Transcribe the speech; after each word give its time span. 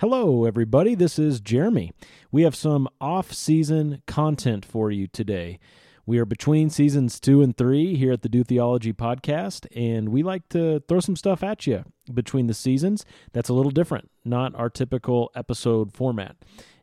Hello, 0.00 0.44
everybody. 0.44 0.94
This 0.94 1.18
is 1.18 1.40
Jeremy. 1.40 1.90
We 2.30 2.42
have 2.42 2.54
some 2.54 2.86
off 3.00 3.32
season 3.32 4.02
content 4.06 4.62
for 4.62 4.90
you 4.90 5.06
today. 5.06 5.58
We 6.04 6.18
are 6.18 6.26
between 6.26 6.68
seasons 6.68 7.18
two 7.18 7.40
and 7.40 7.56
three 7.56 7.96
here 7.96 8.12
at 8.12 8.20
the 8.20 8.28
Do 8.28 8.44
Theology 8.44 8.92
podcast, 8.92 9.66
and 9.74 10.10
we 10.10 10.22
like 10.22 10.50
to 10.50 10.80
throw 10.86 11.00
some 11.00 11.16
stuff 11.16 11.42
at 11.42 11.66
you 11.66 11.82
between 12.12 12.46
the 12.46 12.52
seasons 12.52 13.06
that's 13.32 13.48
a 13.48 13.54
little 13.54 13.70
different, 13.70 14.10
not 14.22 14.54
our 14.54 14.68
typical 14.68 15.30
episode 15.34 15.94
format. 15.94 16.36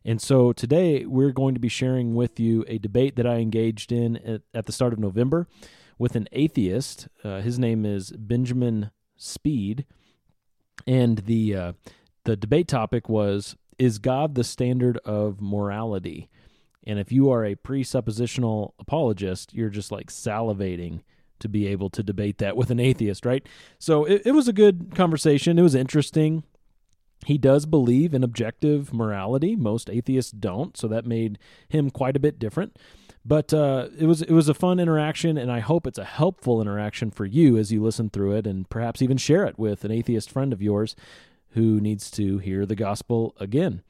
And 0.04 0.20
so 0.20 0.52
today 0.52 1.06
we're 1.06 1.30
going 1.30 1.54
to 1.54 1.60
be 1.60 1.68
sharing 1.68 2.16
with 2.16 2.40
you 2.40 2.64
a 2.66 2.78
debate 2.78 3.14
that 3.14 3.28
I 3.28 3.36
engaged 3.36 3.92
in 3.92 4.16
at, 4.16 4.40
at 4.52 4.66
the 4.66 4.72
start 4.72 4.92
of 4.92 4.98
November 4.98 5.46
with 6.00 6.16
an 6.16 6.26
atheist. 6.32 7.06
Uh, 7.22 7.42
his 7.42 7.60
name 7.60 7.86
is 7.86 8.10
Benjamin 8.10 8.90
Speed. 9.16 9.84
And 10.88 11.18
the 11.18 11.54
uh, 11.54 11.72
the 12.24 12.36
debate 12.36 12.68
topic 12.68 13.08
was 13.08 13.56
Is 13.78 13.98
God 13.98 14.34
the 14.34 14.44
standard 14.44 14.98
of 14.98 15.40
morality? 15.40 16.28
And 16.86 16.98
if 16.98 17.10
you 17.10 17.30
are 17.30 17.44
a 17.44 17.54
presuppositional 17.54 18.72
apologist, 18.78 19.54
you're 19.54 19.70
just 19.70 19.90
like 19.90 20.08
salivating 20.08 21.00
to 21.38 21.48
be 21.48 21.66
able 21.66 21.90
to 21.90 22.02
debate 22.02 22.38
that 22.38 22.56
with 22.56 22.70
an 22.70 22.80
atheist, 22.80 23.24
right? 23.24 23.46
So 23.78 24.04
it, 24.04 24.22
it 24.26 24.32
was 24.32 24.48
a 24.48 24.52
good 24.52 24.94
conversation. 24.94 25.58
It 25.58 25.62
was 25.62 25.74
interesting. 25.74 26.44
He 27.24 27.38
does 27.38 27.64
believe 27.64 28.12
in 28.12 28.22
objective 28.22 28.92
morality. 28.92 29.56
Most 29.56 29.88
atheists 29.88 30.30
don't, 30.30 30.76
so 30.76 30.86
that 30.88 31.06
made 31.06 31.38
him 31.68 31.90
quite 31.90 32.16
a 32.16 32.20
bit 32.20 32.38
different. 32.38 32.78
But 33.24 33.54
uh, 33.54 33.88
it 33.98 34.04
was 34.04 34.20
it 34.20 34.32
was 34.32 34.50
a 34.50 34.54
fun 34.54 34.78
interaction, 34.78 35.38
and 35.38 35.50
I 35.50 35.60
hope 35.60 35.86
it's 35.86 35.98
a 35.98 36.04
helpful 36.04 36.60
interaction 36.60 37.10
for 37.10 37.24
you 37.24 37.56
as 37.56 37.72
you 37.72 37.82
listen 37.82 38.10
through 38.10 38.36
it, 38.36 38.46
and 38.46 38.68
perhaps 38.68 39.00
even 39.00 39.16
share 39.16 39.46
it 39.46 39.58
with 39.58 39.84
an 39.84 39.90
atheist 39.90 40.30
friend 40.30 40.52
of 40.52 40.60
yours 40.60 40.94
who 41.54 41.80
needs 41.80 42.10
to 42.12 42.38
hear 42.38 42.66
the 42.66 42.76
gospel 42.76 43.34
again. 43.40 43.82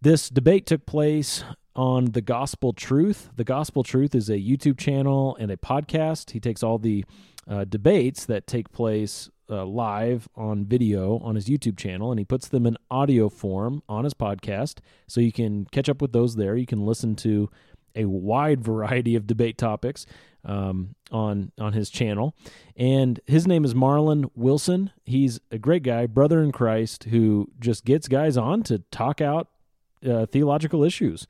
This 0.00 0.28
debate 0.28 0.66
took 0.66 0.86
place 0.86 1.44
on 1.74 2.06
the 2.06 2.20
Gospel 2.20 2.72
Truth. 2.72 3.30
The 3.36 3.44
Gospel 3.44 3.82
Truth 3.82 4.14
is 4.14 4.28
a 4.28 4.36
YouTube 4.36 4.78
channel 4.78 5.36
and 5.38 5.50
a 5.50 5.56
podcast. 5.56 6.32
He 6.32 6.40
takes 6.40 6.62
all 6.62 6.78
the 6.78 7.04
uh, 7.48 7.64
debates 7.64 8.26
that 8.26 8.46
take 8.46 8.70
place 8.72 9.30
uh, 9.48 9.64
live 9.64 10.28
on 10.34 10.64
video 10.64 11.18
on 11.18 11.34
his 11.34 11.46
YouTube 11.46 11.76
channel 11.76 12.10
and 12.10 12.18
he 12.18 12.24
puts 12.24 12.48
them 12.48 12.66
in 12.66 12.76
audio 12.90 13.28
form 13.28 13.82
on 13.88 14.04
his 14.04 14.14
podcast. 14.14 14.78
So 15.06 15.20
you 15.20 15.32
can 15.32 15.66
catch 15.66 15.88
up 15.88 16.00
with 16.00 16.12
those 16.12 16.36
there. 16.36 16.56
You 16.56 16.66
can 16.66 16.84
listen 16.86 17.16
to 17.16 17.50
a 17.94 18.04
wide 18.06 18.60
variety 18.64 19.14
of 19.14 19.26
debate 19.26 19.58
topics 19.58 20.06
um, 20.44 20.94
on 21.10 21.52
on 21.58 21.72
his 21.72 21.90
channel, 21.90 22.34
and 22.76 23.20
his 23.26 23.46
name 23.46 23.64
is 23.64 23.74
Marlon 23.74 24.30
Wilson. 24.34 24.90
He's 25.04 25.40
a 25.50 25.58
great 25.58 25.82
guy, 25.82 26.06
brother 26.06 26.42
in 26.42 26.52
Christ, 26.52 27.04
who 27.04 27.50
just 27.60 27.84
gets 27.84 28.08
guys 28.08 28.36
on 28.36 28.62
to 28.64 28.78
talk 28.90 29.20
out 29.20 29.48
uh, 30.08 30.26
theological 30.26 30.84
issues. 30.84 31.26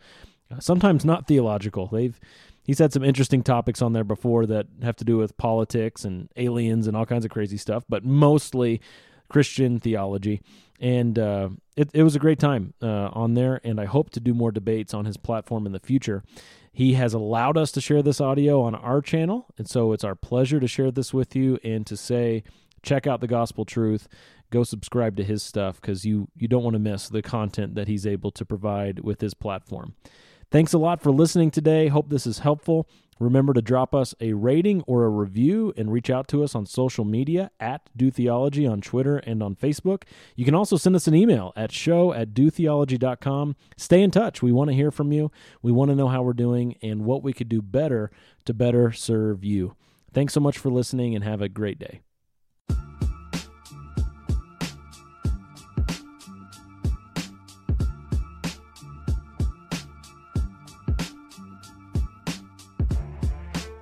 Sometimes 0.58 1.04
not 1.04 1.26
theological. 1.26 1.86
They've 1.86 2.18
he's 2.64 2.78
had 2.78 2.92
some 2.92 3.04
interesting 3.04 3.42
topics 3.42 3.82
on 3.82 3.92
there 3.92 4.04
before 4.04 4.46
that 4.46 4.66
have 4.82 4.96
to 4.96 5.04
do 5.04 5.16
with 5.16 5.36
politics 5.36 6.04
and 6.04 6.28
aliens 6.36 6.86
and 6.86 6.96
all 6.96 7.06
kinds 7.06 7.24
of 7.24 7.30
crazy 7.30 7.56
stuff, 7.56 7.84
but 7.88 8.04
mostly 8.04 8.80
Christian 9.28 9.80
theology. 9.80 10.40
And 10.78 11.18
uh, 11.18 11.50
it, 11.76 11.90
it 11.94 12.02
was 12.02 12.16
a 12.16 12.18
great 12.18 12.38
time 12.38 12.74
uh, 12.82 13.08
on 13.12 13.34
there, 13.34 13.60
and 13.62 13.80
I 13.80 13.84
hope 13.84 14.10
to 14.10 14.20
do 14.20 14.34
more 14.34 14.50
debates 14.50 14.92
on 14.92 15.04
his 15.04 15.16
platform 15.16 15.64
in 15.64 15.72
the 15.72 15.80
future. 15.80 16.22
He 16.72 16.94
has 16.94 17.12
allowed 17.12 17.58
us 17.58 17.70
to 17.72 17.80
share 17.82 18.02
this 18.02 18.20
audio 18.20 18.62
on 18.62 18.74
our 18.74 19.02
channel, 19.02 19.46
and 19.58 19.68
so 19.68 19.92
it's 19.92 20.04
our 20.04 20.14
pleasure 20.14 20.58
to 20.58 20.66
share 20.66 20.90
this 20.90 21.12
with 21.12 21.36
you 21.36 21.58
and 21.62 21.86
to 21.86 21.96
say, 21.96 22.44
check 22.82 23.06
out 23.06 23.20
the 23.20 23.26
gospel 23.26 23.66
truth. 23.66 24.08
Go 24.50 24.64
subscribe 24.64 25.16
to 25.16 25.24
his 25.24 25.42
stuff 25.42 25.80
because 25.80 26.04
you 26.04 26.28
you 26.34 26.48
don't 26.48 26.62
want 26.62 26.74
to 26.74 26.80
miss 26.80 27.08
the 27.08 27.22
content 27.22 27.74
that 27.74 27.88
he's 27.88 28.06
able 28.06 28.30
to 28.32 28.44
provide 28.44 29.00
with 29.00 29.20
his 29.20 29.34
platform. 29.34 29.94
Thanks 30.50 30.72
a 30.72 30.78
lot 30.78 31.02
for 31.02 31.10
listening 31.10 31.50
today. 31.50 31.88
Hope 31.88 32.10
this 32.10 32.26
is 32.26 32.40
helpful. 32.40 32.86
Remember 33.18 33.52
to 33.52 33.62
drop 33.62 33.94
us 33.94 34.14
a 34.20 34.32
rating 34.32 34.82
or 34.82 35.04
a 35.04 35.08
review 35.08 35.72
and 35.76 35.92
reach 35.92 36.10
out 36.10 36.28
to 36.28 36.42
us 36.42 36.54
on 36.54 36.66
social 36.66 37.04
media 37.04 37.50
at 37.60 37.88
Do 37.96 38.10
Theology 38.10 38.66
on 38.66 38.80
Twitter 38.80 39.18
and 39.18 39.42
on 39.42 39.54
Facebook. 39.54 40.04
You 40.34 40.44
can 40.44 40.54
also 40.54 40.76
send 40.76 40.96
us 40.96 41.06
an 41.06 41.14
email 41.14 41.52
at 41.54 41.70
show 41.70 42.12
at 42.12 42.34
dotheology.com. 42.34 43.56
Stay 43.76 44.02
in 44.02 44.10
touch. 44.10 44.42
We 44.42 44.52
want 44.52 44.70
to 44.70 44.76
hear 44.76 44.90
from 44.90 45.12
you. 45.12 45.30
We 45.62 45.72
want 45.72 45.90
to 45.90 45.96
know 45.96 46.08
how 46.08 46.22
we're 46.22 46.32
doing 46.32 46.76
and 46.82 47.04
what 47.04 47.22
we 47.22 47.32
could 47.32 47.48
do 47.48 47.62
better 47.62 48.10
to 48.44 48.54
better 48.54 48.92
serve 48.92 49.44
you. 49.44 49.76
Thanks 50.12 50.34
so 50.34 50.40
much 50.40 50.58
for 50.58 50.70
listening 50.70 51.14
and 51.14 51.24
have 51.24 51.40
a 51.40 51.48
great 51.48 51.78
day. 51.78 52.00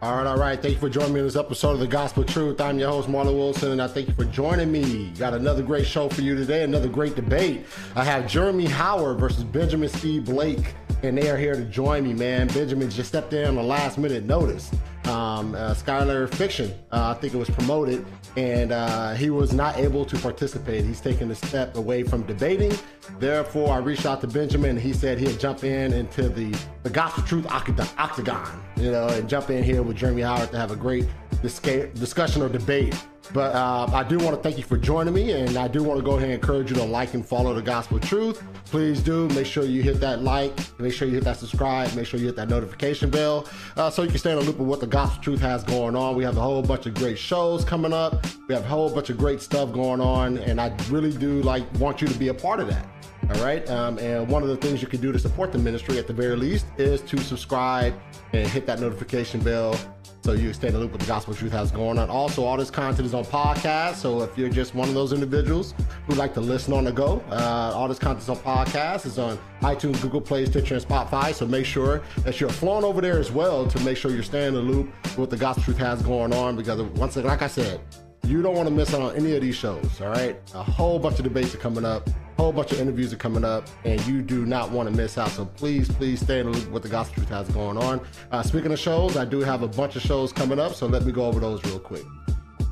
All 0.03 0.17
right, 0.17 0.27
all 0.27 0.39
right. 0.39 0.59
Thank 0.61 0.73
you 0.73 0.81
for 0.81 0.89
joining 0.89 1.13
me 1.13 1.21
in 1.21 1.27
this 1.27 1.37
episode 1.37 1.73
of 1.73 1.79
the 1.79 1.87
Gospel 1.87 2.25
Truth. 2.25 2.59
I'm 2.59 2.79
your 2.79 2.89
host, 2.89 3.07
Marlon 3.07 3.37
Wilson, 3.37 3.73
and 3.73 3.83
I 3.83 3.87
thank 3.87 4.09
you 4.09 4.15
for 4.15 4.25
joining 4.25 4.73
me. 4.73 5.13
Got 5.19 5.35
another 5.35 5.63
great 5.63 5.87
show 5.87 6.09
for 6.09 6.23
you 6.23 6.35
today, 6.35 6.63
another 6.63 6.89
great 6.89 7.17
debate. 7.17 7.67
I 7.95 8.03
have 8.05 8.27
Jeremy 8.27 8.65
Howard 8.65 9.21
versus 9.21 9.45
Benjamin 9.45 9.91
Steve 9.91 10.25
Blake, 10.25 10.75
and 11.03 11.19
they 11.19 11.29
are 11.29 11.37
here 11.37 11.55
to 11.55 11.67
join 11.67 12.05
me, 12.05 12.15
man. 12.15 12.49
Benjamin 12.49 12.89
just 12.89 13.11
stepped 13.11 13.35
in 13.35 13.47
on 13.47 13.57
the 13.57 13.63
last 13.63 13.99
minute 13.99 14.25
notice. 14.25 14.71
Um, 15.05 15.55
uh, 15.55 15.75
Skylar 15.75 16.33
Fiction, 16.35 16.71
uh, 16.93 17.15
I 17.15 17.21
think 17.21 17.35
it 17.35 17.37
was 17.37 17.51
promoted, 17.51 18.07
and 18.37 18.73
uh, 18.73 19.15
he 19.15 19.31
was 19.31 19.53
not 19.53 19.77
able 19.79 20.05
to 20.05 20.19
participate. 20.19 20.85
He's 20.85 21.01
taken 21.01 21.31
a 21.31 21.35
step 21.35 21.77
away 21.77 22.03
from 22.03 22.23
debating. 22.23 22.73
Therefore, 23.19 23.73
I 23.73 23.79
reached 23.79 24.07
out 24.07 24.21
to 24.21 24.27
Benjamin, 24.27 24.71
and 24.71 24.81
he 24.81 24.93
said 24.93 25.19
he'd 25.19 25.41
jump 25.41 25.65
in 25.65 25.93
into 25.93 26.29
the, 26.29 26.57
the 26.83 26.91
Gospel 26.91 27.25
Truth 27.25 27.47
Octagon, 27.51 28.63
you 28.77 28.93
know, 28.93 29.09
and 29.09 29.29
jump 29.29 29.51
in 29.51 29.65
here 29.65 29.83
with 29.83 29.97
Jeremy 29.97 30.23
Howard 30.23 30.51
to 30.53 30.59
have 30.59 30.71
a 30.71 30.77
great 30.77 31.07
discussion 31.43 32.43
or 32.43 32.49
debate. 32.49 32.95
But 33.33 33.55
uh, 33.55 33.89
I 33.93 34.03
do 34.03 34.19
want 34.19 34.35
to 34.35 34.43
thank 34.43 34.59
you 34.59 34.65
for 34.65 34.77
joining 34.77 35.15
me, 35.15 35.33
and 35.33 35.57
I 35.57 35.69
do 35.69 35.85
want 35.85 35.99
to 35.99 36.05
go 36.05 36.13
ahead 36.13 36.25
and 36.25 36.33
encourage 36.33 36.71
you 36.71 36.77
to 36.77 36.85
like 36.85 37.15
and 37.15 37.25
follow 37.25 37.55
the 37.55 37.63
Gospel 37.63 38.01
Truth. 38.01 38.43
Please 38.65 39.01
do 39.01 39.29
make 39.29 39.47
sure 39.47 39.65
you 39.65 39.83
hit 39.83 40.01
that 40.01 40.23
like, 40.23 40.53
make 40.81 40.93
sure 40.93 41.07
you 41.07 41.15
hit 41.15 41.25
that 41.25 41.37
subscribe, 41.37 41.95
make 41.95 42.07
sure 42.07 42.19
you 42.19 42.27
hit 42.27 42.37
that 42.37 42.49
notification 42.49 43.09
bell, 43.09 43.47
uh, 43.77 43.89
so 43.89 44.03
you 44.03 44.09
can 44.09 44.19
stay 44.19 44.33
in 44.33 44.39
the 44.39 44.45
loop 44.45 44.59
of 44.59 44.67
what 44.67 44.81
the 44.81 44.87
Gospel 44.87 45.23
Truth 45.23 45.41
has 45.41 45.63
going 45.63 45.95
on. 45.95 46.17
We 46.17 46.25
have 46.25 46.37
a 46.37 46.41
whole 46.41 46.63
bunch 46.63 46.87
of 46.87 46.95
great 46.95 47.19
shows 47.19 47.65
coming 47.65 47.93
up. 47.93 48.27
We 48.49 48.55
have 48.55 48.65
a 48.65 48.69
whole 48.69 48.93
bunch 48.93 49.11
of 49.11 49.19
great 49.19 49.41
stuff 49.41 49.73
going 49.73 50.01
on, 50.01 50.39
and 50.39 50.61
I 50.61 50.77
really 50.89 51.13
do 51.13 51.41
like 51.43 51.63
want 51.79 52.01
you 52.03 52.09
to 52.09 52.19
be 52.19 52.29
a 52.29 52.35
part 52.35 52.59
of 52.59 52.67
that. 52.67 52.89
All 53.33 53.45
right. 53.45 53.69
Um, 53.71 53.99
and 53.99 54.29
one 54.29 54.43
of 54.43 54.49
the 54.49 54.57
things 54.57 54.83
you 54.83 54.89
can 54.89 55.01
do 55.01 55.13
to 55.13 55.19
support 55.19 55.53
the 55.53 55.59
ministry 55.59 55.99
at 55.99 56.09
the 56.09 56.13
very 56.13 56.35
least 56.35 56.67
is 56.79 57.01
to 57.03 57.19
subscribe 57.19 57.95
and 58.33 58.47
hit 58.49 58.67
that 58.67 58.81
notification 58.81 59.41
bell 59.41 59.77
so 60.23 60.33
you 60.33 60.53
stay 60.53 60.67
in 60.67 60.75
the 60.75 60.81
loop 60.81 60.93
with 60.93 61.01
the 61.01 61.07
gospel 61.07 61.33
truth 61.33 61.53
has 61.53 61.71
going 61.71 61.99
on. 61.99 62.11
Also, 62.11 62.45
all 62.45 62.57
this 62.57 62.71
content 62.71 63.07
is 63.07 63.15
on 63.15 63.25
podcast. 63.25 63.97
So 63.97 64.23
if 64.23 64.37
you're 64.37 64.51
just 64.51 64.75
one 64.75 64.89
of 64.89 64.95
those 64.95 65.13
individuals 65.13 65.75
who 66.07 66.15
like 66.15 66.35
to 66.35 66.41
listen 66.41 66.75
on 66.75 66.85
the 66.85 66.93
go, 66.93 67.23
uh, 67.31 67.73
all 67.75 67.89
this 67.89 67.99
content 67.99 68.23
is 68.25 68.29
on 68.29 68.37
podcast. 68.39 69.07
It's 69.07 69.17
on 69.17 69.39
iTunes, 69.63 70.01
Google 70.03 70.21
Play, 70.21 70.45
Stitcher, 70.45 70.75
and 70.75 70.85
Spotify. 70.85 71.33
So 71.33 71.47
make 71.47 71.65
sure 71.65 72.03
that 72.25 72.41
you're 72.41 72.51
flowing 72.51 72.85
over 72.85 73.01
there 73.01 73.19
as 73.19 73.31
well 73.31 73.67
to 73.67 73.81
make 73.81 73.97
sure 73.97 74.11
you're 74.11 74.23
staying 74.23 74.49
in 74.49 74.55
the 74.55 74.61
loop 74.61 74.93
with 75.05 75.19
what 75.19 75.31
the 75.31 75.37
gospel 75.37 75.63
truth 75.63 75.79
has 75.79 76.03
going 76.03 76.35
on. 76.35 76.57
Because 76.57 76.83
once, 76.83 77.17
again, 77.17 77.29
like 77.29 77.43
I 77.43 77.49
said, 77.49 77.81
you 78.25 78.43
don't 78.43 78.55
want 78.55 78.69
to 78.69 78.75
miss 78.75 78.95
out 78.95 79.03
on 79.03 79.17
any 79.17 79.35
of 79.35 79.43
these 79.43 79.57
shows. 79.57 80.01
All 80.01 80.09
right, 80.09 80.37
a 80.55 80.63
whole 80.63 80.99
bunch 80.99 81.19
of 81.19 81.25
debates 81.25 81.55
are 81.55 81.59
coming 81.59 81.85
up 81.85 82.09
a 82.41 82.43
whole 82.43 82.53
bunch 82.55 82.73
of 82.73 82.81
interviews 82.81 83.13
are 83.13 83.19
coming 83.19 83.45
up, 83.45 83.69
and 83.85 84.01
you 84.07 84.23
do 84.23 84.47
not 84.47 84.71
want 84.71 84.89
to 84.89 84.97
miss 84.97 85.19
out. 85.19 85.29
So 85.29 85.45
please, 85.45 85.91
please 85.91 86.21
stay 86.21 86.41
in 86.41 86.51
the 86.51 86.59
loop 86.59 86.71
with 86.71 86.83
the 86.83 86.89
Gospel 86.89 87.17
Truth 87.17 87.29
has 87.29 87.49
going 87.51 87.77
on. 87.77 88.01
Uh, 88.33 88.43
speaking 88.43 88.73
of 88.73 88.79
shows, 88.79 89.19
I 89.19 89.27
do 89.27 89.41
have 89.41 89.63
a 89.63 89.69
bunch 89.69 89.95
of 89.95 90.01
shows 90.01 90.33
coming 90.33 90.59
up, 90.59 90.73
so 90.75 90.87
let 90.87 91.05
me 91.05 91.13
go 91.13 91.27
over 91.27 91.39
those 91.39 91.63
real 91.67 91.79
quick. 91.79 92.03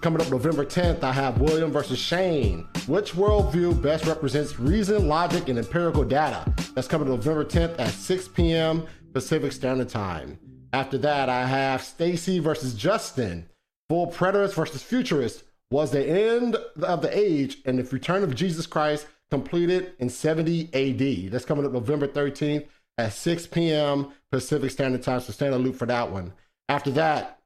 Coming 0.00 0.22
up 0.22 0.30
November 0.30 0.64
10th, 0.64 1.02
I 1.02 1.12
have 1.12 1.38
William 1.38 1.70
versus 1.70 1.98
Shane. 1.98 2.66
Which 2.86 3.12
worldview 3.12 3.82
best 3.82 4.06
represents 4.06 4.58
reason, 4.58 5.06
logic, 5.06 5.50
and 5.50 5.58
empirical 5.58 6.02
data? 6.02 6.50
That's 6.74 6.88
coming 6.88 7.08
November 7.08 7.44
10th 7.44 7.78
at 7.78 7.90
6 7.90 8.28
p.m. 8.28 8.86
Pacific 9.12 9.52
Standard 9.52 9.90
Time. 9.90 10.38
After 10.72 10.96
that, 10.96 11.28
I 11.28 11.44
have 11.44 11.82
Stacy 11.82 12.38
versus 12.38 12.72
Justin. 12.72 13.50
Full 13.88 14.08
preterist 14.08 14.54
versus 14.54 14.82
futurist. 14.82 15.44
Was 15.70 15.90
the 15.90 16.04
end 16.04 16.56
of 16.82 17.02
the 17.02 17.16
age 17.16 17.58
and 17.66 17.78
the 17.78 17.84
return 17.84 18.22
of 18.22 18.34
Jesus 18.34 18.66
Christ 18.66 19.06
completed 19.30 19.92
in 19.98 20.08
70 20.08 20.70
AD. 20.72 21.30
That's 21.30 21.44
coming 21.44 21.66
up 21.66 21.72
November 21.72 22.08
13th 22.08 22.66
at 22.96 23.12
6 23.12 23.46
p.m. 23.48 24.12
Pacific 24.32 24.70
Standard 24.70 25.02
Time. 25.02 25.20
So 25.20 25.32
stand 25.32 25.52
the 25.52 25.58
loop 25.58 25.76
for 25.76 25.86
that 25.86 26.10
one. 26.10 26.32
After 26.68 26.90
that, 26.92 27.40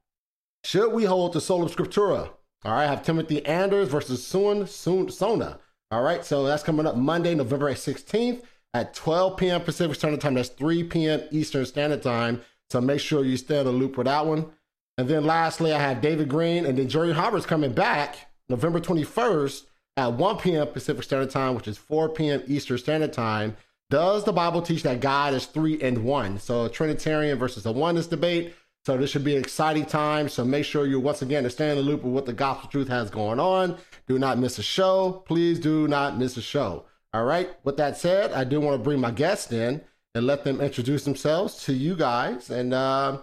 should 0.64 0.92
we 0.92 1.04
hold 1.04 1.32
to 1.32 1.40
Sola 1.40 1.68
Scriptura? 1.68 2.30
All 2.64 2.72
right, 2.72 2.84
I 2.84 2.86
have 2.86 3.02
Timothy 3.02 3.44
Anders 3.44 3.88
versus 3.88 4.24
Sun 4.24 4.68
Sun 4.68 5.10
Sona. 5.10 5.58
All 5.90 6.02
right, 6.02 6.24
so 6.24 6.44
that's 6.44 6.62
coming 6.62 6.86
up 6.86 6.96
Monday, 6.96 7.34
November 7.34 7.72
16th 7.72 8.42
at 8.72 8.94
12 8.94 9.36
p.m. 9.36 9.60
Pacific 9.60 9.96
Standard 9.96 10.20
Time. 10.20 10.34
That's 10.34 10.48
3 10.48 10.84
p.m. 10.84 11.22
Eastern 11.30 11.66
Standard 11.66 12.02
Time. 12.02 12.40
So 12.70 12.80
make 12.80 13.00
sure 13.00 13.24
you 13.24 13.36
stay 13.36 13.58
in 13.58 13.66
the 13.66 13.72
loop 13.72 13.96
for 13.96 14.04
that 14.04 14.24
one. 14.24 14.52
And 14.98 15.08
then 15.08 15.24
lastly, 15.24 15.72
I 15.72 15.78
have 15.78 16.00
David 16.00 16.28
Green 16.28 16.66
and 16.66 16.76
then 16.76 16.88
Jerry 16.88 17.12
Roberts 17.12 17.46
coming 17.46 17.72
back 17.72 18.30
November 18.48 18.80
21st 18.80 19.64
at 19.96 20.12
1 20.12 20.38
p.m. 20.38 20.66
Pacific 20.68 21.02
Standard 21.02 21.30
Time, 21.30 21.54
which 21.54 21.68
is 21.68 21.78
4 21.78 22.10
p.m. 22.10 22.42
Eastern 22.46 22.78
Standard 22.78 23.12
Time. 23.12 23.56
Does 23.90 24.24
the 24.24 24.32
Bible 24.32 24.62
teach 24.62 24.82
that 24.84 25.00
God 25.00 25.34
is 25.34 25.46
three 25.46 25.80
and 25.82 26.04
one? 26.04 26.38
So 26.38 26.68
Trinitarian 26.68 27.38
versus 27.38 27.66
a 27.66 27.72
oneness 27.72 28.06
debate. 28.06 28.54
So 28.84 28.96
this 28.96 29.10
should 29.10 29.22
be 29.22 29.36
an 29.36 29.42
exciting 29.42 29.84
time. 29.84 30.28
So 30.28 30.44
make 30.44 30.64
sure 30.64 30.86
you 30.86 30.98
once 30.98 31.22
again 31.22 31.48
stay 31.50 31.70
in 31.70 31.76
the 31.76 31.82
loop 31.82 32.02
of 32.04 32.10
what 32.10 32.26
the 32.26 32.32
gospel 32.32 32.68
truth 32.68 32.88
has 32.88 33.10
going 33.10 33.38
on. 33.38 33.76
Do 34.08 34.18
not 34.18 34.38
miss 34.38 34.58
a 34.58 34.62
show. 34.62 35.22
Please 35.26 35.60
do 35.60 35.86
not 35.86 36.18
miss 36.18 36.36
a 36.36 36.42
show. 36.42 36.86
All 37.12 37.24
right. 37.24 37.50
With 37.64 37.76
that 37.76 37.96
said, 37.96 38.32
I 38.32 38.44
do 38.44 38.60
want 38.60 38.80
to 38.80 38.82
bring 38.82 38.98
my 38.98 39.10
guests 39.10 39.52
in 39.52 39.82
and 40.14 40.26
let 40.26 40.44
them 40.44 40.60
introduce 40.60 41.04
themselves 41.04 41.62
to 41.64 41.72
you 41.72 41.94
guys 41.94 42.50
and 42.50 42.74
uh, 42.74 43.18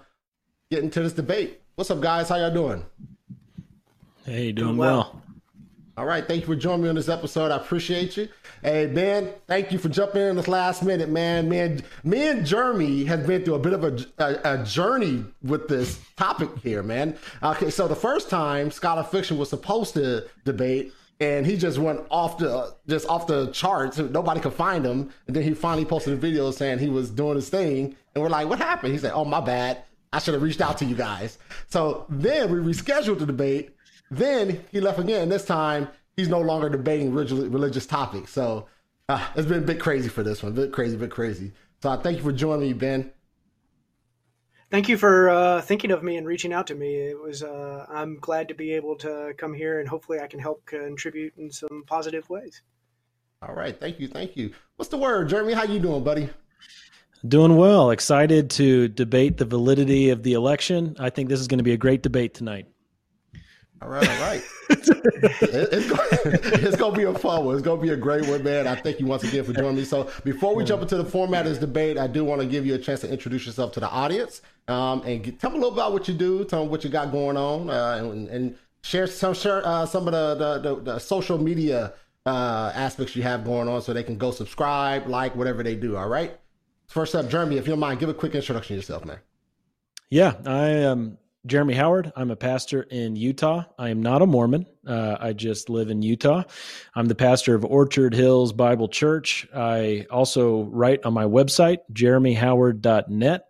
get 0.71 0.83
into 0.83 1.01
this 1.01 1.13
debate. 1.13 1.58
What's 1.79 1.89
up, 1.91 2.01
guys? 2.01 2.27
How 2.27 2.35
y'all 2.35 2.53
doing? 2.53 2.85
Hey, 4.25 4.51
doing 4.51 4.75
well. 4.75 5.21
All 5.95 6.05
right, 6.05 6.27
thank 6.27 6.41
you 6.41 6.47
for 6.47 6.55
joining 6.57 6.83
me 6.83 6.89
on 6.89 6.95
this 6.95 7.07
episode. 7.07 7.51
I 7.51 7.55
appreciate 7.55 8.17
you. 8.17 8.27
Hey, 8.61 8.87
Ben, 8.87 9.31
thank 9.47 9.71
you 9.71 9.79
for 9.79 9.87
jumping 9.87 10.21
in 10.23 10.35
this 10.35 10.49
last 10.49 10.83
minute, 10.83 11.07
man. 11.07 11.47
Man, 11.47 11.81
me 12.03 12.27
and 12.27 12.45
Jeremy 12.45 13.05
have 13.05 13.25
been 13.25 13.45
through 13.45 13.53
a 13.53 13.59
bit 13.59 13.71
of 13.71 13.85
a, 13.85 13.97
a, 14.17 14.55
a, 14.55 14.65
journey 14.65 15.23
with 15.41 15.69
this 15.69 16.01
topic 16.17 16.49
here, 16.61 16.83
man. 16.83 17.17
Okay, 17.41 17.69
so 17.69 17.87
the 17.87 17.95
first 17.95 18.29
time 18.29 18.71
Skylar 18.71 19.07
Fiction 19.07 19.37
was 19.37 19.49
supposed 19.49 19.93
to 19.93 20.27
debate, 20.43 20.91
and 21.21 21.45
he 21.45 21.55
just 21.55 21.77
went 21.77 22.01
off 22.11 22.39
the 22.39 22.75
just 22.89 23.07
off 23.07 23.25
the 23.25 23.51
charts. 23.51 23.97
Nobody 23.97 24.41
could 24.41 24.51
find 24.51 24.85
him, 24.85 25.13
and 25.27 25.35
then 25.35 25.43
he 25.43 25.53
finally 25.53 25.85
posted 25.85 26.11
a 26.11 26.17
video 26.17 26.51
saying 26.51 26.79
he 26.79 26.89
was 26.89 27.09
doing 27.09 27.35
his 27.35 27.47
thing, 27.47 27.95
and 28.15 28.21
we're 28.21 28.29
like, 28.29 28.49
"What 28.49 28.59
happened?" 28.59 28.91
He 28.91 28.99
said, 28.99 29.13
"Oh, 29.13 29.23
my 29.23 29.39
bad. 29.39 29.83
I 30.11 30.19
should 30.19 30.33
have 30.33 30.43
reached 30.43 30.61
out 30.61 30.77
to 30.79 30.85
you 30.85 30.95
guys." 30.95 31.37
So 31.67 32.05
then 32.09 32.51
we 32.51 32.59
rescheduled 32.59 33.19
the 33.19 33.25
debate 33.25 33.75
then 34.11 34.65
he 34.71 34.79
left 34.79 34.99
again. 34.99 35.29
This 35.29 35.45
time 35.45 35.87
he's 36.15 36.29
no 36.29 36.39
longer 36.39 36.69
debating 36.69 37.13
religious 37.13 37.85
topics. 37.85 38.31
So 38.31 38.67
uh, 39.07 39.25
it's 39.35 39.47
been 39.47 39.63
a 39.63 39.65
bit 39.65 39.79
crazy 39.79 40.09
for 40.09 40.23
this 40.23 40.43
one. 40.43 40.51
A 40.51 40.55
bit 40.55 40.71
crazy, 40.71 40.95
a 40.95 40.99
bit 40.99 41.11
crazy. 41.11 41.53
So 41.81 41.89
I 41.89 41.97
thank 41.97 42.17
you 42.17 42.23
for 42.23 42.31
joining 42.31 42.67
me, 42.67 42.73
Ben. 42.73 43.11
Thank 44.71 44.87
you 44.87 44.97
for 44.97 45.29
uh, 45.29 45.61
thinking 45.61 45.89
of 45.89 46.03
me 46.03 46.17
and 46.17 46.27
reaching 46.27 46.53
out 46.53 46.67
to 46.67 46.75
me. 46.75 46.95
It 46.95 47.19
was 47.19 47.41
uh, 47.41 47.85
I'm 47.89 48.19
glad 48.19 48.47
to 48.49 48.53
be 48.53 48.73
able 48.73 48.95
to 48.97 49.33
come 49.37 49.53
here 49.53 49.79
and 49.79 49.89
hopefully 49.89 50.19
I 50.19 50.27
can 50.27 50.39
help 50.39 50.65
contribute 50.65 51.33
in 51.37 51.51
some 51.51 51.83
positive 51.87 52.29
ways. 52.29 52.61
All 53.41 53.55
right, 53.55 53.79
thank 53.79 53.99
you, 53.99 54.07
thank 54.07 54.35
you. 54.35 54.53
What's 54.75 54.89
the 54.89 54.97
word, 54.97 55.29
Jeremy? 55.29 55.53
How 55.53 55.63
you 55.63 55.79
doing, 55.79 56.03
buddy? 56.03 56.29
Doing 57.27 57.57
well. 57.57 57.91
Excited 57.91 58.49
to 58.51 58.87
debate 58.87 59.37
the 59.37 59.45
validity 59.45 60.09
of 60.09 60.23
the 60.23 60.33
election. 60.33 60.95
I 60.99 61.09
think 61.09 61.29
this 61.29 61.39
is 61.39 61.47
going 61.47 61.57
to 61.57 61.63
be 61.63 61.73
a 61.73 61.77
great 61.77 62.01
debate 62.01 62.33
tonight. 62.33 62.67
All 63.81 63.89
right, 63.89 64.09
all 64.09 64.21
right. 64.21 64.41
it's, 64.69 64.89
going, 66.77 66.93
to 66.93 66.97
be 66.97 67.03
a 67.03 67.13
fun 67.13 67.45
one. 67.45 67.55
It's 67.55 67.63
going 67.63 67.79
to 67.79 67.85
be 67.85 67.91
a 67.91 67.97
great 67.97 68.27
one, 68.27 68.43
man. 68.43 68.67
I 68.67 68.75
thank 68.75 68.99
you 68.99 69.05
once 69.05 69.23
again 69.23 69.43
for 69.43 69.53
joining 69.53 69.77
me. 69.77 69.85
So 69.85 70.09
before 70.23 70.53
we 70.53 70.63
jump 70.65 70.81
into 70.81 70.97
the 70.97 71.05
format 71.05 71.45
of 71.45 71.51
this 71.51 71.59
debate, 71.59 71.97
I 71.97 72.07
do 72.07 72.25
want 72.25 72.41
to 72.41 72.47
give 72.47 72.65
you 72.65 72.75
a 72.75 72.77
chance 72.77 73.01
to 73.01 73.09
introduce 73.09 73.45
yourself 73.45 73.71
to 73.73 73.79
the 73.79 73.89
audience 73.89 74.41
um, 74.67 75.01
and 75.05 75.23
get, 75.23 75.39
tell 75.39 75.51
me 75.51 75.57
a 75.57 75.59
little 75.61 75.73
about 75.73 75.93
what 75.93 76.07
you 76.07 76.13
do, 76.13 76.43
tell 76.43 76.61
them 76.61 76.69
what 76.69 76.83
you 76.83 76.89
got 76.89 77.11
going 77.11 77.37
on, 77.37 77.69
uh, 77.69 77.99
and, 78.01 78.27
and, 78.29 78.57
share 78.81 79.07
some 79.07 79.33
share, 79.33 79.61
uh, 79.67 79.85
some 79.85 80.07
of 80.07 80.13
the, 80.13 80.35
the, 80.35 80.75
the, 80.75 80.81
the 80.81 80.99
social 80.99 81.37
media 81.37 81.91
uh, 82.25 82.71
aspects 82.73 83.13
you 83.13 83.21
have 83.21 83.43
going 83.43 83.67
on 83.67 83.81
so 83.81 83.91
they 83.91 84.03
can 84.03 84.17
go 84.17 84.31
subscribe, 84.31 85.05
like, 85.07 85.35
whatever 85.35 85.63
they 85.63 85.75
do. 85.75 85.97
All 85.97 86.07
right. 86.07 86.38
First 86.89 87.13
up, 87.13 87.29
Jeremy, 87.29 87.57
if 87.57 87.67
you 87.67 87.73
don't 87.73 87.79
mind, 87.79 87.99
give 87.99 88.09
a 88.09 88.15
quick 88.15 88.33
introduction 88.33 88.73
to 88.73 88.77
yourself, 88.77 89.05
man. 89.05 89.19
Yeah, 90.09 90.33
I 90.47 90.69
am 90.69 91.19
Jeremy 91.45 91.75
Howard. 91.75 92.11
I'm 92.15 92.31
a 92.31 92.35
pastor 92.35 92.81
in 92.81 93.15
Utah. 93.15 93.65
I 93.77 93.89
am 93.89 94.01
not 94.01 94.23
a 94.23 94.25
Mormon. 94.25 94.65
Uh, 94.87 95.15
I 95.19 95.33
just 95.33 95.69
live 95.69 95.91
in 95.91 96.01
Utah. 96.01 96.41
I'm 96.95 97.05
the 97.05 97.13
pastor 97.13 97.53
of 97.53 97.63
Orchard 97.63 98.15
Hills 98.15 98.53
Bible 98.53 98.87
Church. 98.87 99.47
I 99.55 100.07
also 100.09 100.63
write 100.63 101.05
on 101.05 101.13
my 101.13 101.25
website, 101.25 101.77
jeremyhoward.net. 101.93 103.43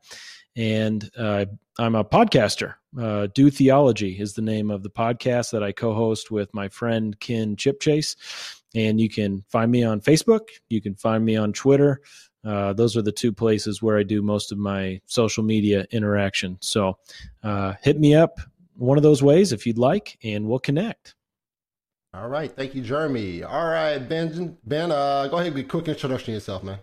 And 0.57 1.09
uh, 1.17 1.45
I'm 1.77 1.95
a 1.95 2.03
podcaster. 2.03 2.73
Uh, 2.99 3.27
Do 3.33 3.49
Theology 3.49 4.19
is 4.19 4.33
the 4.33 4.41
name 4.41 4.69
of 4.69 4.83
the 4.83 4.89
podcast 4.89 5.51
that 5.51 5.63
I 5.63 5.71
co 5.71 5.93
host 5.93 6.29
with 6.29 6.53
my 6.53 6.67
friend 6.67 7.17
Ken 7.21 7.55
Chipchase. 7.55 8.17
And 8.75 8.99
you 8.99 9.09
can 9.09 9.45
find 9.47 9.71
me 9.71 9.83
on 9.83 10.01
Facebook. 10.01 10.49
You 10.67 10.81
can 10.81 10.95
find 10.95 11.23
me 11.23 11.37
on 11.37 11.53
Twitter. 11.53 12.01
Uh, 12.45 12.73
those 12.73 12.95
are 12.95 13.01
the 13.01 13.11
two 13.11 13.33
places 13.33 13.81
where 13.81 13.97
I 13.97 14.03
do 14.03 14.21
most 14.21 14.51
of 14.51 14.57
my 14.57 15.01
social 15.05 15.43
media 15.43 15.85
interaction. 15.91 16.57
So 16.61 16.97
uh, 17.43 17.73
hit 17.81 17.99
me 17.99 18.15
up 18.15 18.39
one 18.75 18.97
of 18.97 19.03
those 19.03 19.21
ways 19.21 19.51
if 19.51 19.65
you'd 19.65 19.77
like, 19.77 20.17
and 20.23 20.47
we'll 20.47 20.59
connect. 20.59 21.15
All 22.13 22.27
right. 22.27 22.51
Thank 22.51 22.73
you, 22.73 22.81
Jeremy. 22.81 23.43
All 23.43 23.67
right, 23.67 23.99
Ben, 23.99 24.57
Ben 24.65 24.91
uh, 24.91 25.27
go 25.27 25.35
ahead 25.35 25.47
and 25.47 25.55
be 25.55 25.63
quick 25.63 25.87
introduction 25.87 26.33
yourself, 26.33 26.63
man. 26.63 26.79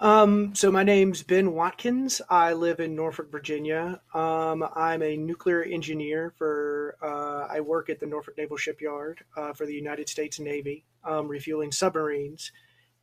Um, 0.00 0.54
so 0.54 0.70
my 0.70 0.84
name's 0.84 1.24
Ben 1.24 1.52
Watkins. 1.52 2.22
I 2.30 2.52
live 2.52 2.78
in 2.78 2.94
Norfolk, 2.94 3.32
Virginia. 3.32 4.00
Um, 4.14 4.64
I'm 4.76 5.02
a 5.02 5.16
nuclear 5.16 5.62
engineer 5.62 6.32
for, 6.38 6.96
uh, 7.02 7.52
I 7.52 7.60
work 7.60 7.90
at 7.90 7.98
the 7.98 8.06
Norfolk 8.06 8.38
Naval 8.38 8.56
Shipyard 8.56 9.24
uh, 9.36 9.52
for 9.52 9.66
the 9.66 9.74
United 9.74 10.08
States 10.08 10.38
Navy, 10.38 10.84
um, 11.04 11.26
refueling 11.26 11.72
submarines. 11.72 12.52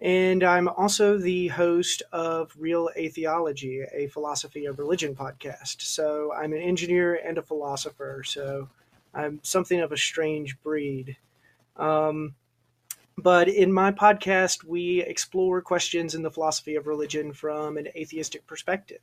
And 0.01 0.43
I'm 0.43 0.67
also 0.67 1.17
the 1.17 1.47
host 1.47 2.03
of 2.11 2.51
Real 2.57 2.89
Atheology, 2.97 3.81
a 3.93 4.07
philosophy 4.07 4.65
of 4.65 4.77
religion 4.77 5.15
podcast. 5.15 5.81
So 5.81 6.33
I'm 6.33 6.53
an 6.53 6.61
engineer 6.61 7.15
and 7.15 7.37
a 7.37 7.41
philosopher. 7.41 8.21
So 8.25 8.67
I'm 9.13 9.39
something 9.43 9.79
of 9.79 9.93
a 9.93 9.97
strange 9.97 10.61
breed. 10.61 11.15
Um, 11.77 12.35
but 13.17 13.47
in 13.47 13.71
my 13.71 13.91
podcast, 13.91 14.65
we 14.65 15.01
explore 15.01 15.61
questions 15.61 16.15
in 16.15 16.21
the 16.21 16.31
philosophy 16.31 16.75
of 16.75 16.87
religion 16.87 17.31
from 17.31 17.77
an 17.77 17.87
atheistic 17.95 18.45
perspective. 18.45 18.99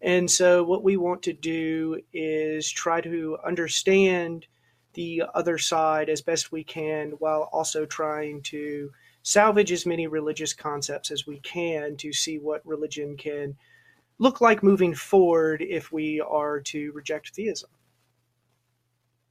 And 0.00 0.30
so, 0.30 0.64
what 0.64 0.82
we 0.82 0.96
want 0.96 1.22
to 1.24 1.32
do 1.32 2.00
is 2.12 2.68
try 2.68 3.00
to 3.02 3.38
understand 3.46 4.46
the 4.94 5.24
other 5.34 5.58
side 5.58 6.08
as 6.08 6.22
best 6.22 6.50
we 6.50 6.64
can 6.64 7.12
while 7.12 7.48
also 7.52 7.86
trying 7.86 8.42
to 8.42 8.90
salvage 9.22 9.72
as 9.72 9.86
many 9.86 10.06
religious 10.06 10.52
concepts 10.52 11.10
as 11.10 11.26
we 11.26 11.38
can 11.38 11.96
to 11.96 12.12
see 12.12 12.38
what 12.38 12.66
religion 12.66 13.16
can 13.16 13.56
look 14.18 14.40
like 14.40 14.62
moving 14.62 14.94
forward 14.94 15.62
if 15.62 15.92
we 15.92 16.20
are 16.20 16.60
to 16.60 16.92
reject 16.92 17.34
theism. 17.34 17.70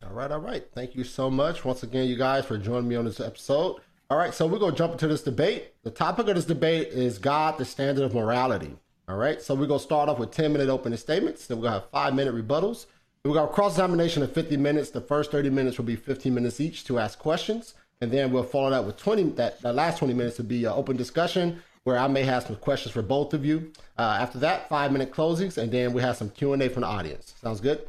All 0.03 0.13
right, 0.13 0.31
all 0.31 0.39
right. 0.39 0.65
Thank 0.73 0.95
you 0.95 1.03
so 1.03 1.29
much 1.29 1.63
once 1.63 1.83
again, 1.83 2.07
you 2.07 2.17
guys, 2.17 2.45
for 2.45 2.57
joining 2.57 2.89
me 2.89 2.95
on 2.95 3.05
this 3.05 3.19
episode. 3.19 3.77
All 4.09 4.17
right, 4.17 4.33
so 4.33 4.45
we're 4.47 4.59
going 4.59 4.71
to 4.71 4.77
jump 4.77 4.93
into 4.93 5.07
this 5.07 5.23
debate. 5.23 5.73
The 5.83 5.91
topic 5.91 6.27
of 6.27 6.35
this 6.35 6.45
debate 6.45 6.89
is 6.89 7.17
God, 7.17 7.57
the 7.57 7.65
standard 7.65 8.03
of 8.03 8.13
morality. 8.13 8.75
All 9.07 9.17
right, 9.17 9.41
so 9.41 9.53
we're 9.53 9.67
going 9.67 9.79
to 9.79 9.83
start 9.83 10.09
off 10.09 10.19
with 10.19 10.31
10 10.31 10.51
minute 10.51 10.69
opening 10.69 10.97
statements. 10.97 11.47
Then 11.47 11.57
we're 11.57 11.69
going 11.69 11.73
to 11.75 11.79
have 11.81 11.89
five 11.91 12.15
minute 12.15 12.33
rebuttals. 12.33 12.87
We're 13.23 13.33
going 13.33 13.47
to 13.47 13.53
cross 13.53 13.73
examination 13.73 14.23
of 14.23 14.33
50 14.33 14.57
minutes. 14.57 14.89
The 14.89 15.01
first 15.01 15.31
30 15.31 15.51
minutes 15.51 15.77
will 15.77 15.85
be 15.85 15.95
15 15.95 16.33
minutes 16.33 16.59
each 16.59 16.83
to 16.85 16.97
ask 16.97 17.19
questions 17.19 17.75
and 18.01 18.11
then 18.11 18.31
we'll 18.31 18.43
follow 18.43 18.71
that 18.71 18.83
with 18.83 18.97
20 18.97 19.23
that, 19.31 19.61
that 19.61 19.75
last 19.75 19.99
20 19.99 20.13
minutes 20.13 20.35
to 20.37 20.43
be 20.43 20.65
an 20.65 20.71
open 20.71 20.97
discussion 20.97 21.61
where 21.83 21.97
i 21.97 22.07
may 22.07 22.23
have 22.23 22.43
some 22.43 22.55
questions 22.55 22.91
for 22.91 23.01
both 23.01 23.33
of 23.33 23.45
you. 23.45 23.71
Uh, 23.97 24.17
after 24.19 24.39
that 24.39 24.67
five 24.67 24.91
minute 24.91 25.11
closings 25.11 25.57
and 25.57 25.71
then 25.71 25.93
we 25.93 26.01
have 26.01 26.17
some 26.17 26.29
q&a 26.29 26.69
from 26.69 26.81
the 26.81 26.87
audience. 26.87 27.35
Sounds 27.41 27.61
good? 27.61 27.87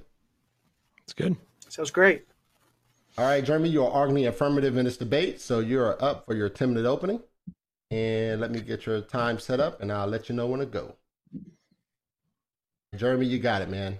It's 1.04 1.14
good. 1.14 1.36
Sounds 1.68 1.90
great. 1.90 2.26
All 3.18 3.24
right 3.24 3.44
jeremy 3.44 3.70
you're 3.70 3.90
arguing 3.90 4.26
affirmative 4.26 4.76
in 4.76 4.84
this 4.84 4.96
debate 4.96 5.40
so 5.40 5.60
you're 5.60 6.02
up 6.02 6.24
for 6.24 6.34
your 6.34 6.48
10 6.48 6.74
minute 6.74 6.88
opening. 6.88 7.20
And 7.90 8.40
let 8.40 8.50
me 8.50 8.60
get 8.60 8.86
your 8.86 9.00
time 9.00 9.38
set 9.38 9.60
up 9.60 9.80
and 9.80 9.90
i'll 9.90 10.06
let 10.06 10.28
you 10.28 10.34
know 10.34 10.46
when 10.46 10.60
to 10.60 10.66
go. 10.66 10.94
Jeremy 12.96 13.26
you 13.26 13.38
got 13.38 13.62
it 13.62 13.70
man. 13.70 13.98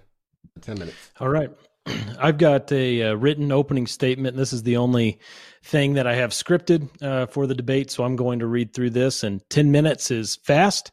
10 0.61 0.78
minutes. 0.78 1.11
All 1.19 1.28
right 1.28 1.50
I've 2.19 2.39
got 2.39 2.71
a, 2.73 3.01
a, 3.01 3.17
written 3.17 3.53
opening 3.53 3.87
statement. 3.87 4.37
This 4.37 4.53
is 4.53 4.62
the 4.62 4.77
only 4.77 5.19
thing 5.62 5.95
that 5.95 6.07
I 6.07 6.15
have 6.15 6.31
scripted 6.31 6.89
uh, 7.03 7.27
for 7.27 7.47
the 7.47 7.55
debate. 7.55 7.91
So 7.91 8.05
I'm 8.05 8.17
going 8.17 8.39
to 8.41 8.47
read 8.47 8.73
through 8.73 8.91
this, 8.91 9.23
and 9.23 9.41
10 9.51 9.71
minutes 9.71 10.11
is 10.11 10.37
fast. 10.37 10.93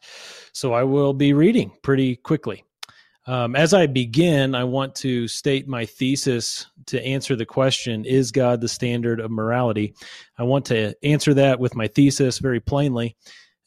So 0.52 0.72
I 0.72 0.84
will 0.84 1.12
be 1.12 1.32
reading 1.32 1.72
pretty 1.82 2.16
quickly. 2.16 2.64
Um, 3.26 3.54
as 3.54 3.74
I 3.74 3.86
begin, 3.86 4.54
I 4.54 4.64
want 4.64 4.94
to 4.96 5.28
state 5.28 5.68
my 5.68 5.86
thesis 5.86 6.66
to 6.86 7.04
answer 7.04 7.36
the 7.36 7.46
question 7.46 8.04
Is 8.04 8.32
God 8.32 8.60
the 8.60 8.68
standard 8.68 9.20
of 9.20 9.30
morality? 9.30 9.94
I 10.38 10.44
want 10.44 10.64
to 10.66 10.94
answer 11.04 11.34
that 11.34 11.60
with 11.60 11.76
my 11.76 11.86
thesis 11.86 12.38
very 12.38 12.60
plainly. 12.60 13.16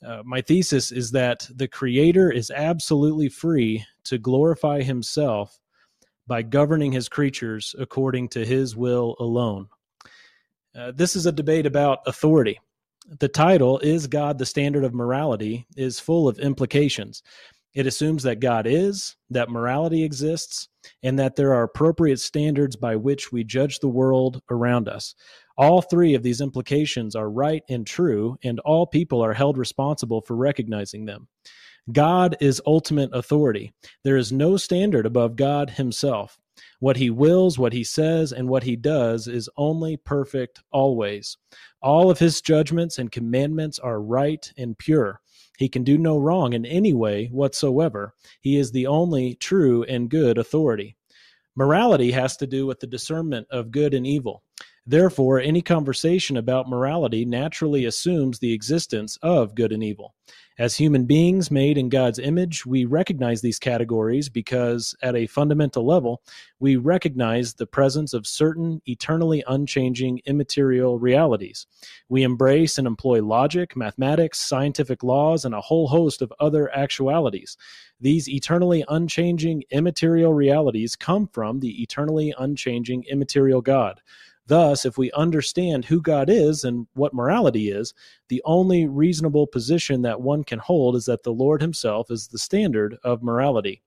Uh, 0.06 0.22
my 0.26 0.42
thesis 0.42 0.92
is 0.92 1.12
that 1.12 1.48
the 1.54 1.68
Creator 1.68 2.32
is 2.32 2.52
absolutely 2.52 3.30
free 3.30 3.86
to 4.06 4.18
glorify 4.18 4.82
Himself 4.82 5.58
by 6.28 6.42
governing 6.42 6.92
His 6.92 7.10
creatures 7.10 7.76
according 7.78 8.30
to 8.30 8.46
His 8.46 8.76
will 8.76 9.16
alone. 9.20 9.68
Uh, 10.76 10.92
this 10.92 11.16
is 11.16 11.26
a 11.26 11.32
debate 11.32 11.66
about 11.66 12.00
authority. 12.08 12.60
The 13.20 13.28
title, 13.28 13.80
Is 13.80 14.08
God 14.08 14.38
the 14.38 14.46
Standard 14.46 14.84
of 14.84 14.94
Morality, 14.94 15.68
is 15.76 16.00
full 16.00 16.28
of 16.28 16.40
implications. 16.40 17.22
It 17.74 17.88
assumes 17.88 18.24
that 18.24 18.40
God 18.40 18.68
is, 18.68 19.16
that 19.32 19.50
morality 19.50 20.04
exists, 20.04 20.70
and 21.02 21.18
that 21.18 21.36
there 21.36 21.54
are 21.54 21.64
appropriate 21.64 22.20
standards 22.20 22.76
by 22.76 22.96
which 22.96 23.32
we 23.32 23.44
judge 23.44 23.80
the 23.80 23.88
world 23.88 24.42
around 24.52 24.88
us. 24.88 25.16
All 25.58 25.82
three 25.82 26.14
of 26.14 26.24
these 26.24 26.42
implications 26.42 27.16
are 27.16 27.30
right 27.30 27.64
and 27.70 27.86
true, 27.86 28.38
and 28.44 28.60
all 28.60 28.86
people 28.86 29.24
are 29.24 29.34
held 29.34 29.58
responsible 29.58 30.22
for 30.22 30.36
recognizing 30.36 31.06
them. 31.06 31.28
God 31.92 32.38
is 32.40 32.62
ultimate 32.66 33.10
authority. 33.14 33.74
There 34.04 34.18
is 34.18 34.32
no 34.32 34.56
standard 34.56 35.06
above 35.06 35.36
God 35.36 35.72
Himself. 35.72 36.40
What 36.80 36.98
He 36.98 37.10
wills, 37.10 37.60
what 37.60 37.74
He 37.74 37.84
says, 37.84 38.32
and 38.32 38.48
what 38.48 38.64
He 38.64 38.76
does 38.76 39.28
is 39.28 39.50
only 39.58 39.98
perfect 39.98 40.62
always. 40.72 41.38
All 41.82 42.10
of 42.10 42.20
His 42.20 42.42
judgments 42.42 43.00
and 43.00 43.12
commandments 43.12 43.80
are 43.80 44.02
right 44.02 44.50
and 44.58 44.78
pure. 44.78 45.20
He 45.58 45.68
can 45.68 45.84
do 45.84 45.98
no 45.98 46.18
wrong 46.18 46.54
in 46.54 46.66
any 46.66 46.94
way 46.94 47.28
whatsoever. 47.28 48.14
He 48.42 48.58
is 48.58 48.72
the 48.72 48.88
only 48.88 49.36
true 49.36 49.84
and 49.84 50.10
good 50.10 50.38
authority. 50.38 50.96
Morality 51.56 52.12
has 52.12 52.38
to 52.38 52.48
do 52.48 52.66
with 52.66 52.80
the 52.80 52.88
discernment 52.88 53.46
of 53.52 53.72
good 53.72 53.94
and 53.94 54.08
evil. 54.08 54.42
Therefore, 54.86 55.40
any 55.40 55.62
conversation 55.62 56.38
about 56.38 56.68
morality 56.68 57.24
naturally 57.24 57.86
assumes 57.86 58.40
the 58.40 58.52
existence 58.52 59.18
of 59.22 59.56
good 59.56 59.72
and 59.72 59.84
evil. 59.84 60.16
As 60.60 60.78
human 60.78 61.06
beings 61.06 61.50
made 61.50 61.80
in 61.80 61.90
God's 61.90 62.20
image, 62.20 62.64
we 62.64 62.86
recognize 62.86 63.42
these 63.42 63.58
categories 63.58 64.30
because, 64.30 64.96
at 65.02 65.16
a 65.16 65.26
fundamental 65.26 65.84
level, 65.84 66.22
we 66.60 66.76
recognize 66.76 67.56
the 67.56 67.66
presence 67.66 68.14
of 68.14 68.28
certain 68.28 68.80
eternally 68.86 69.44
unchanging 69.48 70.22
immaterial 70.26 71.00
realities. 71.00 71.66
We 72.08 72.22
embrace 72.22 72.78
and 72.78 72.86
employ 72.86 73.24
logic, 73.24 73.76
mathematics, 73.76 74.40
scientific 74.40 75.02
laws, 75.02 75.44
and 75.44 75.56
a 75.56 75.62
whole 75.62 75.88
host 75.88 76.22
of 76.22 76.32
other 76.40 76.72
actualities. 76.76 77.58
These 78.00 78.30
eternally 78.30 78.86
unchanging 78.90 79.64
immaterial 79.72 80.34
realities 80.34 80.96
come 80.96 81.28
from 81.30 81.62
the 81.62 81.82
eternally 81.82 82.32
unchanging 82.38 83.06
immaterial 83.10 83.62
God. 83.62 84.02
Thus, 84.48 84.86
if 84.86 84.98
we 84.98 85.12
understand 85.12 85.86
who 85.86 86.02
God 86.02 86.30
is 86.30 86.64
and 86.64 86.86
what 86.94 87.14
morality 87.14 87.70
is, 87.70 87.94
the 88.28 88.42
only 88.46 88.88
reasonable 88.88 89.48
position 89.48 90.02
that 90.02 90.22
one 90.22 90.44
can 90.44 90.60
hold 90.60 90.96
is 90.96 91.06
that 91.06 91.24
the 91.24 91.34
Lord 91.34 91.62
Himself 91.62 92.12
is 92.12 92.28
the 92.28 92.38
standard 92.38 92.98
of 93.04 93.24
morality. 93.24 93.82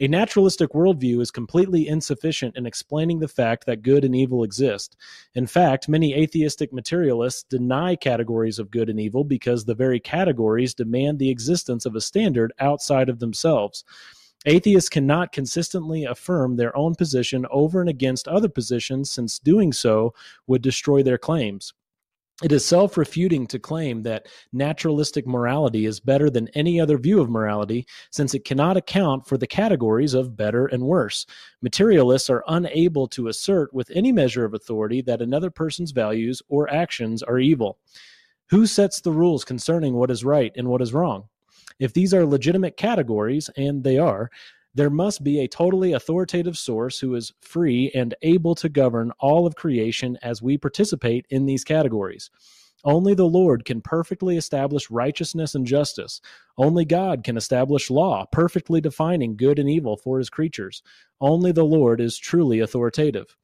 A 0.00 0.08
naturalistic 0.08 0.70
worldview 0.70 1.20
is 1.20 1.30
completely 1.30 1.86
insufficient 1.86 2.56
in 2.56 2.66
explaining 2.66 3.18
the 3.18 3.28
fact 3.28 3.66
that 3.66 3.82
good 3.82 4.04
and 4.04 4.16
evil 4.16 4.42
exist. 4.42 4.96
In 5.34 5.46
fact, 5.46 5.88
many 5.88 6.14
atheistic 6.14 6.72
materialists 6.72 7.42
deny 7.42 7.94
categories 7.94 8.58
of 8.58 8.70
good 8.70 8.88
and 8.88 8.98
evil 8.98 9.22
because 9.22 9.64
the 9.64 9.74
very 9.74 10.00
categories 10.00 10.74
demand 10.74 11.18
the 11.18 11.30
existence 11.30 11.84
of 11.84 11.94
a 11.94 12.00
standard 12.00 12.52
outside 12.58 13.08
of 13.08 13.18
themselves. 13.18 13.84
Atheists 14.46 14.88
cannot 14.88 15.32
consistently 15.32 16.04
affirm 16.04 16.56
their 16.56 16.76
own 16.76 16.94
position 16.94 17.46
over 17.50 17.80
and 17.80 17.88
against 17.88 18.26
other 18.26 18.48
positions, 18.48 19.10
since 19.10 19.38
doing 19.38 19.72
so 19.72 20.14
would 20.46 20.62
destroy 20.62 21.02
their 21.02 21.18
claims. 21.18 21.72
It 22.42 22.50
is 22.50 22.64
self 22.64 22.96
refuting 22.96 23.46
to 23.48 23.60
claim 23.60 24.02
that 24.02 24.26
naturalistic 24.52 25.28
morality 25.28 25.86
is 25.86 26.00
better 26.00 26.28
than 26.28 26.48
any 26.48 26.80
other 26.80 26.98
view 26.98 27.20
of 27.20 27.30
morality, 27.30 27.86
since 28.10 28.34
it 28.34 28.44
cannot 28.44 28.76
account 28.76 29.26
for 29.26 29.38
the 29.38 29.46
categories 29.46 30.12
of 30.12 30.36
better 30.36 30.66
and 30.66 30.82
worse. 30.82 31.24
Materialists 31.60 32.28
are 32.30 32.42
unable 32.48 33.06
to 33.08 33.28
assert 33.28 33.72
with 33.72 33.92
any 33.94 34.10
measure 34.10 34.44
of 34.44 34.54
authority 34.54 35.02
that 35.02 35.22
another 35.22 35.50
person's 35.50 35.92
values 35.92 36.42
or 36.48 36.68
actions 36.68 37.22
are 37.22 37.38
evil. 37.38 37.78
Who 38.50 38.66
sets 38.66 39.00
the 39.00 39.12
rules 39.12 39.44
concerning 39.44 39.94
what 39.94 40.10
is 40.10 40.24
right 40.24 40.52
and 40.56 40.66
what 40.66 40.82
is 40.82 40.92
wrong? 40.92 41.28
If 41.78 41.92
these 41.92 42.14
are 42.14 42.26
legitimate 42.26 42.76
categories, 42.76 43.50
and 43.56 43.84
they 43.84 43.98
are, 43.98 44.30
there 44.74 44.90
must 44.90 45.22
be 45.22 45.40
a 45.40 45.48
totally 45.48 45.92
authoritative 45.92 46.56
source 46.56 46.98
who 46.98 47.14
is 47.14 47.32
free 47.40 47.90
and 47.94 48.14
able 48.22 48.54
to 48.56 48.68
govern 48.68 49.12
all 49.20 49.46
of 49.46 49.54
creation 49.54 50.18
as 50.22 50.40
we 50.40 50.56
participate 50.56 51.26
in 51.28 51.44
these 51.44 51.64
categories. 51.64 52.30
Only 52.84 53.14
the 53.14 53.28
Lord 53.28 53.64
can 53.64 53.80
perfectly 53.80 54.36
establish 54.36 54.90
righteousness 54.90 55.54
and 55.54 55.66
justice. 55.66 56.20
Only 56.58 56.84
God 56.84 57.22
can 57.22 57.36
establish 57.36 57.90
law, 57.90 58.26
perfectly 58.32 58.80
defining 58.80 59.36
good 59.36 59.58
and 59.58 59.70
evil 59.70 59.96
for 59.96 60.18
his 60.18 60.30
creatures. 60.30 60.82
Only 61.20 61.52
the 61.52 61.64
Lord 61.64 62.00
is 62.00 62.18
truly 62.18 62.60
authoritative. 62.60 63.36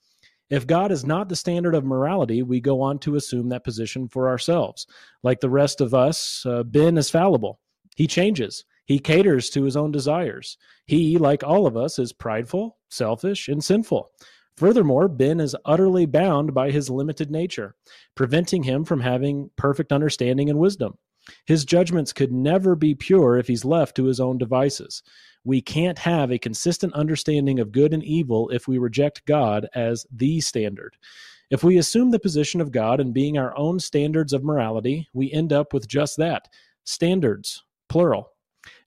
If 0.50 0.66
God 0.66 0.90
is 0.90 1.04
not 1.04 1.28
the 1.28 1.37
standard 1.37 1.75
of 1.75 1.85
morality, 1.85 2.42
we 2.42 2.61
go 2.61 2.80
on 2.80 2.99
to 3.00 3.16
assume 3.16 3.50
that 3.50 3.64
position 3.64 4.08
for 4.08 4.28
ourselves. 4.28 4.87
Like 5.23 5.40
the 5.40 5.50
rest 5.50 5.80
of 5.80 5.94
us, 5.94 6.44
uh, 6.47 6.62
Ben 6.62 6.97
is 6.97 7.11
fallible. 7.11 7.61
He 7.99 8.07
changes. 8.07 8.64
He 8.87 9.00
caters 9.00 9.50
to 9.50 9.64
his 9.64 9.76
own 9.76 9.90
desires. 9.90 10.57
He, 10.87 11.19
like 11.19 11.43
all 11.43 11.67
of 11.67 11.76
us, 11.76 11.99
is 11.99 12.12
prideful, 12.12 12.78
selfish, 12.88 13.49
and 13.49 13.62
sinful. 13.62 14.12
Furthermore, 14.57 15.09
Ben 15.09 15.40
is 15.40 15.57
utterly 15.64 16.07
bound 16.07 16.55
by 16.55 16.71
his 16.71 16.88
limited 16.88 17.28
nature, 17.28 17.75
preventing 18.14 18.62
him 18.62 18.85
from 18.85 19.00
having 19.00 19.50
perfect 19.57 19.93
understanding 19.93 20.49
and 20.49 20.61
wisdom. 20.61 20.97
His 21.45 21.64
judgments 21.64 22.12
could 22.12 22.31
never 22.31 22.76
be 22.76 22.95
pure 22.95 23.37
if 23.37 23.49
he's 23.49 23.64
left 23.64 23.97
to 23.97 24.05
his 24.05 24.21
own 24.21 24.38
devices. 24.38 25.02
We 25.43 25.61
can't 25.61 25.99
have 25.99 26.31
a 26.31 26.38
consistent 26.38 26.95
understanding 26.95 27.59
of 27.59 27.73
good 27.73 27.93
and 27.93 28.05
evil 28.05 28.49
if 28.50 28.69
we 28.69 28.78
reject 28.78 29.26
God 29.26 29.67
as 29.75 30.07
the 30.12 30.40
standard. 30.40 30.97
If 31.50 31.64
we 31.64 31.78
assume 31.78 32.12
the 32.12 32.21
position 32.21 32.61
of 32.61 32.71
God 32.71 33.00
and 33.00 33.12
being 33.12 33.38
our 33.38 33.59
own 33.59 33.81
standards 33.81 34.33
of 34.33 34.45
morality, 34.45 35.09
we 35.12 35.33
end 35.33 35.52
up 35.52 35.73
with 35.73 35.88
just 35.88 36.17
that 36.19 36.47
standards, 36.85 37.64
plural. 37.88 38.33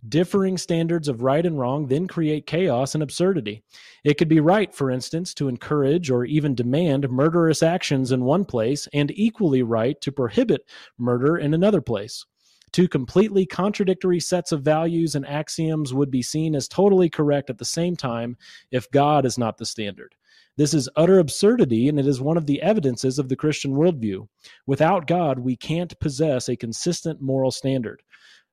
Differing 0.07 0.57
standards 0.57 1.07
of 1.07 1.21
right 1.21 1.45
and 1.45 1.57
wrong 1.59 1.87
then 1.87 2.07
create 2.07 2.45
chaos 2.45 2.93
and 2.93 3.03
absurdity. 3.03 3.63
It 4.03 4.15
could 4.17 4.27
be 4.27 4.39
right, 4.39 4.73
for 4.73 4.91
instance, 4.91 5.33
to 5.35 5.47
encourage 5.47 6.09
or 6.09 6.25
even 6.25 6.55
demand 6.55 7.09
murderous 7.09 7.63
actions 7.63 8.11
in 8.11 8.23
one 8.23 8.45
place, 8.45 8.87
and 8.93 9.11
equally 9.11 9.63
right 9.63 9.99
to 10.01 10.11
prohibit 10.11 10.69
murder 10.97 11.37
in 11.37 11.53
another 11.53 11.81
place. 11.81 12.25
Two 12.71 12.87
completely 12.87 13.45
contradictory 13.45 14.19
sets 14.19 14.51
of 14.51 14.63
values 14.63 15.15
and 15.15 15.27
axioms 15.27 15.93
would 15.93 16.09
be 16.09 16.21
seen 16.21 16.55
as 16.55 16.67
totally 16.67 17.09
correct 17.09 17.49
at 17.49 17.57
the 17.57 17.65
same 17.65 17.95
time 17.95 18.37
if 18.71 18.89
God 18.91 19.25
is 19.25 19.37
not 19.37 19.57
the 19.57 19.65
standard. 19.65 20.15
This 20.57 20.73
is 20.73 20.89
utter 20.95 21.19
absurdity, 21.19 21.89
and 21.89 21.99
it 21.99 22.07
is 22.07 22.21
one 22.21 22.37
of 22.37 22.45
the 22.45 22.61
evidences 22.61 23.19
of 23.19 23.29
the 23.29 23.35
Christian 23.35 23.73
worldview. 23.73 24.27
Without 24.67 25.07
God, 25.07 25.39
we 25.39 25.55
can't 25.55 25.97
possess 25.99 26.49
a 26.49 26.55
consistent 26.55 27.21
moral 27.21 27.51
standard. 27.51 28.01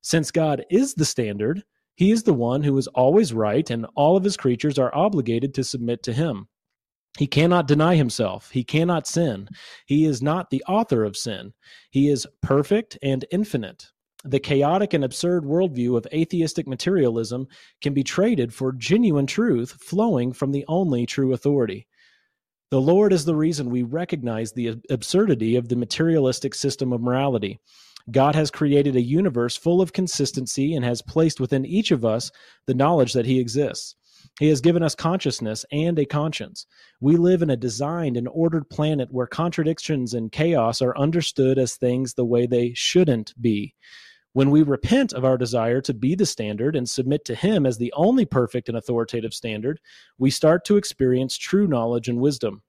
Since 0.03 0.31
God 0.31 0.65
is 0.71 0.95
the 0.95 1.05
standard, 1.05 1.63
he 1.97 2.13
is 2.13 2.23
the 2.23 2.35
one 2.35 2.63
who 2.63 2.77
is 2.79 2.87
always 2.89 3.33
right, 3.33 3.69
and 3.71 3.87
all 3.97 4.17
of 4.17 4.25
his 4.25 4.37
creatures 4.37 4.79
are 4.79 4.95
obligated 4.95 5.53
to 5.55 5.65
submit 5.65 6.03
to 6.05 6.13
him. 6.13 6.47
He 7.19 7.27
cannot 7.27 7.67
deny 7.67 7.97
himself. 7.97 8.51
He 8.51 8.63
cannot 8.63 9.09
sin. 9.09 9.49
He 9.87 10.05
is 10.05 10.23
not 10.23 10.51
the 10.51 10.63
author 10.69 11.03
of 11.03 11.17
sin. 11.17 11.53
He 11.91 12.09
is 12.09 12.27
perfect 12.41 12.97
and 13.03 13.25
infinite. 13.33 13.91
The 14.25 14.39
chaotic 14.39 14.95
and 14.95 15.05
absurd 15.05 15.45
worldview 15.45 15.97
of 15.97 16.07
atheistic 16.13 16.69
materialism 16.69 17.49
can 17.81 17.95
be 17.95 18.05
traded 18.05 18.55
for 18.55 18.73
genuine 18.73 19.27
truth 19.27 19.73
flowing 19.81 20.33
from 20.33 20.53
the 20.53 20.65
only 20.69 21.07
true 21.07 21.33
authority. 21.33 21.89
The 22.71 22.81
Lord 22.81 23.13
is 23.13 23.25
the 23.25 23.35
reason 23.35 23.71
we 23.71 23.83
recognize 23.83 24.53
the 24.53 24.77
absurdity 24.91 25.57
of 25.57 25.69
the 25.69 25.77
materialistic 25.77 26.55
system 26.55 26.93
of 26.93 27.01
morality. 27.01 27.59
God 28.11 28.35
has 28.35 28.51
created 28.51 28.97
a 28.97 29.03
universe 29.03 29.57
full 29.57 29.81
of 29.81 29.93
consistency 29.93 30.75
and 30.75 30.85
has 30.85 31.03
placed 31.03 31.41
within 31.41 31.67
each 31.67 31.91
of 31.91 32.05
us 32.05 32.31
the 32.67 32.75
knowledge 32.75 33.13
that 33.13 33.27
He 33.27 33.39
exists. 33.39 33.95
He 34.39 34.49
has 34.49 34.61
given 34.61 34.83
us 34.83 34.95
consciousness 34.95 35.65
and 35.71 35.99
a 35.99 36.05
conscience. 36.05 36.67
We 37.01 37.17
live 37.17 37.43
in 37.43 37.51
a 37.51 37.57
designed 37.57 38.17
and 38.17 38.29
ordered 38.29 38.69
planet 38.69 39.09
where 39.13 39.27
contradictions 39.27 40.15
and 40.15 40.33
chaos 40.33 40.83
are 40.83 40.97
understood 40.97 41.59
as 41.59 41.77
things 41.77 42.15
the 42.15 42.25
way 42.25 42.47
they 42.47 42.73
shouldn't 42.75 43.35
be. 43.41 43.75
When 44.33 44.51
we 44.51 44.63
repent 44.63 45.13
of 45.13 45.25
our 45.25 45.39
desire 45.39 45.81
to 45.83 45.95
be 45.95 46.15
the 46.15 46.27
standard 46.27 46.77
and 46.77 46.89
submit 46.89 47.25
to 47.27 47.35
Him 47.35 47.67
as 47.67 47.79
the 47.79 47.93
only 47.97 48.25
perfect 48.25 48.69
and 48.69 48.79
authoritative 48.79 49.35
standard, 49.35 49.81
we 50.19 50.31
start 50.31 50.65
to 50.67 50.77
experience 50.77 51.37
true 51.37 51.67
knowledge 51.67 52.09
and 52.09 52.21
wisdom. 52.21 52.63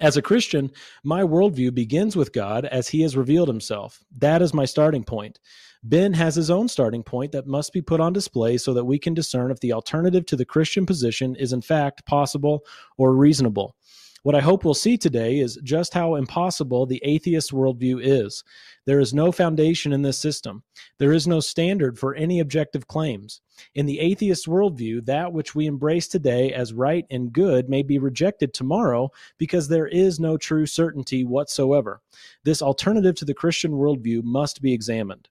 As 0.00 0.16
a 0.16 0.22
Christian, 0.22 0.70
my 1.04 1.22
worldview 1.22 1.72
begins 1.74 2.16
with 2.16 2.32
God 2.32 2.64
as 2.64 2.88
He 2.88 3.02
has 3.02 3.16
revealed 3.16 3.48
Himself. 3.48 4.02
That 4.18 4.42
is 4.42 4.52
my 4.52 4.64
starting 4.64 5.04
point. 5.04 5.38
Ben 5.86 6.14
has 6.14 6.34
his 6.34 6.50
own 6.50 6.66
starting 6.66 7.02
point 7.02 7.30
that 7.32 7.46
must 7.46 7.74
be 7.74 7.82
put 7.82 8.00
on 8.00 8.14
display 8.14 8.56
so 8.56 8.72
that 8.72 8.86
we 8.86 8.98
can 8.98 9.12
discern 9.12 9.50
if 9.50 9.60
the 9.60 9.74
alternative 9.74 10.24
to 10.26 10.36
the 10.36 10.44
Christian 10.44 10.86
position 10.86 11.36
is 11.36 11.52
in 11.52 11.60
fact 11.60 12.06
possible 12.06 12.64
or 12.96 13.14
reasonable. 13.14 13.76
What 14.24 14.34
I 14.34 14.40
hope 14.40 14.64
we'll 14.64 14.72
see 14.72 14.96
today 14.96 15.40
is 15.40 15.58
just 15.62 15.92
how 15.92 16.14
impossible 16.14 16.86
the 16.86 17.00
atheist 17.04 17.52
worldview 17.52 18.00
is. 18.02 18.42
There 18.86 18.98
is 18.98 19.12
no 19.12 19.30
foundation 19.30 19.92
in 19.92 20.00
this 20.00 20.16
system. 20.16 20.62
There 20.96 21.12
is 21.12 21.26
no 21.26 21.40
standard 21.40 21.98
for 21.98 22.14
any 22.14 22.40
objective 22.40 22.86
claims. 22.86 23.42
In 23.74 23.84
the 23.84 24.00
atheist 24.00 24.46
worldview, 24.46 25.04
that 25.04 25.30
which 25.30 25.54
we 25.54 25.66
embrace 25.66 26.08
today 26.08 26.54
as 26.54 26.72
right 26.72 27.04
and 27.10 27.34
good 27.34 27.68
may 27.68 27.82
be 27.82 27.98
rejected 27.98 28.54
tomorrow 28.54 29.10
because 29.36 29.68
there 29.68 29.88
is 29.88 30.18
no 30.18 30.38
true 30.38 30.64
certainty 30.64 31.24
whatsoever. 31.24 32.00
This 32.44 32.62
alternative 32.62 33.16
to 33.16 33.26
the 33.26 33.34
Christian 33.34 33.72
worldview 33.72 34.22
must 34.24 34.62
be 34.62 34.72
examined. 34.72 35.28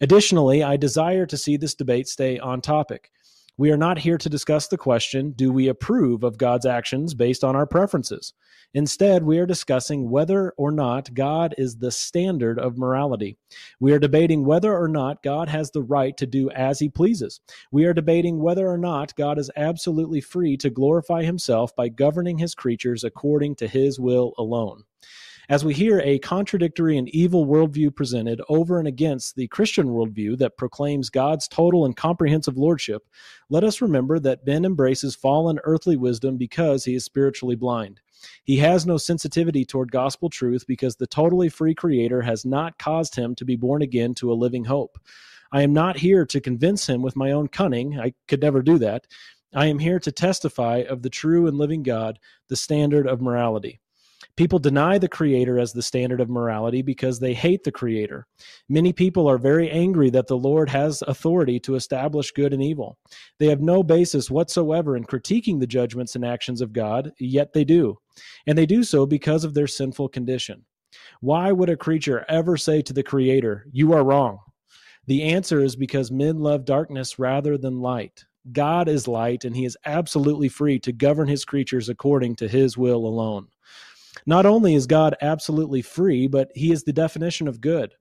Additionally, 0.00 0.62
I 0.62 0.78
desire 0.78 1.26
to 1.26 1.36
see 1.36 1.58
this 1.58 1.74
debate 1.74 2.08
stay 2.08 2.38
on 2.38 2.62
topic. 2.62 3.10
We 3.56 3.70
are 3.70 3.76
not 3.76 3.98
here 3.98 4.18
to 4.18 4.28
discuss 4.28 4.66
the 4.66 4.76
question 4.76 5.30
do 5.30 5.52
we 5.52 5.68
approve 5.68 6.24
of 6.24 6.38
God's 6.38 6.66
actions 6.66 7.14
based 7.14 7.44
on 7.44 7.54
our 7.54 7.66
preferences? 7.66 8.32
Instead, 8.74 9.22
we 9.22 9.38
are 9.38 9.46
discussing 9.46 10.10
whether 10.10 10.52
or 10.56 10.72
not 10.72 11.14
God 11.14 11.54
is 11.56 11.76
the 11.76 11.92
standard 11.92 12.58
of 12.58 12.76
morality. 12.76 13.38
We 13.78 13.92
are 13.92 14.00
debating 14.00 14.44
whether 14.44 14.76
or 14.76 14.88
not 14.88 15.22
God 15.22 15.48
has 15.48 15.70
the 15.70 15.84
right 15.84 16.16
to 16.16 16.26
do 16.26 16.50
as 16.50 16.80
he 16.80 16.88
pleases. 16.88 17.40
We 17.70 17.84
are 17.84 17.94
debating 17.94 18.42
whether 18.42 18.66
or 18.66 18.78
not 18.78 19.14
God 19.14 19.38
is 19.38 19.52
absolutely 19.54 20.20
free 20.20 20.56
to 20.56 20.68
glorify 20.70 21.22
himself 21.22 21.76
by 21.76 21.90
governing 21.90 22.38
his 22.38 22.56
creatures 22.56 23.04
according 23.04 23.54
to 23.56 23.68
his 23.68 24.00
will 24.00 24.34
alone. 24.36 24.82
As 25.50 25.62
we 25.62 25.74
hear 25.74 26.00
a 26.00 26.18
contradictory 26.20 26.96
and 26.96 27.06
evil 27.10 27.46
worldview 27.46 27.94
presented 27.94 28.40
over 28.48 28.78
and 28.78 28.88
against 28.88 29.36
the 29.36 29.46
Christian 29.48 29.88
worldview 29.88 30.38
that 30.38 30.56
proclaims 30.56 31.10
God's 31.10 31.48
total 31.48 31.84
and 31.84 31.94
comprehensive 31.94 32.56
lordship, 32.56 33.02
let 33.50 33.62
us 33.62 33.82
remember 33.82 34.18
that 34.20 34.46
Ben 34.46 34.64
embraces 34.64 35.14
fallen 35.14 35.60
earthly 35.64 35.96
wisdom 35.96 36.38
because 36.38 36.82
he 36.82 36.94
is 36.94 37.04
spiritually 37.04 37.56
blind. 37.56 38.00
He 38.44 38.56
has 38.56 38.86
no 38.86 38.96
sensitivity 38.96 39.66
toward 39.66 39.92
gospel 39.92 40.30
truth 40.30 40.64
because 40.66 40.96
the 40.96 41.06
totally 41.06 41.50
free 41.50 41.74
Creator 41.74 42.22
has 42.22 42.46
not 42.46 42.78
caused 42.78 43.14
him 43.14 43.34
to 43.34 43.44
be 43.44 43.56
born 43.56 43.82
again 43.82 44.14
to 44.14 44.32
a 44.32 44.34
living 44.34 44.64
hope. 44.64 44.98
I 45.52 45.60
am 45.60 45.74
not 45.74 45.98
here 45.98 46.24
to 46.24 46.40
convince 46.40 46.86
him 46.86 47.02
with 47.02 47.16
my 47.16 47.32
own 47.32 47.48
cunning. 47.48 48.00
I 48.00 48.14
could 48.28 48.40
never 48.40 48.62
do 48.62 48.78
that. 48.78 49.06
I 49.54 49.66
am 49.66 49.78
here 49.78 50.00
to 50.00 50.10
testify 50.10 50.84
of 50.88 51.02
the 51.02 51.10
true 51.10 51.46
and 51.48 51.58
living 51.58 51.82
God, 51.82 52.18
the 52.48 52.56
standard 52.56 53.06
of 53.06 53.20
morality. 53.20 53.78
People 54.36 54.58
deny 54.58 54.98
the 54.98 55.08
Creator 55.08 55.60
as 55.60 55.72
the 55.72 55.82
standard 55.82 56.20
of 56.20 56.28
morality 56.28 56.82
because 56.82 57.20
they 57.20 57.34
hate 57.34 57.62
the 57.62 57.70
Creator. 57.70 58.26
Many 58.68 58.92
people 58.92 59.28
are 59.28 59.38
very 59.38 59.70
angry 59.70 60.10
that 60.10 60.26
the 60.26 60.36
Lord 60.36 60.68
has 60.70 61.02
authority 61.06 61.60
to 61.60 61.76
establish 61.76 62.32
good 62.32 62.52
and 62.52 62.62
evil. 62.62 62.98
They 63.38 63.46
have 63.46 63.60
no 63.60 63.84
basis 63.84 64.32
whatsoever 64.32 64.96
in 64.96 65.04
critiquing 65.04 65.60
the 65.60 65.68
judgments 65.68 66.16
and 66.16 66.24
actions 66.24 66.60
of 66.60 66.72
God, 66.72 67.12
yet 67.20 67.52
they 67.52 67.64
do. 67.64 67.96
And 68.48 68.58
they 68.58 68.66
do 68.66 68.82
so 68.82 69.06
because 69.06 69.44
of 69.44 69.54
their 69.54 69.68
sinful 69.68 70.08
condition. 70.08 70.64
Why 71.20 71.52
would 71.52 71.70
a 71.70 71.76
creature 71.76 72.24
ever 72.28 72.56
say 72.56 72.82
to 72.82 72.92
the 72.92 73.04
Creator, 73.04 73.66
You 73.70 73.92
are 73.92 74.04
wrong? 74.04 74.40
The 75.06 75.22
answer 75.22 75.60
is 75.62 75.76
because 75.76 76.10
men 76.10 76.40
love 76.40 76.64
darkness 76.64 77.20
rather 77.20 77.56
than 77.56 77.80
light. 77.80 78.24
God 78.52 78.88
is 78.88 79.06
light, 79.06 79.44
and 79.44 79.54
he 79.54 79.64
is 79.64 79.76
absolutely 79.86 80.48
free 80.48 80.78
to 80.80 80.92
govern 80.92 81.28
his 81.28 81.44
creatures 81.44 81.88
according 81.88 82.36
to 82.36 82.48
his 82.48 82.76
will 82.76 83.06
alone. 83.06 83.46
Not 84.26 84.46
only 84.46 84.74
is 84.74 84.86
God 84.86 85.16
absolutely 85.20 85.82
free, 85.82 86.26
but 86.26 86.50
he 86.54 86.72
is 86.72 86.84
the 86.84 86.92
definition 86.92 87.48
of 87.48 87.60
good. 87.60 87.94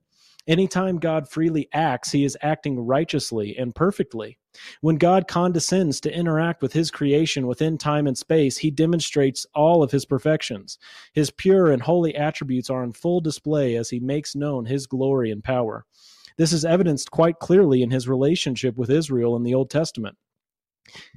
Anytime 0.46 0.98
God 0.98 1.30
freely 1.30 1.70
acts, 1.72 2.12
he 2.12 2.26
is 2.26 2.38
acting 2.42 2.78
righteously 2.78 3.56
and 3.58 3.74
perfectly. 3.74 4.38
When 4.82 4.98
God 4.98 5.28
condescends 5.28 6.02
to 6.02 6.14
interact 6.14 6.62
with 6.62 6.74
his 6.74 6.92
creation 6.92 7.48
within 7.48 7.78
time 7.78 8.08
and 8.08 8.18
space, 8.18 8.58
he 8.58 8.70
demonstrates 8.70 9.46
all 9.56 9.82
of 9.82 9.92
his 9.92 10.06
perfections. 10.06 10.78
His 11.14 11.32
pure 11.32 11.72
and 11.72 11.82
holy 11.82 12.14
attributes 12.16 12.70
are 12.70 12.84
on 12.84 12.92
full 12.92 13.22
display 13.22 13.78
as 13.78 13.90
he 13.90 14.02
makes 14.02 14.36
known 14.36 14.66
his 14.66 14.86
glory 14.86 15.32
and 15.32 15.42
power. 15.42 15.86
This 16.38 16.52
is 16.52 16.66
evidenced 16.66 17.10
quite 17.10 17.40
clearly 17.40 17.82
in 17.82 17.92
his 17.92 18.10
relationship 18.10 18.76
with 18.76 18.90
Israel 18.90 19.38
in 19.38 19.44
the 19.44 19.56
Old 19.56 19.70
Testament. 19.70 20.18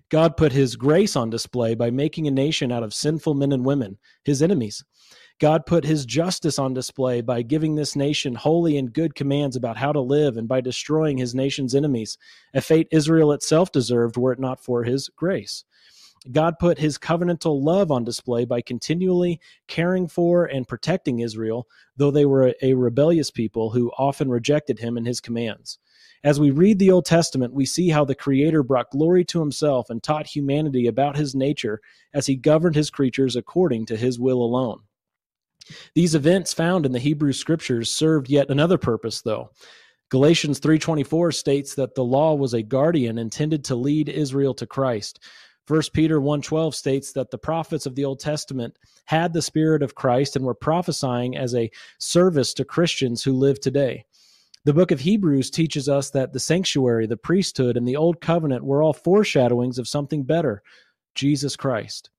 God 0.08 0.36
put 0.36 0.52
his 0.52 0.76
grace 0.76 1.16
on 1.16 1.30
display 1.30 1.74
by 1.74 1.90
making 1.90 2.26
a 2.26 2.30
nation 2.30 2.70
out 2.70 2.82
of 2.82 2.94
sinful 2.94 3.34
men 3.34 3.52
and 3.52 3.64
women, 3.64 3.98
his 4.24 4.42
enemies. 4.42 4.84
God 5.38 5.66
put 5.66 5.84
his 5.84 6.06
justice 6.06 6.58
on 6.58 6.72
display 6.72 7.20
by 7.20 7.42
giving 7.42 7.74
this 7.74 7.94
nation 7.94 8.34
holy 8.34 8.78
and 8.78 8.92
good 8.92 9.14
commands 9.14 9.54
about 9.54 9.76
how 9.76 9.92
to 9.92 10.00
live 10.00 10.36
and 10.36 10.48
by 10.48 10.60
destroying 10.62 11.18
his 11.18 11.34
nation's 11.34 11.74
enemies, 11.74 12.16
a 12.54 12.60
fate 12.60 12.88
Israel 12.90 13.32
itself 13.32 13.70
deserved 13.70 14.16
were 14.16 14.32
it 14.32 14.38
not 14.38 14.64
for 14.64 14.84
his 14.84 15.10
grace. 15.10 15.64
God 16.32 16.58
put 16.58 16.78
his 16.78 16.98
covenantal 16.98 17.62
love 17.62 17.90
on 17.90 18.02
display 18.02 18.44
by 18.44 18.60
continually 18.62 19.40
caring 19.68 20.08
for 20.08 20.46
and 20.46 20.66
protecting 20.66 21.20
Israel, 21.20 21.66
though 21.96 22.10
they 22.10 22.26
were 22.26 22.54
a 22.62 22.74
rebellious 22.74 23.30
people 23.30 23.70
who 23.70 23.92
often 23.98 24.30
rejected 24.30 24.78
him 24.78 24.96
and 24.96 25.06
his 25.06 25.20
commands. 25.20 25.78
As 26.26 26.40
we 26.40 26.50
read 26.50 26.80
the 26.80 26.90
Old 26.90 27.04
Testament, 27.04 27.54
we 27.54 27.64
see 27.64 27.88
how 27.88 28.04
the 28.04 28.16
Creator 28.16 28.64
brought 28.64 28.90
glory 28.90 29.24
to 29.26 29.38
himself 29.38 29.90
and 29.90 30.02
taught 30.02 30.26
humanity 30.26 30.88
about 30.88 31.16
his 31.16 31.36
nature 31.36 31.80
as 32.12 32.26
he 32.26 32.34
governed 32.34 32.74
his 32.74 32.90
creatures 32.90 33.36
according 33.36 33.86
to 33.86 33.96
his 33.96 34.18
will 34.18 34.42
alone. 34.42 34.80
These 35.94 36.16
events 36.16 36.52
found 36.52 36.84
in 36.84 36.90
the 36.90 36.98
Hebrew 36.98 37.32
scriptures 37.32 37.92
served 37.92 38.28
yet 38.28 38.50
another 38.50 38.76
purpose 38.76 39.22
though. 39.22 39.50
Galatians 40.08 40.58
3:24 40.58 41.30
states 41.30 41.76
that 41.76 41.94
the 41.94 42.04
law 42.04 42.34
was 42.34 42.54
a 42.54 42.62
guardian 42.62 43.18
intended 43.18 43.62
to 43.66 43.76
lead 43.76 44.08
Israel 44.08 44.54
to 44.54 44.66
Christ. 44.66 45.20
1 45.68 45.92
Peter 45.92 46.20
1:12 46.20 46.74
states 46.74 47.12
that 47.12 47.30
the 47.30 47.38
prophets 47.38 47.86
of 47.86 47.94
the 47.94 48.04
Old 48.04 48.18
Testament 48.18 48.76
had 49.04 49.32
the 49.32 49.42
spirit 49.42 49.80
of 49.80 49.94
Christ 49.94 50.34
and 50.34 50.44
were 50.44 50.54
prophesying 50.54 51.36
as 51.36 51.54
a 51.54 51.70
service 51.98 52.52
to 52.54 52.64
Christians 52.64 53.22
who 53.22 53.32
live 53.32 53.60
today. 53.60 54.06
The 54.66 54.74
book 54.74 54.90
of 54.90 54.98
Hebrews 54.98 55.50
teaches 55.50 55.88
us 55.88 56.10
that 56.10 56.32
the 56.32 56.40
sanctuary, 56.40 57.06
the 57.06 57.16
priesthood, 57.16 57.76
and 57.76 57.86
the 57.86 57.94
old 57.94 58.20
covenant 58.20 58.64
were 58.64 58.82
all 58.82 58.92
foreshadowings 58.92 59.78
of 59.78 59.86
something 59.86 60.24
better, 60.24 60.60
Jesus 61.14 61.54
Christ. 61.54 62.10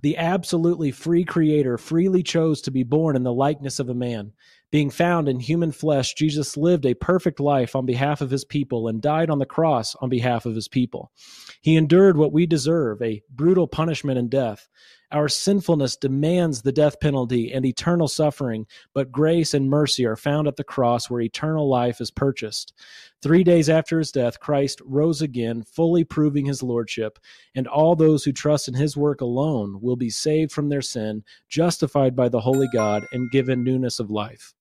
The 0.00 0.16
absolutely 0.16 0.90
free 0.90 1.22
creator 1.22 1.78
freely 1.78 2.24
chose 2.24 2.60
to 2.62 2.72
be 2.72 2.82
born 2.82 3.14
in 3.14 3.22
the 3.22 3.32
likeness 3.32 3.78
of 3.78 3.88
a 3.88 3.94
man. 3.94 4.32
Being 4.72 4.90
found 4.90 5.28
in 5.28 5.38
human 5.38 5.70
flesh, 5.70 6.14
Jesus 6.14 6.56
lived 6.56 6.86
a 6.86 6.94
perfect 6.94 7.38
life 7.38 7.76
on 7.76 7.86
behalf 7.86 8.20
of 8.20 8.30
his 8.30 8.44
people 8.44 8.88
and 8.88 9.00
died 9.00 9.30
on 9.30 9.38
the 9.38 9.46
cross 9.46 9.94
on 10.00 10.08
behalf 10.08 10.44
of 10.44 10.56
his 10.56 10.66
people. 10.66 11.12
He 11.60 11.76
endured 11.76 12.16
what 12.16 12.32
we 12.32 12.46
deserve, 12.46 13.00
a 13.00 13.22
brutal 13.30 13.68
punishment 13.68 14.18
and 14.18 14.28
death. 14.28 14.68
Our 15.12 15.28
sinfulness 15.28 15.96
demands 15.96 16.62
the 16.62 16.72
death 16.72 16.98
penalty 16.98 17.52
and 17.52 17.66
eternal 17.66 18.08
suffering, 18.08 18.66
but 18.94 19.12
grace 19.12 19.52
and 19.52 19.68
mercy 19.68 20.06
are 20.06 20.16
found 20.16 20.48
at 20.48 20.56
the 20.56 20.64
cross 20.64 21.10
where 21.10 21.20
eternal 21.20 21.68
life 21.68 22.00
is 22.00 22.10
purchased. 22.10 22.72
Three 23.20 23.44
days 23.44 23.68
after 23.68 23.98
his 23.98 24.10
death, 24.10 24.40
Christ 24.40 24.80
rose 24.86 25.20
again, 25.20 25.64
fully 25.64 26.02
proving 26.02 26.46
his 26.46 26.62
lordship, 26.62 27.18
and 27.54 27.68
all 27.68 27.94
those 27.94 28.24
who 28.24 28.32
trust 28.32 28.68
in 28.68 28.74
his 28.74 28.96
work 28.96 29.20
alone 29.20 29.78
will 29.82 29.96
be 29.96 30.08
saved 30.08 30.50
from 30.50 30.70
their 30.70 30.82
sin, 30.82 31.24
justified 31.46 32.16
by 32.16 32.30
the 32.30 32.40
holy 32.40 32.68
God, 32.72 33.04
and 33.12 33.30
given 33.30 33.62
newness 33.62 34.00
of 34.00 34.10
life. 34.10 34.54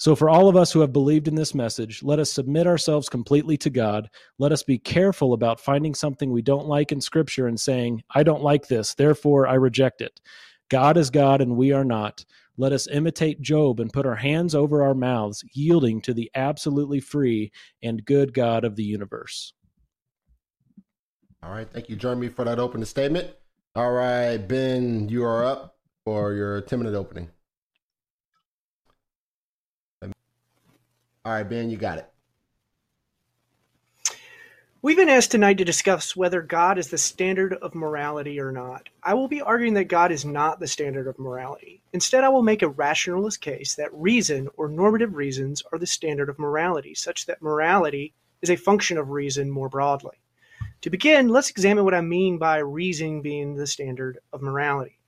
So, 0.00 0.14
for 0.14 0.30
all 0.30 0.48
of 0.48 0.54
us 0.54 0.70
who 0.70 0.80
have 0.80 0.92
believed 0.92 1.26
in 1.26 1.34
this 1.34 1.56
message, 1.56 2.04
let 2.04 2.20
us 2.20 2.30
submit 2.30 2.68
ourselves 2.68 3.08
completely 3.08 3.56
to 3.58 3.68
God. 3.68 4.08
Let 4.38 4.52
us 4.52 4.62
be 4.62 4.78
careful 4.78 5.32
about 5.32 5.58
finding 5.58 5.92
something 5.92 6.30
we 6.30 6.40
don't 6.40 6.68
like 6.68 6.92
in 6.92 7.00
Scripture 7.00 7.48
and 7.48 7.58
saying, 7.58 8.04
I 8.14 8.22
don't 8.22 8.42
like 8.42 8.68
this, 8.68 8.94
therefore 8.94 9.48
I 9.48 9.54
reject 9.54 10.00
it. 10.00 10.20
God 10.68 10.96
is 10.96 11.10
God 11.10 11.40
and 11.40 11.56
we 11.56 11.72
are 11.72 11.84
not. 11.84 12.24
Let 12.56 12.72
us 12.72 12.86
imitate 12.86 13.40
Job 13.40 13.80
and 13.80 13.92
put 13.92 14.06
our 14.06 14.16
hands 14.16 14.54
over 14.54 14.84
our 14.84 14.94
mouths, 14.94 15.44
yielding 15.52 16.00
to 16.02 16.14
the 16.14 16.30
absolutely 16.34 17.00
free 17.00 17.50
and 17.82 18.04
good 18.04 18.32
God 18.32 18.64
of 18.64 18.76
the 18.76 18.84
universe. 18.84 19.52
All 21.42 21.50
right. 21.50 21.68
Thank 21.72 21.88
you, 21.88 21.96
Jeremy, 21.96 22.28
for 22.28 22.44
that 22.44 22.58
opening 22.60 22.84
statement. 22.84 23.30
All 23.74 23.92
right, 23.92 24.38
Ben, 24.38 25.08
you 25.08 25.24
are 25.24 25.44
up 25.44 25.76
for 26.04 26.34
your 26.34 26.60
10 26.60 26.80
minute 26.80 26.94
opening. 26.94 27.30
All 31.28 31.34
right, 31.34 31.46
Ben, 31.46 31.68
you 31.68 31.76
got 31.76 31.98
it. 31.98 32.10
We've 34.80 34.96
been 34.96 35.10
asked 35.10 35.30
tonight 35.30 35.58
to 35.58 35.64
discuss 35.66 36.16
whether 36.16 36.40
God 36.40 36.78
is 36.78 36.88
the 36.88 36.96
standard 36.96 37.52
of 37.52 37.74
morality 37.74 38.40
or 38.40 38.50
not. 38.50 38.88
I 39.02 39.12
will 39.12 39.28
be 39.28 39.42
arguing 39.42 39.74
that 39.74 39.88
God 39.88 40.10
is 40.10 40.24
not 40.24 40.58
the 40.58 40.66
standard 40.66 41.06
of 41.06 41.18
morality. 41.18 41.82
Instead, 41.92 42.24
I 42.24 42.30
will 42.30 42.42
make 42.42 42.62
a 42.62 42.68
rationalist 42.70 43.42
case 43.42 43.74
that 43.74 43.92
reason 43.92 44.48
or 44.56 44.70
normative 44.70 45.16
reasons 45.16 45.62
are 45.70 45.78
the 45.78 45.86
standard 45.86 46.30
of 46.30 46.38
morality, 46.38 46.94
such 46.94 47.26
that 47.26 47.42
morality 47.42 48.14
is 48.40 48.48
a 48.48 48.56
function 48.56 48.96
of 48.96 49.10
reason 49.10 49.50
more 49.50 49.68
broadly. 49.68 50.16
To 50.80 50.88
begin, 50.88 51.28
let's 51.28 51.50
examine 51.50 51.84
what 51.84 51.92
I 51.92 52.00
mean 52.00 52.38
by 52.38 52.56
reason 52.56 53.20
being 53.20 53.54
the 53.54 53.66
standard 53.66 54.18
of 54.32 54.40
morality. 54.40 54.98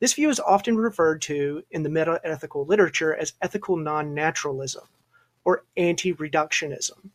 This 0.00 0.12
view 0.12 0.28
is 0.28 0.38
often 0.38 0.76
referred 0.76 1.22
to 1.22 1.62
in 1.70 1.82
the 1.82 1.88
meta 1.88 2.20
ethical 2.24 2.66
literature 2.66 3.16
as 3.16 3.32
ethical 3.40 3.78
non 3.78 4.12
naturalism 4.12 4.84
or 5.44 5.64
anti-reductionism. 5.76 7.10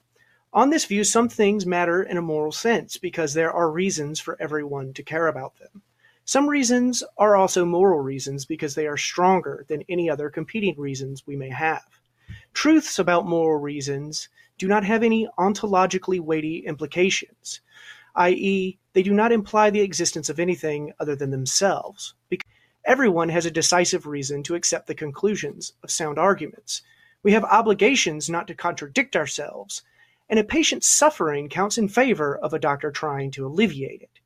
On 0.54 0.70
this 0.70 0.86
view, 0.86 1.04
some 1.04 1.30
things 1.30 1.66
matter 1.66 2.02
in 2.02 2.18
a 2.18 2.22
moral 2.22 2.52
sense 2.52 2.98
because 2.98 3.34
there 3.34 3.52
are 3.52 3.70
reasons 3.70 4.20
for 4.20 4.38
everyone 4.42 4.94
to 4.94 5.04
care 5.04 5.28
about 5.28 5.58
them. 5.60 5.84
Some 6.26 6.50
reasons 6.50 7.04
are 7.18 7.36
also 7.36 7.63
moral 7.63 8.00
reasons 8.00 8.46
because 8.46 8.76
they 8.76 8.88
are 8.88 8.98
stronger 8.98 9.66
than 9.70 9.84
any 9.88 10.10
other 10.10 10.30
competing 10.30 10.76
reasons 10.78 11.26
we 11.26 11.36
may 11.36 11.50
have. 11.50 11.86
Truths 12.54 13.00
about 13.00 13.28
moral 13.28 13.60
reasons 13.60 14.28
do 14.58 14.68
not 14.68 14.84
have 14.84 15.04
any 15.04 15.28
ontologically 15.38 16.20
weighty 16.20 16.66
implications, 16.66 17.62
i.e., 18.16 18.78
they 18.94 19.04
do 19.04 19.13
not 19.13 19.32
imply 19.32 19.70
the 19.70 19.82
existence 19.82 20.28
of 20.28 20.40
anything 20.40 20.92
other 21.00 21.16
than 21.16 21.30
themselves. 21.30 22.16
Because 22.30 22.50
everyone 22.84 23.30
has 23.30 23.46
a 23.46 23.52
decisive 23.52 24.08
reason 24.08 24.44
to 24.44 24.56
accept 24.56 24.88
the 24.88 24.96
conclusions 24.96 25.74
of 25.84 25.92
sound 25.92 26.18
arguments, 26.18 26.82
We 27.23 27.32
have 27.32 27.43
obligations 27.43 28.30
not 28.30 28.47
to 28.47 28.56
contradict 28.56 29.15
ourselves, 29.15 29.84
and 30.30 30.39
a 30.39 30.43
patient's 30.43 30.88
suffering 30.88 31.49
counts 31.49 31.77
in 31.77 31.88
favor 31.88 32.38
of 32.38 32.53
a 32.53 32.60
doctor 32.60 32.91
trying 32.91 33.32
to 33.32 33.45
alleviate 33.45 34.01
it. 34.01 34.19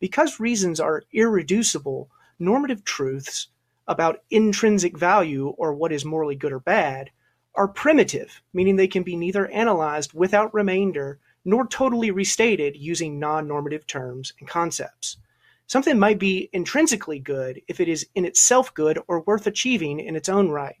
Because 0.00 0.40
reasons 0.40 0.80
are 0.80 1.04
irreducible, 1.12 2.10
normative 2.38 2.84
truths 2.84 3.48
about 3.86 4.22
intrinsic 4.30 4.98
value 4.98 5.48
or 5.58 5.72
what 5.72 5.92
is 5.92 6.04
morally 6.04 6.34
good 6.34 6.52
or 6.52 6.60
bad 6.60 7.10
are 7.54 7.68
primitive, 7.68 8.42
meaning 8.52 8.76
they 8.76 8.88
can 8.88 9.02
be 9.02 9.16
neither 9.16 9.46
analyzed 9.48 10.12
without 10.14 10.54
remainder 10.54 11.18
nor 11.44 11.66
totally 11.66 12.10
restated 12.10 12.76
using 12.76 13.18
non 13.18 13.46
normative 13.46 13.86
terms 13.86 14.32
and 14.38 14.48
concepts. 14.48 15.16
Something 15.66 15.98
might 15.98 16.18
be 16.18 16.48
intrinsically 16.52 17.18
good 17.18 17.62
if 17.68 17.80
it 17.80 17.88
is 17.88 18.06
in 18.14 18.24
itself 18.24 18.72
good 18.74 18.98
or 19.06 19.20
worth 19.20 19.46
achieving 19.46 20.00
in 20.00 20.16
its 20.16 20.28
own 20.28 20.50
right, 20.50 20.76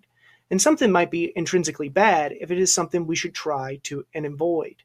and 0.52 0.60
something 0.60 0.92
might 0.92 1.10
be 1.10 1.32
intrinsically 1.34 1.88
bad 1.88 2.34
if 2.38 2.50
it 2.50 2.58
is 2.58 2.70
something 2.70 3.06
we 3.06 3.16
should 3.16 3.32
try 3.32 3.80
to 3.84 4.04
and 4.12 4.26
avoid. 4.26 4.82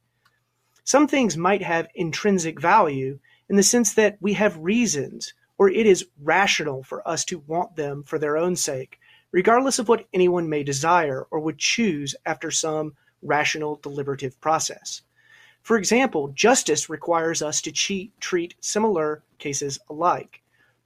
Some 0.85 1.09
things 1.09 1.35
might 1.35 1.61
have 1.61 1.89
intrinsic 1.93 2.61
value 2.61 3.19
in 3.49 3.57
the 3.57 3.63
sense 3.63 3.93
that 3.95 4.17
we 4.21 4.31
have 4.35 4.57
reasons 4.57 5.33
or 5.57 5.67
it 5.67 5.85
is 5.85 6.07
rational 6.23 6.83
for 6.83 7.05
us 7.05 7.25
to 7.25 7.39
want 7.47 7.75
them 7.75 8.03
for 8.03 8.17
their 8.17 8.37
own 8.37 8.55
sake, 8.55 8.97
regardless 9.33 9.77
of 9.77 9.89
what 9.89 10.07
anyone 10.13 10.47
may 10.47 10.63
desire 10.63 11.27
or 11.31 11.41
would 11.41 11.57
choose 11.57 12.15
after 12.25 12.49
some 12.49 12.93
rational 13.21 13.75
deliberative 13.83 14.39
process. 14.39 15.01
For 15.63 15.77
example, 15.77 16.29
justice 16.29 16.89
requires 16.89 17.41
us 17.41 17.61
to 17.63 17.73
cheat, 17.73 18.17
treat 18.21 18.55
similar 18.61 19.21
cases 19.37 19.79
alike. 19.89 20.41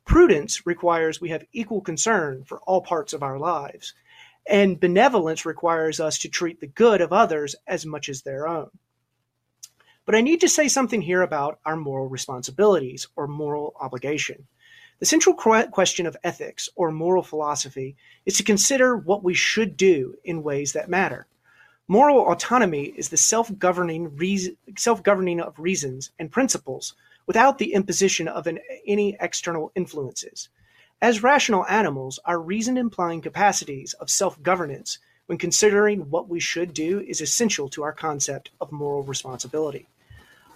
Prudence 0.06 0.66
requires 0.66 1.22
we 1.22 1.30
have 1.30 1.46
equal 1.54 1.82
concern 1.82 2.44
for 2.46 2.58
all 2.62 2.82
parts 2.82 3.14
of 3.14 3.22
our 3.22 3.38
lives. 3.38 3.94
And 4.50 4.80
benevolence 4.80 5.46
requires 5.46 6.00
us 6.00 6.18
to 6.20 6.30
treat 6.30 6.60
the 6.60 6.68
good 6.68 7.02
of 7.02 7.14
others 7.14 7.56
as 7.68 7.86
much 7.86 8.10
as 8.10 8.22
their 8.22 8.48
own. 8.48 8.70
But 10.06 10.16
I 10.16 10.22
need 10.22 10.42
to 10.42 10.50
say 10.50 10.68
something 10.68 11.02
here 11.02 11.22
about 11.22 11.60
our 11.64 11.76
moral 11.76 12.10
responsibilities 12.10 13.08
or 13.16 13.28
moral 13.28 13.76
obligation. 13.80 14.48
The 15.00 15.06
central 15.06 15.36
question 15.36 16.06
of 16.06 16.18
ethics 16.24 16.70
or 16.76 16.92
moral 16.92 17.24
philosophy 17.24 17.96
is 18.26 18.38
to 18.38 18.44
consider 18.44 18.98
what 18.98 19.24
we 19.24 19.34
should 19.34 19.78
do 19.78 20.16
in 20.24 20.44
ways 20.44 20.74
that 20.74 20.90
matter. 20.90 21.28
Moral 21.88 22.32
autonomy 22.32 22.94
is 22.96 23.10
the 23.10 23.18
self-governing 23.18 24.18
self-governing 24.78 25.42
of 25.42 25.60
reasons 25.60 26.12
and 26.20 26.32
principles 26.32 26.94
without 27.26 27.58
the 27.58 27.74
imposition 27.74 28.28
of 28.28 28.48
an, 28.48 28.60
any 28.86 29.18
external 29.20 29.72
influences. 29.76 30.50
As 31.04 31.24
rational 31.24 31.66
animals, 31.66 32.20
our 32.26 32.40
reason 32.40 32.78
implying 32.78 33.22
capacities 33.22 33.94
of 33.94 34.12
self-governance 34.12 35.00
when 35.26 35.40
considering 35.40 36.12
what 36.12 36.30
we 36.30 36.40
should 36.40 36.76
do 36.76 37.00
is 37.00 37.22
essential 37.22 37.70
to 37.70 37.82
our 37.82 37.92
concept 37.92 38.52
of 38.62 38.72
moral 38.72 39.02
responsibility. 39.02 39.88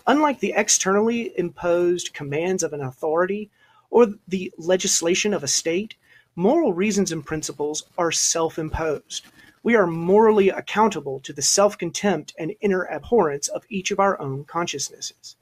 Unlike 0.05 0.41
the 0.41 0.53
externally 0.55 1.33
imposed 1.35 2.13
commands 2.13 2.61
of 2.61 2.73
an 2.73 2.81
authority 2.81 3.49
or 3.89 4.13
the 4.27 4.53
legislation 4.59 5.33
of 5.33 5.43
a 5.43 5.47
state, 5.47 5.95
moral 6.35 6.73
reasons 6.73 7.11
and 7.11 7.25
principles 7.25 7.81
are 7.97 8.11
self 8.11 8.59
imposed. 8.59 9.25
We 9.63 9.75
are 9.75 9.87
morally 9.87 10.49
accountable 10.49 11.21
to 11.21 11.33
the 11.33 11.41
self 11.41 11.75
contempt 11.75 12.35
and 12.37 12.53
inner 12.61 12.85
abhorrence 12.85 13.47
of 13.47 13.63
each 13.67 13.89
of 13.89 13.99
our 13.99 14.21
own 14.21 14.43
consciousnesses. 14.43 15.37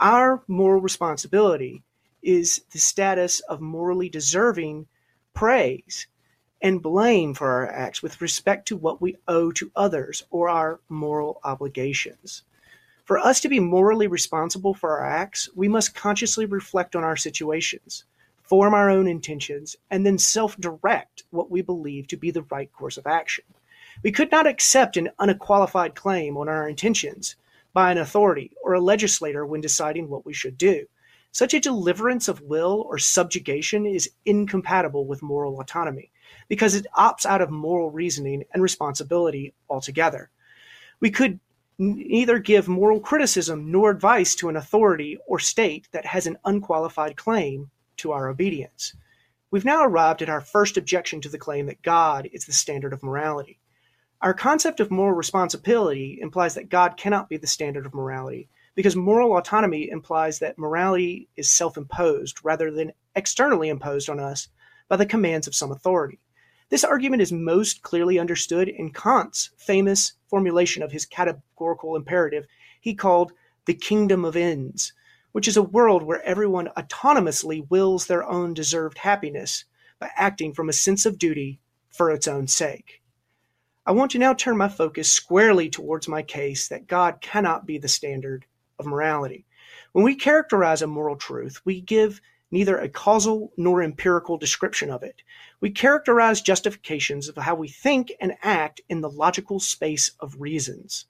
Our 0.00 0.42
moral 0.48 0.80
responsibility 0.80 1.82
is 2.26 2.60
the 2.72 2.78
status 2.78 3.38
of 3.40 3.60
morally 3.60 4.08
deserving 4.08 4.84
praise 5.32 6.08
and 6.60 6.82
blame 6.82 7.32
for 7.32 7.48
our 7.48 7.70
acts 7.70 8.02
with 8.02 8.20
respect 8.20 8.66
to 8.66 8.76
what 8.76 9.00
we 9.00 9.16
owe 9.28 9.52
to 9.52 9.70
others 9.76 10.24
or 10.30 10.48
our 10.48 10.80
moral 10.88 11.40
obligations. 11.44 12.42
For 13.04 13.18
us 13.18 13.40
to 13.40 13.48
be 13.48 13.60
morally 13.60 14.08
responsible 14.08 14.74
for 14.74 14.98
our 14.98 15.06
acts, 15.06 15.48
we 15.54 15.68
must 15.68 15.94
consciously 15.94 16.46
reflect 16.46 16.96
on 16.96 17.04
our 17.04 17.16
situations, 17.16 18.04
form 18.42 18.74
our 18.74 18.90
own 18.90 19.06
intentions, 19.06 19.76
and 19.92 20.04
then 20.04 20.18
self 20.18 20.56
direct 20.56 21.22
what 21.30 21.48
we 21.48 21.62
believe 21.62 22.08
to 22.08 22.16
be 22.16 22.32
the 22.32 22.42
right 22.50 22.72
course 22.72 22.96
of 22.96 23.06
action. 23.06 23.44
We 24.02 24.10
could 24.10 24.32
not 24.32 24.48
accept 24.48 24.96
an 24.96 25.10
unqualified 25.20 25.94
claim 25.94 26.36
on 26.36 26.48
our 26.48 26.68
intentions 26.68 27.36
by 27.72 27.92
an 27.92 27.98
authority 27.98 28.50
or 28.64 28.72
a 28.72 28.80
legislator 28.80 29.46
when 29.46 29.60
deciding 29.60 30.08
what 30.08 30.26
we 30.26 30.32
should 30.32 30.58
do. 30.58 30.86
Such 31.36 31.52
a 31.52 31.60
deliverance 31.60 32.28
of 32.28 32.40
will 32.40 32.86
or 32.88 32.96
subjugation 32.96 33.84
is 33.84 34.08
incompatible 34.24 35.04
with 35.04 35.20
moral 35.20 35.60
autonomy 35.60 36.10
because 36.48 36.74
it 36.74 36.86
opts 36.96 37.26
out 37.26 37.42
of 37.42 37.50
moral 37.50 37.90
reasoning 37.90 38.44
and 38.54 38.62
responsibility 38.62 39.52
altogether. 39.68 40.30
We 40.98 41.10
could 41.10 41.38
neither 41.76 42.38
give 42.38 42.68
moral 42.68 43.00
criticism 43.00 43.70
nor 43.70 43.90
advice 43.90 44.34
to 44.36 44.48
an 44.48 44.56
authority 44.56 45.18
or 45.26 45.38
state 45.38 45.88
that 45.92 46.06
has 46.06 46.26
an 46.26 46.38
unqualified 46.46 47.18
claim 47.18 47.70
to 47.98 48.12
our 48.12 48.28
obedience. 48.28 48.94
We've 49.50 49.62
now 49.62 49.84
arrived 49.84 50.22
at 50.22 50.30
our 50.30 50.40
first 50.40 50.78
objection 50.78 51.20
to 51.20 51.28
the 51.28 51.36
claim 51.36 51.66
that 51.66 51.82
God 51.82 52.30
is 52.32 52.46
the 52.46 52.54
standard 52.54 52.94
of 52.94 53.02
morality. 53.02 53.58
Our 54.22 54.32
concept 54.32 54.80
of 54.80 54.90
moral 54.90 55.12
responsibility 55.12 56.18
implies 56.18 56.54
that 56.54 56.70
God 56.70 56.96
cannot 56.96 57.28
be 57.28 57.36
the 57.36 57.46
standard 57.46 57.84
of 57.84 57.92
morality, 57.92 58.48
because 58.76 58.94
moral 58.94 59.36
autonomy 59.36 59.88
implies 59.90 60.38
that 60.38 60.58
morality 60.58 61.28
is 61.34 61.50
self 61.50 61.76
imposed 61.78 62.38
rather 62.44 62.70
than 62.70 62.92
externally 63.16 63.70
imposed 63.70 64.08
on 64.08 64.20
us 64.20 64.48
by 64.86 64.96
the 64.96 65.06
commands 65.06 65.48
of 65.48 65.54
some 65.54 65.72
authority. 65.72 66.20
This 66.68 66.84
argument 66.84 67.22
is 67.22 67.32
most 67.32 67.82
clearly 67.82 68.18
understood 68.18 68.68
in 68.68 68.92
Kant's 68.92 69.50
famous 69.56 70.12
formulation 70.28 70.82
of 70.82 70.92
his 70.92 71.06
categorical 71.06 71.96
imperative 71.96 72.46
he 72.78 72.94
called 72.94 73.32
the 73.64 73.74
kingdom 73.74 74.24
of 74.24 74.36
ends, 74.36 74.92
which 75.32 75.48
is 75.48 75.56
a 75.56 75.62
world 75.62 76.02
where 76.02 76.22
everyone 76.22 76.68
autonomously 76.76 77.68
wills 77.70 78.06
their 78.06 78.28
own 78.28 78.52
deserved 78.52 78.98
happiness 78.98 79.64
by 79.98 80.10
acting 80.16 80.52
from 80.52 80.68
a 80.68 80.74
sense 80.74 81.06
of 81.06 81.18
duty 81.18 81.60
for 81.88 82.10
its 82.10 82.28
own 82.28 82.46
sake. 82.46 83.02
I 83.86 83.92
want 83.92 84.10
to 84.10 84.18
now 84.18 84.34
turn 84.34 84.58
my 84.58 84.68
focus 84.68 85.10
squarely 85.10 85.70
towards 85.70 86.08
my 86.08 86.22
case 86.22 86.68
that 86.68 86.86
God 86.86 87.22
cannot 87.22 87.64
be 87.64 87.78
the 87.78 87.88
standard 87.88 88.44
of 88.78 88.86
morality. 88.86 89.44
When 89.92 90.04
we 90.04 90.14
characterize 90.14 90.82
a 90.82 90.86
moral 90.86 91.16
truth, 91.16 91.60
we 91.64 91.80
give 91.80 92.20
neither 92.50 92.78
a 92.78 92.88
causal 92.88 93.52
nor 93.56 93.82
empirical 93.82 94.38
description 94.38 94.90
of 94.90 95.02
it. 95.02 95.22
We 95.60 95.70
characterize 95.70 96.40
justifications 96.40 97.28
of 97.28 97.36
how 97.36 97.54
we 97.54 97.68
think 97.68 98.12
and 98.20 98.36
act 98.42 98.80
in 98.88 99.00
the 99.00 99.10
logical 99.10 99.58
space 99.58 100.12
of 100.20 100.40
reasons. 100.40 101.06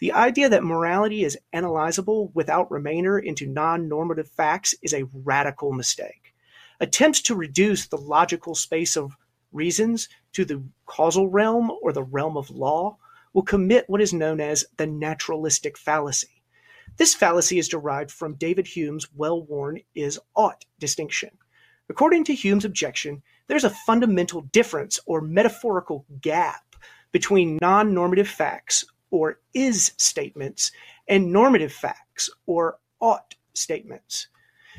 The 0.00 0.12
idea 0.12 0.48
that 0.48 0.64
morality 0.64 1.24
is 1.24 1.38
analyzable 1.52 2.34
without 2.34 2.70
remainder 2.70 3.18
into 3.18 3.46
non 3.46 3.88
normative 3.88 4.28
facts 4.28 4.74
is 4.82 4.92
a 4.92 5.06
radical 5.12 5.72
mistake. 5.72 6.34
Attempts 6.80 7.22
to 7.22 7.36
reduce 7.36 7.86
the 7.86 7.98
logical 7.98 8.54
space 8.54 8.96
of 8.96 9.16
reasons 9.52 10.08
to 10.32 10.44
the 10.44 10.64
causal 10.86 11.28
realm 11.28 11.70
or 11.80 11.92
the 11.92 12.02
realm 12.02 12.36
of 12.36 12.50
law 12.50 12.96
will 13.32 13.42
commit 13.42 13.88
what 13.88 14.00
is 14.00 14.12
known 14.12 14.40
as 14.40 14.66
the 14.76 14.86
naturalistic 14.86 15.78
fallacy. 15.78 16.33
This 16.96 17.14
fallacy 17.14 17.58
is 17.58 17.68
derived 17.68 18.12
from 18.12 18.34
David 18.34 18.68
Hume's 18.68 19.12
well 19.12 19.42
worn 19.42 19.80
is 19.96 20.20
ought 20.36 20.64
distinction. 20.78 21.36
According 21.88 22.22
to 22.24 22.34
Hume's 22.34 22.64
objection, 22.64 23.22
there's 23.48 23.64
a 23.64 23.70
fundamental 23.70 24.42
difference 24.52 25.00
or 25.04 25.20
metaphorical 25.20 26.06
gap 26.20 26.76
between 27.10 27.58
non 27.60 27.94
normative 27.94 28.28
facts 28.28 28.84
or 29.10 29.40
is 29.54 29.92
statements 29.96 30.70
and 31.08 31.32
normative 31.32 31.72
facts 31.72 32.30
or 32.46 32.78
ought 33.00 33.34
statements. 33.54 34.28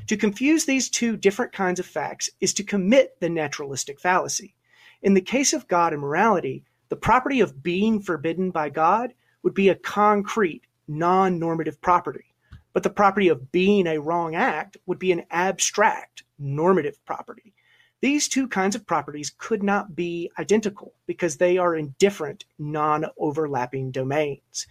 To 0.07 0.15
confuse 0.15 0.65
these 0.65 0.89
two 0.89 1.17
different 1.17 1.51
kinds 1.51 1.81
of 1.81 1.85
facts 1.85 2.29
is 2.39 2.53
to 2.53 2.63
commit 2.63 3.19
the 3.19 3.29
naturalistic 3.29 3.99
fallacy. 3.99 4.55
In 5.01 5.15
the 5.15 5.21
case 5.21 5.51
of 5.51 5.67
God 5.67 5.91
and 5.91 6.01
morality, 6.01 6.63
the 6.87 6.95
property 6.95 7.41
of 7.41 7.61
being 7.61 7.99
forbidden 7.99 8.51
by 8.51 8.69
God 8.69 9.13
would 9.43 9.53
be 9.53 9.67
a 9.67 9.75
concrete 9.75 10.65
non 10.87 11.39
normative 11.39 11.81
property. 11.81 12.33
But 12.73 12.83
the 12.83 12.89
property 12.89 13.29
of 13.29 13.51
being 13.51 13.87
a 13.87 13.99
wrong 13.99 14.35
act 14.35 14.77
would 14.85 14.99
be 14.99 15.11
an 15.11 15.25
abstract 15.31 16.23
normative 16.37 17.03
property. 17.05 17.53
These 18.01 18.27
two 18.27 18.47
kinds 18.47 18.75
of 18.75 18.85
properties 18.85 19.33
could 19.37 19.63
not 19.63 19.95
be 19.95 20.29
identical 20.37 20.93
because 21.07 21.37
they 21.37 21.57
are 21.57 21.75
in 21.75 21.95
different 21.97 22.45
non 22.59 23.05
overlapping 23.17 23.91
domains. 23.91 24.67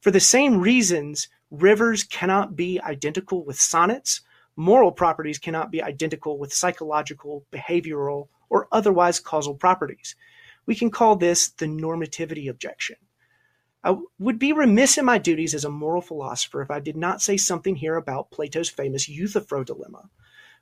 For 0.00 0.10
the 0.10 0.20
same 0.20 0.60
reasons, 0.60 1.28
rivers 1.50 2.04
cannot 2.04 2.56
be 2.56 2.80
identical 2.80 3.44
with 3.44 3.60
sonnets, 3.60 4.20
moral 4.56 4.92
properties 4.92 5.38
cannot 5.38 5.70
be 5.70 5.82
identical 5.82 6.38
with 6.38 6.52
psychological, 6.52 7.46
behavioral, 7.52 8.28
or 8.50 8.68
otherwise 8.72 9.20
causal 9.20 9.54
properties. 9.54 10.16
We 10.66 10.74
can 10.74 10.90
call 10.90 11.16
this 11.16 11.48
the 11.48 11.66
normativity 11.66 12.50
objection. 12.50 12.96
I 13.86 13.94
would 14.18 14.40
be 14.40 14.52
remiss 14.52 14.98
in 14.98 15.04
my 15.04 15.16
duties 15.16 15.54
as 15.54 15.64
a 15.64 15.70
moral 15.70 16.02
philosopher 16.02 16.60
if 16.60 16.72
I 16.72 16.80
did 16.80 16.96
not 16.96 17.22
say 17.22 17.36
something 17.36 17.76
here 17.76 17.94
about 17.94 18.32
Plato's 18.32 18.68
famous 18.68 19.08
Euthyphro 19.08 19.62
dilemma. 19.62 20.10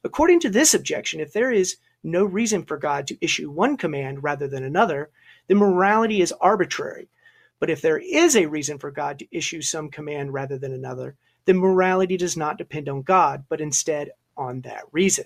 According 0.04 0.40
to 0.40 0.50
this 0.50 0.74
objection, 0.74 1.20
if 1.20 1.32
there 1.32 1.50
is 1.50 1.78
no 2.02 2.26
reason 2.26 2.66
for 2.66 2.76
God 2.76 3.06
to 3.06 3.24
issue 3.24 3.50
one 3.50 3.78
command 3.78 4.22
rather 4.22 4.46
than 4.46 4.62
another, 4.62 5.08
then 5.46 5.56
morality 5.56 6.20
is 6.20 6.34
arbitrary. 6.38 7.08
But 7.60 7.70
if 7.70 7.80
there 7.80 7.96
is 7.96 8.37
a 8.37 8.44
reason 8.44 8.78
for 8.78 8.90
God 8.90 9.18
to 9.20 9.34
issue 9.34 9.62
some 9.62 9.88
command 9.88 10.34
rather 10.34 10.58
than 10.58 10.74
another, 10.74 11.16
then 11.46 11.56
morality 11.56 12.18
does 12.18 12.37
not 12.37 12.58
depend 12.58 12.90
on 12.90 13.00
God, 13.00 13.44
but 13.48 13.58
instead 13.58 14.10
on 14.37 14.60
that 14.60 14.84
reason. 14.92 15.24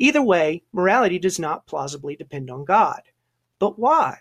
Either 0.00 0.20
way, 0.20 0.64
morality 0.72 1.20
does 1.20 1.38
not 1.38 1.68
plausibly 1.68 2.16
depend 2.16 2.50
on 2.50 2.64
God. 2.64 3.02
But 3.60 3.78
why? 3.78 4.18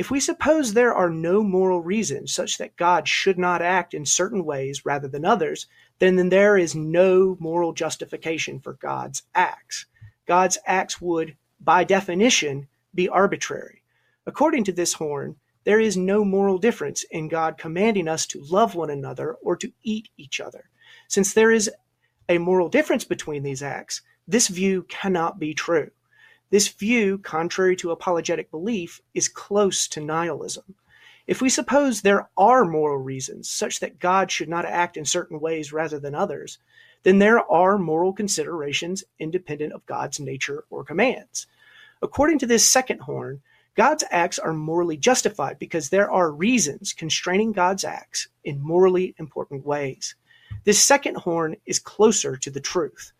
If 0.00 0.10
we 0.10 0.18
suppose 0.18 0.72
there 0.72 0.94
are 0.94 1.10
no 1.10 1.42
moral 1.42 1.82
reasons 1.82 2.32
such 2.32 2.56
that 2.56 2.78
God 2.78 3.06
should 3.06 3.38
not 3.38 3.60
act 3.60 3.92
in 3.92 4.06
certain 4.06 4.46
ways 4.46 4.86
rather 4.86 5.06
than 5.06 5.26
others, 5.26 5.66
then, 5.98 6.16
then 6.16 6.30
there 6.30 6.56
is 6.56 6.74
no 6.74 7.36
moral 7.38 7.74
justification 7.74 8.60
for 8.60 8.72
God's 8.72 9.24
acts. 9.34 9.84
God's 10.26 10.56
acts 10.64 11.02
would, 11.02 11.36
by 11.60 11.84
definition, 11.84 12.66
be 12.94 13.10
arbitrary. 13.10 13.82
According 14.24 14.64
to 14.64 14.72
this 14.72 14.94
horn, 14.94 15.36
there 15.64 15.80
is 15.80 15.98
no 15.98 16.24
moral 16.24 16.56
difference 16.56 17.04
in 17.10 17.28
God 17.28 17.58
commanding 17.58 18.08
us 18.08 18.24
to 18.28 18.42
love 18.48 18.74
one 18.74 18.88
another 18.88 19.34
or 19.42 19.54
to 19.56 19.70
eat 19.82 20.08
each 20.16 20.40
other. 20.40 20.70
Since 21.08 21.34
there 21.34 21.50
is 21.50 21.70
a 22.26 22.38
moral 22.38 22.70
difference 22.70 23.04
between 23.04 23.42
these 23.42 23.62
acts, 23.62 24.00
this 24.26 24.48
view 24.48 24.84
cannot 24.84 25.38
be 25.38 25.52
true. 25.52 25.90
This 26.50 26.68
view, 26.68 27.18
contrary 27.18 27.76
to 27.76 27.92
apologetic 27.92 28.50
belief, 28.50 29.00
is 29.14 29.28
close 29.28 29.86
to 29.88 30.00
nihilism. 30.00 30.74
If 31.26 31.40
we 31.40 31.48
suppose 31.48 32.02
there 32.02 32.28
are 32.36 32.64
moral 32.64 32.98
reasons 32.98 33.48
such 33.48 33.78
that 33.80 34.00
God 34.00 34.32
should 34.32 34.48
not 34.48 34.64
act 34.64 34.96
in 34.96 35.04
certain 35.04 35.38
ways 35.38 35.72
rather 35.72 36.00
than 36.00 36.14
others, 36.14 36.58
then 37.04 37.20
there 37.20 37.40
are 37.50 37.78
moral 37.78 38.12
considerations 38.12 39.04
independent 39.20 39.72
of 39.72 39.86
God's 39.86 40.18
nature 40.18 40.64
or 40.70 40.82
commands. 40.82 41.46
According 42.02 42.40
to 42.40 42.46
this 42.46 42.66
second 42.66 43.00
horn, 43.00 43.42
God's 43.76 44.02
acts 44.10 44.38
are 44.38 44.52
morally 44.52 44.96
justified 44.96 45.58
because 45.58 45.88
there 45.88 46.10
are 46.10 46.32
reasons 46.32 46.92
constraining 46.92 47.52
God's 47.52 47.84
acts 47.84 48.26
in 48.42 48.60
morally 48.60 49.14
important 49.18 49.64
ways. 49.64 50.16
This 50.64 50.82
second 50.82 51.16
horn 51.16 51.56
is 51.64 51.78
closer 51.78 52.36
to 52.36 52.50
the 52.50 52.60
truth. 52.60 53.12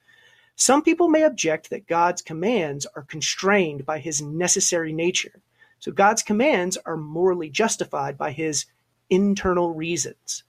Some 0.56 0.82
people 0.82 1.08
may 1.08 1.22
object 1.22 1.70
that 1.70 1.86
God's 1.86 2.22
commands 2.22 2.86
are 2.94 3.02
constrained 3.02 3.86
by 3.86 3.98
his 3.98 4.20
necessary 4.20 4.92
nature. 4.92 5.40
So 5.78 5.90
God's 5.90 6.22
commands 6.22 6.76
are 6.84 6.96
morally 6.96 7.48
justified 7.48 8.18
by 8.18 8.32
his 8.32 8.66
internal 9.08 9.72
reasons. 9.72 10.44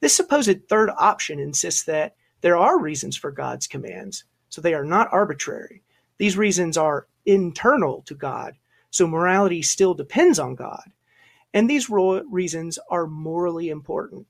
This 0.00 0.16
supposed 0.16 0.66
third 0.68 0.90
option 0.96 1.38
insists 1.38 1.82
that 1.84 2.16
there 2.40 2.56
are 2.56 2.80
reasons 2.80 3.16
for 3.16 3.30
God's 3.30 3.66
commands, 3.66 4.24
so 4.48 4.62
they 4.62 4.72
are 4.72 4.84
not 4.84 5.12
arbitrary. 5.12 5.82
These 6.16 6.38
reasons 6.38 6.78
are 6.78 7.06
internal 7.26 8.02
to 8.06 8.14
God, 8.14 8.54
so 8.90 9.06
morality 9.06 9.60
still 9.60 9.92
depends 9.92 10.38
on 10.38 10.54
God. 10.54 10.90
And 11.52 11.68
these 11.68 11.90
reasons 11.90 12.78
are 12.90 13.06
morally 13.06 13.68
important. 13.68 14.26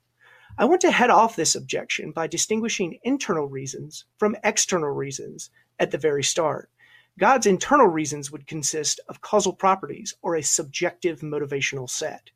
I 0.61 0.67
want 0.67 0.83
to 0.83 0.91
head 0.91 1.09
off 1.09 1.37
this 1.37 1.55
objection 1.55 2.13
by 2.13 2.27
distinguishing 2.27 2.99
internal 3.03 3.49
reasons 3.49 4.05
from 4.19 4.37
external 4.45 4.91
reasons 4.91 5.49
at 5.79 5.91
the 5.91 5.97
very 5.97 6.23
start. 6.23 6.69
God's 7.19 7.47
internal 7.47 7.87
reasons 7.87 8.31
would 8.31 8.47
consist 8.47 9.01
of 9.09 9.23
causal 9.23 9.55
properties 9.55 10.15
or 10.21 10.35
a 10.35 10.43
subjective 10.43 11.21
motivational 11.21 11.89
set. 11.89 12.29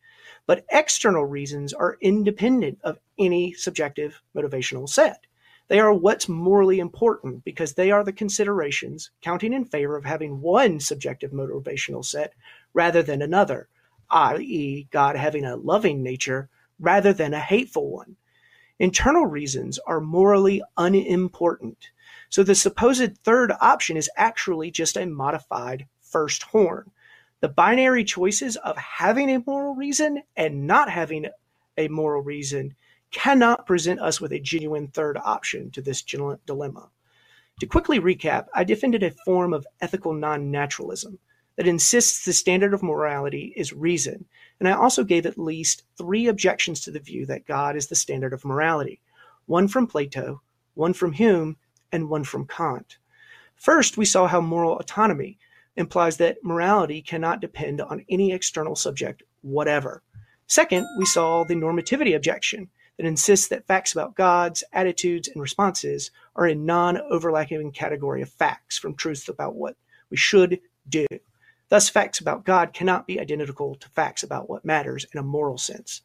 But 0.47 0.65
external 0.71 1.27
reasons 1.27 1.75
are 1.75 1.99
independent 2.01 2.79
of 2.83 2.99
any 3.19 3.53
subjective 3.53 4.23
motivational 4.35 4.89
set. 4.89 5.27
They 5.69 5.79
are 5.79 5.93
what's 5.93 6.27
morally 6.27 6.79
important 6.79 7.45
because 7.45 7.75
they 7.75 7.91
are 7.91 8.05
the 8.05 8.11
considerations 8.15 9.11
counting 9.21 9.53
in 9.53 9.67
favor 9.67 9.99
of 9.99 10.07
having 10.07 10.41
one 10.41 10.81
subjective 10.81 11.33
motivational 11.33 12.03
set 12.03 12.33
rather 12.73 13.03
than 13.03 13.21
another, 13.21 13.69
i.e., 14.09 14.89
God 14.91 15.15
having 15.15 15.45
a 15.45 15.57
loving 15.57 16.03
nature 16.03 16.49
rather 16.79 17.13
than 17.13 17.35
a 17.35 17.41
hateful 17.41 17.91
one. 17.91 18.17
Internal 18.79 19.27
reasons 19.27 19.79
are 19.87 20.01
morally 20.01 20.63
unimportant. 20.77 21.91
So 22.29 22.43
the 22.43 22.55
supposed 22.55 23.19
third 23.19 23.53
option 23.61 23.97
is 23.97 24.11
actually 24.17 24.71
just 24.71 24.97
a 24.97 25.07
modified 25.07 25.87
first 26.01 26.43
horn. 26.43 26.91
The 27.41 27.49
binary 27.49 28.05
choices 28.05 28.57
of 28.57 28.77
having 28.77 29.31
a 29.31 29.43
moral 29.47 29.75
reason 29.75 30.23
and 30.37 30.67
not 30.67 30.91
having 30.91 31.27
a 31.77 31.89
moral 31.89 32.23
reason 32.23 32.75
cannot 33.11 33.67
present 33.67 34.01
us 34.01 34.21
with 34.21 34.33
a 34.33 34.41
genuine 34.41 34.89
third 34.89 35.17
option 35.17 35.71
to 35.71 35.83
this 35.83 36.03
dilemma. 36.03 36.91
To 37.61 37.67
quickly 37.67 38.01
recap, 38.01 38.49
I 38.53 38.65
defended 38.65 39.05
a 39.05 39.13
form 39.13 39.53
of 39.53 39.67
ethical 39.81 40.13
non 40.13 40.51
naturalism 40.51 41.21
that 41.57 41.67
insists 41.67 42.25
the 42.25 42.33
standard 42.33 42.75
of 42.75 42.83
morality 42.83 43.53
is 43.57 43.73
reason, 43.73 44.25
and 44.59 44.69
I 44.69 44.73
also 44.73 45.05
gave 45.05 45.27
at 45.27 45.38
least 45.38 45.85
three 45.97 46.27
objections 46.27 46.81
to 46.81 46.90
the 46.90 47.01
view 47.01 47.27
that 47.27 47.47
God 47.47 47.77
is 47.77 47.87
the 47.87 47.95
standard 47.95 48.33
of 48.33 48.45
morality 48.45 49.01
one 49.47 49.69
from 49.69 49.87
Plato, 49.87 50.40
one 50.75 50.95
from 50.95 51.12
Hume, 51.12 51.57
and 51.93 52.09
one 52.09 52.25
from 52.25 52.47
Kant. 52.47 52.99
First, 53.57 53.97
we 53.97 54.05
saw 54.05 54.27
how 54.27 54.40
moral 54.40 54.79
autonomy 54.79 55.38
implies 55.77 56.17
that 56.17 56.43
morality 56.43 57.03
cannot 57.03 57.40
depend 57.40 57.81
on 57.81 58.05
any 58.09 58.33
external 58.33 58.77
subject 58.77 59.23
whatever. 59.43 60.03
Second, 60.47 60.87
we 60.99 61.05
saw 61.05 61.45
the 61.45 61.55
normativity 61.55 62.14
objection 62.14 62.69
that 62.97 63.07
insists 63.07 63.49
that 63.49 63.67
facts 63.67 63.93
about 63.93 64.14
God's 64.14 64.62
attitudes 64.73 65.29
and 65.29 65.40
responses 65.40 66.11
are 66.37 66.47
a 66.47 66.55
non 66.55 66.99
overlapping 67.11 67.73
category 67.73 68.23
of 68.23 68.29
facts 68.29 68.79
from 68.79 68.95
truths 68.95 69.29
about 69.29 69.55
what 69.55 69.77
we 70.11 70.17
should 70.17 70.61
do. 70.88 71.07
Thus, 71.75 71.89
facts 71.89 72.21
about 72.21 72.45
God 72.45 72.73
cannot 72.73 73.05
be 73.05 73.19
identical 73.19 73.75
to 73.75 73.89
facts 73.89 74.23
about 74.23 74.49
what 74.49 74.65
matters 74.65 75.07
in 75.13 75.19
a 75.19 75.25
moral 75.25 75.59
sense. 75.59 76.03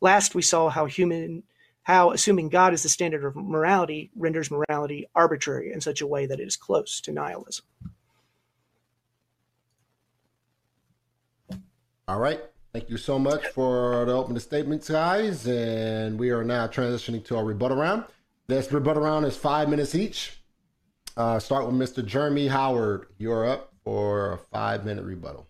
Last, 0.00 0.36
we 0.36 0.42
saw 0.42 0.68
how 0.68 0.86
human 0.86 1.42
how 1.82 2.12
assuming 2.12 2.50
God 2.50 2.72
is 2.72 2.84
the 2.84 2.88
standard 2.88 3.24
of 3.24 3.34
morality 3.34 4.12
renders 4.14 4.48
morality 4.48 5.08
arbitrary 5.16 5.72
in 5.72 5.80
such 5.80 6.02
a 6.02 6.06
way 6.06 6.26
that 6.26 6.38
it 6.38 6.46
is 6.46 6.56
close 6.56 7.00
to 7.00 7.10
nihilism. 7.10 7.64
All 12.06 12.20
right. 12.20 12.40
Thank 12.72 12.88
you 12.88 12.96
so 12.96 13.18
much 13.18 13.44
for 13.48 14.04
the 14.04 14.12
opening 14.12 14.38
statements, 14.38 14.88
guys. 14.88 15.48
And 15.48 16.16
we 16.16 16.30
are 16.30 16.44
now 16.44 16.68
transitioning 16.68 17.24
to 17.24 17.36
our 17.36 17.44
rebuttal 17.44 17.76
round. 17.76 18.04
This 18.46 18.70
rebuttal 18.70 19.02
round 19.02 19.26
is 19.26 19.36
five 19.36 19.68
minutes 19.68 19.96
each. 19.96 20.38
Uh, 21.16 21.40
start 21.40 21.66
with 21.66 21.74
Mr. 21.74 22.06
Jeremy 22.06 22.46
Howard. 22.46 23.08
You're 23.18 23.48
up 23.48 23.74
for 23.88 24.32
a 24.34 24.38
five 24.52 24.84
minute 24.84 25.02
rebuttal. 25.02 25.48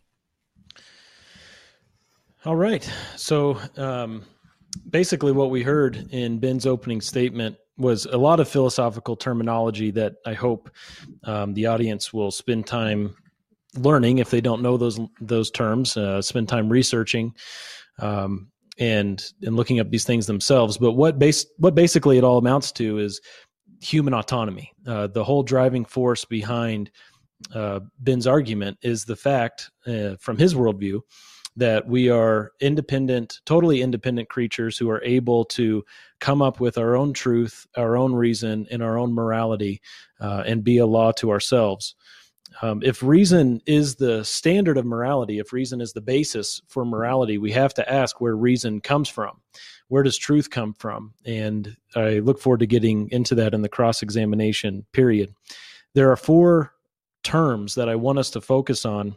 All 2.44 2.54
right. 2.54 2.88
So, 3.16 3.58
um, 3.76 4.22
basically, 4.88 5.32
what 5.32 5.50
we 5.50 5.64
heard 5.64 6.06
in 6.12 6.38
Ben's 6.38 6.64
opening 6.64 7.00
statement 7.00 7.56
was 7.78 8.06
a 8.06 8.16
lot 8.16 8.38
of 8.38 8.48
philosophical 8.48 9.16
terminology 9.16 9.90
that 9.90 10.14
I 10.24 10.34
hope 10.34 10.70
um, 11.24 11.52
the 11.54 11.66
audience 11.66 12.12
will 12.12 12.30
spend 12.30 12.64
time 12.64 13.16
learning 13.74 14.18
if 14.18 14.30
they 14.30 14.40
don't 14.40 14.62
know 14.62 14.76
those 14.76 15.00
those 15.20 15.50
terms. 15.50 15.96
Uh, 15.96 16.22
spend 16.22 16.48
time 16.48 16.68
researching. 16.68 17.34
Um, 17.98 18.52
and 18.78 19.20
and 19.42 19.56
looking 19.56 19.80
up 19.80 19.90
these 19.90 20.04
things 20.04 20.28
themselves, 20.28 20.78
but 20.78 20.92
what 20.92 21.18
base 21.18 21.44
what 21.56 21.74
basically 21.74 22.18
it 22.18 22.22
all 22.22 22.38
amounts 22.38 22.70
to 22.70 22.98
is 22.98 23.20
human 23.80 24.14
autonomy. 24.14 24.70
Uh, 24.86 25.08
the 25.08 25.24
whole 25.24 25.42
driving 25.42 25.84
force 25.84 26.24
behind 26.24 26.88
uh, 27.54 27.80
Ben's 27.98 28.26
argument 28.26 28.78
is 28.82 29.04
the 29.04 29.16
fact, 29.16 29.70
uh, 29.86 30.16
from 30.20 30.36
his 30.38 30.54
worldview, 30.54 31.00
that 31.56 31.88
we 31.88 32.08
are 32.08 32.52
independent, 32.60 33.40
totally 33.44 33.82
independent 33.82 34.28
creatures 34.28 34.78
who 34.78 34.88
are 34.90 35.02
able 35.02 35.44
to 35.44 35.84
come 36.20 36.40
up 36.40 36.60
with 36.60 36.78
our 36.78 36.96
own 36.96 37.12
truth, 37.12 37.66
our 37.76 37.96
own 37.96 38.12
reason, 38.12 38.66
and 38.70 38.82
our 38.82 38.96
own 38.96 39.12
morality, 39.12 39.80
uh, 40.20 40.44
and 40.46 40.62
be 40.62 40.78
a 40.78 40.86
law 40.86 41.10
to 41.12 41.30
ourselves. 41.30 41.96
Um, 42.62 42.82
if 42.82 43.02
reason 43.02 43.60
is 43.66 43.96
the 43.96 44.24
standard 44.24 44.78
of 44.78 44.86
morality, 44.86 45.38
if 45.38 45.52
reason 45.52 45.80
is 45.80 45.92
the 45.92 46.00
basis 46.00 46.62
for 46.68 46.84
morality, 46.84 47.38
we 47.38 47.52
have 47.52 47.74
to 47.74 47.92
ask 47.92 48.20
where 48.20 48.36
reason 48.36 48.80
comes 48.80 49.08
from. 49.08 49.40
Where 49.88 50.02
does 50.02 50.16
truth 50.16 50.50
come 50.50 50.74
from? 50.74 51.14
And 51.24 51.76
I 51.96 52.18
look 52.18 52.40
forward 52.40 52.60
to 52.60 52.66
getting 52.66 53.10
into 53.10 53.34
that 53.36 53.54
in 53.54 53.62
the 53.62 53.68
cross 53.68 54.02
examination 54.02 54.86
period. 54.92 55.34
There 55.94 56.10
are 56.10 56.16
four 56.16 56.72
terms 57.28 57.74
that 57.74 57.90
I 57.90 57.94
want 57.94 58.18
us 58.18 58.30
to 58.30 58.40
focus 58.40 58.86
on 58.86 59.14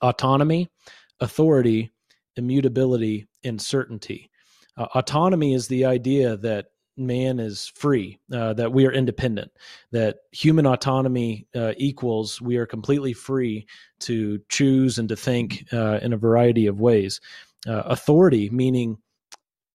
autonomy, 0.00 0.70
authority, 1.18 1.90
immutability, 2.36 3.26
and 3.42 3.60
certainty. 3.60 4.30
Uh, 4.76 4.86
autonomy 4.94 5.52
is 5.52 5.66
the 5.66 5.84
idea 5.84 6.36
that 6.36 6.66
man 6.96 7.40
is 7.40 7.72
free, 7.74 8.20
uh, 8.32 8.52
that 8.52 8.72
we 8.72 8.86
are 8.86 8.92
independent, 8.92 9.50
that 9.90 10.18
human 10.30 10.64
autonomy 10.64 11.48
uh, 11.56 11.72
equals 11.76 12.40
we 12.40 12.56
are 12.56 12.66
completely 12.66 13.12
free 13.12 13.66
to 13.98 14.40
choose 14.48 14.98
and 14.98 15.08
to 15.08 15.16
think 15.16 15.64
uh, 15.72 15.98
in 16.02 16.12
a 16.12 16.16
variety 16.16 16.68
of 16.68 16.78
ways. 16.78 17.20
Uh, 17.66 17.82
authority, 17.86 18.48
meaning 18.50 18.96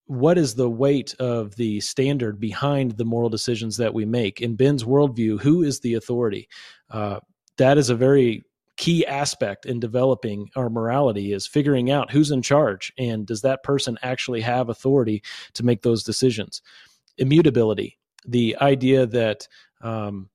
what 0.05 0.37
is 0.37 0.55
the 0.55 0.69
weight 0.69 1.13
of 1.19 1.57
the 1.57 1.81
standard 1.81 2.39
behind 2.39 2.91
the 2.91 3.05
moral 3.05 3.29
decisions 3.29 3.75
that 3.75 3.93
we 3.93 4.05
make? 4.05 4.39
In 4.39 4.55
Ben's 4.55 4.85
worldview, 4.85 5.41
who 5.41 5.61
is 5.61 5.81
the 5.81 5.95
authority? 5.95 6.47
Uh, 6.89 7.19
that 7.59 7.77
is 7.77 7.89
a 7.89 7.95
very 7.95 8.43
key 8.77 9.05
aspect 9.05 9.65
in 9.65 9.79
developing 9.79 10.49
our 10.55 10.69
morality 10.69 11.33
is 11.33 11.45
figuring 11.45 11.91
out 11.91 12.09
who's 12.11 12.31
in 12.31 12.41
charge 12.41 12.93
and 12.97 13.27
does 13.27 13.41
that 13.41 13.61
person 13.61 13.97
actually 14.01 14.39
have 14.39 14.69
authority 14.69 15.21
to 15.53 15.63
make 15.63 15.81
those 15.81 16.01
decisions. 16.01 16.61
Immutability, 17.17 17.99
the 18.25 18.55
idea 18.61 19.05
that 19.05 19.47
um, 19.81 20.29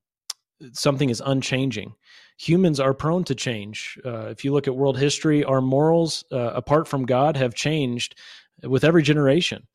something 0.73 1.09
is 1.09 1.23
unchanging. 1.25 1.95
Humans 2.37 2.81
are 2.81 2.93
prone 2.93 3.25
to 3.25 3.35
change. 3.35 3.99
Uh, 4.05 4.27
if 4.27 4.45
you 4.45 4.53
look 4.53 4.69
at 4.69 4.77
world 4.77 4.99
history, 4.99 5.43
our 5.43 5.63
morals, 5.63 6.25
uh, 6.31 6.53
apart 6.55 6.87
from 6.87 7.07
God, 7.07 7.39
have 7.39 7.55
changed 7.55 8.15
with 8.63 8.85
every 8.85 9.03
generation. 9.03 9.67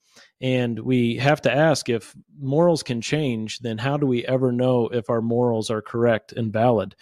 And 0.41 0.79
we 0.79 1.17
have 1.17 1.41
to 1.41 1.51
ask 1.51 1.89
if 1.89 2.15
morals 2.39 2.83
can 2.83 3.01
change, 3.01 3.59
then 3.59 3.79
how 3.79 3.97
do 3.97 4.05
we 4.05 4.25
ever 4.25 4.51
know 4.51 4.89
if 4.89 5.09
our 5.09 5.21
morals 5.21 5.71
are 5.71 5.81
correct 5.81 6.33
and 6.33 6.53
valid? 6.53 6.95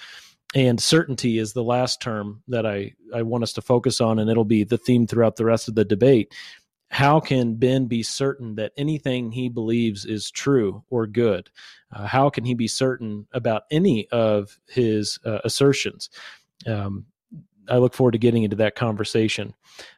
And 0.55 0.81
certainty 0.81 1.39
is 1.39 1.53
the 1.53 1.63
last 1.63 2.01
term 2.01 2.41
that 2.47 2.65
I, 2.65 2.93
I 3.13 3.21
want 3.21 3.43
us 3.43 3.53
to 3.53 3.61
focus 3.61 3.99
on, 3.99 4.17
and 4.19 4.29
it'll 4.29 4.45
be 4.45 4.63
the 4.63 4.77
theme 4.77 5.05
throughout 5.05 5.35
the 5.35 5.45
rest 5.45 5.67
of 5.67 5.75
the 5.75 5.85
debate. 5.85 6.33
How 6.89 7.19
can 7.19 7.55
Ben 7.55 7.87
be 7.87 8.01
certain 8.01 8.55
that 8.55 8.71
anything 8.77 9.31
he 9.31 9.49
believes 9.49 10.05
is 10.05 10.31
true 10.31 10.83
or 10.89 11.05
good? 11.05 11.49
Uh, 11.91 12.07
how 12.07 12.29
can 12.29 12.45
he 12.45 12.53
be 12.53 12.67
certain 12.67 13.27
about 13.33 13.63
any 13.71 14.07
of 14.07 14.57
his 14.67 15.19
uh, 15.25 15.39
assertions? 15.43 16.09
Um, 16.65 17.05
I 17.69 17.77
look 17.77 17.93
forward 17.93 18.13
to 18.13 18.17
getting 18.17 18.43
into 18.43 18.55
that 18.57 18.75
conversation. 18.75 19.53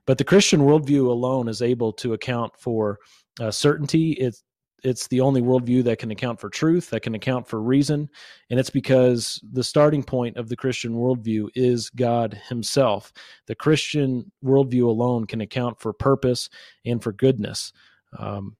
But 0.07 0.17
the 0.17 0.23
Christian 0.23 0.61
worldview 0.61 1.05
alone 1.07 1.47
is 1.47 1.61
able 1.61 1.93
to 1.93 2.13
account 2.13 2.53
for 2.57 2.97
uh, 3.39 3.51
certainty. 3.51 4.13
It's 4.13 4.43
it's 4.83 5.07
the 5.07 5.21
only 5.21 5.41
worldview 5.41 5.83
that 5.83 5.99
can 5.99 6.11
account 6.11 6.39
for 6.39 6.49
truth, 6.49 6.89
that 6.89 7.01
can 7.01 7.15
account 7.15 7.47
for 7.47 7.61
reason, 7.61 8.09
and 8.49 8.59
it's 8.59 8.69
because 8.69 9.39
the 9.51 9.63
starting 9.63 10.03
point 10.03 10.37
of 10.37 10.49
the 10.49 10.55
Christian 10.55 10.93
worldview 10.93 11.49
is 11.55 11.89
God 11.89 12.39
Himself. 12.47 13.11
The 13.47 13.55
Christian 13.55 14.31
worldview 14.43 14.85
alone 14.85 15.25
can 15.25 15.41
account 15.41 15.79
for 15.79 15.93
purpose 15.93 16.49
and 16.85 17.01
for 17.01 17.11
goodness. 17.11 17.73
Um, 18.17 18.55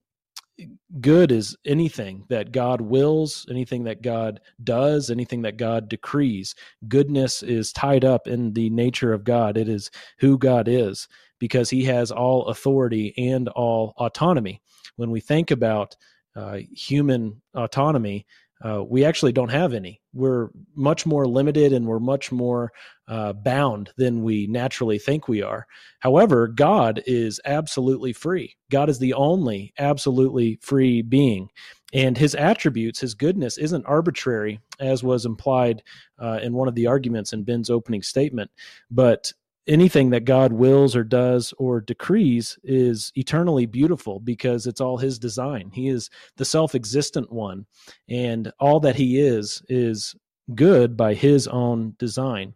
good 1.02 1.32
is 1.32 1.56
anything 1.66 2.26
that 2.30 2.52
God 2.52 2.82
wills, 2.82 3.46
anything 3.50 3.84
that 3.86 4.02
God 4.02 4.40
does, 4.64 5.10
anything 5.10 5.42
that 5.44 5.58
God 5.58 5.90
decrees. 5.90 6.56
Goodness 6.88 7.44
is 7.44 7.72
tied 7.72 8.04
up 8.04 8.28
in 8.28 8.54
the 8.54 8.70
nature 8.70 9.14
of 9.14 9.24
God. 9.24 9.58
It 9.58 9.70
is 9.70 9.90
who 10.20 10.38
God 10.38 10.68
is 10.68 11.08
because 11.40 11.70
he 11.70 11.86
has 11.86 12.12
all 12.12 12.48
authority 12.48 13.14
and 13.18 13.48
all 13.50 13.94
autonomy. 13.98 14.62
When 15.00 15.12
we 15.12 15.22
think 15.22 15.50
about 15.50 15.96
uh, 16.36 16.58
human 16.76 17.42
autonomy, 17.56 18.26
uh, 18.64 18.84
we 18.84 19.06
actually 19.06 19.32
don't 19.32 19.52
have 19.52 19.74
any. 19.74 20.02
We're 20.14 20.50
much 20.76 21.06
more 21.06 21.26
limited 21.26 21.72
and 21.72 21.88
we're 21.88 22.00
much 22.00 22.32
more 22.32 22.74
uh, 23.08 23.32
bound 23.32 23.92
than 23.96 24.24
we 24.24 24.48
naturally 24.48 25.00
think 25.00 25.30
we 25.30 25.42
are. 25.42 25.66
However, 26.00 26.50
God 26.50 27.02
is 27.06 27.40
absolutely 27.46 28.12
free. 28.12 28.58
God 28.70 28.90
is 28.90 29.00
the 29.00 29.14
only 29.14 29.74
absolutely 29.80 30.60
free 30.62 31.02
being. 31.02 31.48
And 31.94 32.18
his 32.18 32.36
attributes, 32.36 33.00
his 33.00 33.16
goodness, 33.16 33.58
isn't 33.58 33.86
arbitrary, 33.86 34.60
as 34.80 35.04
was 35.04 35.26
implied 35.26 35.82
uh, 36.20 36.40
in 36.44 36.54
one 36.54 36.68
of 36.68 36.76
the 36.76 36.88
arguments 36.88 37.32
in 37.32 37.44
Ben's 37.46 37.70
opening 37.70 38.04
statement, 38.04 38.52
but 38.92 39.32
anything 39.70 40.10
that 40.10 40.26
God 40.26 40.52
wills 40.52 40.96
or 40.96 41.04
does 41.04 41.54
or 41.58 41.80
decrees 41.80 42.58
is 42.64 43.14
eternally 43.16 43.68
beautiful 43.68 44.20
because 44.20 44.66
it's 44.66 44.82
all 44.82 44.98
his 44.98 45.20
design. 45.20 45.70
He 45.72 45.88
is 45.88 46.10
the 46.38 46.46
self-existent 46.46 47.32
one 47.32 47.66
and 48.10 48.52
all 48.60 48.80
that 48.82 48.96
he 48.96 49.20
is 49.20 49.62
is 49.70 50.16
good 50.56 50.98
by 50.98 51.14
his 51.14 51.48
own 51.48 51.96
design. 52.00 52.56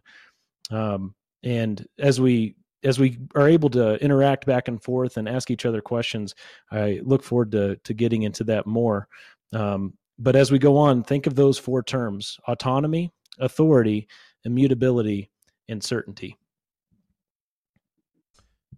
Um, 0.72 1.14
and 1.44 1.86
as 2.00 2.20
we 2.20 2.56
as 2.84 3.00
we 3.00 3.18
are 3.36 3.48
able 3.48 3.70
to 3.70 3.96
interact 4.04 4.46
back 4.46 4.68
and 4.68 4.82
forth 4.82 5.16
and 5.16 5.30
ask 5.30 5.50
each 5.52 5.66
other 5.66 5.82
questions, 5.82 6.36
I 6.72 7.00
look 7.04 7.24
forward 7.24 7.52
to 7.52 7.76
to 7.76 7.94
getting 7.94 8.24
into 8.24 8.44
that 8.46 8.66
more. 8.66 9.08
Um, 9.54 9.94
but 10.18 10.36
as 10.36 10.52
we 10.52 10.60
go 10.60 10.78
on, 10.78 11.04
think 11.04 11.28
of 11.28 11.36
those 11.36 11.60
four 11.60 11.84
terms: 11.84 12.40
autonomy, 12.48 13.12
authority, 13.40 14.08
immutability, 14.46 15.30
and 15.70 15.84
certainty. 15.84 16.38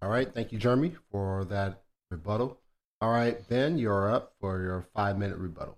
All 0.02 0.10
right. 0.10 0.32
Thank 0.34 0.52
you, 0.52 0.60
Jeremy, 0.60 0.94
for 1.12 1.46
that 1.46 1.82
rebuttal. 2.12 2.60
All 3.02 3.12
right, 3.12 3.48
Ben, 3.50 3.78
you're 3.78 4.10
up 4.10 4.34
for 4.40 4.62
your 4.62 4.86
five 4.96 5.18
minute 5.18 5.38
rebuttal. 5.38 5.78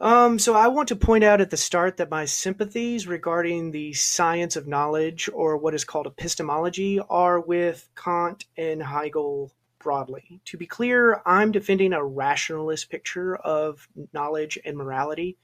Um, 0.00 0.38
so 0.38 0.54
I 0.54 0.68
want 0.68 0.88
to 0.88 0.96
point 0.96 1.24
out 1.24 1.40
at 1.40 1.50
the 1.50 1.56
start 1.56 1.96
that 1.96 2.10
my 2.10 2.24
sympathies 2.24 3.08
regarding 3.08 3.72
the 3.72 3.92
science 3.94 4.54
of 4.54 4.68
knowledge, 4.68 5.28
or 5.32 5.56
what 5.56 5.74
is 5.74 5.84
called 5.84 6.06
epistemology, 6.06 7.00
are 7.10 7.40
with 7.40 7.88
Kant 7.96 8.44
and 8.56 8.80
Hegel 8.80 9.52
broadly. 9.80 10.40
To 10.44 10.56
be 10.56 10.66
clear, 10.66 11.20
I'm 11.26 11.50
defending 11.50 11.92
a 11.92 12.04
rationalist 12.04 12.90
picture 12.90 13.34
of 13.36 13.88
knowledge 14.12 14.58
and 14.64 14.76
morality 14.76 15.36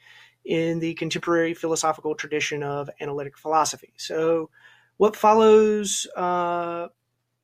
in 0.44 0.78
the 0.78 0.94
contemporary 0.94 1.54
philosophical 1.54 2.14
tradition 2.14 2.62
of 2.62 2.88
analytic 3.00 3.36
philosophy. 3.36 3.94
So, 3.96 4.50
what 4.98 5.16
follows 5.16 6.06
uh, 6.14 6.88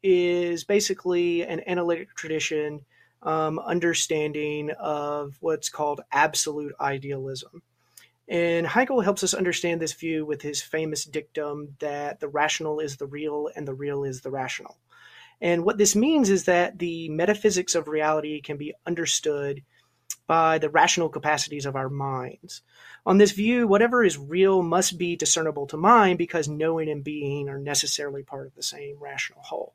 is 0.03 0.65
basically 0.65 1.43
an 1.43 1.63
analytic 1.67 2.15
tradition 2.15 2.85
um, 3.23 3.59
understanding 3.59 4.71
of 4.79 5.37
what's 5.41 5.69
called 5.69 6.01
absolute 6.11 6.75
idealism. 6.81 7.63
And 8.29 8.67
Hegel 8.67 9.01
helps 9.01 9.25
us 9.25 9.35
understand 9.35 9.81
this 9.81 9.93
view 9.93 10.25
with 10.25 10.41
his 10.41 10.63
famous 10.63 11.05
dictum 11.05 11.75
that 11.81 12.21
the 12.21 12.29
rational 12.29 12.79
is 12.79 12.97
the 12.97 13.07
real 13.07 13.51
and 13.55 13.67
the 13.67 13.75
real 13.75 14.05
is 14.05 14.21
the 14.21 14.31
rational. 14.31 14.79
And 15.41 15.65
what 15.65 15.79
this 15.79 15.97
means 15.97 16.31
is 16.31 16.45
that 16.45 16.79
the 16.79 17.09
metaphysics 17.09 17.75
of 17.75 17.89
reality 17.89 18.41
can 18.41 18.57
be 18.57 18.75
understood 18.87 19.63
by 20.27 20.59
the 20.59 20.71
rational 20.71 21.09
capacities 21.09 21.67
of 21.67 21.75
our 21.75 21.89
minds. 21.89 22.63
On 23.05 23.19
this 23.19 23.33
view, 23.33 23.67
whatever 23.67 24.05
is 24.05 24.17
real 24.17 24.63
must 24.63 24.97
be 24.97 25.17
discernible 25.17 25.67
to 25.67 25.77
mind 25.77 26.19
because 26.19 26.47
knowing 26.47 26.89
and 26.89 27.03
being 27.03 27.49
are 27.49 27.59
necessarily 27.59 28.23
part 28.23 28.47
of 28.47 28.55
the 28.55 28.63
same 28.63 28.97
rational 29.01 29.43
whole. 29.43 29.75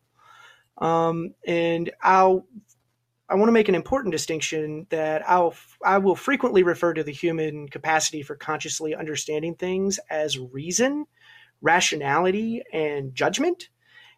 Um, 0.78 1.34
and 1.46 1.92
I'll 2.02 2.46
I 3.28 3.36
want 3.36 3.48
to 3.48 3.54
make 3.54 3.70
an 3.70 3.76
important 3.76 4.12
distinction 4.12 4.86
that 4.90 5.28
I'll 5.28 5.56
I 5.84 5.98
will 5.98 6.16
frequently 6.16 6.64
refer 6.64 6.94
to 6.94 7.04
the 7.04 7.12
human 7.12 7.68
capacity 7.68 8.22
for 8.22 8.36
consciously 8.36 8.94
understanding 8.94 9.56
things 9.56 10.00
as 10.10 10.38
reason, 10.38 11.06
rationality, 11.62 12.62
and 12.72 13.16
judgment, 13.16 13.70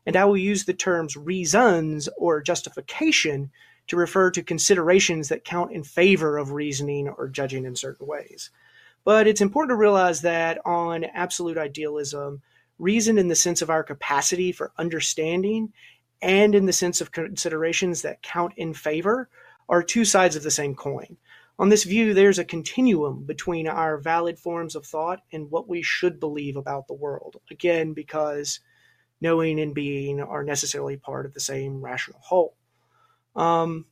and 0.06 0.16
I 0.16 0.26
will 0.26 0.38
use 0.38 0.66
the 0.66 0.74
terms 0.74 1.16
reasons 1.16 2.10
or 2.18 2.42
justification 2.42 3.52
to 3.88 3.96
refer 3.96 4.30
to 4.32 4.44
considerations 4.44 5.30
that 5.30 5.46
count 5.46 5.72
in 5.72 5.84
favor 5.84 6.38
of 6.38 6.52
reasoning 6.52 7.08
or 7.08 7.30
judging 7.30 7.66
in 7.66 7.76
certain 7.76 8.06
ways. 8.06 8.50
But 9.06 9.28
it's 9.28 9.40
important 9.40 9.72
to 9.72 9.78
realize 9.78 10.22
that 10.22 10.60
on 10.66 11.06
absolute 11.06 11.58
idealism, 11.58 12.42
reason 12.78 13.18
in 13.18 13.30
the 13.30 13.36
sense 13.36 13.62
of 13.62 13.70
our 13.70 13.84
capacity 13.84 14.52
for 14.52 14.74
understanding 14.78 15.72
and 16.22 16.56
in 16.56 16.66
the 16.66 16.74
sense 16.74 17.02
of 17.02 17.12
considerations 17.12 18.02
that 18.02 18.22
count 18.22 18.54
in 18.58 18.74
favor 18.74 19.30
are 19.70 19.84
two 19.84 20.06
sides 20.06 20.36
of 20.36 20.44
the 20.44 20.52
same 20.52 20.76
coin. 20.76 21.18
On 21.60 21.70
this 21.70 21.84
view, 21.84 22.14
there's 22.14 22.40
a 22.40 22.46
continuum 22.46 23.24
between 23.26 23.68
our 23.68 23.98
valid 23.98 24.38
forms 24.38 24.76
of 24.76 24.86
thought 24.86 25.20
and 25.32 25.50
what 25.50 25.68
we 25.68 25.82
should 25.82 26.20
believe 26.20 26.56
about 26.56 26.88
the 26.88 26.94
world. 26.94 27.38
Again, 27.50 27.94
because 27.94 28.60
knowing 29.22 29.60
and 29.60 29.74
being 29.74 30.22
are 30.22 30.44
necessarily 30.44 30.98
part 30.98 31.26
of 31.26 31.34
the 31.34 31.40
same 31.40 31.82
rational 31.82 32.20
whole. 32.22 32.56
Um, 33.36 33.86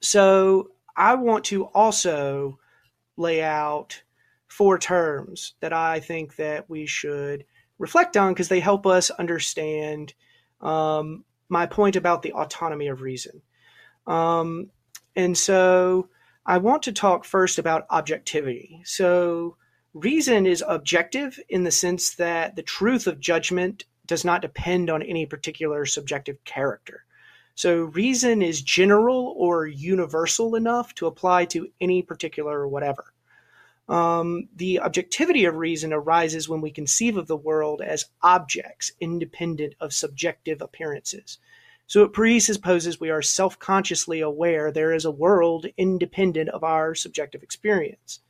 so 0.00 0.70
I 0.96 1.14
want 1.14 1.44
to 1.46 1.64
also 1.66 2.58
lay 3.16 3.42
out 3.42 4.02
four 4.48 4.78
terms 4.78 5.54
that 5.60 5.72
I 5.72 6.00
think 6.00 6.36
that 6.36 6.68
we 6.70 6.86
should 6.86 7.44
reflect 7.78 8.16
on 8.16 8.32
because 8.32 8.48
they 8.48 8.60
help 8.60 8.86
us 8.86 9.10
understand 9.10 10.14
um, 10.64 11.24
my 11.48 11.66
point 11.66 11.96
about 11.96 12.22
the 12.22 12.32
autonomy 12.32 12.88
of 12.88 13.02
reason. 13.02 13.42
Um, 14.06 14.70
and 15.14 15.36
so 15.36 16.08
I 16.46 16.58
want 16.58 16.82
to 16.84 16.92
talk 16.92 17.24
first 17.24 17.58
about 17.58 17.86
objectivity. 17.90 18.82
So, 18.84 19.56
reason 19.94 20.46
is 20.46 20.62
objective 20.66 21.38
in 21.48 21.64
the 21.64 21.70
sense 21.70 22.16
that 22.16 22.56
the 22.56 22.62
truth 22.62 23.06
of 23.06 23.20
judgment 23.20 23.84
does 24.06 24.24
not 24.24 24.42
depend 24.42 24.90
on 24.90 25.02
any 25.02 25.24
particular 25.24 25.86
subjective 25.86 26.42
character. 26.44 27.04
So, 27.54 27.84
reason 27.84 28.42
is 28.42 28.60
general 28.60 29.34
or 29.38 29.66
universal 29.66 30.54
enough 30.54 30.94
to 30.96 31.06
apply 31.06 31.46
to 31.46 31.68
any 31.80 32.02
particular 32.02 32.68
whatever. 32.68 33.13
Um, 33.88 34.48
the 34.56 34.80
objectivity 34.80 35.44
of 35.44 35.56
reason 35.56 35.92
arises 35.92 36.48
when 36.48 36.62
we 36.62 36.70
conceive 36.70 37.16
of 37.16 37.26
the 37.26 37.36
world 37.36 37.82
as 37.82 38.06
objects 38.22 38.92
independent 38.98 39.74
of 39.78 39.92
subjective 39.92 40.62
appearances. 40.62 41.38
So 41.86 42.02
it 42.02 42.14
presupposes 42.14 42.98
we 42.98 43.10
are 43.10 43.20
self 43.20 43.58
consciously 43.58 44.20
aware 44.20 44.70
there 44.70 44.94
is 44.94 45.04
a 45.04 45.10
world 45.10 45.66
independent 45.76 46.48
of 46.48 46.64
our 46.64 46.94
subjective 46.94 47.42
experience. 47.42 48.20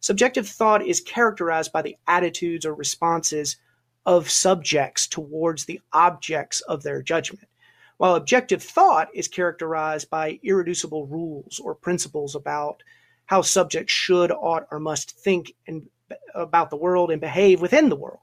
Subjective 0.00 0.46
thought 0.46 0.86
is 0.86 1.00
characterized 1.00 1.72
by 1.72 1.82
the 1.82 1.96
attitudes 2.06 2.66
or 2.66 2.74
responses 2.74 3.56
of 4.04 4.30
subjects 4.30 5.06
towards 5.06 5.64
the 5.64 5.80
objects 5.92 6.60
of 6.62 6.82
their 6.82 7.02
judgment, 7.02 7.48
while 7.96 8.14
objective 8.14 8.62
thought 8.62 9.08
is 9.14 9.26
characterized 9.26 10.10
by 10.10 10.38
irreducible 10.42 11.06
rules 11.06 11.58
or 11.58 11.74
principles 11.74 12.34
about 12.34 12.82
how 13.28 13.42
subjects 13.42 13.92
should, 13.92 14.32
ought, 14.32 14.66
or 14.70 14.80
must 14.80 15.10
think 15.18 15.54
and, 15.66 15.86
about 16.34 16.70
the 16.70 16.76
world 16.76 17.10
and 17.10 17.20
behave 17.20 17.60
within 17.60 17.90
the 17.90 17.96
world. 17.96 18.20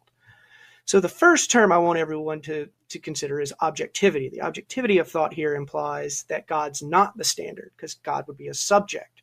So 0.86 0.99
the 0.99 1.08
first 1.08 1.51
term 1.51 1.72
I 1.72 1.78
want 1.78 1.99
everyone 1.99 2.41
to, 2.41 2.70
to 2.89 2.99
consider 2.99 3.39
is 3.39 3.53
objectivity. 3.62 4.30
The 4.30 4.41
objectivity 4.41 4.97
of 4.97 5.08
thought 5.08 5.32
here 5.32 5.53
implies 5.56 6.26
that 6.30 6.47
God's 6.47 6.82
not 6.82 7.16
the 7.16 7.24
standard, 7.24 7.72
because 7.78 7.93
God 7.93 8.26
would 8.28 8.38
be 8.38 8.47
a 8.47 8.53
subject, 8.56 9.22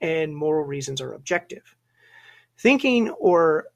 and 0.00 0.36
moral 0.36 0.64
reasons 0.64 1.00
are 1.00 1.14
objective. 1.14 1.76
Thinking 2.58 3.10
or 3.10 3.66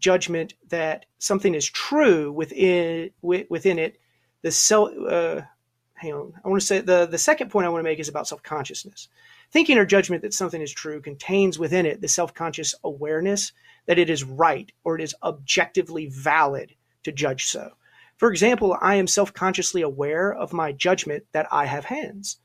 judgment 0.00 0.54
that 0.68 1.06
something 1.20 1.54
is 1.54 1.70
true 1.70 2.32
within 2.32 3.10
within 3.22 3.78
it, 3.78 4.00
the 4.42 4.50
self. 4.50 4.90
Uh, 5.08 5.42
hang 5.94 6.12
on, 6.12 6.32
I 6.44 6.48
want 6.48 6.60
to 6.60 6.66
say 6.66 6.80
the 6.80 7.06
the 7.06 7.18
second 7.18 7.50
point 7.50 7.66
I 7.66 7.70
want 7.70 7.80
to 7.80 7.88
make 7.88 8.00
is 8.00 8.08
about 8.08 8.26
self 8.26 8.42
consciousness. 8.42 9.08
Thinking 9.50 9.78
or 9.78 9.86
judgment 9.86 10.22
that 10.22 10.34
something 10.34 10.60
is 10.60 10.72
true 10.72 11.00
contains 11.00 11.58
within 11.58 11.86
it 11.86 12.00
the 12.00 12.08
self 12.08 12.34
conscious 12.34 12.74
awareness 12.84 13.52
that 13.86 13.98
it 13.98 14.10
is 14.10 14.24
right 14.24 14.70
or 14.84 14.96
it 14.96 15.02
is 15.02 15.14
objectively 15.22 16.06
valid 16.06 16.74
to 17.04 17.12
judge 17.12 17.46
so. 17.46 17.72
For 18.16 18.30
example, 18.30 18.76
I 18.80 18.96
am 18.96 19.06
self 19.06 19.32
consciously 19.32 19.82
aware 19.82 20.32
of 20.32 20.52
my 20.52 20.72
judgment 20.72 21.24
that 21.32 21.46
I 21.52 21.66
have 21.66 21.84
hands. 21.84 22.38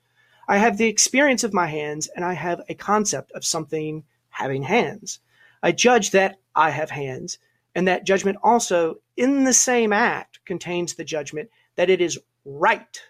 I 0.48 0.58
have 0.58 0.78
the 0.78 0.88
experience 0.88 1.44
of 1.44 1.54
my 1.54 1.68
hands 1.68 2.08
and 2.16 2.26
I 2.26 2.34
have 2.34 2.62
a 2.68 2.76
concept 2.76 3.32
of 3.32 3.46
something 3.46 4.04
having 4.30 4.64
hands. 4.64 5.20
I 5.64 5.72
judge 5.72 6.12
that 6.12 6.40
I 6.56 6.72
have 6.72 6.90
hands, 6.90 7.38
and 7.76 7.88
that 7.88 8.06
judgment 8.06 8.38
also, 8.44 8.96
in 9.16 9.44
the 9.44 9.54
same 9.54 9.94
act, 9.94 10.40
contains 10.46 10.96
the 10.96 11.04
judgment 11.04 11.50
that 11.76 11.90
it 11.90 12.02
is 12.02 12.20
right 12.44 13.02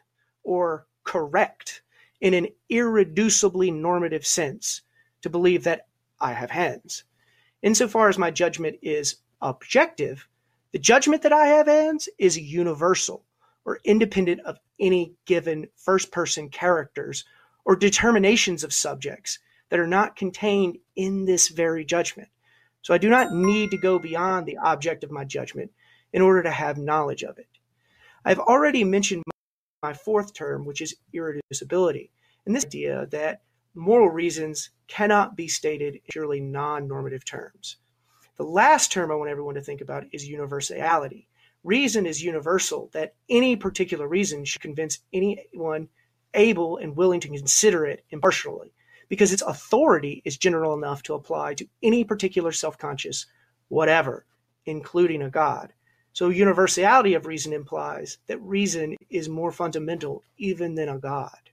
or 0.44 0.86
correct 1.04 1.82
in 2.22 2.34
an 2.34 2.48
irreducibly 2.72 3.74
normative 3.74 4.26
sense 4.26 4.82
to 5.22 5.30
believe 5.30 5.64
that 5.64 5.88
I 6.20 6.34
have 6.34 6.52
hands. 6.52 7.04
Insofar 7.62 8.10
as 8.10 8.18
my 8.18 8.32
judgment 8.32 8.78
is 8.82 9.18
objective, 9.42 10.28
the 10.72 10.80
judgment 10.80 11.24
that 11.24 11.34
I 11.34 11.48
have 11.48 11.68
hands 11.68 12.08
is 12.18 12.38
universal 12.38 13.26
or 13.66 13.80
independent 13.84 14.42
of 14.42 14.58
any 14.80 15.14
given 15.26 15.68
first 15.76 16.12
person 16.12 16.50
characters 16.50 17.26
or 17.66 17.76
determinations 17.76 18.64
of 18.64 18.74
subjects 18.74 19.40
that 19.70 19.80
are 19.80 19.88
not 19.88 20.16
contained 20.16 20.78
in 20.96 21.26
this 21.26 21.50
very 21.50 21.86
judgment. 21.86 22.30
So 22.82 22.94
I 22.94 22.98
do 22.98 23.10
not 23.10 23.32
need 23.32 23.72
to 23.72 23.78
go 23.78 24.00
beyond 24.00 24.46
the 24.46 24.58
object 24.58 25.04
of 25.04 25.12
my 25.12 25.24
judgment 25.24 25.72
in 26.14 26.22
order 26.22 26.44
to 26.44 26.52
have 26.52 26.78
knowledge 26.78 27.24
of 27.24 27.38
it. 27.38 27.48
I've 28.26 28.40
already 28.40 28.84
mentioned 28.84 29.24
my 29.82 29.94
fourth 29.94 30.34
term, 30.34 30.66
which 30.66 30.82
is 30.82 30.96
irreducibility, 31.14 32.10
and 32.46 32.56
this 32.56 32.66
idea 32.66 33.08
that 33.08 33.42
moral 33.74 34.10
reasons 34.10 34.70
cannot 34.88 35.36
be 35.36 35.48
stated 35.48 35.96
in 35.96 36.02
purely 36.10 36.40
non 36.40 36.88
normative 36.88 37.26
terms. 37.26 37.78
The 38.38 38.44
last 38.44 38.92
term 38.92 39.12
I 39.12 39.16
want 39.16 39.32
everyone 39.32 39.56
to 39.56 39.62
think 39.62 39.82
about 39.82 40.06
is 40.12 40.28
universality. 40.28 41.28
Reason 41.64 42.06
is 42.06 42.24
universal, 42.24 42.90
that 42.94 43.16
any 43.30 43.56
particular 43.56 44.08
reason 44.08 44.46
should 44.46 44.62
convince 44.62 45.00
anyone 45.14 45.90
able 46.34 46.78
and 46.78 46.96
willing 46.96 47.20
to 47.20 47.28
consider 47.28 47.86
it 47.86 48.04
impartially, 48.12 48.74
because 49.10 49.34
its 49.34 49.42
authority 49.42 50.22
is 50.26 50.38
general 50.38 50.74
enough 50.76 51.04
to 51.04 51.14
apply 51.14 51.56
to 51.56 51.68
any 51.82 52.04
particular 52.04 52.52
self 52.52 52.78
conscious 52.78 53.26
whatever, 53.68 54.26
including 54.66 55.22
a 55.24 55.30
God. 55.30 55.74
So, 56.14 56.30
universality 56.30 57.14
of 57.14 57.26
reason 57.26 57.54
implies 57.54 58.18
that 58.28 58.42
reason 58.42 58.98
is 59.10 59.30
more 59.30 59.52
fundamental 59.52 60.24
even 60.38 60.76
than 60.76 60.90
a 60.90 60.98
God. 60.98 61.52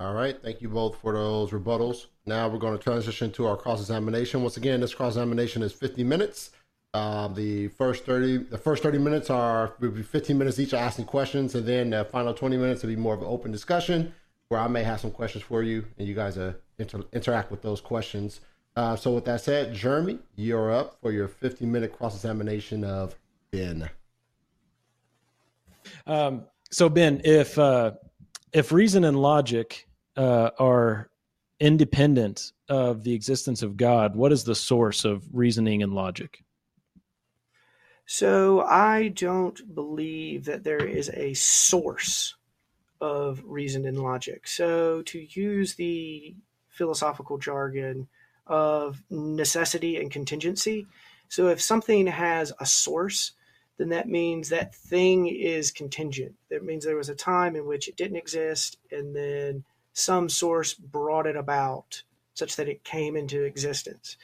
All 0.00 0.14
right. 0.14 0.40
Thank 0.40 0.62
you 0.62 0.68
both 0.68 0.96
for 0.96 1.12
those 1.12 1.50
rebuttals. 1.50 2.06
Now 2.24 2.48
we're 2.48 2.58
going 2.58 2.78
to 2.78 2.82
transition 2.82 3.32
to 3.32 3.46
our 3.46 3.56
cross 3.56 3.80
examination. 3.80 4.42
Once 4.42 4.56
again, 4.56 4.80
this 4.80 4.94
cross 4.94 5.14
examination 5.14 5.60
is 5.60 5.72
50 5.72 6.04
minutes. 6.04 6.50
Uh, 6.94 7.26
the 7.28 7.68
first 7.68 8.06
30 8.06 8.44
the 8.44 8.56
first 8.56 8.82
30 8.82 8.98
minutes 8.98 9.28
are 9.28 9.74
will 9.80 9.90
be 9.90 10.02
15 10.02 10.38
minutes 10.38 10.58
each 10.58 10.72
asking 10.72 11.04
questions 11.04 11.54
and 11.54 11.66
then 11.66 11.90
the 11.90 12.04
final 12.04 12.32
20 12.32 12.56
minutes 12.56 12.82
will 12.82 12.88
be 12.88 12.96
more 12.96 13.12
of 13.12 13.20
an 13.20 13.26
open 13.28 13.52
discussion 13.52 14.14
where 14.48 14.60
I 14.60 14.68
may 14.68 14.82
have 14.84 15.00
some 15.00 15.10
questions 15.10 15.44
for 15.44 15.62
you 15.62 15.84
and 15.98 16.08
you 16.08 16.14
guys 16.14 16.38
uh, 16.38 16.54
inter- 16.78 17.04
interact 17.12 17.50
with 17.50 17.60
those 17.60 17.80
questions. 17.80 18.40
Uh, 18.78 18.94
so 18.94 19.10
with 19.10 19.24
that 19.24 19.40
said, 19.40 19.74
Jeremy, 19.74 20.20
you're 20.36 20.72
up 20.72 20.98
for 21.02 21.10
your 21.10 21.26
50 21.26 21.66
minute 21.66 21.92
cross 21.92 22.14
examination 22.14 22.84
of 22.84 23.16
Ben. 23.50 23.90
Um, 26.06 26.44
so 26.70 26.88
Ben, 26.88 27.20
if 27.24 27.58
uh, 27.58 27.94
if 28.52 28.70
reason 28.70 29.02
and 29.02 29.20
logic 29.20 29.88
uh, 30.16 30.50
are 30.60 31.10
independent 31.58 32.52
of 32.68 33.02
the 33.02 33.14
existence 33.14 33.64
of 33.64 33.76
God, 33.76 34.14
what 34.14 34.30
is 34.30 34.44
the 34.44 34.54
source 34.54 35.04
of 35.04 35.24
reasoning 35.32 35.82
and 35.82 35.92
logic? 35.92 36.44
So 38.06 38.60
I 38.60 39.08
don't 39.08 39.74
believe 39.74 40.44
that 40.44 40.62
there 40.62 40.86
is 40.86 41.10
a 41.14 41.34
source 41.34 42.36
of 43.00 43.42
reason 43.44 43.86
and 43.86 43.98
logic. 44.00 44.46
So 44.46 45.02
to 45.02 45.26
use 45.30 45.74
the 45.74 46.36
philosophical 46.68 47.38
jargon 47.38 48.06
of 48.48 49.02
necessity 49.10 49.96
and 49.96 50.10
contingency, 50.10 50.86
so 51.28 51.48
if 51.48 51.60
something 51.60 52.06
has 52.06 52.52
a 52.58 52.66
source, 52.66 53.32
then 53.76 53.90
that 53.90 54.08
means 54.08 54.48
that 54.48 54.74
thing 54.74 55.26
is 55.26 55.70
contingent. 55.70 56.34
That 56.50 56.64
means 56.64 56.84
there 56.84 56.96
was 56.96 57.10
a 57.10 57.14
time 57.14 57.54
in 57.54 57.66
which 57.66 57.86
it 57.88 57.96
didn't 57.96 58.16
exist, 58.16 58.78
and 58.90 59.14
then 59.14 59.64
some 59.92 60.28
source 60.28 60.74
brought 60.74 61.26
it 61.26 61.36
about 61.36 62.02
such 62.34 62.56
that 62.56 62.68
it 62.68 62.84
came 62.84 63.16
into 63.16 63.42
existence. 63.42 64.16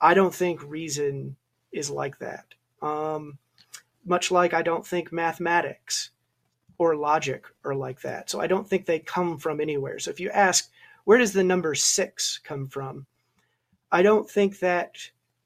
I 0.00 0.14
don't 0.14 0.34
think 0.34 0.62
reason 0.62 1.36
is 1.72 1.90
like 1.90 2.18
that. 2.20 2.46
Um, 2.80 3.38
much 4.04 4.30
like 4.30 4.54
I 4.54 4.62
don't 4.62 4.86
think 4.86 5.12
mathematics 5.12 6.10
or 6.78 6.96
logic 6.96 7.44
are 7.64 7.74
like 7.74 8.00
that. 8.02 8.30
So 8.30 8.40
I 8.40 8.46
don't 8.46 8.66
think 8.66 8.86
they 8.86 9.00
come 9.00 9.38
from 9.38 9.60
anywhere. 9.60 9.98
So 9.98 10.10
if 10.10 10.20
you 10.20 10.30
ask, 10.30 10.70
where 11.04 11.18
does 11.18 11.32
the 11.32 11.44
number 11.44 11.74
six 11.74 12.38
come 12.42 12.68
from? 12.68 13.06
I 13.90 14.02
don't 14.02 14.28
think 14.28 14.58
that 14.60 14.96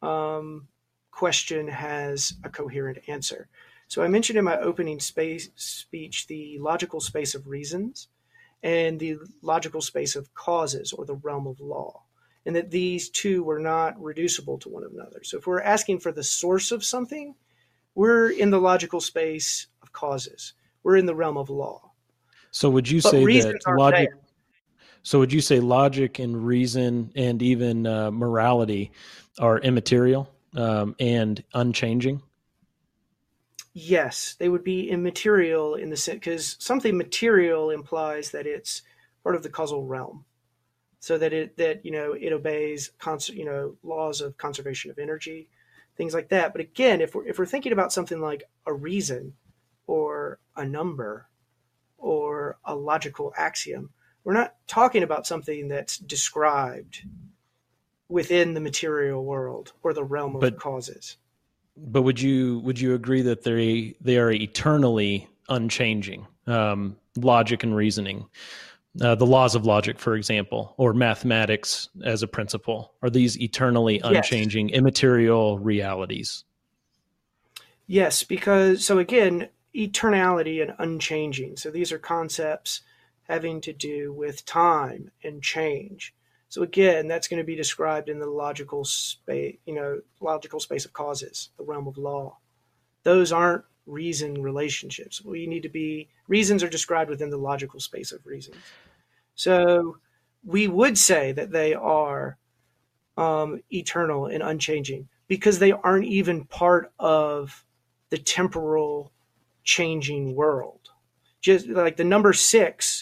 um, 0.03 0.69
question 1.11 1.69
has 1.69 2.35
a 2.45 2.49
coherent 2.49 2.99
answer. 3.09 3.49
So 3.89 4.03
I 4.03 4.09
mentioned 4.09 4.39
in 4.39 4.45
my 4.45 4.59
opening 4.59 5.01
space 5.01 5.51
speech 5.55 6.27
the 6.27 6.59
logical 6.59 7.01
space 7.01 7.35
of 7.35 7.47
reasons 7.47 8.09
and 8.63 8.99
the 8.99 9.19
logical 9.43 9.81
space 9.81 10.17
of 10.17 10.33
causes 10.35 10.93
or 10.93 11.05
the 11.05 11.17
realm 11.17 11.47
of 11.47 11.61
law, 11.61 12.03
and 12.47 12.57
that 12.57 12.71
these 12.71 13.11
two 13.11 13.43
were 13.43 13.59
not 13.59 14.01
reducible 14.03 14.59
to 14.59 14.69
one 14.69 14.85
another. 14.85 15.23
So 15.25 15.37
if 15.37 15.47
we're 15.47 15.61
asking 15.61 16.01
for 16.01 16.13
the 16.13 16.23
source 16.23 16.73
of 16.73 16.85
something, 16.85 17.35
we're 17.95 18.31
in 18.31 18.51
the 18.51 18.61
logical 18.61 19.01
space 19.01 19.67
of 19.83 19.93
causes. 19.93 20.55
We're 20.83 20.97
in 20.97 21.07
the 21.07 21.15
realm 21.15 21.37
of 21.37 21.51
law. 21.51 21.91
So 22.51 22.71
would 22.71 22.89
you 22.91 23.03
but 23.03 23.11
say 23.11 23.25
that 23.25 23.61
logic? 23.77 24.09
There. 24.11 24.22
So 25.03 25.19
would 25.19 25.33
you 25.33 25.41
say 25.41 25.61
logic 25.61 26.19
and 26.19 26.47
reason 26.47 27.13
and 27.17 27.43
even 27.43 27.87
uh, 27.87 28.11
morality 28.11 28.93
are 29.39 29.59
immaterial 29.59 30.33
um, 30.57 30.95
and 31.01 31.43
unchanging? 31.55 32.23
Yes, 33.75 34.37
they 34.39 34.49
would 34.49 34.65
be 34.65 34.91
immaterial 34.91 35.75
in 35.77 35.89
the 35.89 35.97
sense 35.97 36.17
because 36.17 36.57
something 36.59 36.97
material 36.97 37.71
implies 37.71 38.31
that 38.31 38.47
it's 38.47 38.83
part 39.23 39.35
of 39.35 39.43
the 39.43 39.49
causal 39.49 39.87
realm, 39.87 40.25
so 41.01 41.17
that 41.17 41.33
it 41.33 41.57
that 41.57 41.85
you 41.85 41.91
know 41.91 42.13
it 42.13 42.33
obeys 42.33 42.93
cons- 42.99 43.31
you 43.31 43.47
know 43.47 43.77
laws 43.83 44.21
of 44.21 44.37
conservation 44.37 44.91
of 44.91 44.99
energy, 44.99 45.49
things 45.97 46.13
like 46.13 46.29
that. 46.29 46.53
But 46.53 46.61
again, 46.61 47.01
if 47.01 47.15
we're 47.15 47.27
if 47.27 47.39
we're 47.39 47.47
thinking 47.47 47.73
about 47.73 47.95
something 47.95 48.21
like 48.21 48.45
a 48.67 48.75
reason, 48.75 49.33
or 49.87 50.39
a 50.55 50.67
number, 50.67 51.29
or 51.97 52.59
a 52.67 52.75
logical 52.75 53.33
axiom, 53.39 53.89
we're 54.25 54.35
not 54.35 54.55
talking 54.67 55.03
about 55.03 55.27
something 55.27 55.69
that's 55.69 55.99
described 55.99 57.05
within 58.09 58.55
the 58.55 58.61
material 58.61 59.25
world 59.25 59.73
or 59.83 59.93
the 59.93 60.05
realm 60.05 60.35
of 60.37 60.41
but, 60.41 60.59
causes. 60.59 61.17
But 61.77 62.03
would 62.03 62.21
you 62.21 62.61
would 62.61 62.79
you 62.79 62.95
agree 62.95 63.23
that 63.23 63.43
they 63.43 63.95
they 64.01 64.19
are 64.19 64.31
eternally 64.31 65.29
unchanging? 65.49 66.27
Um, 66.47 66.97
logic 67.17 67.63
and 67.63 67.77
reasoning, 67.77 68.27
uh, 69.01 69.15
the 69.15 69.27
laws 69.27 69.55
of 69.55 69.65
logic, 69.65 69.99
for 69.99 70.17
example, 70.17 70.75
or 70.77 70.93
mathematics 70.93 71.89
as 72.05 72.23
a 72.23 72.29
principle, 72.29 72.93
are 73.03 73.11
these 73.11 73.41
eternally 73.41 74.01
unchanging, 74.03 74.69
yes. 74.69 74.79
immaterial 74.79 75.59
realities? 75.59 76.45
Yes, 77.87 78.23
because 78.23 78.85
so 78.85 78.99
again, 78.99 79.49
eternality 79.75 80.61
and 80.63 80.75
unchanging. 80.79 81.57
So 81.57 81.71
these 81.71 81.93
are 81.93 81.99
concepts 81.99 82.83
having 83.29 83.61
to 83.63 83.73
do 83.73 84.13
with 84.13 84.45
time 84.45 85.11
and 85.23 85.43
change. 85.43 86.15
So 86.49 86.63
again, 86.63 87.09
that's 87.09 87.29
going 87.29 87.39
to 87.39 87.47
be 87.47 87.57
described 87.57 88.09
in 88.09 88.19
the 88.19 88.27
logical 88.27 88.85
space, 88.85 89.57
you 89.65 89.75
know, 89.75 90.01
logical 90.21 90.61
space 90.61 90.85
of 90.85 90.93
causes, 90.93 91.51
the 91.57 91.65
realm 91.65 91.87
of 91.87 91.97
law. 91.97 92.39
Those 93.05 93.33
aren't 93.33 93.65
reason 93.87 94.43
relationships. 94.43 95.25
We 95.25 95.47
need 95.47 95.63
to 95.63 95.69
be 95.69 96.09
reasons 96.29 96.63
are 96.63 96.69
described 96.69 97.11
within 97.11 97.31
the 97.31 97.39
logical 97.39 97.81
space 97.81 98.13
of 98.13 98.25
reasons. 98.27 98.63
So 99.35 99.97
we 100.45 100.69
would 100.69 100.99
say 100.99 101.33
that 101.33 101.53
they 101.53 101.75
are 101.75 102.37
um, 103.17 103.63
eternal 103.71 104.27
and 104.27 104.43
unchanging 104.43 105.09
because 105.29 105.59
they 105.59 105.73
aren't 105.73 106.07
even 106.07 106.45
part 106.45 106.93
of 106.99 107.65
the 108.11 108.19
temporal 108.19 109.11
changing 109.65 110.35
world. 110.35 110.91
Just 111.41 111.67
like 111.67 111.97
the 111.97 112.05
number 112.05 112.33
six 112.33 113.02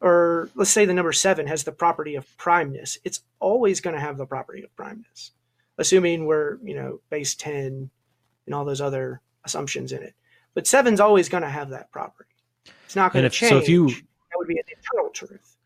or 0.00 0.50
let's 0.54 0.70
say 0.70 0.84
the 0.84 0.94
number 0.94 1.12
seven 1.12 1.46
has 1.46 1.64
the 1.64 1.72
property 1.72 2.14
of 2.14 2.36
primeness, 2.36 2.98
it's 3.04 3.22
always 3.40 3.80
going 3.80 3.94
to 3.94 4.00
have 4.00 4.16
the 4.16 4.26
property 4.26 4.62
of 4.62 4.74
primeness, 4.76 5.32
assuming 5.78 6.26
we're, 6.26 6.58
you 6.62 6.74
know, 6.74 7.00
base 7.10 7.34
10 7.34 7.90
and 8.46 8.54
all 8.54 8.64
those 8.64 8.80
other 8.80 9.20
assumptions 9.44 9.92
in 9.92 10.02
it. 10.02 10.14
But 10.54 10.66
seven's 10.66 11.00
always 11.00 11.28
going 11.28 11.42
to 11.42 11.48
have 11.48 11.70
that 11.70 11.90
property. 11.90 12.30
It's 12.84 12.96
not 12.96 13.12
going 13.12 13.24
to 13.24 13.30
change. 13.30 13.50
So 13.50 13.58
if 13.58 13.68
you, 13.68 13.88
that 13.88 14.36
would 14.36 14.48
be 14.48 14.58
an 14.58 14.64
eternal 14.66 15.10
truth. 15.10 15.56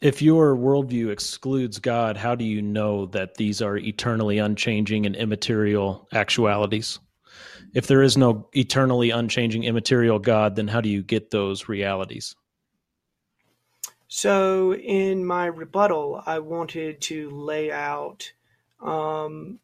If 0.00 0.22
your 0.22 0.56
worldview 0.56 1.10
excludes 1.10 1.78
God, 1.78 2.16
how 2.16 2.34
do 2.34 2.44
you 2.44 2.62
know 2.62 3.06
that 3.06 3.34
these 3.34 3.60
are 3.60 3.76
eternally 3.76 4.38
unchanging 4.38 5.04
and 5.04 5.14
immaterial 5.14 6.08
actualities? 6.12 6.98
If 7.74 7.86
there 7.86 8.02
is 8.02 8.16
no 8.16 8.48
eternally 8.52 9.10
unchanging 9.10 9.64
immaterial 9.64 10.18
God, 10.18 10.56
then 10.56 10.68
how 10.68 10.80
do 10.80 10.88
you 10.88 11.02
get 11.02 11.30
those 11.30 11.68
realities? 11.68 12.34
So, 14.12 14.74
in 14.74 15.24
my 15.24 15.46
rebuttal, 15.46 16.20
I 16.26 16.40
wanted 16.40 17.00
to 17.02 17.30
lay 17.30 17.70
out 17.70 18.32
um, 18.82 19.60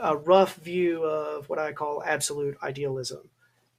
a 0.00 0.16
rough 0.16 0.54
view 0.54 1.02
of 1.02 1.48
what 1.48 1.58
I 1.58 1.72
call 1.72 2.00
absolute 2.06 2.56
idealism. 2.62 3.30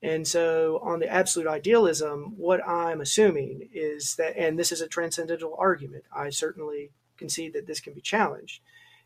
And 0.04 0.28
so, 0.28 0.82
on 0.84 1.00
the 1.00 1.08
absolute 1.08 1.48
idealism, 1.48 2.34
what 2.36 2.68
I'm 2.68 3.00
assuming 3.00 3.70
is 3.74 4.18
that, 4.18 4.36
and 4.36 4.60
this 4.60 4.74
is 4.74 4.82
a 4.82 4.88
transcendental 4.90 5.56
argument, 5.58 6.04
I 6.14 6.30
certainly 6.30 6.92
concede 7.16 7.54
that 7.54 7.66
this 7.66 7.80
can 7.80 7.94
be 7.94 8.02
challenged, 8.02 8.60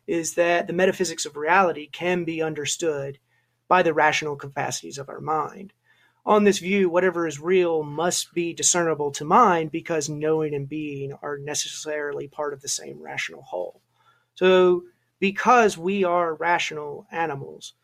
is 0.08 0.34
that 0.34 0.66
the 0.66 0.72
metaphysics 0.72 1.24
of 1.24 1.36
reality 1.36 1.86
can 1.86 2.24
be 2.24 2.42
understood 2.42 3.18
by 3.68 3.84
the 3.84 3.94
rational 3.94 4.34
capacities 4.34 4.98
of 4.98 5.08
our 5.08 5.20
mind 5.20 5.72
on 6.26 6.44
this 6.44 6.58
view, 6.58 6.88
whatever 6.90 7.26
is 7.26 7.40
real 7.40 7.82
must 7.82 8.34
be 8.34 8.52
discernible 8.52 9.10
to 9.12 9.24
mind 9.24 9.70
because 9.70 10.08
knowing 10.08 10.54
and 10.54 10.68
being 10.68 11.12
are 11.22 11.38
necessarily 11.38 12.28
part 12.28 12.52
of 12.52 12.60
the 12.60 12.68
same 12.68 13.00
rational 13.02 13.42
whole. 13.42 13.80
So, 14.34 14.84
because 15.18 15.76
we 15.76 16.04
are 16.04 16.34
rational 16.34 17.06
animals, 17.10 17.74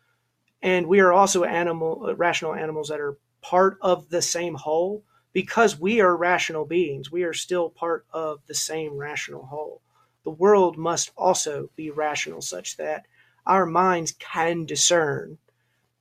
and 0.61 0.87
we 0.87 0.99
are 0.99 1.13
also 1.13 1.43
animal 1.43 2.05
uh, 2.07 2.15
rational 2.15 2.55
animals 2.55 2.89
that 2.89 2.99
are 2.99 3.17
part 3.41 3.77
of 3.81 4.09
the 4.09 4.21
same 4.21 4.55
whole, 4.55 5.03
because 5.33 5.79
we 5.79 6.01
are 6.01 6.15
rational 6.17 6.65
beings, 6.65 7.11
we 7.11 7.23
are 7.23 7.33
still 7.33 7.69
part 7.69 8.05
of 8.11 8.39
the 8.47 8.55
same 8.55 8.97
rational 8.97 9.45
whole. 9.45 9.81
The 10.23 10.31
world 10.31 10.77
must 10.77 11.11
also 11.15 11.69
be 11.75 11.91
rational, 11.91 12.41
such 12.41 12.77
that 12.77 13.05
our 13.45 13.65
minds 13.65 14.13
can 14.13 14.65
discern 14.65 15.37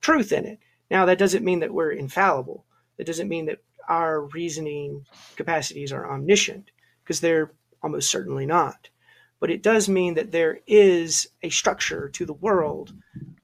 truth 0.01 0.33
in 0.33 0.45
it. 0.45 0.59
Now, 0.91 1.05
that 1.07 1.19
doesn't 1.19 1.45
mean 1.45 1.61
that 1.61 1.73
we're 1.73 1.93
infallible. 1.93 2.65
That 2.97 3.07
doesn't 3.07 3.29
mean 3.29 3.47
that 3.47 3.59
our 3.89 4.23
reasoning 4.23 5.05
capacities 5.37 5.93
are 5.93 6.11
omniscient, 6.11 6.71
because 7.03 7.21
they're 7.21 7.53
almost 7.83 8.11
certainly 8.11 8.47
not. 8.47 8.89
But 9.39 9.51
it 9.51 9.63
does 9.63 9.89
mean 9.89 10.15
that 10.15 10.33
there 10.33 10.61
is 10.67 11.29
a 11.43 11.51
structure 11.51 12.09
to 12.09 12.25
the 12.25 12.33
world 12.33 12.95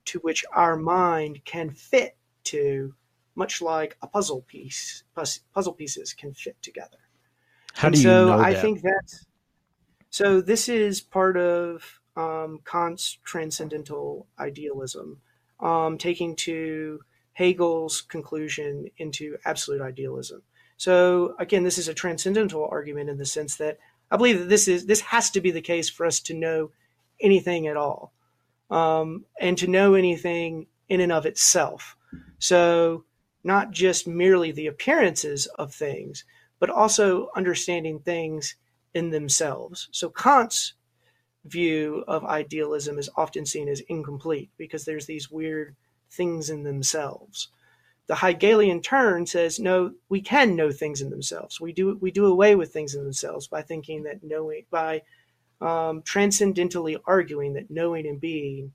to 0.06 0.18
which 0.20 0.44
our 0.52 0.76
mind 0.76 1.44
can 1.44 1.70
fit 1.70 2.16
to, 2.44 2.94
much 3.34 3.62
like 3.62 3.96
a 4.02 4.06
puzzle 4.06 4.42
piece. 4.42 5.04
Puzzle 5.14 5.74
pieces 5.74 6.12
can 6.12 6.34
fit 6.34 6.60
together. 6.62 6.98
How 7.74 7.88
and 7.88 7.94
do 7.94 8.00
you 8.00 8.08
so 8.08 8.26
know 8.26 8.38
I 8.38 8.54
think 8.54 8.82
that's 8.82 9.26
so. 10.10 10.40
This 10.40 10.68
is 10.68 11.00
part 11.00 11.36
of 11.36 12.00
um, 12.16 12.60
Kant's 12.64 13.18
transcendental 13.24 14.26
idealism, 14.38 15.20
um, 15.60 15.98
taking 15.98 16.36
to 16.36 17.00
Hegel's 17.32 18.00
conclusion 18.02 18.88
into 18.98 19.36
absolute 19.44 19.80
idealism. 19.80 20.42
So 20.76 21.34
again, 21.38 21.64
this 21.64 21.78
is 21.78 21.88
a 21.88 21.94
transcendental 21.94 22.68
argument 22.70 23.10
in 23.10 23.18
the 23.18 23.26
sense 23.26 23.56
that 23.56 23.78
I 24.10 24.16
believe 24.16 24.38
that 24.38 24.48
this 24.48 24.68
is 24.68 24.86
this 24.86 25.00
has 25.00 25.30
to 25.30 25.40
be 25.40 25.50
the 25.50 25.60
case 25.60 25.88
for 25.88 26.04
us 26.04 26.20
to 26.20 26.34
know 26.34 26.70
anything 27.20 27.66
at 27.68 27.76
all, 27.76 28.12
um, 28.70 29.24
and 29.40 29.56
to 29.58 29.66
know 29.66 29.94
anything 29.94 30.66
in 30.88 31.00
and 31.00 31.12
of 31.12 31.24
itself. 31.24 31.96
So 32.38 33.04
not 33.44 33.70
just 33.70 34.06
merely 34.06 34.52
the 34.52 34.66
appearances 34.66 35.46
of 35.46 35.74
things, 35.74 36.24
but 36.58 36.70
also 36.70 37.28
understanding 37.34 37.98
things 38.00 38.56
in 38.94 39.10
themselves. 39.10 39.88
So 39.92 40.10
Kant's 40.10 40.74
view 41.44 42.04
of 42.06 42.24
idealism 42.24 42.98
is 42.98 43.10
often 43.16 43.46
seen 43.46 43.68
as 43.68 43.80
incomplete 43.88 44.50
because 44.58 44.84
there's 44.84 45.06
these 45.06 45.30
weird 45.30 45.74
things 46.12 46.50
in 46.50 46.62
themselves. 46.62 47.48
The 48.06 48.16
Hegelian 48.16 48.82
turn 48.82 49.26
says, 49.26 49.58
no, 49.58 49.92
we 50.08 50.20
can 50.20 50.54
know 50.54 50.70
things 50.70 51.00
in 51.00 51.10
themselves. 51.10 51.60
We 51.60 51.72
do 51.72 51.96
we 52.00 52.10
do 52.10 52.26
away 52.26 52.56
with 52.56 52.72
things 52.72 52.94
in 52.94 53.04
themselves 53.04 53.46
by 53.46 53.62
thinking 53.62 54.02
that 54.02 54.22
knowing 54.22 54.64
by 54.70 55.02
um, 55.60 56.02
transcendentally 56.02 56.98
arguing 57.06 57.54
that 57.54 57.70
knowing 57.70 58.06
and 58.06 58.20
being 58.20 58.72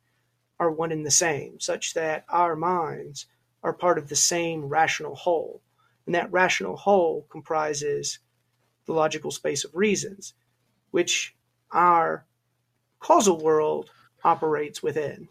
are 0.60 0.72
one 0.72 0.92
and 0.92 1.06
the 1.06 1.12
same, 1.12 1.60
such 1.60 1.94
that 1.94 2.26
our 2.30 2.56
minds 2.56 3.28
are 3.62 3.74
part 3.74 3.98
of 3.98 4.08
the 4.08 4.16
same 4.16 4.66
rational 4.66 5.16
whole, 5.16 5.62
and 6.06 6.16
that 6.16 6.32
rational 6.32 6.78
whole 6.78 7.28
comprises 7.30 8.20
the 8.86 8.94
logical 8.94 9.32
space 9.32 9.66
of 9.66 9.76
reasons, 9.76 10.34
which 10.92 11.36
our 11.72 12.26
causal 13.00 13.38
world 13.38 13.92
operates 14.24 14.82
within. 14.82 15.28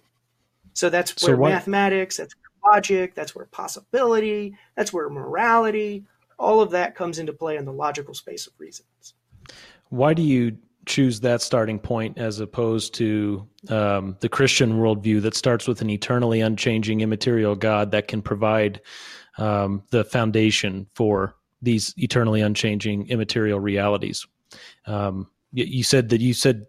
So 0.76 0.90
that's 0.90 1.10
where 1.22 1.34
so 1.34 1.40
what, 1.40 1.48
mathematics, 1.48 2.18
that's 2.18 2.34
where 2.34 2.74
logic, 2.74 3.14
that's 3.14 3.34
where 3.34 3.46
possibility, 3.46 4.54
that's 4.76 4.92
where 4.92 5.08
morality, 5.08 6.04
all 6.38 6.60
of 6.60 6.70
that 6.72 6.94
comes 6.94 7.18
into 7.18 7.32
play 7.32 7.56
in 7.56 7.64
the 7.64 7.72
logical 7.72 8.12
space 8.12 8.46
of 8.46 8.52
reasons. 8.58 9.14
Why 9.88 10.12
do 10.12 10.20
you 10.20 10.58
choose 10.84 11.18
that 11.20 11.40
starting 11.40 11.78
point 11.78 12.18
as 12.18 12.40
opposed 12.40 12.92
to 12.94 13.48
um, 13.70 14.18
the 14.20 14.28
Christian 14.28 14.74
worldview 14.78 15.22
that 15.22 15.34
starts 15.34 15.66
with 15.66 15.80
an 15.80 15.88
eternally 15.88 16.42
unchanging 16.42 17.00
immaterial 17.00 17.54
God 17.54 17.90
that 17.92 18.06
can 18.06 18.20
provide 18.20 18.82
um, 19.38 19.82
the 19.90 20.04
foundation 20.04 20.86
for 20.94 21.36
these 21.62 21.94
eternally 21.96 22.42
unchanging 22.42 23.08
immaterial 23.08 23.60
realities? 23.60 24.26
Um, 24.84 25.30
you 25.52 25.82
said 25.82 26.10
that 26.10 26.20
you 26.20 26.34
said 26.34 26.66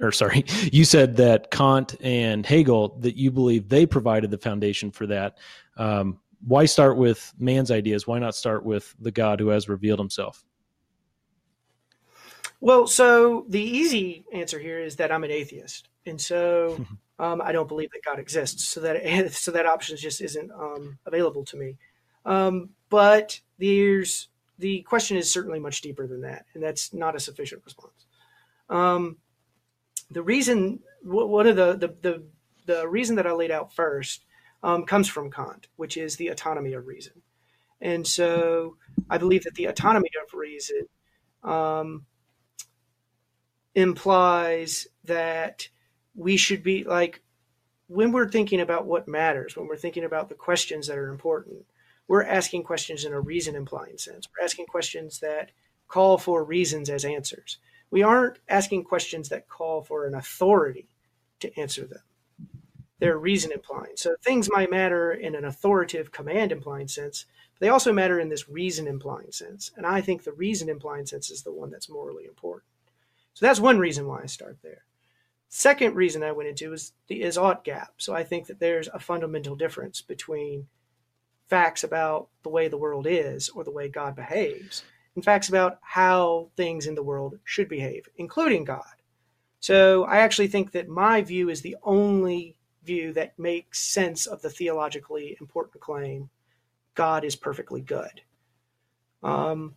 or 0.00 0.12
sorry, 0.12 0.44
you 0.72 0.84
said 0.84 1.16
that 1.16 1.50
Kant 1.50 1.96
and 2.00 2.44
Hegel 2.44 2.96
that 3.00 3.16
you 3.16 3.30
believe 3.30 3.68
they 3.68 3.86
provided 3.86 4.30
the 4.30 4.38
foundation 4.38 4.90
for 4.90 5.06
that. 5.06 5.38
Um, 5.76 6.18
why 6.46 6.64
start 6.64 6.96
with 6.96 7.32
man's 7.38 7.70
ideas? 7.70 8.06
Why 8.06 8.18
not 8.18 8.34
start 8.34 8.64
with 8.64 8.94
the 8.98 9.10
God 9.10 9.40
who 9.40 9.48
has 9.48 9.68
revealed 9.68 9.98
Himself? 9.98 10.44
Well, 12.60 12.86
so 12.86 13.46
the 13.48 13.62
easy 13.62 14.24
answer 14.32 14.58
here 14.58 14.80
is 14.80 14.96
that 14.96 15.10
I'm 15.10 15.24
an 15.24 15.30
atheist, 15.30 15.88
and 16.06 16.20
so 16.20 16.84
um, 17.18 17.40
I 17.42 17.52
don't 17.52 17.68
believe 17.68 17.90
that 17.92 18.04
God 18.04 18.18
exists. 18.18 18.64
So 18.68 18.80
that 18.80 19.32
so 19.32 19.50
that 19.52 19.66
option 19.66 19.96
just 19.96 20.20
isn't 20.20 20.50
um, 20.50 20.98
available 21.06 21.44
to 21.46 21.56
me. 21.56 21.76
Um, 22.24 22.70
but 22.88 23.40
there's 23.58 24.28
the 24.58 24.82
question 24.82 25.16
is 25.16 25.30
certainly 25.30 25.58
much 25.58 25.80
deeper 25.80 26.06
than 26.06 26.22
that, 26.22 26.46
and 26.54 26.62
that's 26.62 26.92
not 26.92 27.16
a 27.16 27.20
sufficient 27.20 27.62
response. 27.64 28.06
The 30.10 30.22
reason 30.22 30.80
one 31.02 31.46
of 31.46 31.56
the 31.56 31.76
the 31.76 31.94
the, 32.00 32.22
the 32.66 32.88
reason 32.88 33.16
that 33.16 33.26
I 33.26 33.32
laid 33.32 33.50
out 33.50 33.72
first 33.72 34.24
um, 34.62 34.84
comes 34.84 35.08
from 35.08 35.30
Kant, 35.30 35.68
which 35.76 35.96
is 35.96 36.16
the 36.16 36.28
autonomy 36.28 36.72
of 36.74 36.86
reason, 36.86 37.22
and 37.80 38.06
so 38.06 38.76
I 39.08 39.18
believe 39.18 39.44
that 39.44 39.54
the 39.54 39.66
autonomy 39.66 40.10
of 40.22 40.34
reason 40.34 40.86
um, 41.42 42.06
implies 43.74 44.86
that 45.04 45.68
we 46.14 46.36
should 46.36 46.62
be 46.62 46.84
like 46.84 47.22
when 47.86 48.12
we're 48.12 48.28
thinking 48.28 48.60
about 48.60 48.86
what 48.86 49.08
matters, 49.08 49.56
when 49.56 49.66
we're 49.66 49.76
thinking 49.76 50.04
about 50.04 50.28
the 50.28 50.34
questions 50.34 50.86
that 50.86 50.98
are 50.98 51.08
important, 51.08 51.64
we're 52.06 52.24
asking 52.24 52.62
questions 52.62 53.04
in 53.04 53.12
a 53.12 53.20
reason 53.20 53.54
implying 53.54 53.98
sense. 53.98 54.28
We're 54.28 54.44
asking 54.44 54.66
questions 54.66 55.20
that 55.20 55.50
call 55.88 56.18
for 56.18 56.44
reasons 56.44 56.90
as 56.90 57.04
answers 57.04 57.58
we 57.90 58.02
aren't 58.02 58.38
asking 58.48 58.84
questions 58.84 59.28
that 59.28 59.48
call 59.48 59.82
for 59.82 60.06
an 60.06 60.14
authority 60.14 60.88
to 61.40 61.58
answer 61.58 61.86
them. 61.86 62.02
They're 62.98 63.18
reason 63.18 63.50
implying. 63.50 63.96
So 63.96 64.14
things 64.22 64.50
might 64.50 64.70
matter 64.70 65.12
in 65.12 65.34
an 65.34 65.44
authoritative 65.44 66.12
command 66.12 66.52
implying 66.52 66.86
sense, 66.86 67.24
but 67.54 67.60
they 67.60 67.70
also 67.70 67.92
matter 67.92 68.20
in 68.20 68.28
this 68.28 68.48
reason 68.48 68.86
implying 68.86 69.32
sense. 69.32 69.72
And 69.76 69.86
I 69.86 70.02
think 70.02 70.22
the 70.22 70.32
reason 70.32 70.68
implying 70.68 71.06
sense 71.06 71.30
is 71.30 71.42
the 71.42 71.52
one 71.52 71.70
that's 71.70 71.88
morally 71.88 72.26
important. 72.26 72.68
So 73.34 73.46
that's 73.46 73.58
one 73.58 73.78
reason 73.78 74.06
why 74.06 74.22
I 74.22 74.26
start 74.26 74.58
there. 74.62 74.84
Second 75.48 75.96
reason 75.96 76.22
I 76.22 76.32
went 76.32 76.48
into 76.48 76.72
is 76.72 76.92
the 77.08 77.22
is 77.22 77.38
ought 77.38 77.64
gap. 77.64 77.94
So 77.96 78.14
I 78.14 78.22
think 78.22 78.46
that 78.46 78.60
there's 78.60 78.88
a 78.88 79.00
fundamental 79.00 79.56
difference 79.56 80.02
between 80.02 80.68
facts 81.48 81.82
about 81.82 82.28
the 82.42 82.50
way 82.50 82.68
the 82.68 82.76
world 82.76 83.06
is 83.08 83.48
or 83.48 83.64
the 83.64 83.72
way 83.72 83.88
God 83.88 84.14
behaves 84.14 84.84
and 85.20 85.24
facts 85.26 85.50
about 85.50 85.78
how 85.82 86.48
things 86.56 86.86
in 86.86 86.94
the 86.94 87.02
world 87.02 87.38
should 87.44 87.68
behave, 87.68 88.08
including 88.16 88.64
God. 88.64 88.82
So 89.60 90.04
I 90.04 90.20
actually 90.20 90.48
think 90.48 90.72
that 90.72 90.88
my 90.88 91.20
view 91.20 91.50
is 91.50 91.60
the 91.60 91.76
only 91.82 92.56
view 92.82 93.12
that 93.12 93.38
makes 93.38 93.78
sense 93.78 94.24
of 94.24 94.40
the 94.40 94.48
theologically 94.48 95.36
important 95.38 95.82
claim 95.82 96.30
God 96.94 97.22
is 97.22 97.36
perfectly 97.36 97.82
good. 97.82 98.22
Um, 99.22 99.74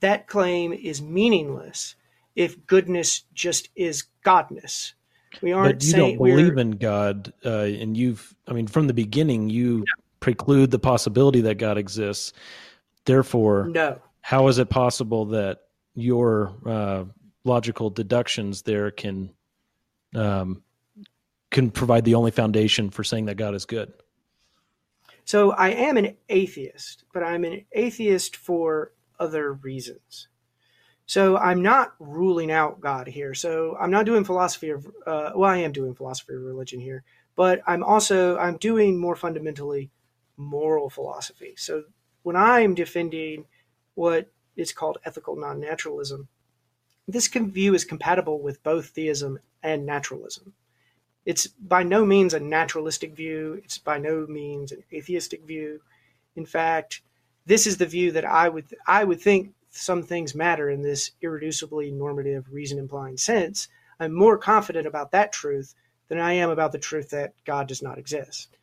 that 0.00 0.26
claim 0.26 0.74
is 0.74 1.00
meaningless 1.00 1.96
if 2.36 2.66
goodness 2.66 3.22
just 3.32 3.70
is 3.74 4.04
godness. 4.26 4.92
We 5.40 5.52
aren't. 5.52 5.76
But 5.76 5.84
you 5.84 5.94
don't 5.94 6.18
believe 6.18 6.58
in 6.58 6.72
God, 6.72 7.32
uh, 7.46 7.60
and 7.60 7.96
you've. 7.96 8.34
I 8.46 8.52
mean, 8.52 8.66
from 8.66 8.86
the 8.86 8.94
beginning, 8.94 9.48
you 9.48 9.84
preclude 10.20 10.70
the 10.70 10.78
possibility 10.78 11.40
that 11.40 11.54
God 11.54 11.78
exists. 11.78 12.34
Therefore, 13.06 13.68
no. 13.72 13.98
How 14.22 14.48
is 14.48 14.58
it 14.58 14.70
possible 14.70 15.26
that 15.26 15.58
your 15.94 16.54
uh, 16.64 17.04
logical 17.44 17.90
deductions 17.90 18.62
there 18.62 18.90
can 18.90 19.34
um, 20.14 20.62
can 21.50 21.70
provide 21.70 22.04
the 22.04 22.14
only 22.14 22.30
foundation 22.30 22.90
for 22.90 23.04
saying 23.04 23.26
that 23.26 23.36
God 23.36 23.54
is 23.54 23.66
good? 23.66 23.92
So 25.24 25.50
I 25.52 25.70
am 25.70 25.96
an 25.96 26.16
atheist, 26.28 27.04
but 27.12 27.22
I'm 27.22 27.44
an 27.44 27.64
atheist 27.72 28.36
for 28.36 28.92
other 29.20 29.52
reasons. 29.52 30.28
So 31.06 31.36
I'm 31.36 31.62
not 31.62 31.94
ruling 31.98 32.50
out 32.50 32.80
God 32.80 33.06
here. 33.06 33.34
So 33.34 33.76
I'm 33.78 33.90
not 33.90 34.06
doing 34.06 34.24
philosophy 34.24 34.70
of 34.70 34.86
uh, 35.06 35.32
well, 35.34 35.50
I 35.50 35.58
am 35.58 35.72
doing 35.72 35.94
philosophy 35.94 36.34
of 36.34 36.42
religion 36.42 36.80
here, 36.80 37.02
but 37.36 37.60
I'm 37.66 37.82
also 37.82 38.38
I'm 38.38 38.56
doing 38.56 38.98
more 38.98 39.16
fundamentally 39.16 39.90
moral 40.36 40.88
philosophy. 40.88 41.54
So 41.56 41.84
when 42.22 42.36
I'm 42.36 42.74
defending 42.74 43.46
what 43.94 44.30
is 44.56 44.72
called 44.72 44.98
ethical 45.04 45.36
non-naturalism, 45.36 46.28
this 47.08 47.26
view 47.28 47.74
is 47.74 47.84
compatible 47.84 48.40
with 48.40 48.62
both 48.62 48.88
theism 48.88 49.38
and 49.62 49.84
naturalism. 49.84 50.54
It's 51.24 51.46
by 51.46 51.82
no 51.82 52.04
means 52.04 52.34
a 52.34 52.40
naturalistic 52.40 53.14
view. 53.14 53.60
It's 53.64 53.78
by 53.78 53.98
no 53.98 54.26
means 54.26 54.72
an 54.72 54.82
atheistic 54.92 55.44
view. 55.44 55.80
In 56.34 56.46
fact, 56.46 57.02
this 57.46 57.66
is 57.66 57.76
the 57.76 57.86
view 57.86 58.12
that 58.12 58.24
I 58.24 58.48
would 58.48 58.74
I 58.86 59.04
would 59.04 59.20
think 59.20 59.54
some 59.70 60.02
things 60.02 60.34
matter 60.34 60.68
in 60.68 60.82
this 60.82 61.12
irreducibly 61.22 61.92
normative 61.92 62.52
reason 62.52 62.78
implying 62.78 63.16
sense, 63.16 63.68
I'm 63.98 64.12
more 64.12 64.36
confident 64.36 64.86
about 64.86 65.12
that 65.12 65.32
truth 65.32 65.74
than 66.08 66.18
I 66.18 66.34
am 66.34 66.50
about 66.50 66.72
the 66.72 66.78
truth 66.78 67.10
that 67.10 67.32
God 67.44 67.68
does 67.68 67.82
not 67.82 67.98
exist. 67.98 68.56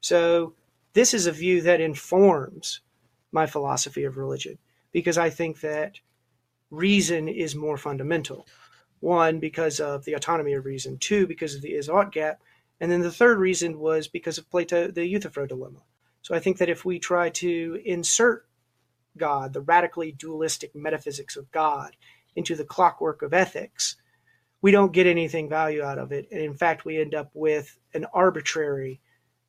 So, 0.00 0.54
this 0.94 1.12
is 1.12 1.26
a 1.26 1.32
view 1.32 1.60
that 1.62 1.80
informs 1.80 2.80
my 3.32 3.46
philosophy 3.46 4.04
of 4.04 4.16
religion 4.16 4.58
because 4.94 5.18
I 5.18 5.28
think 5.28 5.60
that 5.60 5.98
reason 6.70 7.28
is 7.28 7.54
more 7.54 7.76
fundamental. 7.76 8.46
One, 9.00 9.40
because 9.40 9.80
of 9.80 10.04
the 10.06 10.14
autonomy 10.14 10.54
of 10.54 10.64
reason. 10.64 10.96
Two, 10.96 11.26
because 11.26 11.54
of 11.54 11.60
the 11.60 11.74
is 11.74 11.90
ought 11.90 12.12
gap. 12.12 12.40
And 12.80 12.90
then 12.90 13.02
the 13.02 13.12
third 13.12 13.38
reason 13.38 13.78
was 13.78 14.08
because 14.08 14.38
of 14.38 14.48
Plato, 14.48 14.90
the 14.90 15.04
Euthyphro 15.04 15.46
dilemma. 15.46 15.80
So 16.22 16.34
I 16.34 16.38
think 16.38 16.58
that 16.58 16.70
if 16.70 16.84
we 16.84 16.98
try 16.98 17.28
to 17.30 17.82
insert 17.84 18.46
God, 19.18 19.52
the 19.52 19.60
radically 19.60 20.12
dualistic 20.12 20.74
metaphysics 20.74 21.36
of 21.36 21.50
God, 21.50 21.96
into 22.36 22.54
the 22.56 22.64
clockwork 22.64 23.22
of 23.22 23.34
ethics, 23.34 23.96
we 24.62 24.70
don't 24.70 24.92
get 24.92 25.06
anything 25.06 25.48
value 25.48 25.82
out 25.82 25.98
of 25.98 26.12
it. 26.12 26.28
And 26.30 26.40
in 26.40 26.54
fact, 26.54 26.84
we 26.84 27.00
end 27.00 27.14
up 27.14 27.30
with 27.34 27.76
an 27.92 28.06
arbitrary 28.14 29.00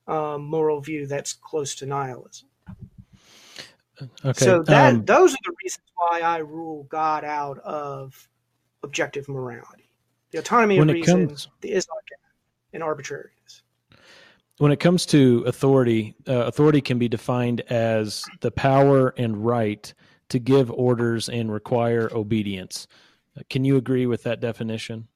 um, 0.08 0.44
moral 0.44 0.82
view 0.82 1.08
that's 1.08 1.34
close 1.34 1.76
to 1.76 1.86
nihilism. 1.86 2.50
Okay. 4.02 4.46
So 4.46 4.62
that 4.64 4.94
um, 4.94 5.06
those 5.06 5.34
are 5.34 5.44
the 5.46 5.54
reasons 5.64 5.86
why 5.96 6.22
I 6.22 6.38
rule 6.38 6.84
God 6.90 7.24
out 7.24 7.60
of 7.60 8.28
objective 8.84 9.30
morality. 9.30 9.90
The 10.32 10.40
autonomy 10.40 10.78
of 10.78 10.88
reason, 10.88 11.28
comes, 11.28 11.48
the 11.62 11.82
and 12.74 12.84
arbitrariness 12.84 13.64
when 14.58 14.72
it 14.72 14.80
comes 14.80 15.06
to 15.08 15.44
authority, 15.48 16.16
uh, 16.28 16.46
authority 16.46 16.82
can 16.82 16.98
be 16.98 17.10
defined 17.10 17.62
as 17.70 18.26
the 18.40 18.52
power 18.52 19.14
and 19.18 19.46
right 19.46 19.94
to 20.30 20.40
give 20.40 20.72
orders 20.72 21.30
and 21.30 21.52
require 21.52 22.10
obedience. 22.14 22.88
Uh, 23.38 23.42
can 23.50 23.66
you 23.66 23.78
agree 23.78 24.06
with 24.06 24.24
that 24.24 24.40
definition? 24.40 25.08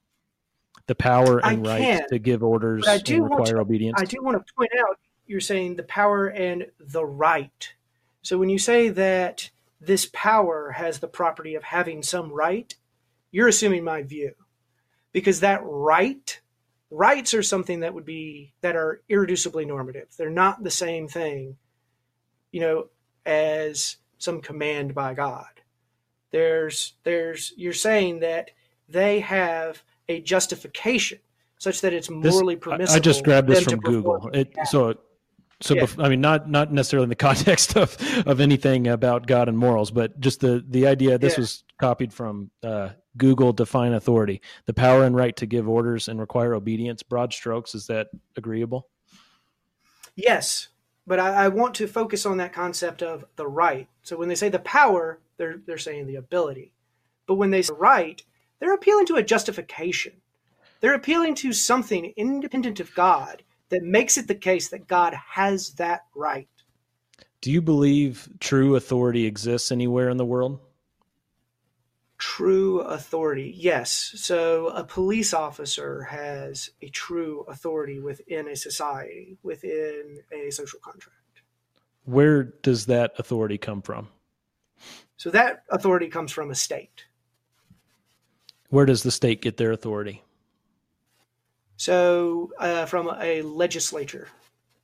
The 0.88 0.96
power 0.96 1.40
and 1.40 1.66
I 1.66 1.72
right 1.72 1.82
can, 1.82 2.10
to 2.10 2.20
give 2.20 2.44
orders 2.44 2.86
and 2.86 3.24
require 3.24 3.56
to, 3.56 3.60
obedience. 3.60 4.02
I 4.02 4.06
do 4.06 4.22
want 4.22 4.46
to 4.46 4.54
point 4.54 4.72
out 4.80 5.00
you're 5.26 5.40
saying 5.40 5.76
the 5.76 5.84
power 5.84 6.28
and 6.28 6.66
the 6.80 7.06
right. 7.06 7.74
So 8.22 8.38
when 8.38 8.50
you 8.50 8.60
say 8.60 8.90
that 8.90 9.50
this 9.82 10.10
power 10.12 10.72
has 10.72 11.00
the 11.00 11.08
property 11.08 11.56
of 11.56 11.64
having 11.64 12.04
some 12.04 12.32
right, 12.32 12.74
you're 13.32 13.48
assuming 13.48 13.84
my 13.84 14.04
view. 14.04 14.34
Because 15.12 15.40
that 15.40 15.62
right 15.64 16.40
rights 16.92 17.34
are 17.34 17.44
something 17.44 17.82
that 17.82 17.94
would 17.94 18.06
be 18.06 18.54
that 18.62 18.76
are 18.76 19.02
irreducibly 19.10 19.66
normative. 19.66 20.08
They're 20.18 20.30
not 20.30 20.64
the 20.64 20.72
same 20.72 21.08
thing 21.08 21.58
you 22.52 22.62
know 22.62 22.88
as 23.26 23.98
some 24.18 24.42
command 24.42 24.94
by 24.94 25.14
god. 25.14 25.62
There's 26.32 26.94
there's 27.04 27.54
you're 27.58 27.74
saying 27.74 28.20
that 28.20 28.52
they 28.88 29.20
have 29.22 29.82
a 30.08 30.22
justification 30.22 31.20
such 31.58 31.82
that 31.82 31.94
it's 31.94 32.10
morally 32.10 32.56
this, 32.56 32.64
permissible 32.64 32.96
i 32.96 33.00
just 33.00 33.24
grabbed 33.24 33.48
this 33.48 33.64
from 33.64 33.80
google. 33.80 34.30
It, 34.34 34.54
so 34.66 34.96
so 35.62 35.76
yeah. 35.76 35.84
bef- 35.84 36.04
i 36.04 36.10
mean 36.10 36.22
not 36.22 36.50
not 36.50 36.72
necessarily 36.72 37.04
in 37.04 37.10
the 37.10 37.16
context 37.30 37.76
of 37.76 37.98
of 38.26 38.40
anything 38.40 38.88
about 38.88 39.28
god 39.28 39.48
and 39.48 39.58
morals 39.58 39.92
but 39.92 40.20
just 40.20 40.40
the 40.40 40.64
the 40.70 40.88
idea 40.88 41.18
this 41.18 41.34
yeah. 41.34 41.42
was 41.42 41.64
copied 41.80 42.14
from 42.14 42.52
uh, 42.62 42.90
Google 43.18 43.54
define 43.54 43.94
authority, 43.94 44.42
the 44.66 44.74
power 44.74 45.04
and 45.04 45.16
right 45.16 45.36
to 45.38 45.46
give 45.46 45.68
orders 45.68 46.08
and 46.08 46.20
require 46.20 46.54
obedience. 46.54 47.04
Broad 47.04 47.34
strokes, 47.34 47.74
is 47.74 47.88
that 47.88 48.08
agreeable? 48.36 48.88
Yes, 50.16 50.70
but 51.08 51.20
I, 51.20 51.46
I, 51.46 51.48
want 51.48 51.76
to 51.76 51.88
focus 51.88 52.26
on 52.26 52.38
that 52.38 52.54
concept 52.54 53.02
of 53.02 53.26
the 53.36 53.48
right. 53.48 53.88
So 54.04 54.18
when 54.18 54.30
they 54.30 54.36
say 54.36 54.50
the 54.50 54.60
power, 54.60 55.20
they're 55.38 55.62
they're 55.66 55.78
saying 55.78 56.08
the 56.08 56.16
ability, 56.16 56.74
but 57.26 57.36
when 57.36 57.52
they 57.52 57.62
say 57.62 57.74
right, 57.78 58.22
they're 58.60 58.74
appealing 58.74 59.06
to 59.08 59.16
a 59.16 59.24
justification. 59.24 60.14
They're 60.82 60.94
appealing 60.94 61.36
to 61.36 61.54
something 61.54 62.14
independent 62.16 62.80
of 62.80 62.94
God 62.96 63.44
that 63.70 63.84
makes 63.84 64.18
it 64.18 64.28
the 64.28 64.36
case 64.36 64.70
that 64.70 64.88
God 64.88 65.14
has 65.14 65.72
that 65.74 66.06
right. 66.16 66.50
Do 67.42 67.52
you 67.52 67.62
believe 67.62 68.28
true 68.40 68.76
authority 68.76 69.26
exists 69.26 69.72
anywhere 69.72 70.10
in 70.10 70.18
the 70.18 70.26
world? 70.26 70.60
true 72.20 72.82
authority. 72.82 73.54
Yes. 73.58 74.12
So 74.16 74.68
a 74.68 74.84
police 74.84 75.34
officer 75.34 76.04
has 76.04 76.70
a 76.82 76.90
true 76.90 77.46
authority 77.48 78.00
within 78.00 78.50
a 78.50 78.56
society, 78.56 79.38
within 79.42 80.20
a 80.32 80.52
social 80.52 80.80
contract. 80.82 81.16
Where 82.04 82.44
does 82.44 82.86
that 82.88 83.14
authority 83.18 83.58
come 83.58 83.82
from? 83.82 84.10
So 85.18 85.30
that 85.32 85.64
authority 85.70 86.08
comes 86.08 86.32
from 86.32 86.52
a 86.52 86.56
state. 86.56 87.06
Where 88.70 88.86
does 88.86 89.04
the 89.04 89.12
state 89.12 89.42
get 89.42 89.58
their 89.58 89.72
authority? 89.72 90.22
So 91.80 92.52
uh, 92.60 92.86
from 92.88 93.10
a 93.22 93.42
legislature. 93.42 94.28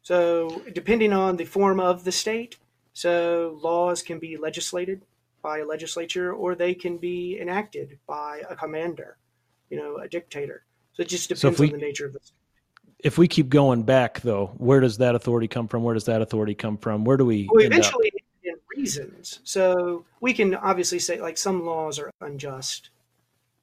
So 0.02 0.62
depending 0.74 1.12
on 1.12 1.36
the 1.36 1.44
form 1.44 1.82
of 1.82 2.06
the 2.06 2.12
state, 2.12 2.56
so 2.94 3.60
laws 3.62 4.02
can 4.02 4.18
be 4.18 4.38
legislated 4.38 5.02
by 5.42 5.60
a 5.60 5.66
legislature 5.66 6.32
or 6.32 6.56
they 6.56 6.74
can 6.74 6.98
be 6.98 7.38
enacted 7.42 8.00
by 8.08 8.44
a 8.50 8.56
commander, 8.56 9.18
you 9.70 9.76
know, 9.76 9.98
a 9.98 10.08
dictator. 10.08 10.64
So 10.94 11.02
it 11.02 11.10
just 11.10 11.28
depends 11.28 11.58
so 11.58 11.62
we, 11.62 11.68
on 11.68 11.78
the 11.78 11.86
nature 11.86 12.06
of 12.06 12.14
the 12.14 12.20
If 13.00 13.18
we 13.18 13.28
keep 13.28 13.50
going 13.50 13.84
back 13.84 14.22
though, 14.22 14.54
where 14.58 14.80
does 14.80 14.98
that 15.00 15.16
authority 15.16 15.50
come 15.50 15.68
from? 15.68 15.84
Where 15.84 15.96
does 15.96 16.06
that 16.06 16.22
authority 16.22 16.56
come 16.56 16.78
from? 16.78 17.04
Where 17.04 17.18
do 17.18 17.26
we 17.26 17.50
well, 17.52 17.66
eventually 17.66 18.14
in 18.44 18.56
reasons. 18.74 19.42
So 19.44 20.06
we 20.22 20.32
can 20.32 20.56
obviously 20.56 21.00
say 21.00 21.20
like 21.20 21.38
some 21.38 21.66
laws 21.66 22.00
are 22.00 22.10
unjust 22.22 22.92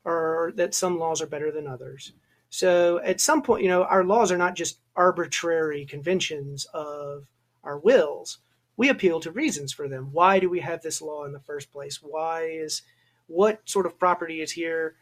or 0.05 0.53
that 0.57 0.75
some 0.75 0.99
laws 0.99 1.23
are 1.23 1.27
better 1.27 1.51
than 1.51 1.67
others. 1.67 2.13
So 2.53 2.99
at 2.99 3.21
some 3.21 3.41
point, 3.41 3.63
you 3.63 3.69
know, 3.69 3.85
our 3.85 4.05
laws 4.05 4.31
are 4.31 4.37
not 4.37 4.55
just 4.55 4.79
arbitrary 4.95 5.87
conventions 5.87 6.67
of 6.75 7.27
our 7.65 7.79
wills 7.79 8.39
we 8.77 8.89
appeal 8.89 9.21
to 9.21 9.31
reasons 9.31 9.73
for 9.73 9.89
them. 9.89 10.09
Why 10.13 10.39
do 10.39 10.49
we 10.49 10.61
have 10.61 10.83
this 10.83 11.03
law 11.03 11.25
in 11.25 11.33
the 11.33 11.41
first 11.41 11.71
place? 11.71 12.01
Why 12.03 12.43
is 12.45 12.83
what 13.27 13.61
sort 13.65 13.87
of 13.87 13.99
property 13.99 14.41
is 14.41 14.53
here 14.53 14.97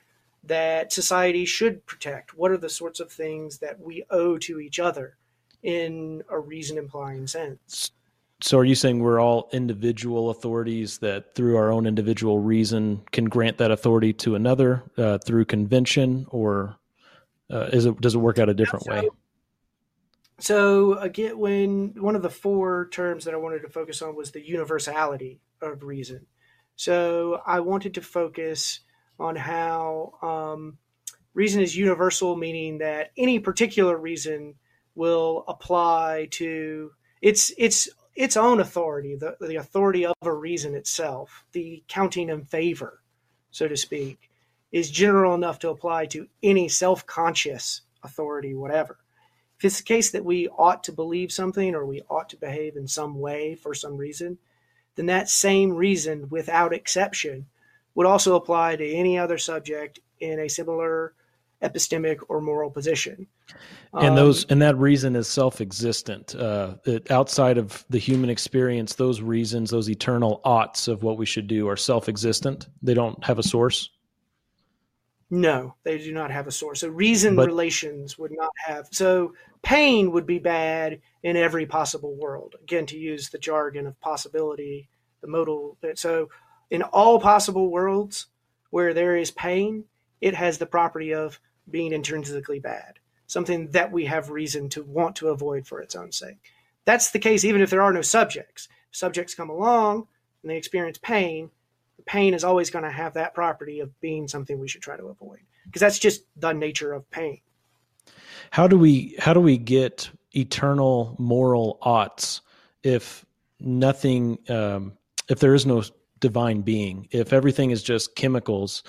that 0.44 0.92
society 0.92 1.44
should 1.44 1.86
protect? 1.86 2.34
What 2.34 2.50
are 2.50 2.58
the 2.58 2.68
sorts 2.68 3.00
of 3.00 3.10
things 3.10 3.58
that 3.58 3.80
we 3.80 4.04
owe 4.10 4.38
to 4.38 4.60
each 4.60 4.78
other 4.78 5.16
in 5.62 6.22
a 6.28 6.38
reason 6.38 6.78
implying 6.78 7.26
sense? 7.26 7.92
so 8.42 8.58
are 8.58 8.64
you 8.64 8.74
saying 8.74 9.00
we're 9.00 9.20
all 9.20 9.50
individual 9.52 10.30
authorities 10.30 10.96
that 10.98 11.34
through 11.34 11.58
our 11.58 11.70
own 11.70 11.86
individual 11.86 12.38
reason 12.38 13.02
can 13.12 13.26
grant 13.26 13.58
that 13.58 13.70
authority 13.70 14.14
to 14.14 14.34
another 14.34 14.82
uh, 14.96 15.18
through 15.18 15.44
convention 15.44 16.26
or 16.30 16.74
uh, 17.50 17.68
is 17.72 17.86
it 17.86 18.00
does 18.00 18.14
it 18.14 18.18
work 18.18 18.38
out 18.38 18.48
a 18.48 18.54
different 18.54 18.84
so, 18.84 18.92
way? 18.92 19.08
So 20.38 20.94
again 20.94 21.38
when 21.38 21.94
one 21.96 22.16
of 22.16 22.22
the 22.22 22.30
four 22.30 22.88
terms 22.90 23.24
that 23.24 23.34
i 23.34 23.36
wanted 23.36 23.62
to 23.62 23.68
focus 23.68 24.02
on 24.02 24.16
was 24.16 24.30
the 24.30 24.46
universality 24.46 25.40
of 25.60 25.82
reason. 25.82 26.26
So 26.76 27.40
i 27.46 27.60
wanted 27.60 27.94
to 27.94 28.02
focus 28.02 28.80
on 29.18 29.36
how 29.36 30.14
um, 30.22 30.78
reason 31.34 31.60
is 31.60 31.76
universal 31.76 32.36
meaning 32.36 32.78
that 32.78 33.10
any 33.16 33.38
particular 33.38 33.96
reason 33.96 34.54
will 34.94 35.44
apply 35.46 36.28
to 36.30 36.92
its 37.20 37.52
its 37.58 37.88
its 38.14 38.36
own 38.36 38.60
authority, 38.60 39.14
the, 39.14 39.36
the 39.40 39.56
authority 39.56 40.04
of 40.04 40.14
a 40.22 40.32
reason 40.32 40.74
itself, 40.74 41.44
the 41.52 41.82
counting 41.88 42.28
in 42.28 42.44
favor, 42.44 43.00
so 43.50 43.68
to 43.68 43.76
speak, 43.76 44.29
is 44.72 44.90
general 44.90 45.34
enough 45.34 45.58
to 45.60 45.70
apply 45.70 46.06
to 46.06 46.28
any 46.42 46.68
self 46.68 47.06
conscious 47.06 47.82
authority, 48.02 48.54
whatever. 48.54 48.98
If 49.58 49.64
it's 49.64 49.78
the 49.78 49.84
case 49.84 50.10
that 50.12 50.24
we 50.24 50.48
ought 50.48 50.84
to 50.84 50.92
believe 50.92 51.32
something 51.32 51.74
or 51.74 51.84
we 51.84 52.02
ought 52.08 52.30
to 52.30 52.36
behave 52.36 52.76
in 52.76 52.88
some 52.88 53.18
way 53.18 53.54
for 53.56 53.74
some 53.74 53.96
reason, 53.96 54.38
then 54.94 55.06
that 55.06 55.28
same 55.28 55.72
reason, 55.72 56.28
without 56.30 56.72
exception, 56.72 57.46
would 57.94 58.06
also 58.06 58.36
apply 58.36 58.76
to 58.76 58.92
any 58.92 59.18
other 59.18 59.38
subject 59.38 60.00
in 60.20 60.40
a 60.40 60.48
similar 60.48 61.14
epistemic 61.62 62.18
or 62.28 62.40
moral 62.40 62.70
position. 62.70 63.26
And 63.92 64.16
those 64.16 64.44
um, 64.44 64.48
and 64.50 64.62
that 64.62 64.78
reason 64.78 65.16
is 65.16 65.28
self-existent. 65.28 66.34
Uh, 66.34 66.74
outside 67.10 67.58
of 67.58 67.84
the 67.90 67.98
human 67.98 68.30
experience, 68.30 68.94
those 68.94 69.20
reasons, 69.20 69.70
those 69.70 69.90
eternal 69.90 70.40
oughts 70.44 70.88
of 70.88 71.02
what 71.02 71.18
we 71.18 71.26
should 71.26 71.48
do, 71.48 71.68
are 71.68 71.76
self-existent. 71.76 72.68
They 72.82 72.94
don't 72.94 73.22
have 73.24 73.38
a 73.38 73.42
source. 73.42 73.90
No, 75.30 75.76
they 75.84 75.98
do 75.98 76.12
not 76.12 76.32
have 76.32 76.48
a 76.48 76.52
source. 76.52 76.80
So 76.80 76.88
reason 76.88 77.36
but, 77.36 77.46
relations 77.46 78.18
would 78.18 78.32
not 78.32 78.50
have. 78.66 78.88
So 78.90 79.34
pain 79.62 80.10
would 80.10 80.26
be 80.26 80.40
bad 80.40 81.00
in 81.22 81.36
every 81.36 81.66
possible 81.66 82.16
world. 82.16 82.56
Again, 82.62 82.86
to 82.86 82.98
use 82.98 83.28
the 83.28 83.38
jargon 83.38 83.86
of 83.86 84.00
possibility, 84.00 84.88
the 85.20 85.28
modal. 85.28 85.76
So 85.94 86.30
in 86.70 86.82
all 86.82 87.20
possible 87.20 87.70
worlds 87.70 88.26
where 88.70 88.92
there 88.92 89.16
is 89.16 89.30
pain, 89.30 89.84
it 90.20 90.34
has 90.34 90.58
the 90.58 90.66
property 90.66 91.14
of 91.14 91.38
being 91.70 91.92
intrinsically 91.92 92.58
bad, 92.58 92.98
something 93.28 93.68
that 93.68 93.92
we 93.92 94.06
have 94.06 94.30
reason 94.30 94.68
to 94.70 94.82
want 94.82 95.14
to 95.16 95.28
avoid 95.28 95.66
for 95.66 95.80
its 95.80 95.94
own 95.94 96.10
sake. 96.10 96.52
That's 96.84 97.10
the 97.10 97.18
case 97.20 97.44
even 97.44 97.60
if 97.60 97.70
there 97.70 97.82
are 97.82 97.92
no 97.92 98.02
subjects. 98.02 98.68
Subjects 98.90 99.34
come 99.34 99.50
along 99.50 100.08
and 100.42 100.50
they 100.50 100.56
experience 100.56 100.98
pain, 100.98 101.50
pain 102.10 102.34
is 102.34 102.42
always 102.42 102.70
going 102.70 102.84
to 102.84 102.90
have 102.90 103.14
that 103.14 103.34
property 103.34 103.78
of 103.78 103.88
being 104.00 104.26
something 104.26 104.58
we 104.58 104.66
should 104.66 104.82
try 104.82 104.96
to 104.96 105.06
avoid 105.06 105.38
because 105.66 105.78
that's 105.78 105.98
just 105.98 106.22
the 106.34 106.52
nature 106.52 106.92
of 106.92 107.08
pain. 107.12 107.40
How 108.50 108.66
do 108.66 108.76
we 108.76 109.14
how 109.20 109.32
do 109.32 109.38
we 109.40 109.56
get 109.56 110.10
eternal 110.32 111.14
moral 111.20 111.78
oughts 111.82 112.40
if 112.82 113.24
nothing 113.60 114.38
um, 114.48 114.94
if 115.28 115.38
there 115.38 115.54
is 115.54 115.66
no 115.66 115.84
divine 116.18 116.62
being 116.62 117.06
if 117.12 117.32
everything 117.32 117.70
is 117.70 117.80
just 117.80 118.16
chemicals 118.16 118.82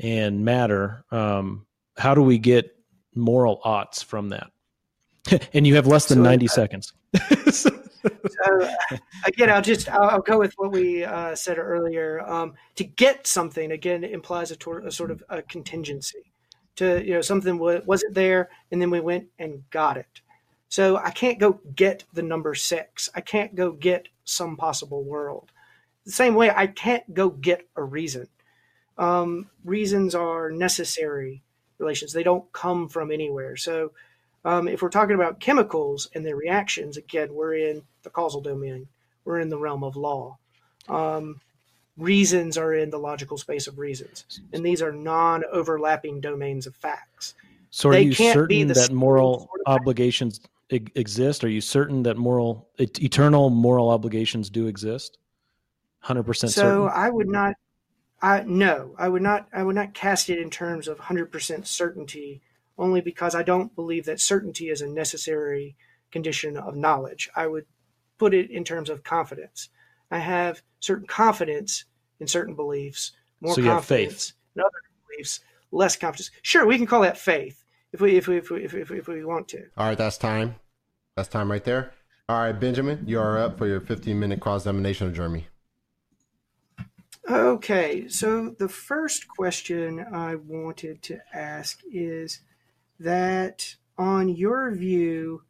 and 0.00 0.44
matter 0.44 1.04
um, 1.12 1.64
how 1.96 2.12
do 2.12 2.22
we 2.22 2.38
get 2.38 2.76
moral 3.14 3.60
oughts 3.62 4.02
from 4.02 4.30
that? 4.30 4.50
and 5.54 5.64
you 5.64 5.76
have 5.76 5.86
less 5.86 6.06
than 6.06 6.18
so, 6.18 6.22
90 6.24 6.46
uh, 6.46 6.48
seconds. 6.48 6.92
so, 8.04 8.74
again, 9.26 9.50
I'll 9.50 9.62
just 9.62 9.88
I'll, 9.88 10.10
I'll 10.10 10.20
go 10.22 10.38
with 10.38 10.52
what 10.56 10.72
we 10.72 11.04
uh, 11.04 11.34
said 11.34 11.58
earlier. 11.58 12.20
Um, 12.28 12.54
to 12.76 12.84
get 12.84 13.26
something 13.26 13.72
again 13.72 14.04
implies 14.04 14.50
a, 14.50 14.56
tor- 14.56 14.80
a, 14.80 14.92
sort 14.92 15.10
of 15.10 15.22
a 15.28 15.42
contingency. 15.42 16.24
To 16.76 17.04
you 17.04 17.14
know 17.14 17.20
something 17.20 17.56
w- 17.56 17.82
wasn't 17.86 18.14
there, 18.14 18.50
and 18.70 18.80
then 18.80 18.90
we 18.90 19.00
went 19.00 19.26
and 19.38 19.62
got 19.70 19.96
it. 19.96 20.20
So 20.68 20.96
I 20.96 21.10
can't 21.10 21.38
go 21.38 21.60
get 21.76 22.04
the 22.12 22.22
number 22.22 22.54
six. 22.54 23.08
I 23.14 23.20
can't 23.20 23.54
go 23.54 23.70
get 23.70 24.08
some 24.24 24.56
possible 24.56 25.04
world. 25.04 25.52
The 26.04 26.12
same 26.12 26.34
way 26.34 26.50
I 26.50 26.66
can't 26.66 27.14
go 27.14 27.30
get 27.30 27.68
a 27.76 27.82
reason. 27.82 28.28
Um, 28.98 29.50
reasons 29.64 30.14
are 30.14 30.50
necessary 30.50 31.42
relations. 31.78 32.12
They 32.12 32.22
don't 32.22 32.50
come 32.52 32.88
from 32.88 33.10
anywhere. 33.10 33.56
So 33.56 33.92
um, 34.44 34.68
if 34.68 34.82
we're 34.82 34.90
talking 34.90 35.14
about 35.14 35.40
chemicals 35.40 36.08
and 36.14 36.24
their 36.24 36.36
reactions, 36.36 36.96
again, 36.96 37.32
we're 37.32 37.54
in 37.54 37.82
the 38.02 38.10
causal 38.10 38.40
domain. 38.40 38.86
We're 39.24 39.40
in 39.40 39.48
the 39.48 39.58
realm 39.58 39.82
of 39.82 39.96
law. 39.96 40.38
Um, 40.88 41.40
reasons 41.96 42.58
are 42.58 42.74
in 42.74 42.90
the 42.90 42.98
logical 42.98 43.38
space 43.38 43.66
of 43.66 43.78
reasons, 43.78 44.24
and 44.52 44.64
these 44.64 44.82
are 44.82 44.92
non-overlapping 44.92 46.20
domains 46.20 46.66
of 46.66 46.74
facts. 46.76 47.34
So, 47.70 47.88
are 47.88 47.92
they 47.92 48.02
you 48.02 48.12
certain 48.12 48.68
that 48.68 48.92
moral 48.92 49.40
sort 49.40 49.60
of 49.66 49.80
obligations 49.80 50.40
exist? 50.68 51.42
Are 51.42 51.48
you 51.48 51.60
certain 51.60 52.02
that 52.02 52.18
moral, 52.18 52.68
eternal 52.78 53.48
moral 53.48 53.88
obligations 53.88 54.50
do 54.50 54.66
exist? 54.66 55.18
Hundred 56.00 56.24
percent. 56.24 56.52
So, 56.52 56.60
certain? 56.60 56.90
I 56.94 57.08
would 57.08 57.28
not 57.28 57.54
I, 58.24 58.42
no, 58.46 58.94
I 58.96 59.10
would 59.10 59.20
not. 59.20 59.48
I 59.52 59.62
would 59.62 59.74
not 59.74 59.92
cast 59.92 60.30
it 60.30 60.38
in 60.38 60.48
terms 60.48 60.88
of 60.88 60.98
hundred 60.98 61.30
percent 61.30 61.66
certainty, 61.66 62.40
only 62.78 63.00
because 63.00 63.34
I 63.34 63.42
don't 63.42 63.74
believe 63.74 64.04
that 64.06 64.20
certainty 64.20 64.68
is 64.68 64.80
a 64.80 64.86
necessary 64.86 65.76
condition 66.10 66.56
of 66.56 66.76
knowledge. 66.76 67.28
I 67.34 67.46
would 67.46 67.66
put 68.18 68.34
it 68.34 68.50
in 68.50 68.64
terms 68.64 68.90
of 68.90 69.02
confidence. 69.02 69.68
I 70.10 70.18
have 70.18 70.62
certain 70.80 71.06
confidence 71.06 71.84
in 72.20 72.26
certain 72.26 72.54
beliefs, 72.54 73.12
more 73.40 73.54
so 73.54 73.62
confidence 73.62 74.34
in 74.54 74.60
other 74.60 74.70
beliefs, 75.08 75.40
less 75.72 75.96
confidence. 75.96 76.30
Sure, 76.42 76.66
we 76.66 76.76
can 76.76 76.86
call 76.86 77.02
that 77.02 77.18
faith 77.18 77.64
if 77.92 78.00
we 78.00 78.16
if 78.16 78.28
we 78.28 78.38
if 78.38 78.50
we, 78.50 78.64
if, 78.64 78.74
if, 78.74 78.90
if 78.90 79.08
we 79.08 79.24
want 79.24 79.48
to. 79.48 79.66
All 79.76 79.88
right, 79.88 79.98
that's 79.98 80.18
time. 80.18 80.56
That's 81.16 81.28
time 81.28 81.50
right 81.50 81.64
there. 81.64 81.92
All 82.28 82.38
right, 82.38 82.58
Benjamin, 82.58 83.04
you 83.06 83.20
are 83.20 83.38
up 83.38 83.58
for 83.58 83.66
your 83.66 83.80
15 83.80 84.18
minute 84.18 84.40
cross 84.40 84.62
examination 84.62 85.08
of 85.08 85.14
Jeremy. 85.14 85.46
Okay, 87.28 88.08
so 88.08 88.54
the 88.58 88.68
first 88.68 89.28
question 89.28 90.04
I 90.12 90.34
wanted 90.34 91.02
to 91.02 91.20
ask 91.32 91.80
is 91.90 92.40
that 93.00 93.76
on 93.96 94.28
your 94.28 94.70
view, 94.74 95.42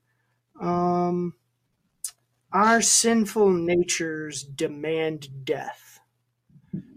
um, 0.60 1.34
our 2.52 2.80
sinful 2.80 3.50
natures 3.50 4.42
demand 4.42 5.44
death. 5.44 6.00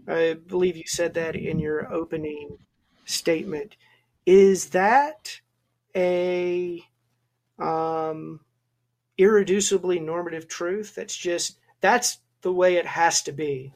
I 0.06 0.36
believe 0.46 0.76
you 0.76 0.86
said 0.86 1.14
that 1.14 1.36
in 1.36 1.58
your 1.58 1.92
opening 1.92 2.58
statement. 3.04 3.76
Is 4.24 4.70
that 4.70 5.40
a 5.96 6.82
um, 7.58 8.40
irreducibly 9.18 10.00
normative 10.00 10.48
truth? 10.48 10.94
That's 10.94 11.16
just 11.16 11.58
that's 11.80 12.18
the 12.42 12.52
way 12.52 12.76
it 12.76 12.86
has 12.86 13.22
to 13.22 13.32
be 13.32 13.74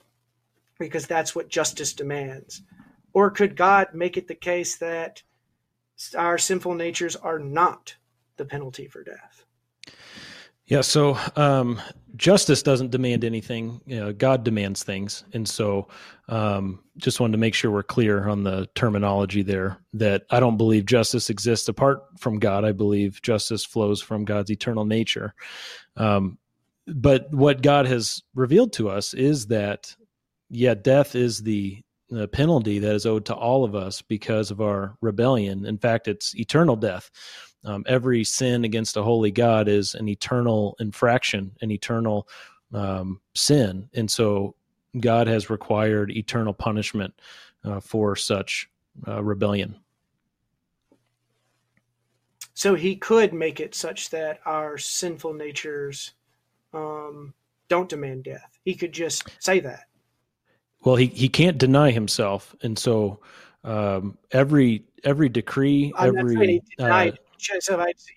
because 0.78 1.06
that's 1.06 1.34
what 1.34 1.48
justice 1.48 1.92
demands? 1.92 2.62
Or 3.12 3.30
could 3.30 3.56
God 3.56 3.88
make 3.92 4.16
it 4.16 4.28
the 4.28 4.34
case 4.34 4.76
that 4.78 5.22
our 6.16 6.38
sinful 6.38 6.74
natures 6.74 7.16
are 7.16 7.38
not 7.38 7.96
the 8.36 8.44
penalty 8.44 8.86
for 8.86 9.02
death? 9.02 9.44
Yeah, 10.66 10.80
so 10.80 11.18
um, 11.36 11.80
justice 12.16 12.62
doesn't 12.62 12.92
demand 12.92 13.24
anything. 13.24 13.80
You 13.84 13.96
know, 14.00 14.12
God 14.12 14.44
demands 14.44 14.82
things, 14.82 15.24
and 15.32 15.46
so 15.46 15.88
um, 16.28 16.82
just 16.96 17.20
wanted 17.20 17.32
to 17.32 17.38
make 17.38 17.54
sure 17.54 17.70
we're 17.70 17.82
clear 17.82 18.28
on 18.28 18.44
the 18.44 18.68
terminology 18.74 19.42
there. 19.42 19.78
That 19.92 20.22
I 20.30 20.40
don't 20.40 20.56
believe 20.56 20.86
justice 20.86 21.30
exists 21.30 21.68
apart 21.68 22.04
from 22.18 22.38
God. 22.38 22.64
I 22.64 22.72
believe 22.72 23.20
justice 23.22 23.64
flows 23.64 24.00
from 24.00 24.24
God's 24.24 24.50
eternal 24.50 24.84
nature. 24.84 25.34
Um, 25.96 26.38
but 26.86 27.32
what 27.32 27.62
God 27.62 27.86
has 27.86 28.22
revealed 28.34 28.72
to 28.74 28.88
us 28.88 29.14
is 29.14 29.48
that 29.48 29.94
yeah, 30.52 30.74
death 30.74 31.14
is 31.14 31.42
the, 31.42 31.82
the 32.12 32.28
penalty 32.28 32.78
that 32.78 32.94
is 32.94 33.06
owed 33.06 33.24
to 33.26 33.34
all 33.34 33.64
of 33.64 33.74
us 33.74 34.02
because 34.02 34.50
of 34.50 34.60
our 34.60 34.96
rebellion. 35.00 35.64
In 35.64 35.78
fact, 35.78 36.08
it's 36.08 36.36
eternal 36.36 36.76
death. 36.76 37.10
Um, 37.64 37.84
every 37.86 38.22
sin 38.24 38.64
against 38.64 38.96
a 38.96 39.02
holy 39.02 39.30
God 39.30 39.68
is 39.68 39.94
an 39.94 40.08
eternal 40.08 40.76
infraction, 40.78 41.52
an 41.62 41.70
eternal 41.70 42.28
um, 42.74 43.20
sin, 43.34 43.88
and 43.94 44.10
so 44.10 44.54
God 44.98 45.26
has 45.26 45.48
required 45.48 46.10
eternal 46.10 46.52
punishment 46.52 47.14
uh, 47.64 47.80
for 47.80 48.16
such 48.16 48.68
uh, 49.06 49.22
rebellion. 49.22 49.76
So 52.54 52.74
He 52.74 52.96
could 52.96 53.32
make 53.32 53.60
it 53.60 53.74
such 53.74 54.10
that 54.10 54.40
our 54.44 54.76
sinful 54.76 55.34
natures 55.34 56.12
um, 56.74 57.32
don't 57.68 57.88
demand 57.88 58.24
death. 58.24 58.58
He 58.64 58.74
could 58.74 58.92
just 58.92 59.28
say 59.38 59.60
that 59.60 59.84
well 60.84 60.96
he 60.96 61.06
he 61.06 61.28
can't 61.28 61.58
deny 61.58 61.90
himself 61.90 62.54
and 62.62 62.78
so 62.78 63.20
um, 63.64 64.18
every 64.30 64.84
every 65.04 65.28
decree 65.28 65.92
I'm 65.96 66.16
every 66.16 66.62
uh, 66.78 67.10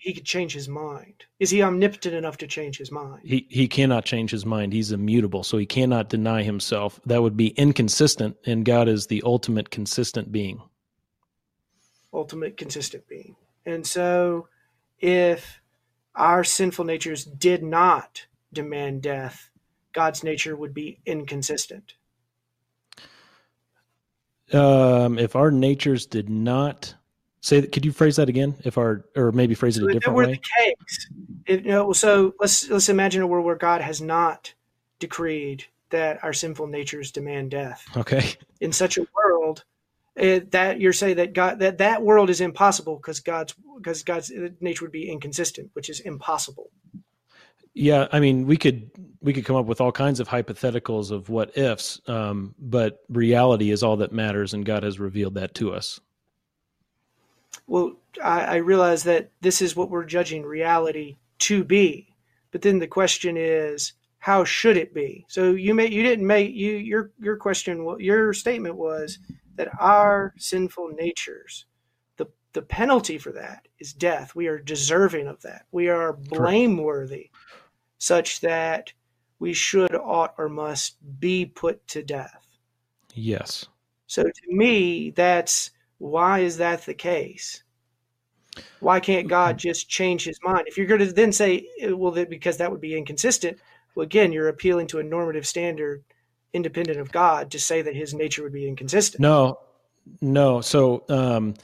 he 0.00 0.14
could 0.14 0.24
change 0.24 0.52
his 0.52 0.68
mind. 0.68 1.24
Is 1.40 1.50
he 1.50 1.62
omnipotent 1.62 2.14
enough 2.14 2.36
to 2.38 2.46
change 2.46 2.78
his 2.78 2.92
mind? 2.92 3.22
He 3.24 3.46
he 3.50 3.66
cannot 3.66 4.04
change 4.04 4.30
his 4.30 4.46
mind. 4.46 4.72
He's 4.72 4.92
immutable, 4.92 5.42
so 5.42 5.58
he 5.58 5.66
cannot 5.66 6.08
deny 6.08 6.42
himself. 6.42 7.00
That 7.06 7.22
would 7.22 7.36
be 7.36 7.48
inconsistent, 7.48 8.36
and 8.46 8.64
God 8.64 8.88
is 8.88 9.06
the 9.06 9.22
ultimate 9.24 9.70
consistent 9.70 10.30
being. 10.30 10.62
Ultimate 12.12 12.56
consistent 12.56 13.06
being. 13.08 13.36
And 13.64 13.84
so 13.86 14.48
if 15.00 15.60
our 16.14 16.44
sinful 16.44 16.84
natures 16.84 17.24
did 17.24 17.62
not 17.62 18.26
demand 18.52 19.02
death, 19.02 19.50
God's 19.92 20.22
nature 20.22 20.56
would 20.56 20.72
be 20.72 21.00
inconsistent. 21.04 21.94
Um, 24.52 25.18
if 25.18 25.34
our 25.36 25.50
natures 25.50 26.06
did 26.06 26.28
not 26.28 26.94
say, 27.40 27.62
could 27.66 27.84
you 27.84 27.92
phrase 27.92 28.16
that 28.16 28.28
again? 28.28 28.54
If 28.64 28.78
our, 28.78 29.04
or 29.16 29.32
maybe 29.32 29.54
phrase 29.54 29.76
it 29.76 29.80
so 29.80 29.88
a 29.88 29.92
different 29.92 30.16
way. 30.16 30.40
Case, 30.58 31.08
if, 31.46 31.64
you 31.64 31.70
know, 31.70 31.92
so 31.92 32.34
let's 32.40 32.68
let's 32.68 32.88
imagine 32.88 33.22
a 33.22 33.26
world 33.26 33.44
where 33.44 33.56
God 33.56 33.80
has 33.80 34.00
not 34.00 34.52
decreed 34.98 35.64
that 35.90 36.22
our 36.24 36.32
sinful 36.32 36.66
natures 36.66 37.12
demand 37.12 37.50
death. 37.50 37.86
Okay. 37.96 38.34
In 38.60 38.72
such 38.72 38.98
a 38.98 39.06
world, 39.14 39.64
it, 40.16 40.50
that 40.52 40.80
you're 40.80 40.92
saying 40.92 41.16
that 41.16 41.32
God 41.32 41.58
that 41.60 41.78
that 41.78 42.02
world 42.02 42.30
is 42.30 42.40
impossible 42.40 42.96
because 42.96 43.20
God's 43.20 43.54
because 43.76 44.02
God's 44.02 44.32
nature 44.60 44.84
would 44.84 44.92
be 44.92 45.10
inconsistent, 45.10 45.70
which 45.74 45.90
is 45.90 46.00
impossible. 46.00 46.70
Yeah, 47.78 48.08
I 48.10 48.20
mean, 48.20 48.46
we 48.46 48.56
could 48.56 48.90
we 49.20 49.34
could 49.34 49.44
come 49.44 49.56
up 49.56 49.66
with 49.66 49.82
all 49.82 49.92
kinds 49.92 50.18
of 50.18 50.26
hypotheticals 50.26 51.10
of 51.10 51.28
what 51.28 51.58
ifs, 51.58 52.00
um, 52.06 52.54
but 52.58 53.00
reality 53.10 53.70
is 53.70 53.82
all 53.82 53.98
that 53.98 54.12
matters, 54.12 54.54
and 54.54 54.64
God 54.64 54.82
has 54.82 54.98
revealed 54.98 55.34
that 55.34 55.54
to 55.56 55.74
us. 55.74 56.00
Well, 57.66 57.96
I, 58.24 58.40
I 58.40 58.56
realize 58.56 59.02
that 59.04 59.30
this 59.42 59.60
is 59.60 59.76
what 59.76 59.90
we're 59.90 60.06
judging 60.06 60.42
reality 60.42 61.18
to 61.40 61.64
be, 61.64 62.14
but 62.50 62.62
then 62.62 62.78
the 62.78 62.86
question 62.86 63.36
is, 63.36 63.92
how 64.20 64.42
should 64.42 64.78
it 64.78 64.94
be? 64.94 65.26
So 65.28 65.50
you 65.50 65.74
may 65.74 65.88
you 65.88 66.02
didn't 66.02 66.26
make 66.26 66.54
you 66.54 66.72
your 66.72 67.10
your 67.20 67.36
question 67.36 67.86
your 68.00 68.32
statement 68.32 68.76
was 68.76 69.18
that 69.56 69.68
our 69.78 70.32
sinful 70.38 70.92
natures, 70.98 71.66
the, 72.16 72.26
the 72.54 72.62
penalty 72.62 73.18
for 73.18 73.32
that 73.32 73.68
is 73.78 73.92
death. 73.92 74.34
We 74.34 74.46
are 74.46 74.58
deserving 74.58 75.26
of 75.26 75.42
that. 75.42 75.66
We 75.72 75.90
are 75.90 76.14
blameworthy, 76.14 77.28
such 77.98 78.40
that 78.40 78.92
we 79.38 79.52
should, 79.52 79.94
ought, 79.94 80.34
or 80.38 80.48
must 80.48 80.96
be 81.20 81.44
put 81.46 81.86
to 81.88 82.02
death. 82.02 82.46
Yes. 83.14 83.66
So 84.06 84.22
to 84.22 84.42
me, 84.48 85.10
that's 85.10 85.70
why 85.98 86.40
is 86.40 86.58
that 86.58 86.84
the 86.86 86.94
case? 86.94 87.62
Why 88.80 89.00
can't 89.00 89.28
God 89.28 89.58
just 89.58 89.88
change 89.88 90.24
his 90.24 90.38
mind? 90.42 90.64
If 90.66 90.78
you're 90.78 90.86
going 90.86 91.00
to 91.00 91.12
then 91.12 91.32
say, 91.32 91.66
well, 91.82 92.12
because 92.24 92.56
that 92.58 92.70
would 92.70 92.80
be 92.80 92.96
inconsistent, 92.96 93.58
well, 93.94 94.04
again, 94.04 94.32
you're 94.32 94.48
appealing 94.48 94.86
to 94.88 94.98
a 94.98 95.02
normative 95.02 95.46
standard 95.46 96.04
independent 96.52 96.98
of 96.98 97.12
God 97.12 97.50
to 97.50 97.58
say 97.58 97.82
that 97.82 97.94
his 97.94 98.14
nature 98.14 98.42
would 98.42 98.52
be 98.52 98.68
inconsistent. 98.68 99.20
No, 99.20 99.58
no. 100.20 100.60
So 100.60 101.04
um, 101.08 101.54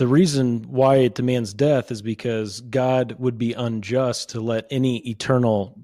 the 0.00 0.06
reason 0.06 0.62
why 0.62 0.96
it 0.96 1.14
demands 1.14 1.52
death 1.52 1.90
is 1.92 2.00
because 2.00 2.62
God 2.62 3.16
would 3.18 3.36
be 3.36 3.52
unjust 3.52 4.30
to 4.30 4.40
let 4.40 4.66
any 4.70 4.96
eternal 5.06 5.78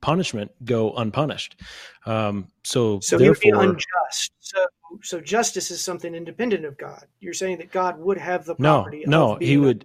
punishment 0.00 0.50
go 0.64 0.92
unpunished. 0.94 1.60
Um, 2.04 2.48
so, 2.64 2.98
so 2.98 3.16
therefore, 3.16 3.62
unjust. 3.62 4.32
So, 4.40 4.66
so 5.04 5.20
justice 5.20 5.70
is 5.70 5.80
something 5.80 6.16
independent 6.16 6.64
of 6.64 6.76
God. 6.78 7.06
You're 7.20 7.32
saying 7.32 7.58
that 7.58 7.70
God 7.70 7.96
would 8.00 8.18
have 8.18 8.44
the 8.44 8.56
property. 8.56 9.04
No, 9.06 9.34
no, 9.34 9.38
he 9.38 9.56
would. 9.56 9.84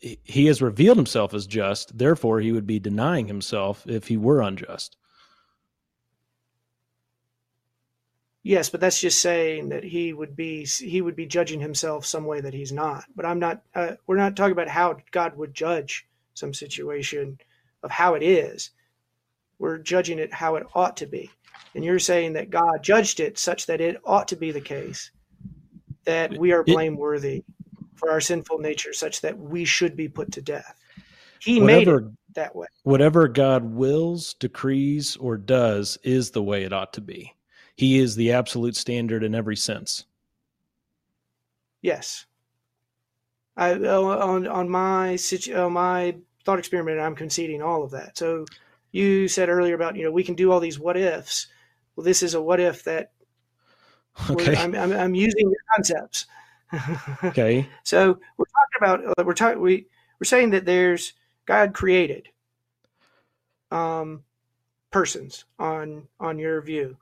Unjust. 0.00 0.20
He 0.24 0.46
has 0.46 0.62
revealed 0.62 0.96
himself 0.96 1.34
as 1.34 1.46
just. 1.46 1.98
Therefore, 1.98 2.40
he 2.40 2.52
would 2.52 2.66
be 2.66 2.78
denying 2.78 3.26
himself 3.26 3.86
if 3.86 4.08
he 4.08 4.16
were 4.16 4.40
unjust. 4.40 4.96
Yes, 8.42 8.70
but 8.70 8.80
that's 8.80 9.00
just 9.00 9.20
saying 9.20 9.68
that 9.68 9.84
he 9.84 10.12
would 10.12 10.34
be 10.34 10.64
he 10.64 11.02
would 11.02 11.16
be 11.16 11.26
judging 11.26 11.60
himself 11.60 12.06
some 12.06 12.24
way 12.24 12.40
that 12.40 12.54
he's 12.54 12.72
not. 12.72 13.04
But 13.14 13.26
I'm 13.26 13.38
not. 13.38 13.62
Uh, 13.74 13.92
we're 14.06 14.16
not 14.16 14.34
talking 14.34 14.52
about 14.52 14.68
how 14.68 14.96
God 15.10 15.36
would 15.36 15.52
judge 15.52 16.06
some 16.32 16.54
situation 16.54 17.38
of 17.82 17.90
how 17.90 18.14
it 18.14 18.22
is. 18.22 18.70
We're 19.58 19.76
judging 19.76 20.18
it 20.18 20.32
how 20.32 20.56
it 20.56 20.66
ought 20.74 20.96
to 20.98 21.06
be. 21.06 21.30
And 21.74 21.84
you're 21.84 21.98
saying 21.98 22.32
that 22.32 22.48
God 22.48 22.82
judged 22.82 23.20
it 23.20 23.38
such 23.38 23.66
that 23.66 23.80
it 23.82 24.00
ought 24.04 24.28
to 24.28 24.36
be 24.36 24.52
the 24.52 24.60
case 24.60 25.10
that 26.04 26.36
we 26.38 26.52
are 26.52 26.64
blameworthy 26.64 27.44
for 27.96 28.10
our 28.10 28.22
sinful 28.22 28.58
nature, 28.58 28.94
such 28.94 29.20
that 29.20 29.38
we 29.38 29.66
should 29.66 29.94
be 29.94 30.08
put 30.08 30.32
to 30.32 30.40
death. 30.40 30.80
He 31.40 31.60
whatever, 31.60 32.00
made 32.00 32.06
it 32.06 32.34
that 32.36 32.56
way. 32.56 32.68
Whatever 32.84 33.28
God 33.28 33.64
wills, 33.64 34.32
decrees, 34.32 35.16
or 35.16 35.36
does 35.36 35.98
is 36.02 36.30
the 36.30 36.42
way 36.42 36.64
it 36.64 36.72
ought 36.72 36.94
to 36.94 37.02
be 37.02 37.34
he 37.80 37.98
is 37.98 38.14
the 38.14 38.32
absolute 38.32 38.76
standard 38.76 39.24
in 39.24 39.34
every 39.34 39.56
sense. 39.56 40.04
Yes. 41.80 42.26
I 43.56 43.72
on 43.72 44.46
on 44.46 44.68
my 44.68 45.18
on 45.56 45.72
my 45.72 46.14
thought 46.44 46.58
experiment, 46.58 47.00
I'm 47.00 47.16
conceding 47.16 47.62
all 47.62 47.82
of 47.82 47.92
that. 47.92 48.18
So 48.18 48.44
you 48.92 49.28
said 49.28 49.48
earlier 49.48 49.74
about 49.74 49.96
you 49.96 50.04
know 50.04 50.12
we 50.12 50.24
can 50.24 50.34
do 50.34 50.52
all 50.52 50.60
these 50.60 50.78
what 50.78 50.98
ifs. 50.98 51.46
Well, 51.96 52.04
this 52.04 52.22
is 52.22 52.34
a 52.34 52.42
what 52.42 52.60
if 52.60 52.84
that. 52.84 53.12
Okay. 54.28 54.56
I'm, 54.56 54.74
I'm, 54.74 54.92
I'm 54.92 55.14
using 55.14 55.48
your 55.48 55.60
concepts. 55.74 56.26
okay. 57.24 57.66
So 57.84 58.20
we're 58.36 58.44
talking 58.44 58.76
about 58.78 59.06
uh, 59.06 59.24
we're 59.24 59.32
talking 59.32 59.58
we 59.58 59.86
we're 60.20 60.26
saying 60.26 60.50
that 60.50 60.66
there's 60.66 61.14
God 61.46 61.72
created 61.72 62.28
um 63.70 64.22
persons 64.90 65.46
on 65.58 66.08
on 66.20 66.38
your 66.38 66.60
view 66.60 66.98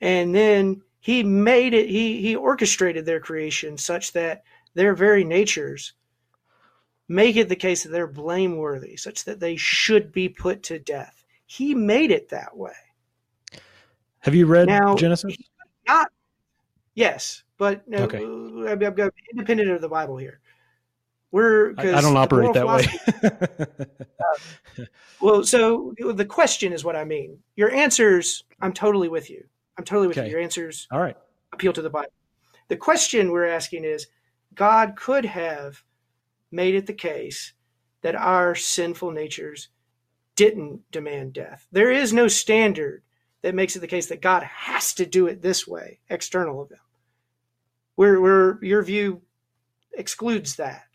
and 0.00 0.34
then 0.34 0.82
he 1.00 1.22
made 1.22 1.74
it 1.74 1.88
he 1.88 2.20
he 2.20 2.36
orchestrated 2.36 3.04
their 3.04 3.20
creation 3.20 3.78
such 3.78 4.12
that 4.12 4.42
their 4.74 4.94
very 4.94 5.24
natures 5.24 5.94
make 7.08 7.36
it 7.36 7.48
the 7.48 7.56
case 7.56 7.82
that 7.82 7.90
they're 7.90 8.06
blameworthy 8.06 8.96
such 8.96 9.24
that 9.24 9.40
they 9.40 9.56
should 9.56 10.12
be 10.12 10.28
put 10.28 10.62
to 10.62 10.78
death. 10.78 11.24
He 11.46 11.74
made 11.74 12.10
it 12.10 12.28
that 12.28 12.56
way. 12.56 12.72
Have 14.20 14.34
you 14.34 14.46
read 14.46 14.68
now, 14.68 14.94
genesis? 14.96 15.36
not. 15.86 16.10
Yes 16.94 17.44
but 17.58 17.86
no, 17.88 18.04
okay. 18.04 18.18
I'm, 18.22 18.82
I'm 18.82 19.10
independent 19.32 19.70
of 19.70 19.80
the 19.82 19.88
bible 19.88 20.16
here. 20.16 20.40
We're 21.30 21.74
I, 21.76 21.92
I 21.94 22.00
don't 22.00 22.16
operate 22.16 22.54
that 22.54 22.66
way. 22.66 22.86
uh, 24.80 24.84
well 25.20 25.44
so 25.44 25.92
the 25.98 26.24
question 26.24 26.72
is 26.72 26.84
what 26.84 26.96
i 26.96 27.04
mean. 27.04 27.38
Your 27.56 27.70
answers 27.70 28.44
i'm 28.62 28.72
totally 28.72 29.08
with 29.08 29.28
you 29.28 29.44
I'm 29.78 29.84
totally 29.84 30.08
with 30.08 30.18
okay. 30.18 30.26
you. 30.26 30.32
Your 30.32 30.40
answers 30.40 30.88
all 30.90 31.00
right 31.00 31.16
appeal 31.52 31.72
to 31.72 31.82
the 31.82 31.90
Bible. 31.90 32.12
The 32.68 32.76
question 32.76 33.30
we're 33.30 33.46
asking 33.46 33.84
is 33.84 34.08
God 34.54 34.96
could 34.96 35.24
have 35.24 35.82
made 36.50 36.74
it 36.74 36.86
the 36.86 36.92
case 36.92 37.52
that 38.02 38.14
our 38.14 38.54
sinful 38.54 39.12
natures 39.12 39.68
didn't 40.36 40.88
demand 40.90 41.32
death. 41.32 41.66
There 41.72 41.90
is 41.90 42.12
no 42.12 42.28
standard 42.28 43.02
that 43.42 43.54
makes 43.54 43.76
it 43.76 43.80
the 43.80 43.86
case 43.86 44.06
that 44.06 44.22
God 44.22 44.42
has 44.42 44.94
to 44.94 45.06
do 45.06 45.26
it 45.26 45.42
this 45.42 45.66
way, 45.66 46.00
external 46.08 46.60
of 46.60 46.70
him. 46.70 46.78
Where, 47.96 48.20
where 48.20 48.58
your 48.62 48.82
view 48.82 49.22
excludes 49.92 50.56
that. 50.56 50.86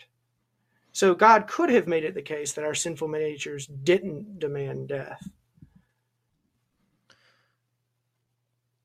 So 0.93 1.13
God 1.15 1.47
could 1.47 1.69
have 1.69 1.87
made 1.87 2.05
it 2.05 2.13
the 2.13 2.21
case 2.21 2.53
that 2.53 2.63
our 2.63 2.75
sinful 2.75 3.07
natures 3.07 3.67
didn't 3.67 4.39
demand 4.39 4.89
death. 4.89 5.27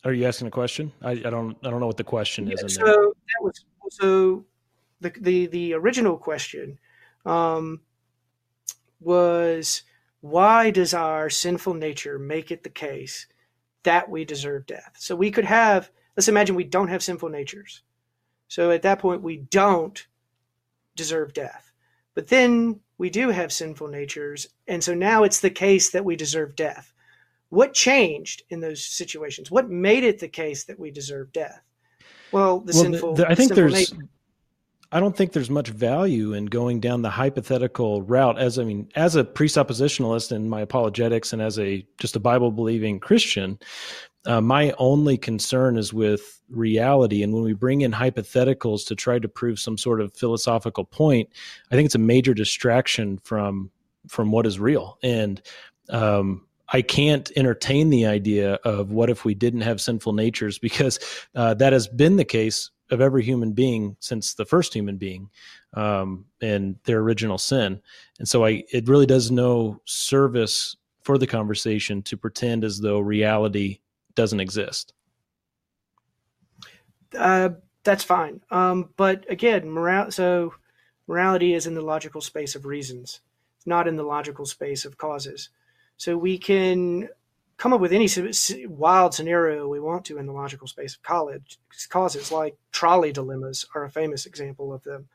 Are 0.05 0.13
you 0.13 0.27
asking 0.27 0.49
a 0.49 0.51
question? 0.51 0.93
I, 1.03 1.13
I 1.13 1.17
don't 1.17 1.57
I 1.65 1.71
don't 1.71 1.81
know 1.81 1.87
what 1.87 1.97
the 1.97 2.05
question 2.05 2.51
is. 2.51 2.61
so 2.75 2.85
that 2.85 3.43
was 3.43 3.65
so 3.91 4.45
the 5.01 5.13
the 5.21 5.47
the 5.47 5.75
original 5.75 6.17
question 6.17 6.79
um, 7.27 7.81
was 9.01 9.83
why 10.21 10.71
does 10.71 10.95
our 10.95 11.31
sinful 11.31 11.75
nature 11.75 12.19
make 12.19 12.51
it 12.51 12.63
the 12.63 12.71
case 12.71 13.27
that 13.83 14.09
we 14.09 14.25
deserve 14.25 14.67
death? 14.67 14.93
So 14.99 15.17
we 15.17 15.31
could 15.31 15.45
have 15.45 15.91
let's 16.17 16.29
imagine 16.29 16.55
we 16.55 16.65
don't 16.65 16.89
have 16.89 17.03
sinful 17.03 17.29
natures. 17.29 17.83
So 18.49 18.71
at 18.71 18.83
that 18.83 19.01
point 19.01 19.23
we 19.23 19.37
don't 19.37 20.07
deserve 20.97 21.33
death. 21.33 21.73
But 22.15 22.29
then 22.29 22.81
we 22.99 23.11
do 23.11 23.29
have 23.31 23.53
sinful 23.53 23.89
natures, 23.89 24.49
and 24.67 24.83
so 24.83 24.95
now 24.95 25.23
it's 25.23 25.41
the 25.41 25.51
case 25.51 25.91
that 25.91 26.05
we 26.05 26.17
deserve 26.17 26.57
death. 26.57 26.93
What 27.51 27.75
changed 27.75 28.43
in 28.51 28.61
those 28.61 28.85
situations? 28.85 29.51
What 29.51 29.71
made 29.71 30.05
it 30.05 30.19
the 30.19 30.29
case 30.29 30.65
that 30.65 30.79
we 30.79 30.91
deserve 30.91 31.33
death? 31.33 31.63
Well, 32.33 32.61
the 32.61 32.73
well, 32.75 32.83
sinful. 32.83 33.15
The, 33.15 33.23
the, 33.23 33.31
I 33.31 33.35
think 33.35 33.55
there's. 33.55 33.73
Nature. 33.73 34.09
I 34.91 35.01
don't 35.01 35.15
think 35.15 35.33
there's 35.33 35.51
much 35.51 35.69
value 35.69 36.33
in 36.33 36.47
going 36.47 36.81
down 36.81 37.03
the 37.03 37.11
hypothetical 37.11 38.03
route. 38.03 38.39
As 38.39 38.59
I 38.59 38.65
mean, 38.65 38.89
as 38.95 39.17
a 39.17 39.25
presuppositionalist 39.25 40.33
in 40.33 40.49
my 40.49 40.63
apologetics 40.63 41.33
and 41.33 41.43
as 41.43 41.59
a 41.59 41.87
just 41.99 42.17
a 42.17 42.21
Bible 42.21 42.51
believing 42.51 42.99
Christian, 43.01 43.59
Uh, 44.27 44.41
my 44.41 44.75
only 44.79 45.17
concern 45.17 45.79
is 45.79 45.93
with 45.93 46.43
reality. 46.51 47.23
And 47.23 47.33
when 47.33 47.45
we 47.45 47.55
bring 47.55 47.83
in 47.83 47.93
hypotheticals 47.93 48.87
to 48.87 48.95
try 48.95 49.19
to 49.19 49.29
prove 49.29 49.59
some 49.59 49.79
sort 49.79 50.01
of 50.01 50.15
philosophical 50.15 50.85
point, 50.85 51.29
I 51.71 51.75
think 51.75 51.87
it's 51.87 51.95
a 51.95 51.99
major 51.99 52.35
distraction 52.35 53.19
from 53.19 53.71
from 54.09 54.31
what 54.31 54.47
is 54.47 54.59
real. 54.59 54.99
And 55.03 55.41
um, 55.91 56.47
I 56.71 56.83
can't 56.83 57.31
entertain 57.37 57.91
the 57.91 58.07
idea 58.07 58.55
of 58.65 58.91
what 58.91 59.11
if 59.11 59.25
we 59.25 59.35
didn't 59.35 59.63
have 59.63 59.81
sinful 59.81 60.13
natures 60.13 60.59
because 60.59 60.99
uh, 61.35 61.55
that 61.55 61.73
has 61.73 61.89
been 61.89 62.17
the 62.17 62.25
case 62.25 62.71
of 62.91 63.01
every 63.01 63.23
human 63.23 63.53
being 63.53 63.97
since 64.01 64.35
the 64.35 64.45
first 64.45 64.75
human 64.75 64.97
being 64.97 65.29
um, 65.75 66.25
and 66.41 66.77
their 66.85 67.01
original 67.01 67.39
sin. 67.39 67.81
And 68.19 68.29
so 68.29 68.45
I, 68.45 68.65
it 68.73 68.89
really 68.89 69.07
does 69.07 69.31
no 69.31 69.81
service 69.85 70.77
for 71.03 71.19
the 71.19 71.27
conversation 71.27 72.03
to 72.03 72.17
pretend 72.17 72.65
as 72.65 72.79
though 72.81 72.99
reality 72.99 73.81
doesn't 74.15 74.41
exist. 74.41 74.93
Uh, 77.17 77.51
that's 77.85 78.05
fine. 78.05 78.41
Um, 78.51 78.91
but 78.97 79.25
again, 79.31 79.63
so 80.11 80.55
morality 81.07 81.55
is 81.55 81.67
in 81.67 81.75
the 81.75 81.81
logical 81.81 82.21
space 82.21 82.55
of 82.55 82.67
reasons. 82.67 83.21
Not 83.65 83.89
in 83.89 83.97
the 83.97 84.03
logical 84.03 84.47
space 84.47 84.85
of 84.85 84.99
causes. 84.99 85.51
So 85.99 86.17
we 86.17 86.39
can 86.39 87.09
come 87.59 87.73
up 87.73 87.81
with 87.81 87.93
any 87.93 88.09
wild 88.67 89.15
scenario 89.15 89.69
we 89.69 89.81
want 89.81 90.05
to 90.07 90.17
in 90.17 90.27
the 90.27 90.33
logical 90.33 90.69
space 90.69 90.95
of 90.95 91.03
college 91.03 91.59
causes, 91.91 92.33
like 92.33 92.57
trolley 92.73 93.13
dilemmas 93.13 93.67
are 93.75 93.85
a 93.85 93.91
famous 93.91 94.25
example 94.25 94.73
of 94.73 94.83
them. 94.85 95.09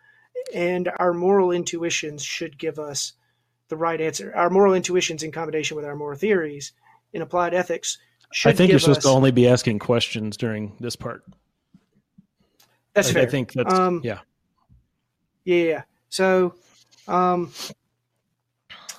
And 0.53 0.91
our 0.97 1.13
moral 1.13 1.51
intuitions 1.51 2.23
should 2.23 2.57
give 2.57 2.77
us 2.79 3.13
the 3.69 3.77
right 3.77 3.99
answer. 3.99 4.33
Our 4.35 4.49
moral 4.49 4.73
intuitions, 4.73 5.23
in 5.23 5.31
combination 5.31 5.77
with 5.77 5.85
our 5.85 5.95
moral 5.95 6.17
theories 6.17 6.73
in 7.13 7.21
applied 7.21 7.53
ethics, 7.53 7.97
should. 8.33 8.49
I 8.49 8.53
think 8.53 8.69
you're 8.69 8.79
supposed 8.79 8.99
us, 8.99 9.03
to 9.05 9.09
only 9.09 9.31
be 9.31 9.47
asking 9.47 9.79
questions 9.79 10.35
during 10.35 10.75
this 10.79 10.95
part. 10.95 11.23
That's 12.93 13.09
I, 13.09 13.13
fair. 13.13 13.21
I 13.23 13.25
think 13.25 13.53
that's 13.53 13.73
um, 13.73 14.01
yeah. 14.03 14.19
Yeah. 15.45 15.83
So, 16.09 16.55
um, 17.07 17.51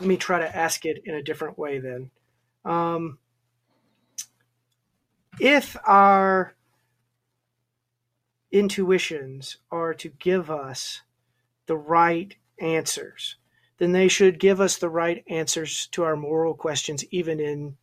let 0.00 0.08
me 0.08 0.16
try 0.16 0.38
to 0.38 0.56
ask 0.56 0.84
it 0.84 1.02
in 1.04 1.14
a 1.14 1.22
different 1.22 1.58
way 1.58 1.78
then. 1.78 2.10
Um, 2.64 3.18
if 5.40 5.76
our 5.84 6.54
intuitions 8.52 9.58
are 9.70 9.94
to 9.94 10.08
give 10.08 10.50
us 10.50 11.02
the 11.66 11.76
right 11.76 12.36
answers, 12.60 13.36
then 13.78 13.92
they 13.92 14.08
should 14.08 14.38
give 14.38 14.60
us 14.60 14.78
the 14.78 14.88
right 14.88 15.24
answers 15.28 15.88
to 15.88 16.04
our 16.04 16.16
moral 16.16 16.54
questions, 16.54 17.04
even 17.10 17.40
in 17.40 17.76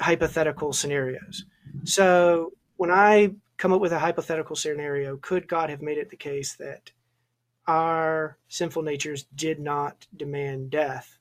hypothetical 0.00 0.72
scenarios. 0.72 1.44
So 1.84 2.52
when 2.76 2.90
I 2.90 3.32
come 3.58 3.72
up 3.72 3.80
with 3.80 3.92
a 3.92 3.98
hypothetical 3.98 4.56
scenario, 4.56 5.16
could 5.18 5.46
God 5.46 5.70
have 5.70 5.82
made 5.82 5.98
it 5.98 6.10
the 6.10 6.16
case 6.16 6.54
that 6.54 6.90
our 7.66 8.38
sinful 8.48 8.82
natures 8.82 9.24
did 9.34 9.60
not 9.60 10.06
demand 10.16 10.70
death? 10.70 11.18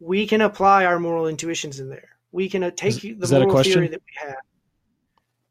We 0.00 0.26
can 0.26 0.40
apply 0.40 0.84
our 0.84 0.98
moral 0.98 1.26
intuitions 1.26 1.80
in 1.80 1.88
there 1.88 2.18
we 2.32 2.48
can 2.48 2.62
uh, 2.62 2.70
take 2.70 3.04
is, 3.04 3.30
the 3.30 3.40
moral 3.40 3.62
theory 3.62 3.88
that 3.88 4.00
we 4.00 4.28
have. 4.28 4.36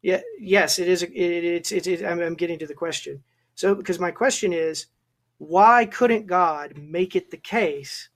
Yeah, 0.02 0.20
yes, 0.38 0.78
it 0.78 0.88
is. 0.88 1.02
It, 1.02 1.12
it's 1.12 1.72
it's. 1.72 1.86
It, 1.86 2.04
I'm, 2.04 2.20
I'm 2.20 2.34
getting 2.34 2.58
to 2.60 2.66
the 2.66 2.74
question. 2.74 3.22
So, 3.54 3.74
because 3.74 3.98
my 3.98 4.10
question 4.10 4.52
is, 4.52 4.86
why 5.38 5.86
couldn't 5.86 6.26
God 6.26 6.74
make 6.78 7.16
it 7.16 7.30
the 7.30 7.36
case 7.36 8.08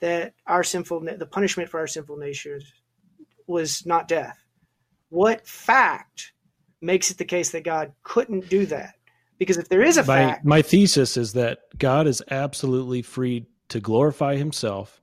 that 0.00 0.34
our 0.46 0.64
sinful, 0.64 1.00
the 1.00 1.26
punishment 1.26 1.68
for 1.68 1.78
our 1.78 1.86
sinful 1.86 2.16
natures, 2.16 2.72
was 3.46 3.86
not 3.86 4.08
death? 4.08 4.42
What 5.10 5.46
fact 5.46 6.32
makes 6.80 7.10
it 7.10 7.18
the 7.18 7.24
case 7.24 7.50
that 7.50 7.64
God 7.64 7.92
couldn't 8.02 8.48
do 8.48 8.66
that? 8.66 8.94
Because 9.40 9.58
if 9.58 9.68
there 9.68 9.82
is 9.82 9.96
a 9.96 10.04
my, 10.04 10.16
fact, 10.16 10.44
my 10.44 10.62
thesis 10.62 11.16
is 11.16 11.32
that 11.32 11.58
God 11.76 12.06
is 12.06 12.22
absolutely 12.30 13.02
free 13.02 13.46
to 13.70 13.80
glorify 13.80 14.36
Himself 14.36 15.00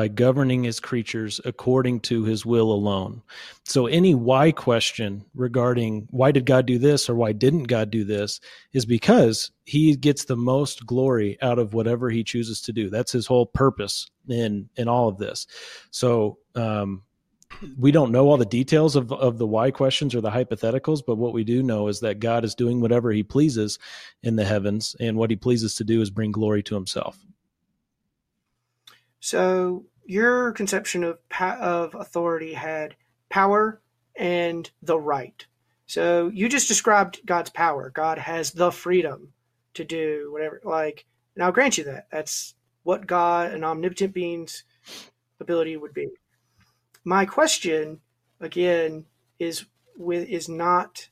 by 0.00 0.08
governing 0.08 0.64
his 0.64 0.80
creatures 0.80 1.40
according 1.44 2.00
to 2.00 2.24
his 2.24 2.46
will 2.46 2.72
alone. 2.72 3.20
So 3.64 3.86
any 3.86 4.14
why 4.14 4.52
question 4.52 5.24
regarding 5.34 6.06
why 6.10 6.32
did 6.32 6.46
God 6.46 6.64
do 6.64 6.78
this 6.78 7.10
or 7.10 7.16
why 7.16 7.32
didn't 7.32 7.64
God 7.64 7.90
do 7.90 8.04
this 8.04 8.40
is 8.72 8.86
because 8.86 9.50
he 9.64 9.94
gets 9.96 10.24
the 10.24 10.36
most 10.36 10.86
glory 10.86 11.36
out 11.42 11.58
of 11.58 11.74
whatever 11.74 12.08
he 12.08 12.24
chooses 12.24 12.60
to 12.62 12.72
do. 12.72 12.88
That's 12.88 13.12
his 13.12 13.26
whole 13.26 13.46
purpose 13.46 14.10
in 14.28 14.68
in 14.76 14.88
all 14.88 15.08
of 15.08 15.18
this. 15.18 15.46
So 15.90 16.38
um, 16.54 17.02
we 17.78 17.90
don't 17.90 18.12
know 18.12 18.28
all 18.28 18.36
the 18.36 18.44
details 18.44 18.96
of, 18.96 19.12
of 19.12 19.38
the 19.38 19.46
why 19.46 19.70
questions 19.70 20.14
or 20.14 20.20
the 20.20 20.30
hypotheticals, 20.30 21.02
but 21.06 21.16
what 21.16 21.32
we 21.32 21.44
do 21.44 21.62
know 21.62 21.88
is 21.88 22.00
that 22.00 22.20
God 22.20 22.44
is 22.44 22.54
doing 22.54 22.80
whatever 22.80 23.10
he 23.10 23.22
pleases 23.22 23.78
in 24.22 24.36
the 24.36 24.44
heavens, 24.44 24.96
and 25.00 25.16
what 25.16 25.30
he 25.30 25.36
pleases 25.36 25.74
to 25.76 25.84
do 25.84 26.00
is 26.00 26.10
bring 26.10 26.32
glory 26.32 26.62
to 26.64 26.74
himself. 26.74 27.18
So 29.20 29.84
your 30.06 30.52
conception 30.52 31.04
of 31.04 31.18
of 31.40 31.94
authority 31.94 32.54
had 32.54 32.96
power 33.28 33.80
and 34.16 34.70
the 34.82 34.98
right. 34.98 35.46
So 35.86 36.30
you 36.32 36.48
just 36.48 36.68
described 36.68 37.20
God's 37.26 37.50
power. 37.50 37.90
God 37.90 38.18
has 38.18 38.52
the 38.52 38.70
freedom 38.70 39.32
to 39.74 39.84
do 39.84 40.30
whatever. 40.32 40.60
Like, 40.64 41.06
and 41.34 41.44
I'll 41.44 41.52
grant 41.52 41.78
you 41.78 41.84
that. 41.84 42.06
That's 42.10 42.54
what 42.82 43.06
God, 43.06 43.52
an 43.52 43.64
omnipotent 43.64 44.14
being's 44.14 44.64
ability 45.40 45.76
would 45.76 45.94
be. 45.94 46.08
My 47.04 47.26
question, 47.26 48.00
again, 48.40 49.06
is 49.38 49.64
with 49.96 50.28
is 50.28 50.48
not 50.48 51.08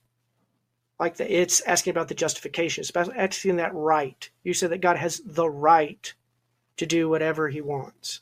like 0.99 1.17
the 1.17 1.41
it's 1.41 1.61
asking 1.63 1.93
about 1.93 2.09
the 2.09 2.15
justification. 2.15 2.83
It's 2.83 2.91
about 2.91 3.17
asking 3.17 3.57
that 3.57 3.75
right. 3.75 4.29
You 4.43 4.55
said 4.55 4.71
that 4.71 4.81
God 4.81 4.97
has 4.97 5.21
the 5.25 5.49
right 5.49 6.13
to 6.77 6.87
do 6.87 7.09
whatever 7.09 7.49
He 7.49 7.61
wants 7.61 8.21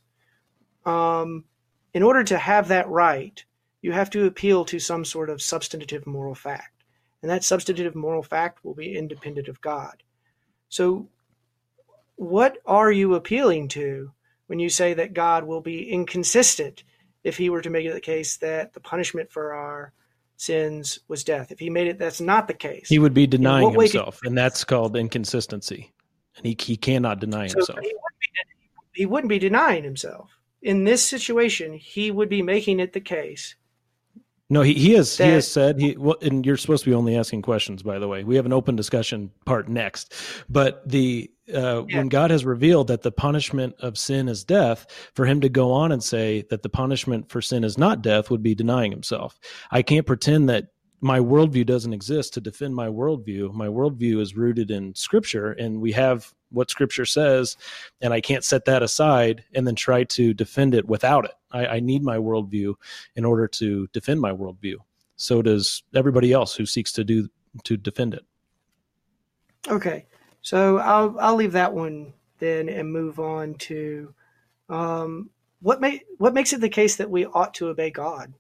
um, 0.87 1.45
in 1.93 2.03
order 2.03 2.23
to 2.25 2.39
have 2.39 2.69
that 2.69 2.89
right, 2.89 3.45
you 3.83 3.93
have 3.93 4.09
to 4.11 4.25
appeal 4.25 4.65
to 4.67 4.79
some 4.79 5.05
sort 5.05 5.29
of 5.29 5.43
substantive 5.43 6.07
moral 6.07 6.35
fact. 6.35 6.85
And 7.21 7.31
that 7.31 7.45
substantive 7.45 7.95
moral 7.95 8.23
fact 8.23 8.65
will 8.65 8.75
be 8.75 8.97
independent 8.97 9.49
of 9.49 9.61
God. 9.61 10.03
So, 10.69 11.09
what 12.15 12.59
are 12.65 12.91
you 12.91 13.15
appealing 13.15 13.69
to 13.69 14.13
when 14.47 14.59
you 14.59 14.69
say 14.69 14.95
that 14.95 15.13
God 15.13 15.45
will 15.45 15.61
be 15.61 15.91
inconsistent 15.91 16.85
if 17.27 17.37
he 17.37 17.51
were 17.51 17.61
to 17.61 17.71
make 17.71 17.87
it 17.87 17.93
the 17.93 18.01
case 18.01 18.37
that 18.39 18.73
the 18.73 18.81
punishment 18.81 19.31
for 19.31 19.53
our 19.53 19.93
sins 20.37 21.01
was 21.09 21.25
death? 21.25 21.51
If 21.51 21.59
he 21.59 21.71
made 21.71 21.89
it 21.89 21.99
that's 21.99 22.21
not 22.21 22.49
the 22.49 22.55
case, 22.55 22.89
he 22.89 22.99
would 22.99 23.15
be 23.15 23.27
denying 23.27 23.73
himself, 23.73 24.21
and 24.25 24.37
that's 24.37 24.65
called 24.65 24.97
inconsistency. 24.97 25.93
And 26.37 26.47
he, 26.47 26.57
he 26.59 26.77
cannot 26.77 27.21
deny 27.21 27.47
so 27.47 27.59
himself. 27.59 27.79
He 27.81 27.89
wouldn't, 27.89 28.21
be, 28.21 29.01
he 29.01 29.07
wouldn't 29.07 29.29
be 29.31 29.39
denying 29.39 29.85
himself 29.85 30.37
in 30.67 30.83
this 30.83 31.05
situation, 31.05 31.75
he 31.75 32.11
would 32.11 32.29
be 32.29 32.43
making 32.43 32.81
it 32.81 32.93
the 32.93 33.01
case. 33.01 33.55
No, 34.49 34.63
he, 34.63 34.75
he 34.75 34.93
has 34.95 35.17
that, 35.17 35.27
he 35.27 35.33
has 35.33 35.51
said 35.51 35.81
he 35.81 35.97
well, 35.97 36.17
and 36.23 36.47
you're 36.47 36.57
supposed 36.57 36.85
to 36.85 36.91
be 36.91 36.95
only 36.95 37.17
asking 37.17 37.43
questions. 37.43 37.83
By 37.83 37.99
the 37.99 38.07
way, 38.07 38.23
we 38.23 38.37
have 38.37 38.47
an 38.47 38.53
open 38.53 38.77
discussion 38.77 39.31
part 39.45 39.69
next. 39.69 40.15
But 40.49 40.89
the 40.89 41.31
uh, 41.53 41.85
yeah. 41.87 41.99
when 41.99 42.09
God 42.09 42.31
has 42.31 42.45
revealed 42.45 42.87
that 42.89 43.03
the 43.03 43.11
punishment 43.11 43.75
of 43.81 43.99
sin 43.99 44.29
is 44.29 44.45
death, 44.45 44.87
for 45.15 45.27
him 45.27 45.41
to 45.41 45.49
go 45.49 45.73
on 45.73 45.91
and 45.91 46.03
say 46.03 46.45
that 46.51 46.63
the 46.63 46.69
punishment 46.69 47.29
for 47.29 47.43
sin 47.43 47.65
is 47.65 47.77
not 47.77 48.03
death 48.03 48.31
would 48.31 48.43
be 48.43 48.55
denying 48.55 48.93
himself. 48.93 49.39
I 49.73 49.83
can't 49.83 50.07
pretend 50.07 50.49
that 50.49 50.69
my 51.01 51.19
worldview 51.19 51.67
doesn't 51.67 51.93
exist 51.93 52.35
to 52.35 52.41
defend 52.41 52.75
my 52.75 52.87
worldview. 52.87 53.53
My 53.53 53.67
worldview 53.67 54.21
is 54.21 54.37
rooted 54.37 54.71
in 54.71 54.95
Scripture, 54.95 55.53
and 55.53 55.81
we 55.81 55.93
have 55.93 56.33
what 56.51 56.71
scripture 56.71 57.05
says 57.05 57.57
and 58.01 58.13
i 58.13 58.21
can't 58.21 58.45
set 58.45 58.65
that 58.65 58.83
aside 58.83 59.45
and 59.55 59.67
then 59.67 59.75
try 59.75 60.05
to 60.05 60.33
defend 60.35 60.75
it 60.75 60.87
without 60.87 61.25
it 61.25 61.33
I, 61.57 61.77
I, 61.77 61.81
need 61.81 62.03
my 62.03 62.17
worldview 62.17 62.75
in 63.17 63.25
order 63.25 63.47
to 63.49 63.89
defend 63.93 64.21
my 64.21 64.33
worldview. 64.33 64.77
So 65.17 65.43
does 65.43 65.83
everybody 65.95 66.33
else 66.33 66.55
who 66.55 66.67
seeks 66.67 66.93
to 66.93 67.05
do 67.05 67.29
to 67.65 67.77
defend 67.77 68.15
it. 68.15 68.25
Okay. 69.69 70.07
So 70.43 70.79
i'll 70.79 71.17
i'll 71.19 71.35
leave 71.35 71.53
that 71.53 71.73
one 71.73 72.13
then 72.39 72.69
and 72.69 72.93
move 72.93 73.19
on 73.19 73.55
to 73.55 74.15
um, 74.69 75.31
what 75.61 75.81
may 75.81 76.03
what 76.19 76.35
makes 76.35 76.53
it 76.53 76.61
the 76.61 76.69
case 76.69 76.97
that 76.97 77.11
we 77.11 77.27
ought 77.27 77.55
to 77.55 77.69
obey 77.69 77.91
god 77.91 78.33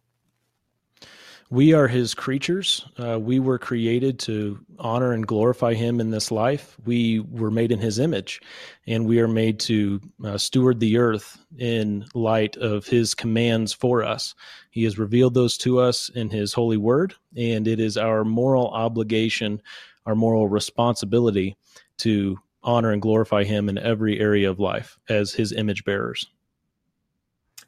we 1.50 1.72
are 1.72 1.86
his 1.86 2.14
creatures. 2.14 2.86
Uh, 2.98 3.18
we 3.20 3.38
were 3.38 3.58
created 3.58 4.18
to 4.20 4.58
honor 4.78 5.12
and 5.12 5.26
glorify 5.26 5.74
him 5.74 6.00
in 6.00 6.10
this 6.10 6.30
life. 6.30 6.76
We 6.84 7.20
were 7.20 7.50
made 7.50 7.70
in 7.70 7.78
his 7.78 7.98
image, 7.98 8.40
and 8.86 9.06
we 9.06 9.20
are 9.20 9.28
made 9.28 9.60
to 9.60 10.00
uh, 10.24 10.38
steward 10.38 10.80
the 10.80 10.98
earth 10.98 11.38
in 11.58 12.04
light 12.14 12.56
of 12.56 12.86
his 12.86 13.14
commands 13.14 13.72
for 13.72 14.02
us. 14.02 14.34
He 14.70 14.84
has 14.84 14.98
revealed 14.98 15.34
those 15.34 15.56
to 15.58 15.78
us 15.78 16.08
in 16.10 16.30
his 16.30 16.52
holy 16.52 16.76
word, 16.76 17.14
and 17.36 17.68
it 17.68 17.78
is 17.78 17.96
our 17.96 18.24
moral 18.24 18.68
obligation, 18.68 19.62
our 20.04 20.14
moral 20.14 20.48
responsibility 20.48 21.56
to 21.98 22.38
honor 22.62 22.90
and 22.90 23.00
glorify 23.00 23.44
him 23.44 23.68
in 23.68 23.78
every 23.78 24.18
area 24.18 24.50
of 24.50 24.58
life 24.58 24.98
as 25.08 25.32
his 25.32 25.52
image 25.52 25.84
bearers. 25.84 26.26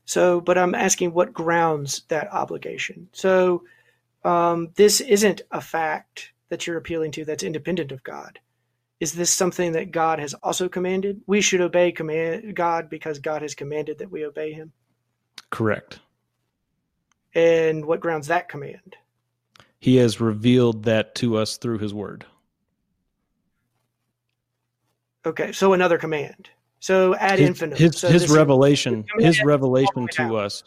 So, 0.08 0.40
but 0.40 0.56
I'm 0.56 0.74
asking 0.74 1.12
what 1.12 1.34
grounds 1.34 2.04
that 2.08 2.32
obligation. 2.32 3.10
So, 3.12 3.64
um, 4.24 4.70
this 4.74 5.02
isn't 5.02 5.42
a 5.50 5.60
fact 5.60 6.32
that 6.48 6.66
you're 6.66 6.78
appealing 6.78 7.10
to 7.12 7.26
that's 7.26 7.42
independent 7.42 7.92
of 7.92 8.02
God. 8.02 8.38
Is 9.00 9.12
this 9.12 9.30
something 9.30 9.72
that 9.72 9.90
God 9.90 10.18
has 10.18 10.32
also 10.32 10.66
commanded? 10.66 11.20
We 11.26 11.42
should 11.42 11.60
obey 11.60 11.92
command 11.92 12.56
God 12.56 12.88
because 12.88 13.18
God 13.18 13.42
has 13.42 13.54
commanded 13.54 13.98
that 13.98 14.10
we 14.10 14.24
obey 14.24 14.54
Him. 14.54 14.72
Correct. 15.50 16.00
And 17.34 17.84
what 17.84 18.00
grounds 18.00 18.28
that 18.28 18.48
command? 18.48 18.96
He 19.78 19.96
has 19.96 20.22
revealed 20.22 20.84
that 20.84 21.16
to 21.16 21.36
us 21.36 21.58
through 21.58 21.80
His 21.80 21.92
Word. 21.92 22.24
Okay, 25.26 25.52
so 25.52 25.74
another 25.74 25.98
command. 25.98 26.48
So 26.80 27.14
ad 27.16 27.38
his, 27.38 27.48
infinitum. 27.48 27.84
His, 27.84 27.98
so 27.98 28.08
his 28.08 28.30
revelation, 28.30 29.04
his 29.18 29.42
revelation 29.42 30.04
oh, 30.04 30.06
to 30.06 30.36
way 30.36 30.36
us, 30.36 30.64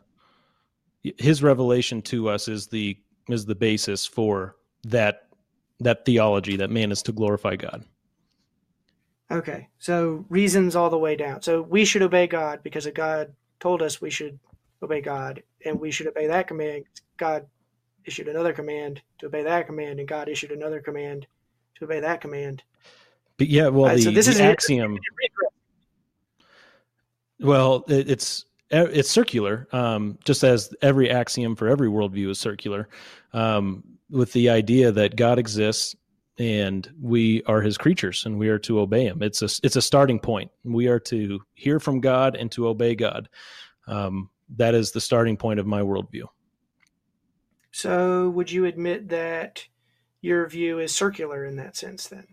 his 1.04 1.42
revelation 1.42 2.02
to 2.04 2.30
us 2.30 2.48
is 2.48 2.68
the 2.68 2.98
is 3.30 3.46
the 3.46 3.56
basis 3.56 4.06
for 4.06 4.56
that 4.84 5.28
that 5.80 6.06
theology 6.06 6.56
that 6.58 6.70
man 6.70 6.92
is 6.92 7.02
to 7.04 7.12
glorify 7.12 7.56
God. 7.56 7.84
Okay, 9.32 9.70
so 9.80 10.26
reasons 10.30 10.76
all 10.76 10.90
the 10.90 10.98
way 10.98 11.16
down. 11.16 11.42
So 11.42 11.62
we 11.62 11.86
should 11.86 12.02
obey 12.02 12.28
God 12.28 12.62
because 12.64 12.86
God 12.94 13.34
told 13.60 13.82
us 13.82 14.02
we 14.02 14.10
should 14.10 14.38
obey 14.84 15.00
God, 15.00 15.42
and 15.66 15.80
we 15.80 15.90
should 15.92 16.08
obey 16.08 16.28
that 16.28 16.48
command. 16.48 16.84
God 17.18 17.46
issued 18.06 18.28
another 18.28 18.52
command 18.52 19.02
to 19.20 19.28
obey 19.28 19.44
that 19.44 19.68
command, 19.68 20.00
and 20.00 20.08
God 20.08 20.28
issued 20.28 20.52
another 20.52 20.82
command 20.82 21.28
to 21.76 21.86
obey 21.86 22.02
that 22.02 22.20
command. 22.20 22.64
But 23.38 23.48
yeah, 23.48 23.70
well, 23.70 23.86
right, 23.86 23.98
the, 23.98 24.04
so 24.04 24.12
this 24.12 24.26
the 24.26 24.34
is 24.34 24.40
an 24.40 24.48
axiom. 24.48 25.00
Well, 27.42 27.84
it, 27.88 28.10
it's 28.10 28.46
it's 28.70 29.10
circular, 29.10 29.68
um, 29.74 30.18
just 30.24 30.44
as 30.44 30.74
every 30.82 31.10
axiom 31.10 31.56
for 31.56 31.68
every 31.68 31.90
worldview 31.90 32.30
is 32.30 32.40
circular, 32.40 32.88
um, 33.34 33.84
with 34.10 34.32
the 34.32 34.50
idea 34.50 34.92
that 34.92 35.16
God 35.18 35.40
exists 35.40 35.96
and 36.38 36.90
we 37.02 37.44
are 37.44 37.62
His 37.62 37.78
creatures 37.78 38.26
and 38.26 38.38
we 38.40 38.50
are 38.50 38.60
to 38.60 38.80
obey 38.80 39.06
Him. 39.06 39.22
It's 39.22 39.42
a 39.42 39.50
it's 39.64 39.76
a 39.76 39.82
starting 39.82 40.20
point. 40.20 40.52
We 40.64 40.88
are 40.88 41.00
to 41.00 41.42
hear 41.54 41.80
from 41.80 42.00
God 42.00 42.36
and 42.36 42.52
to 42.54 42.68
obey 42.68 42.96
God. 42.96 43.28
Um, 43.88 44.30
that 44.56 44.76
is 44.76 44.92
the 44.92 45.02
starting 45.02 45.38
point 45.38 45.60
of 45.60 45.66
my 45.66 45.82
worldview. 45.82 46.24
So 47.72 48.30
would 48.30 48.52
you 48.52 48.66
admit 48.66 49.10
that 49.10 49.66
your 50.22 50.48
view 50.48 50.80
is 50.80 50.94
circular 50.94 51.46
in 51.46 51.56
that 51.56 51.76
sense 51.76 52.08
then? 52.08 52.28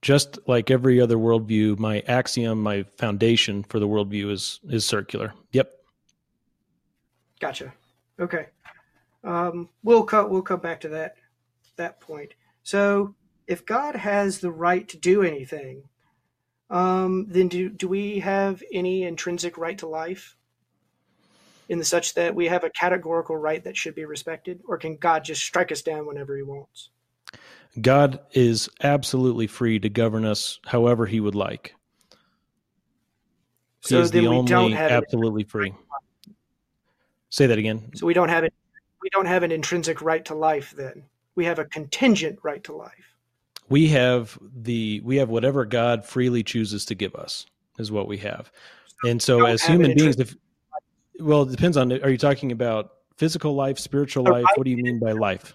Just 0.00 0.38
like 0.46 0.70
every 0.70 1.00
other 1.00 1.16
worldview, 1.16 1.78
my 1.78 2.00
axiom, 2.06 2.62
my 2.62 2.84
foundation 2.96 3.64
for 3.64 3.80
the 3.80 3.88
worldview 3.88 4.30
is 4.30 4.60
is 4.68 4.84
circular. 4.84 5.34
Yep. 5.52 5.72
Gotcha. 7.40 7.72
Okay. 8.20 8.46
Um, 9.24 9.68
we'll 9.82 10.04
cut. 10.04 10.30
We'll 10.30 10.42
come 10.42 10.60
back 10.60 10.80
to 10.82 10.88
that 10.90 11.16
that 11.76 12.00
point. 12.00 12.34
So, 12.62 13.14
if 13.46 13.66
God 13.66 13.96
has 13.96 14.38
the 14.38 14.50
right 14.50 14.88
to 14.88 14.96
do 14.96 15.22
anything, 15.22 15.82
um, 16.70 17.26
then 17.28 17.48
do 17.48 17.68
do 17.68 17.88
we 17.88 18.20
have 18.20 18.62
any 18.72 19.02
intrinsic 19.02 19.58
right 19.58 19.78
to 19.78 19.88
life? 19.88 20.36
In 21.68 21.78
the 21.78 21.84
such 21.84 22.14
that 22.14 22.34
we 22.34 22.46
have 22.46 22.64
a 22.64 22.70
categorical 22.70 23.36
right 23.36 23.62
that 23.64 23.76
should 23.76 23.94
be 23.94 24.04
respected, 24.04 24.60
or 24.66 24.78
can 24.78 24.96
God 24.96 25.24
just 25.24 25.42
strike 25.42 25.72
us 25.72 25.82
down 25.82 26.06
whenever 26.06 26.36
He 26.36 26.42
wants? 26.42 26.90
God 27.80 28.20
is 28.32 28.68
absolutely 28.82 29.46
free 29.46 29.78
to 29.80 29.88
govern 29.88 30.24
us 30.24 30.58
however 30.64 31.06
He 31.06 31.20
would 31.20 31.34
like. 31.34 31.74
He 33.82 33.90
So 33.90 34.00
is 34.00 34.10
then 34.10 34.24
the 34.24 34.30
we 34.30 34.36
only 34.36 34.50
don't 34.50 34.72
have 34.72 34.90
absolutely 34.90 35.44
free. 35.44 35.74
Say 37.30 37.46
that 37.46 37.58
again. 37.58 37.90
so 37.94 38.06
we 38.06 38.14
don't 38.14 38.28
have 38.28 38.44
it. 38.44 38.54
We 39.02 39.10
don't 39.10 39.26
have 39.26 39.42
an 39.42 39.52
intrinsic 39.52 40.02
right 40.02 40.24
to 40.24 40.34
life. 40.34 40.74
Then 40.76 41.04
we 41.34 41.44
have 41.44 41.58
a 41.58 41.64
contingent 41.64 42.38
right 42.42 42.62
to 42.64 42.74
life. 42.74 43.16
We 43.68 43.88
have 43.88 44.38
the 44.56 45.00
we 45.04 45.16
have 45.16 45.28
whatever 45.28 45.64
God 45.64 46.04
freely 46.04 46.42
chooses 46.42 46.84
to 46.86 46.94
give 46.94 47.14
us 47.14 47.46
is 47.78 47.92
what 47.92 48.08
we 48.08 48.16
have. 48.18 48.50
And 49.04 49.22
so 49.22 49.44
as 49.44 49.62
human 49.62 49.94
beings 49.94 50.18
if 50.18 50.34
well 51.20 51.42
it 51.42 51.50
depends 51.50 51.76
on 51.76 51.92
are 51.92 52.10
you 52.10 52.18
talking 52.18 52.50
about 52.50 52.92
physical 53.16 53.54
life, 53.54 53.78
spiritual 53.78 54.24
life? 54.24 54.46
What 54.56 54.64
do 54.64 54.70
you 54.70 54.82
mean 54.82 54.98
by 54.98 55.12
life? 55.12 55.54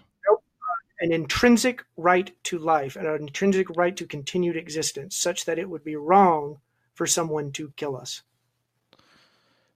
An 1.04 1.12
intrinsic 1.12 1.84
right 1.98 2.32
to 2.44 2.58
life 2.58 2.96
and 2.96 3.06
an 3.06 3.20
intrinsic 3.20 3.68
right 3.76 3.94
to 3.94 4.06
continued 4.06 4.56
existence, 4.56 5.14
such 5.16 5.44
that 5.44 5.58
it 5.58 5.68
would 5.68 5.84
be 5.84 5.96
wrong 5.96 6.56
for 6.94 7.06
someone 7.06 7.52
to 7.52 7.72
kill 7.76 7.94
us. 7.94 8.22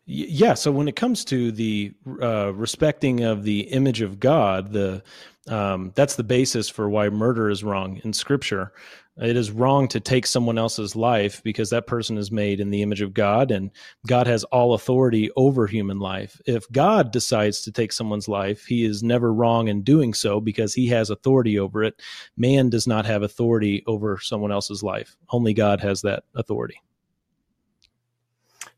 Yeah. 0.07 0.55
So 0.55 0.73
when 0.73 0.89
it 0.89 0.97
comes 0.97 1.23
to 1.27 1.53
the 1.53 1.93
uh, 2.23 2.55
respecting 2.55 3.25
of 3.25 3.43
the 3.43 3.61
image 3.61 4.01
of 4.01 4.19
God, 4.19 4.73
the 4.73 5.03
um, 5.49 5.93
that's 5.95 6.17
the 6.17 6.25
basis 6.25 6.71
for 6.71 6.89
why 6.89 7.11
murder 7.11 7.51
is 7.51 7.63
wrong 7.63 8.01
in 8.05 8.15
Scripture. 8.15 8.73
It 9.21 9.37
is 9.37 9.51
wrong 9.51 9.89
to 9.89 10.01
take 10.01 10.27
someone 10.27 10.59
else's 10.59 10.95
life 10.95 11.43
because 11.43 11.71
that 11.71 11.89
person 11.89 12.17
is 12.19 12.31
made 12.31 12.61
in 12.61 12.71
the 12.71 12.83
image 12.83 13.01
of 13.01 13.15
God, 13.15 13.51
and 13.51 13.71
God 14.07 14.29
has 14.29 14.45
all 14.45 14.75
authority 14.75 15.31
over 15.35 15.67
human 15.67 15.99
life. 15.99 16.41
If 16.47 16.71
God 16.71 17.11
decides 17.11 17.63
to 17.63 17.73
take 17.73 17.93
someone's 17.93 18.29
life, 18.29 18.65
He 18.67 18.85
is 18.85 19.03
never 19.03 19.33
wrong 19.33 19.67
in 19.67 19.83
doing 19.83 20.15
so 20.15 20.41
because 20.41 20.73
He 20.73 20.87
has 20.89 21.11
authority 21.11 21.59
over 21.59 21.83
it. 21.83 22.01
Man 22.37 22.71
does 22.71 22.87
not 22.87 23.07
have 23.07 23.23
authority 23.23 23.83
over 23.89 24.19
someone 24.19 24.53
else's 24.53 24.85
life. 24.85 25.17
Only 25.31 25.53
God 25.53 25.81
has 25.81 26.03
that 26.03 26.23
authority. 26.37 26.81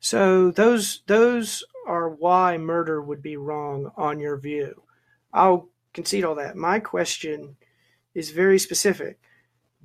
So 0.01 0.51
those 0.51 1.03
those 1.07 1.63
are 1.87 2.09
why 2.09 2.57
murder 2.57 3.03
would 3.03 3.21
be 3.21 3.37
wrong 3.37 3.91
on 3.97 4.21
your 4.21 4.39
view. 4.39 4.83
I'll 5.35 5.69
concede 5.93 6.25
all 6.25 6.37
that. 6.37 6.57
My 6.57 6.81
question 6.81 7.57
is 8.15 8.31
very 8.31 8.59
specific. 8.59 9.19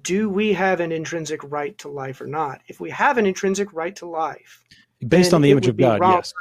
Do 0.05 0.29
we 0.29 0.53
have 0.53 0.79
an 0.81 0.91
intrinsic 0.91 1.41
right 1.43 1.75
to 1.79 1.89
life 1.89 2.21
or 2.21 2.27
not? 2.27 2.61
If 2.67 2.79
we 2.79 2.91
have 2.91 3.17
an 3.17 3.25
intrinsic 3.25 3.73
right 3.73 3.95
to 3.97 4.05
life, 4.05 4.63
Based 5.07 5.33
on 5.33 5.41
the 5.41 5.49
image 5.51 5.67
of 5.67 5.77
God, 5.77 5.99
yes. 6.01 6.31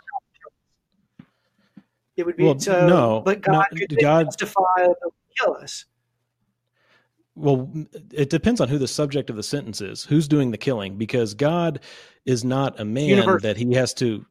it 2.16 2.24
would 2.26 2.36
be 2.36 2.44
Well, 2.44 2.58
so. 2.58 2.86
no, 2.86 3.22
but 3.24 3.40
God 3.40 3.52
not- 3.52 3.70
could 3.70 3.98
God- 4.00 4.28
kill 5.38 5.54
us. 5.56 5.86
Well, 7.36 7.68
it 8.12 8.30
depends 8.30 8.60
on 8.60 8.68
who 8.68 8.78
the 8.78 8.86
subject 8.86 9.28
of 9.28 9.34
the 9.36 9.42
sentence 9.42 9.80
is, 9.80 10.04
who's 10.04 10.28
doing 10.28 10.52
the 10.52 10.58
killing, 10.58 10.96
because 10.96 11.34
God 11.34 11.80
is 12.24 12.44
not 12.44 12.78
a 12.78 12.84
man 12.84 13.08
Universal. 13.08 13.40
that 13.40 13.56
he 13.56 13.72
has 13.74 13.92
to. 13.94 14.24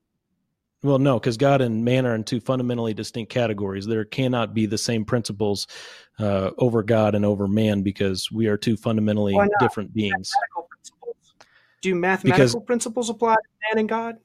Well, 0.84 1.00
no, 1.00 1.18
because 1.18 1.38
God 1.38 1.62
and 1.62 1.84
man 1.86 2.06
are 2.06 2.14
in 2.14 2.26
two 2.26 2.42
fundamentally 2.42 2.94
distinct 2.94 3.32
categories. 3.32 3.86
There 3.88 4.04
cannot 4.04 4.54
be 4.54 4.66
the 4.66 4.78
same 4.78 5.06
principles 5.06 5.66
uh, 6.20 6.52
over 6.58 6.84
God 6.84 7.16
and 7.16 7.24
over 7.26 7.48
man 7.48 7.82
because 7.82 8.30
we 8.32 8.48
are 8.48 8.58
two 8.58 8.76
fundamentally 8.76 9.34
different 9.60 9.94
beings. 9.94 10.32
Mathematical 10.36 10.68
principles. 10.70 11.16
Do 11.82 11.96
mathematical 11.96 12.62
principles 12.62 13.10
apply 13.10 13.36
to 13.36 13.42
man 13.72 13.80
and 13.80 13.90
God? 13.90 14.18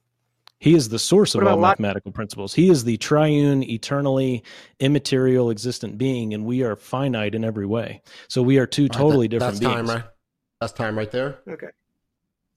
He 0.59 0.75
is 0.75 0.89
the 0.89 0.99
source 0.99 1.35
of 1.35 1.47
all 1.47 1.55
logic? 1.55 1.79
mathematical 1.79 2.11
principles. 2.11 2.53
He 2.53 2.69
is 2.69 2.83
the 2.83 2.97
triune, 2.97 3.63
eternally 3.63 4.43
immaterial, 4.81 5.51
existent 5.51 5.97
being, 5.97 6.33
and 6.33 6.43
we 6.43 6.63
are 6.63 6.75
finite 6.75 7.33
in 7.33 7.45
every 7.45 7.65
way. 7.65 8.01
So 8.27 8.41
we 8.41 8.57
are 8.57 8.65
two 8.67 8.83
All 8.83 8.87
right, 8.89 8.97
totally 8.97 9.27
that- 9.27 9.39
different 9.39 9.53
That's 9.61 9.73
beings. 9.75 9.87
time, 9.89 9.95
right? 9.95 10.03
That's 10.59 10.73
time 10.73 10.97
right 10.97 11.09
there. 11.09 11.39
Okay. 11.47 11.67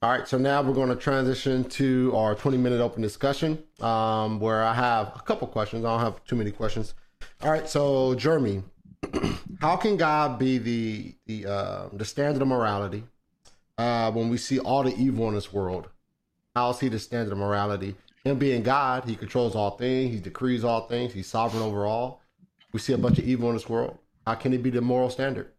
All 0.03 0.09
right, 0.09 0.27
so 0.27 0.37
now 0.37 0.61
we're 0.61 0.73
going 0.73 0.89
to 0.89 0.97
transition 0.97 1.63
to 1.69 2.11
our 2.13 2.35
20 2.35 2.57
minute 2.57 2.81
open 2.81 3.01
discussion 3.01 3.63
um, 3.79 4.37
where 4.37 4.61
I 4.61 4.73
have 4.73 5.13
a 5.15 5.21
couple 5.21 5.47
questions. 5.47 5.85
I 5.85 5.91
don't 5.91 6.01
have 6.01 6.21
too 6.25 6.35
many 6.35 6.51
questions. 6.51 6.93
All 7.41 7.49
right, 7.49 7.69
so 7.69 8.13
Jeremy, 8.15 8.63
how 9.61 9.77
can 9.77 9.95
God 9.95 10.37
be 10.37 10.57
the 10.57 11.15
the 11.25 11.49
uh, 11.49 11.87
the 11.93 12.03
standard 12.03 12.41
of 12.41 12.49
morality 12.49 13.05
uh, 13.77 14.11
when 14.11 14.27
we 14.27 14.35
see 14.35 14.59
all 14.59 14.83
the 14.83 14.93
evil 14.97 15.29
in 15.29 15.35
this 15.35 15.53
world? 15.53 15.87
How 16.53 16.71
is 16.71 16.81
He 16.81 16.89
the 16.89 16.99
standard 16.99 17.31
of 17.31 17.37
morality? 17.37 17.95
Him 18.25 18.37
being 18.37 18.61
God, 18.61 19.05
He 19.05 19.15
controls 19.15 19.55
all 19.55 19.77
things. 19.77 20.13
He 20.13 20.19
decrees 20.19 20.65
all 20.65 20.85
things. 20.89 21.13
He's 21.13 21.27
sovereign 21.27 21.63
over 21.63 21.85
all. 21.85 22.21
We 22.73 22.81
see 22.81 22.91
a 22.91 22.97
bunch 22.97 23.19
of 23.19 23.25
evil 23.25 23.47
in 23.47 23.55
this 23.55 23.69
world. 23.69 23.97
How 24.27 24.35
can 24.35 24.51
He 24.51 24.57
be 24.57 24.69
the 24.69 24.81
moral 24.81 25.09
standard? 25.09 25.52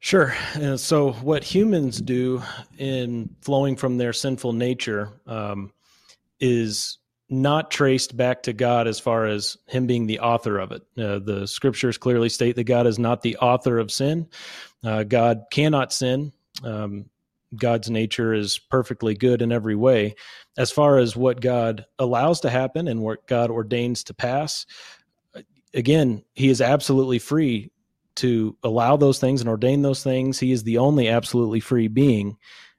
Sure. 0.00 0.34
So, 0.76 1.12
what 1.12 1.44
humans 1.44 2.00
do 2.00 2.42
in 2.78 3.28
flowing 3.42 3.76
from 3.76 3.98
their 3.98 4.14
sinful 4.14 4.54
nature 4.54 5.10
um, 5.26 5.72
is 6.40 6.98
not 7.28 7.70
traced 7.70 8.16
back 8.16 8.42
to 8.42 8.54
God 8.54 8.88
as 8.88 8.98
far 8.98 9.26
as 9.26 9.58
Him 9.66 9.86
being 9.86 10.06
the 10.06 10.20
author 10.20 10.58
of 10.58 10.72
it. 10.72 10.82
Uh, 10.98 11.18
the 11.18 11.46
scriptures 11.46 11.98
clearly 11.98 12.30
state 12.30 12.56
that 12.56 12.64
God 12.64 12.86
is 12.86 12.98
not 12.98 13.20
the 13.20 13.36
author 13.36 13.78
of 13.78 13.92
sin. 13.92 14.26
Uh, 14.82 15.04
God 15.04 15.44
cannot 15.52 15.92
sin. 15.92 16.32
Um, 16.64 17.04
God's 17.54 17.90
nature 17.90 18.32
is 18.32 18.58
perfectly 18.58 19.14
good 19.14 19.42
in 19.42 19.52
every 19.52 19.76
way. 19.76 20.14
As 20.56 20.70
far 20.70 20.96
as 20.96 21.14
what 21.14 21.42
God 21.42 21.84
allows 21.98 22.40
to 22.40 22.50
happen 22.50 22.88
and 22.88 23.02
what 23.02 23.26
God 23.26 23.50
ordains 23.50 24.02
to 24.04 24.14
pass, 24.14 24.64
again, 25.74 26.24
He 26.32 26.48
is 26.48 26.62
absolutely 26.62 27.18
free 27.18 27.70
to 28.20 28.56
allow 28.62 28.96
those 28.96 29.18
things 29.18 29.40
and 29.40 29.48
ordain 29.50 29.82
those 29.82 30.02
things. 30.02 30.38
He 30.38 30.52
is 30.52 30.62
the 30.62 30.78
only 30.78 31.08
absolutely 31.08 31.60
free 31.60 31.88
being. 31.88 32.36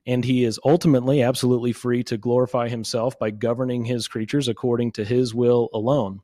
and 0.07 0.26
he 0.26 0.43
is 0.43 0.59
ultimately 0.65 1.22
absolutely 1.22 1.73
free 1.73 2.03
to 2.03 2.18
glorify 2.18 2.68
himself 2.68 3.18
by 3.19 3.30
governing 3.30 3.85
his 3.85 4.07
creatures 4.07 4.47
according 4.47 4.91
to 4.93 5.05
his 5.05 5.34
will 5.35 5.69
alone. 5.73 6.22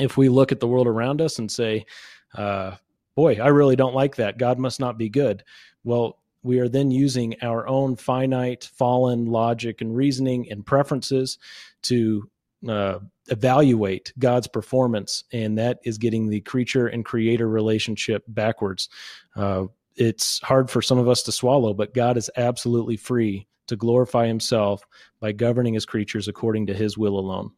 If 0.00 0.16
we 0.16 0.28
look 0.28 0.50
at 0.50 0.58
the 0.58 0.66
world 0.66 0.88
around 0.88 1.20
us 1.20 1.38
and 1.38 1.50
say, 1.50 1.86
uh, 2.34 2.72
boy, 3.14 3.36
I 3.40 3.48
really 3.48 3.76
don't 3.76 3.94
like 3.94 4.16
that. 4.16 4.38
God 4.38 4.58
must 4.58 4.80
not 4.80 4.98
be 4.98 5.08
good. 5.08 5.44
Well, 5.84 6.18
we 6.42 6.58
are 6.58 6.68
then 6.68 6.90
using 6.90 7.36
our 7.40 7.66
own 7.68 7.94
finite, 7.96 8.64
fallen 8.64 9.26
logic 9.26 9.80
and 9.80 9.94
reasoning 9.94 10.50
and 10.50 10.66
preferences 10.66 11.38
to 11.82 12.28
uh, 12.68 12.98
evaluate 13.28 14.12
God's 14.18 14.46
performance, 14.46 15.24
and 15.32 15.58
that 15.58 15.78
is 15.84 15.98
getting 15.98 16.28
the 16.28 16.40
creature 16.40 16.88
and 16.88 17.04
creator 17.04 17.48
relationship 17.48 18.24
backwards. 18.28 18.88
Uh, 19.36 19.66
it's 19.96 20.40
hard 20.40 20.70
for 20.70 20.82
some 20.82 20.98
of 20.98 21.08
us 21.08 21.22
to 21.24 21.32
swallow, 21.32 21.72
but 21.72 21.94
God 21.94 22.16
is 22.16 22.30
absolutely 22.36 22.96
free 22.96 23.46
to 23.66 23.76
glorify 23.76 24.26
himself 24.26 24.82
by 25.20 25.32
governing 25.32 25.74
his 25.74 25.86
creatures 25.86 26.28
according 26.28 26.66
to 26.66 26.74
his 26.74 26.98
will 26.98 27.18
alone. 27.18 27.50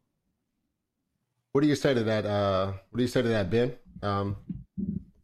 What 1.53 1.63
do 1.63 1.69
you 1.69 1.75
say 1.75 1.95
to 1.95 2.05
that? 2.05 2.27
Uh, 2.27 2.73
what 2.91 2.99
do 2.99 3.03
you 3.03 3.09
say 3.09 3.23
to 3.23 3.29
that, 3.29 3.51
Ben? 3.51 3.75
Um, 4.03 4.37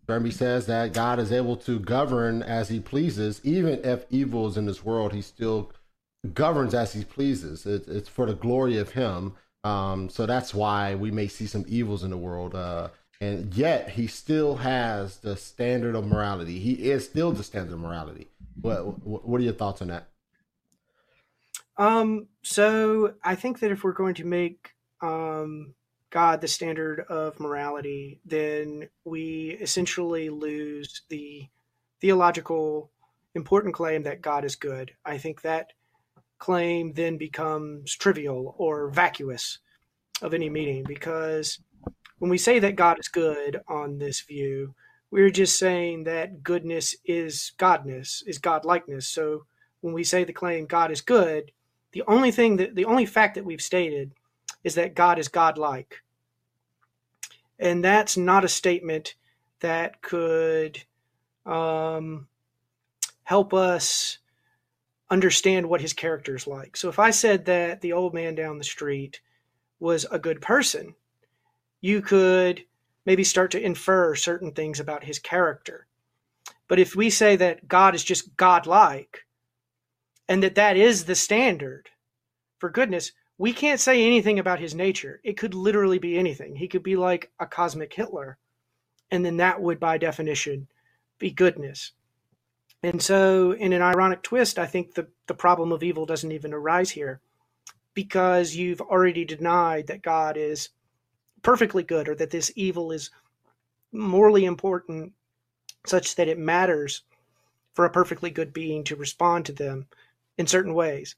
Jeremy 0.09 0.31
says 0.31 0.67
that 0.67 0.93
God 0.93 1.19
is 1.19 1.31
able 1.31 1.57
to 1.59 1.79
govern 1.79 2.43
as 2.43 2.69
he 2.69 2.81
pleases, 2.81 3.41
even 3.45 3.81
if 3.85 4.07
evil 4.11 4.49
is 4.49 4.57
in 4.57 4.67
this 4.67 4.85
world, 4.85 5.13
he 5.13 5.23
still 5.23 5.73
governs 6.35 6.75
as 6.75 6.93
he 6.93 7.05
pleases. 7.05 7.67
It, 7.67 7.87
it's 7.87 8.09
for 8.09 8.27
the 8.27 8.35
glory 8.35 8.79
of 8.79 8.91
him. 8.91 9.35
Um, 9.65 10.09
so 10.09 10.27
that's 10.27 10.53
why 10.53 10.95
we 10.95 11.11
may 11.11 11.29
see 11.29 11.47
some 11.47 11.65
evils 11.69 12.03
in 12.03 12.11
the 12.11 12.17
world. 12.17 12.55
Uh, 12.55 12.89
and 13.21 13.55
yet 13.55 13.91
he 13.91 14.09
still 14.09 14.57
has 14.57 15.19
the 15.19 15.37
standard 15.37 15.95
of 15.95 16.05
morality. 16.05 16.59
He 16.59 16.91
is 16.91 17.05
still 17.05 17.31
the 17.33 17.45
standard 17.45 17.75
of 17.75 17.81
morality. 17.81 18.29
What 18.61 19.07
What 19.07 19.41
are 19.41 19.45
your 19.45 19.53
thoughts 19.53 19.81
on 19.81 19.89
that? 19.89 20.09
Um. 21.77 22.27
So 22.43 23.15
I 23.23 23.37
think 23.37 23.61
that 23.61 23.71
if 23.71 23.85
we're 23.85 23.93
going 23.93 24.15
to 24.17 24.25
make 24.25 24.71
um, 25.01 25.75
God 26.11 26.41
the 26.41 26.49
standard 26.49 27.01
of 27.09 27.39
morality, 27.39 28.21
then 28.25 28.89
we 29.05 29.57
essentially 29.61 30.29
lose 30.29 31.03
the 31.09 31.47
theological 32.01 32.91
important 33.35 33.75
claim 33.75 34.03
that 34.03 34.21
God 34.21 34.45
is 34.45 34.57
good. 34.57 34.93
I 35.05 35.19
think 35.19 35.43
that 35.43 35.73
claim 36.43 36.93
then 36.95 37.17
becomes 37.17 37.95
trivial 37.95 38.57
or 38.59 38.91
vacuous 38.91 39.61
of 40.23 40.35
any 40.35 40.51
meaning 40.51 40.83
because 40.89 41.61
when 42.19 42.33
we 42.33 42.37
say 42.37 42.59
that 42.59 42.75
God 42.75 42.99
is 42.99 43.07
good 43.07 43.61
on 43.69 43.97
this 43.97 44.23
view, 44.23 44.75
we're 45.13 45.31
just 45.31 45.57
saying 45.57 46.03
that 46.03 46.43
goodness 46.43 46.97
is 47.05 47.53
godness, 47.59 48.25
is 48.27 48.41
godlikeness. 48.41 49.05
So 49.05 49.47
when 49.83 49.95
we 49.95 50.03
say 50.03 50.25
the 50.25 50.33
claim 50.33 50.67
God 50.67 50.91
is 50.91 51.01
good, 51.01 51.53
the 51.93 52.03
only 52.09 52.33
thing 52.33 52.57
that 52.57 52.75
the 52.75 52.87
only 52.87 53.07
fact 53.07 53.37
that 53.37 53.45
we've 53.45 53.63
stated 53.63 54.11
is 54.65 54.75
that 54.75 54.97
God 54.97 55.21
is 55.21 55.29
godlike. 55.29 56.03
And 57.61 57.85
that's 57.85 58.17
not 58.17 58.45
a 58.45 58.49
statement 58.49 59.15
that 59.61 60.03
could 60.03 60.83
um, 61.47 62.27
help 63.23 63.55
us 63.55 64.19
understand 65.13 65.69
what 65.69 65.83
his 65.83 65.93
character 65.93 66.35
is 66.35 66.47
like. 66.47 66.75
So 66.75 66.89
if 66.89 66.99
I 66.99 67.11
said 67.11 67.45
that 67.45 67.83
the 67.83 67.93
old 67.93 68.15
man 68.15 68.35
down 68.35 68.57
the 68.57 68.65
street 68.65 69.21
was 69.79 70.07
a 70.11 70.19
good 70.19 70.41
person, 70.41 70.95
you 71.83 72.01
could 72.01 72.65
maybe 73.05 73.23
start 73.23 73.51
to 73.51 73.63
infer 73.63 74.15
certain 74.15 74.53
things 74.53 74.81
about 74.81 75.05
his 75.05 75.19
character. 75.19 75.87
But 76.67 76.79
if 76.79 76.97
we 76.97 77.11
say 77.11 77.37
that 77.37 77.69
God 77.69 77.95
is 77.95 78.03
just 78.03 78.35
godlike 78.39 79.27
and 80.31 80.43
that 80.43 80.55
that 80.55 80.79
is 80.79 81.05
the 81.05 81.15
standard 81.15 81.91
for 82.59 82.71
goodness, 82.71 83.13
we 83.37 83.53
can't 83.53 83.81
say 83.81 84.07
anything 84.07 84.39
about 84.39 84.61
his 84.61 84.75
nature. 84.75 85.21
It 85.25 85.37
could 85.37 85.53
literally 85.53 85.99
be 85.99 86.17
anything. 86.17 86.57
He 86.57 86.69
could 86.69 86.83
be 86.83 86.97
like 86.97 87.31
a 87.39 87.45
cosmic 87.47 87.93
Hitler, 87.93 88.39
and 89.11 89.23
then 89.27 89.37
that 89.39 89.61
would, 89.61 89.79
by 89.79 89.99
definition, 89.99 90.69
be 91.19 91.31
goodness. 91.31 91.93
And 92.83 93.01
so, 93.01 93.53
in 93.53 93.73
an 93.73 93.83
ironic 93.83 94.23
twist, 94.23 94.59
I 94.59 94.67
think 94.67 94.95
the, 94.95 95.07
the 95.29 95.35
problem 95.35 95.71
of 95.71 95.83
evil 95.83 96.05
doesn't 96.05 96.33
even 96.33 96.53
arise 96.53 96.91
here 96.91 97.21
because 97.95 98.57
you've 98.57 98.81
already 98.81 99.25
denied 99.25 99.87
that 99.87 100.03
God 100.03 100.37
is 100.37 100.71
perfectly 101.43 101.83
good 101.83 102.09
or 102.09 102.15
that 102.17 102.31
this 102.31 102.51
evil 102.57 102.93
is 102.93 103.11
morally 103.93 104.45
important 104.45 105.13
such 105.87 106.15
that 106.17 106.29
it 106.29 106.39
matters 106.39 107.03
for 107.75 107.85
a 107.85 107.91
perfectly 107.91 108.31
good 108.31 108.53
being 108.53 108.85
to 108.85 108.97
respond 108.97 109.47
to 109.47 109.53
them 109.53 109.87
in 110.39 110.47
certain 110.47 110.75
ways. 110.75 111.17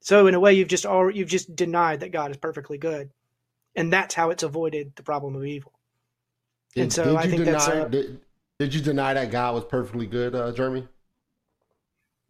So 0.00 0.26
in 0.26 0.34
a 0.34 0.40
way 0.40 0.54
you've 0.54 0.68
just 0.68 0.86
already, 0.86 1.18
you've 1.18 1.28
just 1.28 1.54
denied 1.56 2.00
that 2.00 2.12
God 2.12 2.30
is 2.30 2.36
perfectly 2.36 2.78
good. 2.78 3.10
And 3.76 3.92
that's 3.92 4.14
how 4.14 4.30
it's 4.30 4.42
avoided 4.42 4.94
the 4.96 5.02
problem 5.02 5.34
of 5.34 5.44
evil. 5.44 5.72
Did, 6.74 6.82
and 6.82 6.92
so 6.92 7.16
I 7.16 7.26
think 7.26 7.44
deny, 7.44 7.52
that's 7.52 7.68
a, 7.68 7.88
did, 7.88 8.20
did 8.58 8.74
you 8.74 8.80
deny 8.80 9.14
that 9.14 9.30
God 9.30 9.54
was 9.54 9.64
perfectly 9.64 10.06
good, 10.06 10.34
uh, 10.34 10.52
Jeremy? 10.52 10.86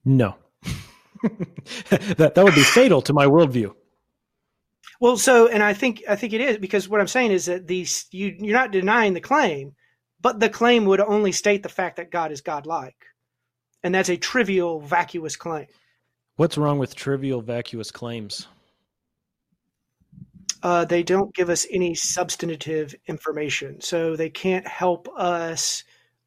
No. 0.05 0.36
that 1.22 2.32
that 2.35 2.44
would 2.44 2.55
be 2.55 2.62
fatal 2.62 3.01
to 3.02 3.12
my 3.12 3.26
worldview. 3.26 3.74
Well, 5.01 5.16
so 5.16 5.48
and 5.48 5.62
I 5.62 5.74
think 5.74 6.02
I 6.09 6.16
think 6.16 6.32
it 6.32 6.40
is 6.40 6.59
because 6.59 6.89
what 6.89 7.01
I'm 7.01 7.09
saying 7.09 7.32
is 7.32 7.47
that 7.47 7.66
these 7.66 8.06
you 8.10 8.35
you're 8.39 8.56
not 8.56 8.70
denying 8.70 9.14
the 9.14 9.20
claim, 9.20 9.74
but 10.20 10.40
the 10.40 10.48
claim 10.48 10.85
would 10.86 11.01
only 11.01 11.32
state 11.32 11.62
the 11.62 11.68
fact 11.68 11.97
that 11.97 12.10
God 12.10 12.31
is 12.32 12.40
godlike, 12.40 12.97
and 13.82 13.94
that's 13.94 14.09
a 14.09 14.16
trivial, 14.16 14.81
vacuous 14.81 15.36
claim. 15.36 15.66
What's 16.36 16.59
wrong 16.59 16.78
with 16.78 16.94
trivial, 16.94 17.40
vacuous 17.40 17.90
claims? 17.90 18.48
Uh, 20.62 20.85
they 20.85 21.02
don't 21.02 21.35
give 21.35 21.51
us 21.51 21.66
any 21.70 21.94
substantive 21.94 22.94
information, 23.06 23.81
so 23.81 24.16
they 24.16 24.31
can't 24.31 24.66
help 24.66 25.09
us 25.16 25.85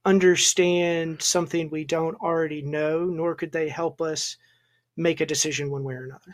understand 0.07 1.21
something 1.21 1.69
we 1.69 1.83
don't 1.83 2.15
already 2.21 2.61
know, 2.61 3.03
nor 3.03 3.35
could 3.35 3.51
they 3.51 3.67
help 3.67 4.01
us 4.01 4.37
make 4.95 5.19
a 5.19 5.25
decision 5.25 5.69
one 5.69 5.83
way 5.83 5.95
or 5.95 6.05
another. 6.05 6.33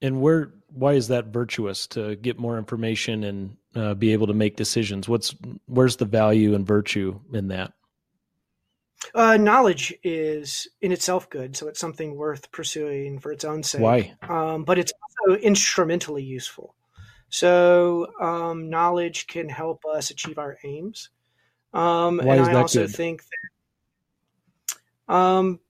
And 0.00 0.20
where 0.20 0.52
why 0.72 0.94
is 0.94 1.08
that 1.08 1.26
virtuous 1.26 1.86
to 1.88 2.16
get 2.16 2.38
more 2.38 2.58
information 2.58 3.24
and 3.24 3.56
uh, 3.74 3.94
be 3.94 4.12
able 4.12 4.26
to 4.26 4.34
make 4.34 4.56
decisions? 4.56 5.08
What's 5.08 5.34
where's 5.66 5.96
the 5.96 6.04
value 6.06 6.54
and 6.54 6.66
virtue 6.66 7.20
in 7.32 7.48
that? 7.48 7.72
Uh, 9.14 9.36
knowledge 9.36 9.94
is 10.02 10.68
in 10.80 10.90
itself 10.90 11.28
good, 11.30 11.56
so 11.56 11.68
it's 11.68 11.80
something 11.80 12.16
worth 12.16 12.50
pursuing 12.50 13.18
for 13.18 13.30
its 13.30 13.44
own 13.44 13.62
sake. 13.62 13.82
Why? 13.82 14.14
Um, 14.22 14.64
but 14.64 14.78
it's 14.78 14.92
also 15.20 15.38
instrumentally 15.38 16.22
useful. 16.22 16.74
So 17.28 18.08
um, 18.20 18.70
knowledge 18.70 19.26
can 19.26 19.48
help 19.48 19.84
us 19.84 20.10
achieve 20.10 20.38
our 20.38 20.56
aims. 20.64 21.10
Um, 21.72 22.18
Why 22.18 22.34
and 22.34 22.42
is 22.42 22.48
I 22.48 22.52
that 22.54 22.60
also 22.62 22.86
good? 22.86 22.94
think 22.94 23.22
that 25.08 25.14
um, 25.14 25.60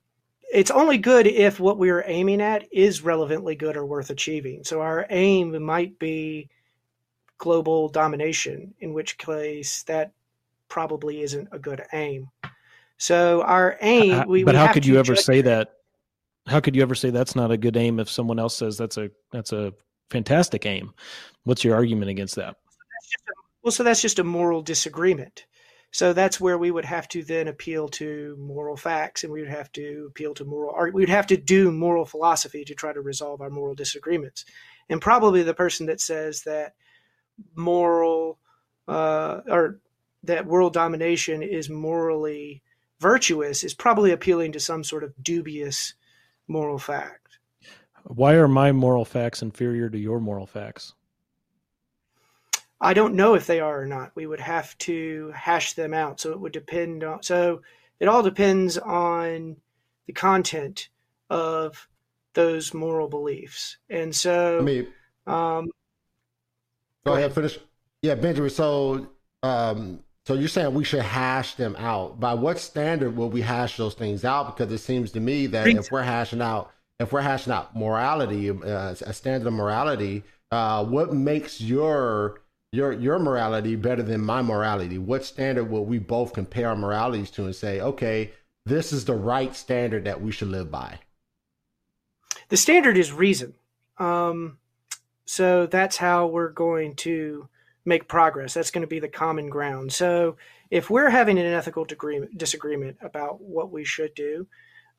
it's 0.53 0.71
only 0.71 0.99
good 0.99 1.27
if 1.27 1.59
what 1.61 1.79
we're 1.79 2.05
aiming 2.07 2.41
at 2.41 2.67
is 2.73 3.03
relevantly 3.03 3.57
good 3.57 3.77
or 3.77 3.85
worth 3.85 4.11
achieving. 4.11 4.65
So 4.65 4.81
our 4.81 5.07
aim 5.11 5.63
might 5.63 5.99
be 5.99 6.49
global 7.39 7.89
domination, 7.89 8.75
in 8.81 8.93
which 8.93 9.19
case 9.19 9.83
that 9.85 10.13
probably 10.69 11.21
isn't 11.21 11.49
a 11.53 11.59
good 11.59 11.83
aim. 11.93 12.29
So 12.99 13.43
our 13.43 13.77
aim, 13.83 14.27
we, 14.27 14.45
but 14.45 14.55
we 14.55 14.59
how 14.59 14.73
could 14.73 14.87
you 14.87 14.99
ever 14.99 15.17
say 15.17 15.43
that? 15.43 15.73
How 16.47 16.61
could 16.61 16.77
you 16.77 16.83
ever 16.83 16.95
say 16.95 17.11
that's 17.11 17.35
not 17.37 17.51
a 17.51 17.57
good 17.57 17.77
aim 17.77 17.99
if 18.01 18.09
someone 18.09 18.39
else 18.39 18.57
says 18.57 18.79
that's 18.79 18.97
a 18.97 19.11
that's 19.33 19.53
a 19.53 19.75
fantastic 20.11 20.65
aim? 20.65 20.95
What's 21.45 21.65
your 21.65 21.75
argument 21.75 22.11
against 22.11 22.37
that? 22.37 22.57
That's 22.67 23.11
just 23.11 23.29
a- 23.29 23.33
well, 23.63 23.73
so 23.73 23.83
that's 23.83 24.01
just 24.01 24.21
a 24.21 24.25
moral 24.25 24.63
disagreement. 24.63 25.45
So 25.97 26.13
that's 26.13 26.39
where 26.39 26.59
we 26.59 26.71
would 26.71 26.85
have 26.85 27.09
to 27.09 27.25
then 27.25 27.49
appeal 27.49 27.89
to 27.89 28.37
moral 28.39 28.77
facts, 28.77 29.25
and 29.25 29.33
we 29.33 29.41
would 29.41 29.49
have 29.49 29.73
to 29.73 30.09
appeal 30.11 30.35
to 30.35 30.45
moral 30.45 30.75
art. 30.77 30.93
We 30.93 31.01
would 31.01 31.09
have 31.09 31.27
to 31.29 31.39
do 31.39 31.73
moral 31.73 32.05
philosophy 32.05 32.67
to 32.67 32.75
try 32.75 32.93
to 32.93 33.01
resolve 33.01 33.41
our 33.41 33.49
moral 33.49 33.75
disagreements. 33.75 34.45
And 34.91 35.01
probably 35.01 35.43
the 35.43 35.55
person 35.55 35.87
that 35.87 36.03
says 36.03 36.43
that 36.43 36.75
moral 37.55 38.39
uh, 38.87 39.41
or 39.49 39.81
that 40.25 40.45
world 40.45 40.75
domination 40.75 41.43
is 41.43 41.71
morally 41.71 42.63
virtuous 43.01 43.65
is 43.65 43.73
probably 43.73 44.13
appealing 44.13 44.53
to 44.53 44.61
some 44.61 44.85
sort 44.85 45.03
of 45.03 45.15
dubious 45.23 45.95
moral 46.47 46.79
fact. 46.79 47.39
Why 48.03 48.35
are 48.35 48.49
my 48.49 48.71
moral 48.71 49.07
facts 49.07 49.41
inferior 49.41 49.89
to 49.89 49.99
your 49.99 50.21
moral 50.21 50.47
facts? 50.47 50.93
I 52.81 52.95
don't 52.95 53.15
know 53.15 53.35
if 53.35 53.47
they 53.47 53.61
are 53.61 53.83
or 53.83 53.87
not. 53.87 54.13
We 54.15 54.27
would 54.27 54.41
have 54.41 54.77
to 54.79 55.33
hash 55.35 55.73
them 55.75 55.95
out. 55.95 56.21
So 56.21 56.33
it 56.33 56.41
would 56.41 56.53
depend 56.53 57.05
on. 57.05 57.23
So 57.23 57.63
it 58.01 58.09
all 58.09 58.23
depends 58.23 58.77
on 58.79 59.57
the 60.07 60.13
content 60.13 60.89
of 61.31 61.89
those 62.35 62.75
moral 62.75 63.09
beliefs. 63.09 63.79
And 63.89 64.15
so, 64.15 64.59
I 64.59 64.63
mean, 64.63 64.87
um, 65.27 65.71
go 67.05 67.15
ahead, 67.15 67.35
finish. 67.35 67.59
Yeah, 68.03 68.15
Benjamin. 68.15 68.51
So, 68.51 69.09
um, 69.43 70.01
so 70.27 70.35
you're 70.35 70.49
saying 70.49 70.75
we 70.75 70.85
should 70.85 71.03
hash 71.03 71.55
them 71.55 71.77
out. 71.77 72.21
By 72.21 72.35
what 72.35 72.59
standard 72.59 73.17
will 73.17 73.31
we 73.31 73.41
hash 73.41 73.77
those 73.77 73.95
things 73.95 74.25
out? 74.25 74.55
Because 74.55 74.73
it 74.73 74.79
seems 74.79 75.13
to 75.13 75.21
me 75.21 75.47
that 75.47 75.67
if 75.67 75.91
we're 75.91 76.03
hashing 76.03 76.43
out 76.43 76.73
if 76.99 77.13
we're 77.13 77.21
hashing 77.21 77.53
out 77.53 77.77
morality, 77.77 78.51
uh, 78.51 78.95
a 79.01 79.13
standard 79.13 79.47
of 79.47 79.53
morality, 79.53 80.23
uh, 80.51 80.85
what 80.85 81.13
makes 81.13 81.61
your 81.61 82.41
your 82.77 82.93
your 82.93 83.19
morality 83.19 83.75
better 83.75 84.03
than 84.03 84.21
my 84.21 84.43
morality? 84.43 84.99
What 84.99 85.25
standard 85.25 85.65
will 85.65 85.85
we 85.85 85.99
both 85.99 86.35
compare 86.35 86.69
our 86.69 86.77
moralities 86.77 87.31
to 87.33 87.45
and 87.45 87.55
say, 87.55 87.81
okay, 87.81 88.33
this 88.67 88.93
is 88.93 89.05
the 89.05 89.15
right 89.15 89.57
standard 89.57 90.05
that 90.05 90.21
we 90.21 90.31
should 90.31 90.49
live 90.49 90.71
by? 90.71 91.01
The 92.49 92.57
standard 92.57 92.97
is 92.97 93.13
reason. 93.13 93.55
Um, 93.99 94.59
so 95.25 95.67
that's 95.67 95.97
how 95.97 96.27
we're 96.27 96.51
going 96.51 96.95
to 96.97 97.49
make 97.85 98.09
progress. 98.09 98.55
That's 98.55 98.71
going 98.71 98.83
to 98.83 98.89
be 98.89 99.01
the 99.01 99.09
common 99.09 99.49
ground. 99.49 99.93
So 99.93 100.37
if 100.71 100.91
we're 100.91 101.11
having 101.11 101.39
an 101.39 101.47
ethical 101.47 101.87
disagreement 102.37 102.99
about 103.01 103.41
what 103.41 103.73
we 103.73 103.85
should 103.85 104.15
do, 104.15 104.47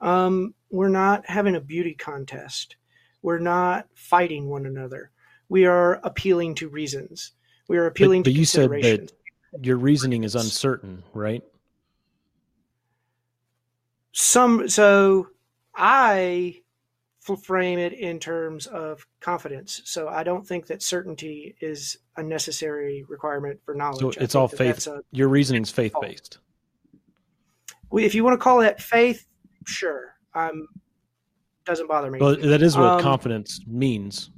um, 0.02 0.54
we're 0.72 0.90
not 0.90 1.30
having 1.30 1.56
a 1.56 1.62
beauty 1.62 1.94
contest. 1.94 2.76
We're 3.22 3.40
not 3.40 3.88
fighting 3.94 4.50
one 4.50 4.66
another. 4.66 5.12
We 5.50 5.66
are 5.66 6.00
appealing 6.04 6.56
to 6.56 6.70
reasons. 6.70 7.32
We 7.68 7.78
are 7.78 7.88
appealing 7.88 8.22
but, 8.24 8.30
but 8.30 8.34
to 8.34 8.40
you 8.40 8.46
said 8.46 8.70
that 8.70 9.12
your 9.62 9.78
reasoning 9.78 10.24
is 10.24 10.36
uncertain, 10.36 11.04
right? 11.14 11.44
Some 14.14 14.70
so 14.70 15.28
I 15.76 16.62
frame 17.36 17.78
it 17.78 17.94
in 17.94 18.20
terms 18.20 18.68
of 18.68 19.06
confidence. 19.20 19.82
So 19.86 20.08
I 20.08 20.24
don't 20.24 20.48
think 20.48 20.68
that 20.68 20.82
certainty 20.82 21.56
is 21.60 21.98
a 22.16 22.24
necessary 22.24 23.04
requirement 23.10 23.60
for 23.66 23.76
knowledge. 23.76 24.16
So 24.16 24.22
it's 24.22 24.36
all 24.36 24.48
faith. 24.48 24.88
A, 24.88 25.02
your 25.12 25.36
is 25.36 25.70
faith 25.70 25.94
based. 26.02 26.40
If 27.92 28.16
you 28.16 28.24
want 28.24 28.40
to 28.40 28.44
call 28.44 28.60
that 28.60 28.82
faith, 28.82 29.26
sure. 29.66 30.16
Um, 30.34 30.68
doesn't 31.66 31.88
bother 31.88 32.10
me. 32.10 32.20
Well, 32.20 32.38
that 32.38 32.62
is 32.62 32.78
what 32.78 32.86
um, 32.86 33.02
confidence 33.02 33.60
means. 33.68 34.32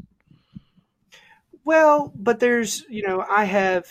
Well, 1.69 2.11
but 2.15 2.39
there's, 2.39 2.83
you 2.89 3.03
know, 3.07 3.23
I 3.29 3.43
have 3.43 3.85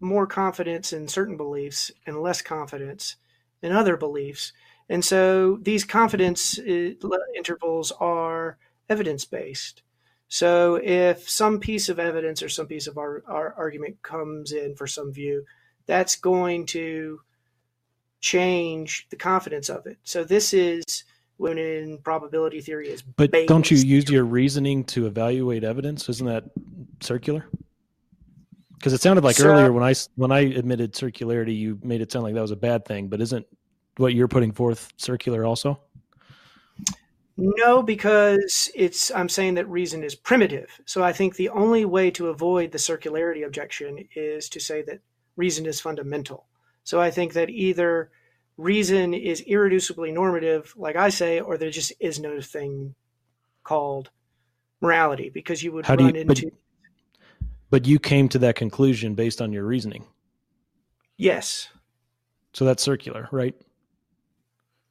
more 0.00 0.26
confidence 0.26 0.92
in 0.92 1.06
certain 1.06 1.36
beliefs 1.36 1.92
and 2.04 2.20
less 2.20 2.42
confidence 2.42 3.14
in 3.62 3.70
other 3.70 3.96
beliefs. 3.96 4.52
And 4.88 5.04
so 5.04 5.58
these 5.62 5.84
confidence 5.84 6.58
uh, 6.58 6.94
intervals 7.36 7.92
are 8.00 8.58
evidence 8.88 9.24
based. 9.24 9.82
So 10.26 10.80
if 10.82 11.30
some 11.30 11.60
piece 11.60 11.88
of 11.88 12.00
evidence 12.00 12.42
or 12.42 12.48
some 12.48 12.66
piece 12.66 12.88
of 12.88 12.98
our, 12.98 13.22
our 13.28 13.54
argument 13.56 14.02
comes 14.02 14.50
in 14.50 14.74
for 14.74 14.88
some 14.88 15.12
view, 15.12 15.44
that's 15.86 16.16
going 16.16 16.66
to 16.74 17.20
change 18.18 19.06
the 19.10 19.16
confidence 19.16 19.68
of 19.68 19.86
it. 19.86 19.98
So 20.02 20.24
this 20.24 20.52
is 20.52 21.04
when 21.42 21.58
in 21.58 21.98
probability 21.98 22.60
theory 22.60 22.88
is. 22.88 23.02
But 23.02 23.32
don't 23.46 23.70
you 23.70 23.76
use 23.76 24.08
your 24.08 24.24
reasoning 24.24 24.84
to 24.84 25.06
evaluate 25.06 25.64
evidence? 25.64 26.08
Isn't 26.08 26.26
that 26.26 26.44
circular? 27.00 27.44
Because 28.74 28.92
it 28.92 29.00
sounded 29.00 29.24
like 29.24 29.36
so, 29.36 29.48
earlier 29.48 29.72
when 29.72 29.82
I 29.82 29.94
when 30.14 30.32
I 30.32 30.40
admitted 30.40 30.94
circularity, 30.94 31.56
you 31.56 31.78
made 31.82 32.00
it 32.00 32.10
sound 32.10 32.24
like 32.24 32.34
that 32.34 32.40
was 32.40 32.52
a 32.52 32.56
bad 32.56 32.84
thing. 32.84 33.08
But 33.08 33.20
isn't 33.20 33.44
what 33.96 34.14
you're 34.14 34.28
putting 34.28 34.52
forth 34.52 34.92
circular 34.96 35.44
also? 35.44 35.80
No, 37.36 37.82
because 37.82 38.70
it's 38.74 39.10
I'm 39.10 39.28
saying 39.28 39.54
that 39.54 39.68
reason 39.68 40.04
is 40.04 40.14
primitive. 40.14 40.80
So 40.84 41.02
I 41.02 41.12
think 41.12 41.34
the 41.34 41.48
only 41.48 41.84
way 41.84 42.10
to 42.12 42.28
avoid 42.28 42.70
the 42.70 42.78
circularity 42.78 43.44
objection 43.44 44.08
is 44.14 44.48
to 44.50 44.60
say 44.60 44.82
that 44.82 45.00
reason 45.36 45.66
is 45.66 45.80
fundamental. 45.80 46.46
So 46.84 47.00
I 47.00 47.10
think 47.10 47.32
that 47.32 47.50
either 47.50 48.10
reason 48.56 49.14
is 49.14 49.42
irreducibly 49.42 50.12
normative, 50.12 50.74
like 50.76 50.96
I 50.96 51.08
say, 51.08 51.40
or 51.40 51.56
there 51.56 51.70
just 51.70 51.92
is 52.00 52.20
no 52.20 52.40
thing 52.40 52.94
called 53.64 54.10
morality 54.80 55.30
because 55.30 55.62
you 55.62 55.72
would 55.72 55.86
How 55.86 55.94
run 55.94 56.14
you, 56.14 56.20
into. 56.22 56.46
But, 56.46 56.54
but 57.70 57.86
you 57.86 57.98
came 57.98 58.28
to 58.30 58.38
that 58.40 58.56
conclusion 58.56 59.14
based 59.14 59.40
on 59.40 59.52
your 59.52 59.64
reasoning. 59.64 60.04
Yes. 61.16 61.68
So 62.52 62.64
that's 62.64 62.82
circular, 62.82 63.28
right? 63.32 63.54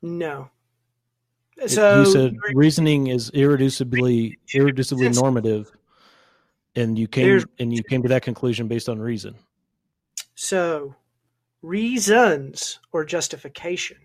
No. 0.02 0.50
So 1.68 2.00
you 2.00 2.12
said 2.12 2.36
reasoning 2.54 3.08
is 3.08 3.30
irreducibly 3.32 4.34
irreducibly 4.56 5.14
normative, 5.14 5.72
and 6.76 6.98
you 6.98 7.08
came 7.08 7.44
and 7.60 7.72
you 7.72 7.84
came 7.84 8.02
to 8.02 8.10
that 8.10 8.24
conclusion 8.24 8.68
based 8.68 8.90
on 8.90 9.00
reason. 9.00 9.36
So, 10.34 10.96
reasons 11.62 12.80
or 12.92 13.06
justification 13.06 13.98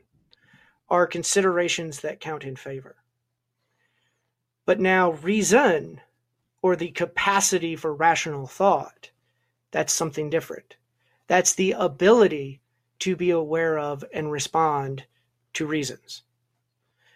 are 0.89 1.07
considerations 1.07 2.01
that 2.01 2.21
count 2.21 2.45
in 2.45 2.57
favor. 2.57 2.97
But 4.65 4.81
now, 4.81 5.13
reason 5.13 6.01
or 6.63 6.77
the 6.77 6.91
capacity 6.91 7.77
for 7.77 7.95
rational 7.95 8.47
thought, 8.47 9.11
that's 9.71 9.93
something 9.93 10.31
different. 10.31 10.77
That's 11.27 11.55
the 11.55 11.73
ability 11.73 12.61
to 13.01 13.17
be 13.17 13.31
aware 13.31 13.79
of 13.79 14.05
and 14.13 14.31
respond 14.31 15.05
to 15.55 15.67
reasons. 15.67 16.23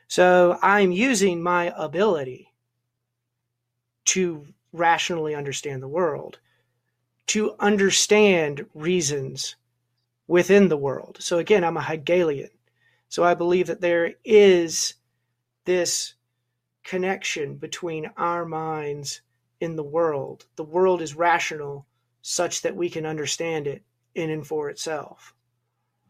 So 0.09 0.59
I'm 0.63 0.93
using 0.93 1.43
my 1.43 1.73
ability 1.77 2.53
to 4.07 4.47
rationally 4.73 5.35
understand 5.35 5.83
the 5.83 5.89
world, 5.89 6.39
to 7.29 7.55
understand 7.61 8.67
reasons 8.75 9.57
within 10.31 10.69
the 10.69 10.77
world. 10.77 11.17
So 11.19 11.39
again, 11.39 11.65
I'm 11.65 11.77
a 11.77 11.83
Hegelian. 11.83 12.51
So 13.09 13.25
I 13.25 13.35
believe 13.35 13.67
that 13.67 13.81
there 13.81 14.15
is 14.25 14.95
this 15.65 16.15
connection 16.85 17.57
between 17.57 18.13
our 18.17 18.45
minds 18.45 19.23
in 19.59 19.75
the 19.75 19.83
world. 19.83 20.47
The 20.55 20.63
world 20.63 21.03
is 21.03 21.17
rational 21.17 21.85
such 22.23 22.63
that 22.63 22.77
we 22.77 22.89
can 22.89 23.07
understand 23.07 23.67
it 23.67 23.83
in 24.15 24.31
and 24.31 24.47
for 24.47 24.71
itself. 24.71 25.35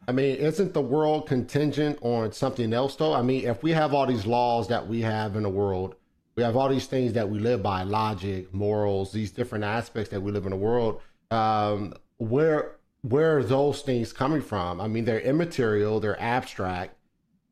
I 0.06 0.12
mean, 0.12 0.36
isn't 0.36 0.74
the 0.74 0.82
world 0.82 1.26
contingent 1.26 1.98
on 2.02 2.30
something 2.32 2.74
else, 2.74 2.96
though? 2.96 3.14
I 3.14 3.22
mean, 3.22 3.46
if 3.46 3.62
we 3.62 3.70
have 3.72 3.94
all 3.94 4.06
these 4.06 4.26
laws 4.26 4.68
that 4.68 4.86
we 4.86 5.00
have 5.00 5.34
in 5.34 5.44
the 5.44 5.48
world, 5.48 5.94
we 6.36 6.42
have 6.42 6.56
all 6.56 6.68
these 6.68 6.86
things 6.86 7.14
that 7.14 7.26
we 7.26 7.38
live 7.38 7.62
by 7.62 7.84
logic, 7.84 8.52
morals, 8.52 9.12
these 9.12 9.30
different 9.30 9.64
aspects 9.64 10.10
that 10.10 10.20
we 10.20 10.30
live 10.30 10.44
in 10.44 10.50
the 10.50 10.56
world. 10.56 11.00
Um, 11.30 11.94
where 12.18 12.79
where 13.02 13.38
are 13.38 13.42
those 13.42 13.82
things 13.82 14.12
coming 14.12 14.42
from? 14.42 14.80
I 14.80 14.88
mean, 14.88 15.04
they're 15.04 15.20
immaterial, 15.20 16.00
they're 16.00 16.20
abstract, 16.20 16.96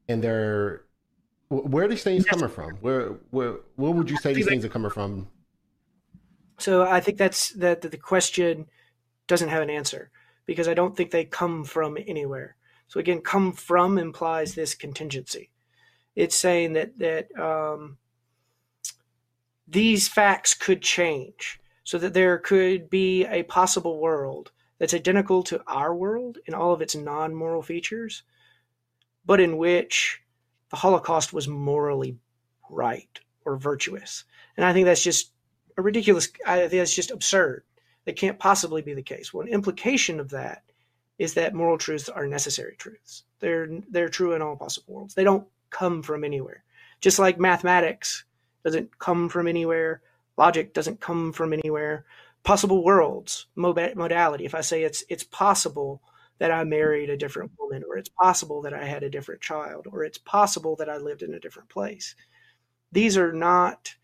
and 0.09 0.23
they're 0.23 0.83
where 1.49 1.87
are 1.87 1.89
these 1.89 2.03
things 2.03 2.27
coming 2.27 2.49
from? 2.49 2.73
Where 2.77 3.13
where 3.31 3.57
where 3.77 3.91
would 3.91 4.11
you 4.11 4.19
say 4.19 4.35
these 4.35 4.47
things 4.47 4.65
are 4.65 4.69
coming 4.69 4.91
from? 4.91 5.29
So 6.59 6.83
I 6.83 7.01
think 7.01 7.17
that's 7.17 7.51
that 7.55 7.81
the 7.81 7.97
question 7.97 8.67
doesn't 9.27 9.49
have 9.49 9.63
an 9.63 9.71
answer 9.71 10.11
because 10.45 10.69
I 10.69 10.75
don't 10.75 10.97
think 10.97 11.11
they 11.11 11.25
come 11.25 11.65
from 11.65 11.97
anywhere. 12.07 12.57
So 12.89 13.01
again, 13.01 13.21
come 13.21 13.53
from 13.53 13.99
implies 13.99 14.55
this 14.55 14.75
contingency. 14.75 15.51
It's 16.15 16.37
saying 16.37 16.75
that 16.75 16.99
that 16.99 17.39
um, 17.39 17.97
these 19.67 20.09
facts 20.09 20.53
could 20.53 20.83
change, 20.83 21.61
so 21.85 21.97
that 21.97 22.13
there 22.13 22.39
could 22.39 22.91
be 22.91 23.25
a 23.25 23.45
possible 23.45 24.01
world 24.01 24.51
that's 24.79 24.95
identical 24.95 25.43
to 25.45 25.63
our 25.67 25.95
world 25.95 26.39
in 26.47 26.55
all 26.55 26.73
of 26.73 26.83
its 26.83 26.95
non-moral 26.95 27.63
features, 27.63 28.23
but 29.25 29.41
in 29.41 29.57
which 29.57 30.23
the 30.71 30.77
Holocaust 30.77 31.33
was 31.33 31.49
morally 31.49 32.17
right 32.71 33.19
or 33.45 33.57
virtuous. 33.57 34.25
And 34.57 34.65
I 34.65 34.73
think 34.73 34.87
that's 34.87 35.03
just 35.03 35.33
a 35.77 35.83
ridiculous. 35.83 36.29
I 36.47 36.61
think 36.61 36.73
that's 36.73 36.95
just 36.95 37.11
absurd. 37.11 37.65
That 38.05 38.17
can't 38.17 38.39
possibly 38.39 38.81
be 38.81 38.95
the 38.95 39.03
case. 39.03 39.35
Well, 39.35 39.47
an 39.47 39.53
implication 39.53 40.19
of 40.19 40.31
that 40.31 40.63
is 41.19 41.35
that 41.35 41.55
moral 41.55 41.77
truths 41.77 42.09
are 42.09 42.27
necessary 42.27 42.75
truths. 42.79 43.25
They're 43.41 43.69
they're 43.91 44.09
true 44.09 44.33
in 44.33 44.43
all 44.43 44.57
possible 44.57 44.95
worlds. 44.95 45.15
They 45.15 45.25
don't 45.25 45.47
come 45.71 46.03
from 46.03 46.25
anywhere. 46.25 46.65
Just 47.01 47.19
like 47.19 47.39
mathematics 47.39 48.25
doesn't 48.65 48.99
come 48.99 49.29
from 49.29 49.47
anywhere, 49.47 50.03
logic 50.37 50.75
doesn't 50.75 51.01
come 51.01 51.33
from 51.33 51.53
anywhere. 51.53 52.05
Possible 52.45 52.83
worlds, 52.83 53.47
modality. 53.57 54.45
If 54.45 54.55
I 54.55 54.63
say 54.63 54.83
it's 54.83 55.05
it's 55.09 55.25
possible 55.25 56.03
that 56.39 56.51
I 56.51 56.65
married 56.65 57.11
a 57.11 57.17
different 57.17 57.51
woman, 57.59 57.83
or 57.89 57.99
it's 57.99 58.09
possible 58.09 58.63
that 58.63 58.73
I 58.73 58.85
had 58.85 59.03
a 59.03 59.11
different 59.11 59.41
child, 59.41 59.87
or 59.91 60.05
it's 60.05 60.19
possible 60.19 60.77
that 60.77 60.89
I 60.89 60.97
lived 60.97 61.23
in 61.23 61.35
a 61.35 61.41
different 61.41 61.69
place. 61.69 62.15
These 62.93 63.19
are 63.19 63.33
not 63.33 63.95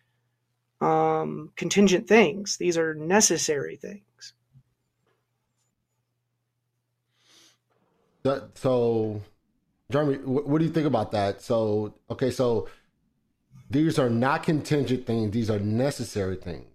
um, 0.81 1.52
contingent 1.56 2.09
things. 2.09 2.56
These 2.56 2.77
are 2.77 2.94
necessary 2.94 3.77
things. 3.77 4.35
That, 8.24 8.56
so, 8.56 9.23
Jeremy, 9.90 10.16
what, 10.16 10.47
what 10.47 10.59
do 10.59 10.65
you 10.65 10.73
think 10.73 10.86
about 10.86 11.12
that? 11.12 11.43
So, 11.43 11.94
okay, 12.11 12.31
so 12.31 12.69
these 13.70 13.98
are 13.98 14.11
not 14.11 14.43
contingent 14.43 15.06
things; 15.06 15.31
these 15.31 15.51
are 15.51 15.59
necessary 15.59 16.36
things. 16.36 16.73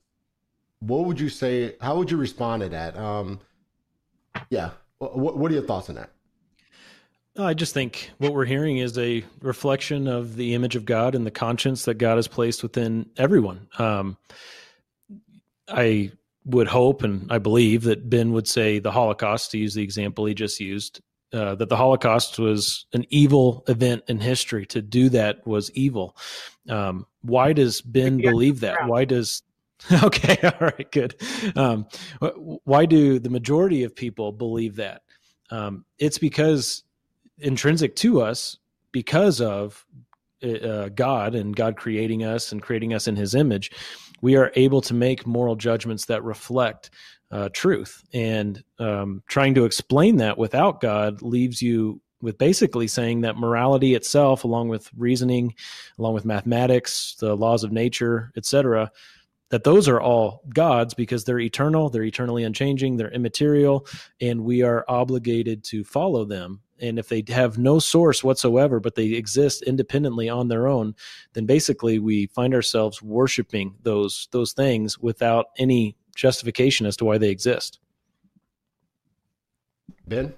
What 0.80 1.06
would 1.06 1.20
you 1.20 1.30
say? 1.30 1.76
How 1.82 1.98
would 1.98 2.10
you 2.10 2.18
respond 2.18 2.64
to 2.64 2.70
that? 2.70 2.98
Um, 2.98 3.40
yeah, 4.50 4.72
what, 5.00 5.38
what 5.38 5.52
are 5.52 5.54
your 5.54 5.64
thoughts 5.64 5.90
on 5.90 5.96
that? 5.96 6.12
I 7.38 7.54
just 7.54 7.74
think 7.74 8.12
what 8.18 8.34
we're 8.34 8.46
hearing 8.46 8.78
is 8.78 8.98
a 8.98 9.24
reflection 9.42 10.08
of 10.08 10.36
the 10.36 10.54
image 10.54 10.76
of 10.76 10.86
God 10.86 11.16
and 11.16 11.26
the 11.26 11.32
conscience 11.32 11.86
that 11.86 11.96
God 11.96 12.18
has 12.18 12.28
placed 12.28 12.64
within 12.64 13.10
everyone. 13.18 13.68
Um, 13.78 14.18
I 15.68 16.12
would 16.46 16.68
hope 16.68 17.04
and 17.04 17.32
I 17.32 17.38
believe 17.38 17.84
that 17.84 18.10
Ben 18.10 18.32
would 18.34 18.48
say 18.48 18.80
the 18.80 18.92
Holocaust, 18.92 19.52
to 19.52 19.58
use 19.58 19.74
the 19.74 19.84
example 19.84 20.26
he 20.26 20.34
just 20.34 20.60
used, 20.60 21.02
uh, 21.32 21.56
that 21.56 21.70
the 21.70 21.78
Holocaust 21.78 22.40
was 22.40 22.88
an 22.94 23.06
evil 23.10 23.64
event 23.68 24.04
in 24.08 24.20
history. 24.20 24.66
To 24.68 24.82
do 24.82 25.10
that 25.10 25.46
was 25.46 25.72
evil. 25.72 26.18
Um, 26.68 27.06
why 27.22 27.54
does 27.54 27.82
Ben 27.82 28.18
believe 28.18 28.62
that? 28.62 28.88
Why 28.88 29.06
does 29.06 29.44
okay, 30.04 30.38
all 30.44 30.68
right, 30.68 30.92
good. 30.92 31.16
Um, 31.56 31.88
why 32.64 32.86
do 32.86 33.20
the 33.20 33.30
majority 33.30 33.84
of 33.84 33.96
people 33.96 34.32
believe 34.32 34.76
that? 34.78 35.04
Um, 35.52 35.86
it's 35.98 36.18
because 36.18 36.84
intrinsic 37.40 37.96
to 37.98 38.22
us, 38.22 38.58
because 38.92 39.42
of 39.42 39.86
uh, 40.44 40.90
God 40.90 41.36
and 41.36 41.56
God 41.56 41.76
creating 41.76 42.24
us 42.24 42.52
and 42.52 42.62
creating 42.62 42.94
us 42.94 43.08
in 43.08 43.16
His 43.16 43.36
image, 43.36 43.72
we 44.22 44.36
are 44.36 44.52
able 44.56 44.82
to 44.82 44.94
make 44.94 45.26
moral 45.26 45.56
judgments 45.56 46.06
that 46.06 46.24
reflect 46.24 46.92
uh, 47.32 47.50
truth. 47.54 48.04
And 48.14 48.64
um, 48.80 49.24
trying 49.28 49.54
to 49.56 49.66
explain 49.66 50.18
that 50.18 50.38
without 50.38 50.82
God 50.82 51.22
leaves 51.22 51.62
you 51.62 52.02
with 52.22 52.38
basically 52.38 52.88
saying 52.88 53.22
that 53.22 53.38
morality 53.38 53.96
itself, 53.96 54.44
along 54.44 54.68
with 54.68 54.90
reasoning, 54.98 55.54
along 55.98 56.14
with 56.14 56.26
mathematics, 56.26 57.16
the 57.20 57.36
laws 57.36 57.64
of 57.64 57.72
nature, 57.72 58.32
etc., 58.36 58.92
that 59.50 59.64
those 59.64 59.88
are 59.88 60.00
all 60.00 60.44
gods 60.54 60.94
because 60.94 61.24
they're 61.24 61.40
eternal, 61.40 61.90
they're 61.90 62.04
eternally 62.04 62.44
unchanging, 62.44 62.98
they're 62.98 63.12
immaterial, 63.12 63.86
and 64.22 64.44
we 64.44 64.62
are 64.62 64.86
obligated 64.88 65.64
to 65.66 65.84
follow 65.84 66.24
them. 66.24 66.62
And 66.82 66.98
if 66.98 67.10
they 67.10 67.24
have 67.30 67.58
no 67.58 67.80
source 67.80 68.24
whatsoever, 68.24 68.80
but 68.80 68.96
they 68.96 69.08
exist 69.08 69.64
independently 69.64 70.30
on 70.30 70.48
their 70.48 70.68
own, 70.68 70.96
then 71.34 71.46
basically 71.46 72.00
we 72.00 72.28
find 72.28 72.54
ourselves 72.54 73.02
worshiping 73.02 73.76
those 73.84 74.30
those 74.32 74.54
things 74.54 74.98
without 74.98 75.48
any 75.58 75.98
justification 76.16 76.86
as 76.86 76.96
to 76.98 77.06
why 77.06 77.18
they 77.18 77.30
exist. 77.30 77.80
Ben? 80.08 80.34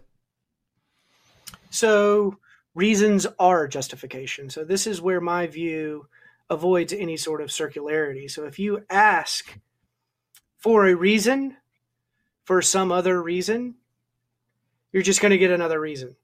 So 1.70 2.38
reasons 2.76 3.28
are 3.40 3.68
justification. 3.68 4.50
So 4.50 4.64
this 4.64 4.88
is 4.88 5.02
where 5.02 5.22
my 5.22 5.48
view 5.48 6.08
avoids 6.52 6.92
any 6.92 7.16
sort 7.16 7.42
of 7.42 7.50
circularity. 7.50 8.30
So 8.30 8.44
if 8.44 8.60
you 8.60 8.84
ask 8.90 9.58
for 10.58 10.86
a 10.86 10.94
reason 10.94 11.56
for 12.44 12.62
some 12.62 12.92
other 12.92 13.24
reason, 13.24 13.76
you're 14.92 15.02
just 15.02 15.22
going 15.22 15.32
to 15.32 15.38
get 15.38 15.52
another 15.52 15.80
reason. 15.80 16.16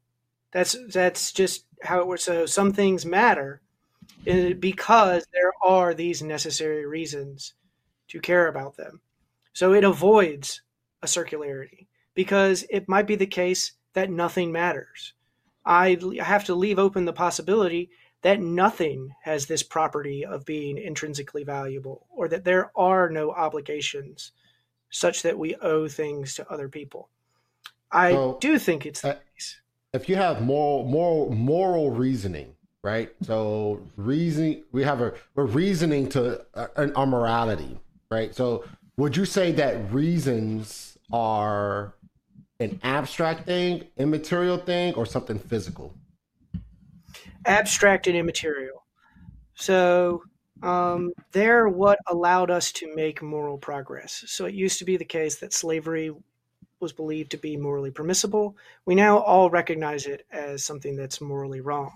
That's 0.52 0.76
that's 0.94 1.32
just 1.32 1.66
how 1.82 2.02
it 2.02 2.08
works. 2.08 2.26
So 2.26 2.46
some 2.46 2.74
things 2.74 3.06
matter 3.06 3.62
eh, 4.26 4.54
because 4.54 5.26
there 5.32 5.54
are 5.64 5.94
these 5.94 6.22
necessary 6.22 6.86
reasons 6.86 7.54
to 8.10 8.20
care 8.20 8.48
about 8.48 8.76
them. 8.76 9.00
So 9.54 9.74
it 9.74 9.86
avoids 9.86 10.62
a 11.02 11.08
circularity 11.08 11.88
because 12.16 12.66
it 12.70 12.90
might 12.90 13.08
be 13.08 13.16
the 13.16 13.26
case 13.26 13.74
that 13.94 14.12
nothing 14.12 14.52
matters. 14.52 15.14
I 15.66 15.98
have 16.22 16.46
to 16.46 16.56
leave 16.56 16.80
open 16.80 17.06
the 17.06 17.14
possibility 17.14 17.92
that 18.24 18.42
nothing 18.42 19.12
has 19.24 19.46
this 19.46 19.64
property 19.64 20.26
of 20.26 20.46
being 20.46 20.78
intrinsically 20.78 21.44
valuable 21.44 22.08
or 22.10 22.28
that 22.28 22.44
there 22.44 22.72
are 22.76 23.10
no 23.10 23.32
obligations 23.32 24.32
such 24.90 25.22
that 25.22 25.38
we 25.38 25.56
owe 25.56 25.88
things 25.88 26.36
to 26.36 26.52
other 26.52 26.70
people. 26.70 27.10
I 27.92 28.12
so, 28.12 28.38
do 28.42 28.58
think 28.60 28.86
it's 28.86 29.02
the 29.02 29.12
uh, 29.12 29.20
case. 29.34 29.62
If 29.94 30.10
you 30.10 30.16
have 30.16 30.42
moral 30.42 30.86
moral 30.86 31.32
moral 31.32 31.92
reasoning, 31.92 32.54
right? 32.84 33.14
So 33.22 33.82
reasoning 33.96 34.64
we 34.72 34.84
have 34.84 35.02
a 35.02 35.14
we're 35.36 35.46
reasoning 35.46 36.10
to 36.10 36.46
uh, 36.54 36.68
an 36.76 36.94
our 36.94 37.06
morality, 37.06 37.80
right? 38.10 38.36
So 38.36 38.66
would 38.98 39.16
you 39.16 39.26
say 39.26 39.52
that 39.54 39.94
reasons 39.94 40.98
are 41.12 41.94
an 42.60 42.80
abstract 42.84 43.46
thing, 43.46 43.86
immaterial 43.98 44.58
thing, 44.58 44.96
or 44.96 45.06
something 45.06 45.40
physical? 45.40 45.94
Abstract 47.48 48.08
and 48.08 48.16
immaterial. 48.16 48.86
So 49.56 50.22
um, 50.62 51.12
they're 51.32 51.70
what 51.70 52.00
allowed 52.08 52.52
us 52.52 52.72
to 52.74 52.94
make 52.96 53.22
moral 53.22 53.58
progress. 53.58 54.24
So 54.28 54.46
it 54.46 54.54
used 54.54 54.80
to 54.80 54.86
be 54.86 54.98
the 54.98 55.06
case 55.06 55.38
that 55.38 55.54
slavery 55.54 56.12
was 56.80 56.94
believed 56.94 57.32
to 57.32 57.38
be 57.38 57.58
morally 57.58 57.92
permissible. 57.92 58.56
We 58.86 58.96
now 58.96 59.18
all 59.18 59.50
recognize 59.50 60.06
it 60.06 60.26
as 60.32 60.64
something 60.64 60.96
that's 60.96 61.22
morally 61.22 61.62
wrong. 61.62 61.92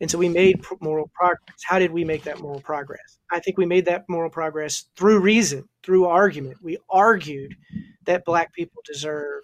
And 0.00 0.10
so 0.10 0.18
we 0.18 0.28
made 0.28 0.64
moral 0.80 1.10
progress. 1.14 1.56
How 1.64 1.78
did 1.78 1.90
we 1.90 2.04
make 2.04 2.24
that 2.24 2.40
moral 2.40 2.60
progress? 2.60 3.18
I 3.30 3.40
think 3.40 3.56
we 3.56 3.66
made 3.66 3.86
that 3.86 4.08
moral 4.08 4.30
progress 4.30 4.86
through 4.96 5.20
reason, 5.20 5.68
through 5.82 6.06
argument. 6.06 6.62
We 6.62 6.78
argued 6.90 7.56
that 8.04 8.24
black 8.24 8.52
people 8.52 8.82
deserve 8.84 9.42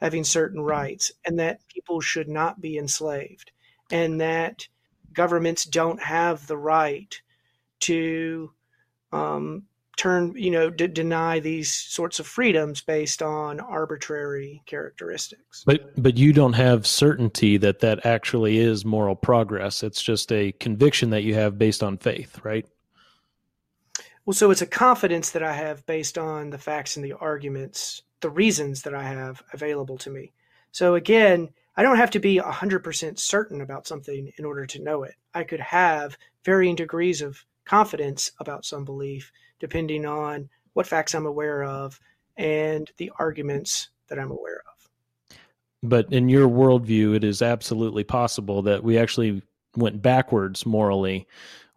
having 0.00 0.24
certain 0.24 0.60
rights 0.60 1.12
and 1.24 1.38
that 1.38 1.60
people 1.68 2.00
should 2.00 2.28
not 2.28 2.60
be 2.60 2.78
enslaved 2.78 3.52
and 3.90 4.20
that 4.20 4.66
governments 5.12 5.64
don't 5.64 6.02
have 6.02 6.46
the 6.46 6.56
right 6.56 7.20
to 7.80 8.52
um, 9.12 9.64
turn, 9.96 10.34
you 10.36 10.50
know, 10.50 10.70
d- 10.70 10.86
deny 10.86 11.40
these 11.40 11.72
sorts 11.72 12.20
of 12.20 12.26
freedoms 12.26 12.80
based 12.80 13.22
on 13.22 13.60
arbitrary 13.60 14.62
characteristics. 14.66 15.62
But 15.66 16.02
but 16.02 16.16
you 16.16 16.32
don't 16.32 16.54
have 16.54 16.86
certainty 16.86 17.56
that 17.58 17.80
that 17.80 18.06
actually 18.06 18.58
is 18.58 18.84
moral 18.84 19.16
progress. 19.16 19.82
It's 19.82 20.02
just 20.02 20.32
a 20.32 20.52
conviction 20.52 21.10
that 21.10 21.22
you 21.22 21.34
have 21.34 21.58
based 21.58 21.82
on 21.82 21.98
faith, 21.98 22.40
right? 22.44 22.66
Well, 24.24 24.34
so 24.34 24.50
it's 24.50 24.62
a 24.62 24.66
confidence 24.66 25.30
that 25.30 25.42
I 25.42 25.52
have 25.52 25.84
based 25.86 26.16
on 26.16 26.50
the 26.50 26.58
facts 26.58 26.96
and 26.96 27.04
the 27.04 27.14
arguments, 27.14 28.02
the 28.20 28.30
reasons 28.30 28.82
that 28.82 28.94
I 28.94 29.02
have 29.02 29.42
available 29.52 29.98
to 29.98 30.10
me. 30.10 30.32
So 30.72 30.94
again, 30.94 31.50
I 31.80 31.82
don't 31.82 31.96
have 31.96 32.10
to 32.10 32.20
be 32.20 32.36
100% 32.36 33.18
certain 33.18 33.62
about 33.62 33.86
something 33.86 34.30
in 34.36 34.44
order 34.44 34.66
to 34.66 34.82
know 34.82 35.04
it. 35.04 35.14
I 35.32 35.44
could 35.44 35.60
have 35.60 36.18
varying 36.44 36.74
degrees 36.74 37.22
of 37.22 37.42
confidence 37.64 38.32
about 38.38 38.66
some 38.66 38.84
belief 38.84 39.32
depending 39.60 40.04
on 40.04 40.50
what 40.74 40.86
facts 40.86 41.14
I'm 41.14 41.24
aware 41.24 41.64
of 41.64 41.98
and 42.36 42.90
the 42.98 43.10
arguments 43.18 43.88
that 44.08 44.18
I'm 44.18 44.30
aware 44.30 44.60
of. 44.66 45.38
But 45.82 46.12
in 46.12 46.28
your 46.28 46.50
worldview, 46.50 47.16
it 47.16 47.24
is 47.24 47.40
absolutely 47.40 48.04
possible 48.04 48.60
that 48.60 48.84
we 48.84 48.98
actually 48.98 49.40
went 49.74 50.02
backwards 50.02 50.66
morally 50.66 51.26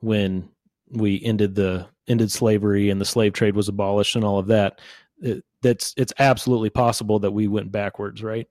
when 0.02 0.50
we 0.90 1.24
ended 1.24 1.56
the 1.56 1.88
ended 2.10 2.30
slavery 2.30 2.90
and 2.90 3.00
the 3.00 3.06
slave 3.06 3.32
trade 3.32 3.56
was 3.56 3.70
abolished 3.70 4.18
and 4.18 4.26
all 4.26 4.38
of 4.38 4.48
that. 4.48 4.82
It, 5.22 5.46
that's 5.62 5.94
it's 5.96 6.12
absolutely 6.20 6.72
possible 6.72 7.20
that 7.20 7.32
we 7.32 7.48
went 7.48 7.72
backwards, 7.72 8.22
right? 8.22 8.50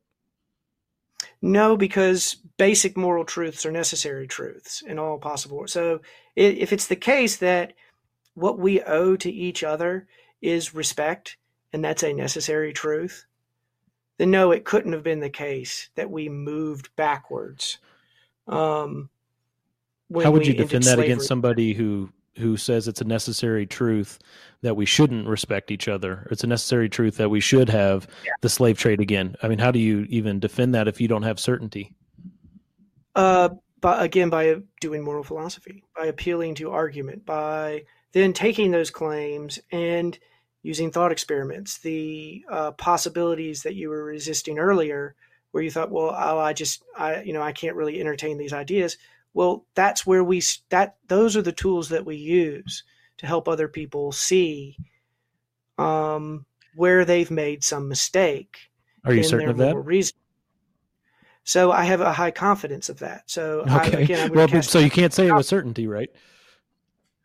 No, 1.41 1.77
because 1.77 2.37
basic 2.57 2.97
moral 2.97 3.25
truths 3.25 3.67
are 3.67 3.73
necessary 3.73 4.27
truths 4.27 4.83
in 4.83 4.99
all 4.99 5.19
possible. 5.19 5.67
So 5.67 6.01
if 6.37 6.73
it's 6.73 6.87
the 6.87 6.97
case 6.97 7.37
that 7.37 7.75
what 8.35 8.59
we 8.59 8.83
owe 8.83 9.17
to 9.17 9.31
each 9.31 9.63
other 9.63 10.07
is 10.41 10.75
respect, 10.75 11.37
and 11.73 11.85
that's 11.85 12.03
a 12.03 12.13
necessary 12.13 12.73
truth, 12.73 13.27
then 14.19 14.31
no, 14.31 14.51
it 14.51 14.65
couldn't 14.65 14.93
have 14.93 15.03
been 15.03 15.21
the 15.21 15.31
case 15.31 15.89
that 15.95 16.11
we 16.11 16.29
moved 16.29 16.95
backwards. 16.97 17.79
Um, 18.47 19.09
How 20.15 20.31
would 20.31 20.47
you 20.47 20.55
defend 20.55 20.85
that 20.85 20.99
against 20.99 21.27
somebody 21.27 21.73
who 21.73 22.11
who 22.37 22.57
says 22.57 22.89
it's 22.89 23.01
a 23.01 23.05
necessary 23.05 23.67
truth 23.67 24.19
that 24.63 24.77
we 24.77 24.87
shouldn't 24.87 25.27
respect 25.27 25.71
each 25.71 25.89
other? 25.89 26.27
It's 26.31 26.45
a 26.45 26.47
necessary 26.47 26.89
truth 26.89 27.17
that 27.17 27.31
we 27.31 27.41
should 27.41 27.69
have 27.69 28.07
yeah. 28.25 28.33
the 28.41 28.49
slave 28.49 28.79
trade 28.79 29.01
again. 29.01 29.37
I 29.43 29.49
mean, 29.49 29.59
how 29.59 29.71
do 29.71 29.79
you 29.79 30.07
even 30.09 30.41
defend 30.41 30.75
that 30.75 30.89
if 30.89 31.01
you 31.01 31.09
don't 31.09 31.25
have 31.25 31.39
certainty? 31.39 31.95
Uh, 33.15 33.51
but 33.81 34.03
again, 34.03 34.31
by 34.31 34.57
doing 34.81 35.03
moral 35.03 35.25
philosophy, 35.25 35.83
by 35.97 36.07
appealing 36.07 36.55
to 36.57 36.71
argument, 36.71 37.27
by 37.27 37.85
then 38.13 38.33
taking 38.33 38.71
those 38.71 38.91
claims 38.91 39.59
and 39.71 40.19
using 40.63 40.91
thought 40.91 41.13
experiments, 41.13 41.79
the 41.79 42.45
uh, 42.49 42.71
possibilities 42.73 43.63
that 43.63 43.75
you 43.75 43.89
were 43.89 44.05
resisting 44.05 44.59
earlier, 44.59 45.17
where 45.51 45.63
you 45.63 45.71
thought, 45.71 45.91
well, 45.91 46.15
oh, 46.17 46.39
I 46.39 46.53
just, 46.53 46.83
I, 46.97 47.23
you 47.23 47.33
know, 47.33 47.43
I 47.43 47.53
can't 47.53 47.77
really 47.77 48.01
entertain 48.01 48.39
these 48.39 48.53
ideas. 48.53 48.97
Well, 49.35 49.67
that's 49.75 50.07
where 50.07 50.23
we 50.23 50.43
that 50.69 50.97
those 51.09 51.37
are 51.37 51.43
the 51.43 51.53
tools 51.53 51.89
that 51.89 52.05
we 52.05 52.17
use 52.17 52.85
to 53.19 53.27
help 53.27 53.49
other 53.49 53.69
people 53.69 54.13
see 54.13 54.77
um, 55.79 56.45
where 56.75 57.05
they've 57.05 57.31
made 57.31 57.65
some 57.65 57.89
mistake. 57.89 58.59
Are 59.05 59.15
you 59.15 59.23
certain 59.23 59.49
of 59.49 59.57
that? 59.59 59.77
Reason. 59.77 60.17
So 61.45 61.73
I 61.73 61.85
have 61.85 62.01
a 62.01 62.13
high 62.13 62.31
confidence 62.31 62.89
of 62.89 63.01
that. 63.01 63.23
So 63.27 63.61
okay. 63.61 63.97
I, 63.97 64.01
again, 64.01 64.33
well, 64.33 64.63
so 64.63 64.79
you 64.79 64.91
can't 64.91 65.13
say 65.13 65.27
it 65.27 65.35
with 65.35 65.47
certainty, 65.47 65.87
right? 65.87 66.11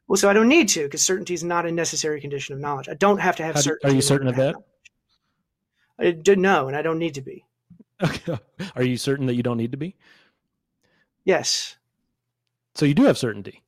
Well, 0.07 0.17
so 0.17 0.29
I 0.29 0.33
don't 0.33 0.47
need 0.47 0.69
to 0.69 0.83
because 0.83 1.01
certainty 1.03 1.33
is 1.33 1.43
not 1.43 1.65
a 1.65 1.71
necessary 1.71 2.21
condition 2.21 2.55
of 2.55 2.61
knowledge. 2.61 2.89
I 2.89 2.93
don't 2.93 3.19
have 3.19 3.35
to 3.35 3.43
have 3.43 3.59
certainty. 3.59 3.93
Are 3.93 3.95
you 3.95 4.01
certain 4.01 4.27
of 4.27 4.35
that? 4.37 4.53
Knowledge. 4.53 4.65
I 5.99 6.11
do, 6.11 6.35
no, 6.35 6.67
and 6.67 6.77
I 6.77 6.81
don't 6.81 6.99
need 6.99 7.15
to 7.15 7.21
be. 7.21 7.43
Okay. 7.99 8.37
Are 8.75 8.83
you 8.83 8.95
certain 8.95 9.25
that 9.25 9.33
you 9.33 9.41
don't 9.41 9.57
need 9.57 9.71
to 9.71 9.77
be? 9.77 9.95
Yes. 11.25 11.76
So 12.77 12.85
you 12.85 12.93
do 12.93 13.05
have 13.05 13.17
certainty 13.17 13.63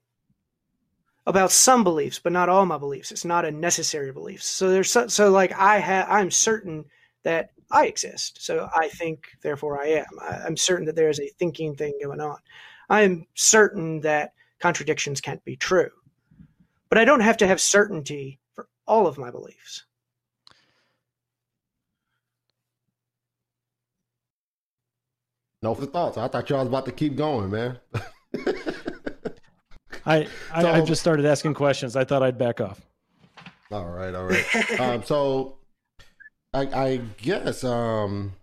about 1.26 1.52
some 1.52 1.84
beliefs, 1.84 2.20
but 2.20 2.32
not 2.32 2.48
all 2.48 2.64
my 2.68 2.78
beliefs. 2.78 3.12
It's 3.12 3.26
not 3.26 3.44
a 3.44 3.50
necessary 3.50 4.12
belief. 4.12 4.44
So 4.44 4.70
there's 4.70 4.92
so, 4.92 5.08
so 5.08 5.32
like 5.32 5.52
I 5.54 5.80
have 5.80 6.08
I'm 6.08 6.30
certain 6.30 6.86
that 7.24 7.50
I 7.72 7.88
exist. 7.88 8.44
So 8.44 8.70
I 8.72 8.88
think, 8.90 9.28
therefore 9.42 9.82
I 9.82 9.88
am. 9.88 10.06
I, 10.22 10.42
I'm 10.46 10.56
certain 10.56 10.86
that 10.86 10.96
there 10.96 11.10
is 11.10 11.20
a 11.20 11.28
thinking 11.40 11.76
thing 11.76 11.98
going 12.04 12.22
on. 12.22 12.38
I 12.88 13.02
am 13.02 13.26
certain 13.34 14.00
that 14.02 14.34
contradictions 14.60 15.22
can't 15.22 15.44
be 15.44 15.56
true. 15.56 15.90
But 16.90 17.00
I 17.00 17.06
don't 17.06 17.22
have 17.22 17.38
to 17.38 17.48
have 17.48 17.60
certainty 17.60 18.40
for 18.54 18.68
all 18.88 19.08
of 19.08 19.18
my 19.18 19.32
beliefs. 19.32 19.86
No 25.64 25.74
for 25.74 25.88
thoughts. 25.88 26.18
I 26.18 26.28
thought 26.28 26.48
y'all 26.50 26.60
was 26.60 26.68
about 26.68 26.86
to 26.86 26.92
keep 26.92 27.16
going, 27.16 27.50
man. 27.50 27.80
I, 30.10 30.28
I 30.54 30.62
so, 30.62 30.72
I 30.72 30.82
just 30.82 31.02
started 31.02 31.26
asking 31.26 31.54
questions. 31.54 31.96
I 31.96 32.04
thought 32.04 32.24
I'd 32.24 32.38
back 32.38 32.60
off. 32.60 32.82
All 33.72 33.86
right, 33.86 34.14
all 34.16 34.26
right. 34.26 34.80
um, 34.80 35.04
so 35.04 35.58
I, 36.54 36.62
I 36.62 37.02
guess 37.22 37.64
um, 37.64 38.34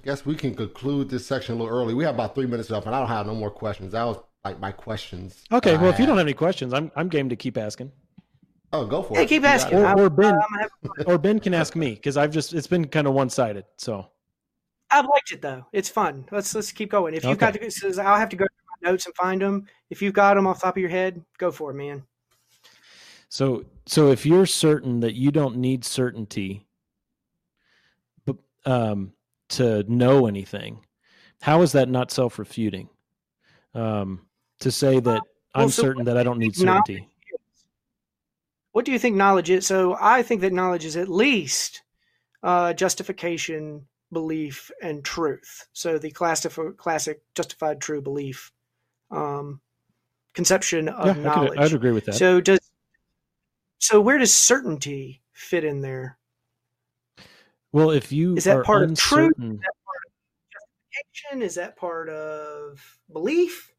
I 0.00 0.04
guess 0.04 0.26
we 0.26 0.34
can 0.34 0.54
conclude 0.54 1.08
this 1.08 1.24
section 1.24 1.54
a 1.54 1.58
little 1.58 1.72
early. 1.72 1.94
We 1.94 2.02
have 2.04 2.14
about 2.14 2.34
three 2.34 2.46
minutes 2.46 2.70
left, 2.70 2.86
and 2.86 2.94
I 2.94 2.98
don't 2.98 3.08
have 3.08 3.26
no 3.26 3.34
more 3.34 3.50
questions. 3.50 3.92
That 3.92 4.04
was 4.04 4.18
like 4.44 4.58
my 4.58 4.72
questions. 4.72 5.44
Okay, 5.52 5.76
well, 5.76 5.90
if 5.90 6.00
you 6.00 6.06
don't 6.06 6.18
have 6.18 6.26
any 6.26 6.34
questions, 6.34 6.74
I'm 6.74 6.90
I'm 6.96 7.08
game 7.08 7.28
to 7.28 7.36
keep 7.36 7.56
asking. 7.56 7.92
Oh, 8.72 8.86
go 8.86 9.02
for 9.02 9.14
hey, 9.14 9.24
it. 9.24 9.28
keep 9.28 9.44
asking. 9.44 9.78
Or, 9.78 10.00
or 10.00 10.10
Ben, 10.10 10.36
or 11.06 11.18
Ben 11.18 11.38
can 11.38 11.54
ask 11.54 11.76
me 11.76 11.94
because 11.94 12.16
I've 12.16 12.32
just 12.32 12.52
it's 12.52 12.66
been 12.66 12.88
kind 12.88 13.06
of 13.06 13.12
one 13.12 13.30
sided. 13.30 13.66
So 13.76 14.08
I've 14.90 15.04
liked 15.04 15.30
it 15.30 15.40
though. 15.40 15.66
It's 15.72 15.88
fun. 15.88 16.26
Let's 16.32 16.52
let's 16.54 16.72
keep 16.72 16.90
going. 16.90 17.14
If 17.14 17.22
you've 17.22 17.40
okay. 17.40 17.58
got 17.58 17.70
to, 17.70 18.02
I'll 18.02 18.18
have 18.18 18.28
to 18.30 18.36
go 18.36 18.44
through 18.44 18.61
my 18.61 18.61
notes 18.82 19.06
and 19.06 19.14
find 19.14 19.40
them. 19.40 19.66
If 19.90 20.02
you've 20.02 20.14
got 20.14 20.34
them 20.34 20.46
off 20.46 20.60
the 20.60 20.66
top 20.66 20.76
of 20.76 20.80
your 20.80 20.90
head, 20.90 21.22
go 21.38 21.50
for 21.50 21.70
it, 21.70 21.74
man. 21.74 22.02
So 23.28 23.64
so 23.86 24.10
if 24.10 24.26
you're 24.26 24.46
certain 24.46 25.00
that 25.00 25.14
you 25.14 25.30
don't 25.30 25.56
need 25.56 25.84
certainty, 25.84 26.66
um, 28.64 29.12
to 29.48 29.84
know 29.90 30.26
anything, 30.26 30.84
how 31.40 31.62
is 31.62 31.72
that 31.72 31.88
not 31.88 32.10
self 32.10 32.38
refuting? 32.38 32.88
Um, 33.74 34.26
to 34.60 34.70
say 34.70 35.00
that 35.00 35.04
well, 35.04 35.22
I'm 35.54 35.70
so 35.70 35.82
certain 35.82 36.04
that 36.04 36.16
I 36.16 36.22
don't 36.22 36.38
need 36.38 36.54
certainty. 36.54 37.08
What 38.72 38.84
do 38.84 38.92
you 38.92 38.98
think 38.98 39.16
knowledge 39.16 39.50
is? 39.50 39.66
So 39.66 39.96
I 40.00 40.22
think 40.22 40.40
that 40.40 40.52
knowledge 40.52 40.84
is 40.84 40.96
at 40.96 41.08
least 41.08 41.82
uh, 42.42 42.72
justification, 42.72 43.86
belief, 44.12 44.70
and 44.82 45.04
truth. 45.04 45.66
So 45.72 45.98
the 45.98 46.10
classic, 46.10 46.76
classic 46.78 47.22
justified 47.34 47.80
true 47.80 48.00
belief 48.00 48.50
um, 49.12 49.60
conception 50.34 50.88
of 50.88 51.16
yeah, 51.16 51.22
knowledge. 51.22 51.58
I 51.58 51.62
would 51.62 51.74
agree 51.74 51.92
with 51.92 52.06
that. 52.06 52.14
So 52.14 52.40
does 52.40 52.60
so 53.78 54.00
where 54.00 54.18
does 54.18 54.32
certainty 54.32 55.22
fit 55.32 55.64
in 55.64 55.80
there? 55.80 56.18
Well, 57.72 57.90
if 57.90 58.12
you 58.12 58.36
is 58.36 58.44
that 58.44 58.64
part 58.64 58.88
uncertain... 58.88 59.28
of 59.28 59.36
truth? 59.36 59.54
Is 59.54 59.60
that 59.60 59.74
part 59.84 60.02
of 60.06 60.12
justification? 60.52 61.42
Is 61.42 61.54
that 61.54 61.76
part 61.76 62.08
of 62.08 62.98
belief? 63.12 63.72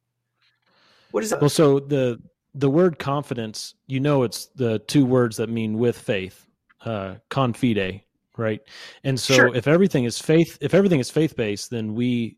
What 1.12 1.24
is 1.24 1.30
that? 1.30 1.42
Well, 1.42 1.50
so 1.50 1.80
the 1.80 2.20
the 2.56 2.70
word 2.70 3.00
confidence, 3.00 3.76
you 3.88 4.00
know, 4.00 4.24
it's 4.24 4.48
the 4.48 4.80
two 4.80 5.06
words 5.06 5.38
that 5.38 5.50
mean 5.50 5.78
with 5.78 5.98
faith, 5.98 6.48
uh, 6.86 7.16
confide, 7.30 8.02
right? 8.38 8.62
And 9.04 9.20
so, 9.20 9.34
sure. 9.34 9.56
if 9.56 9.68
everything 9.68 10.06
is 10.06 10.20
faith, 10.20 10.58
if 10.62 10.74
everything 10.74 11.00
is 11.00 11.10
faith 11.10 11.36
based, 11.36 11.70
then 11.70 11.94
we 11.96 12.38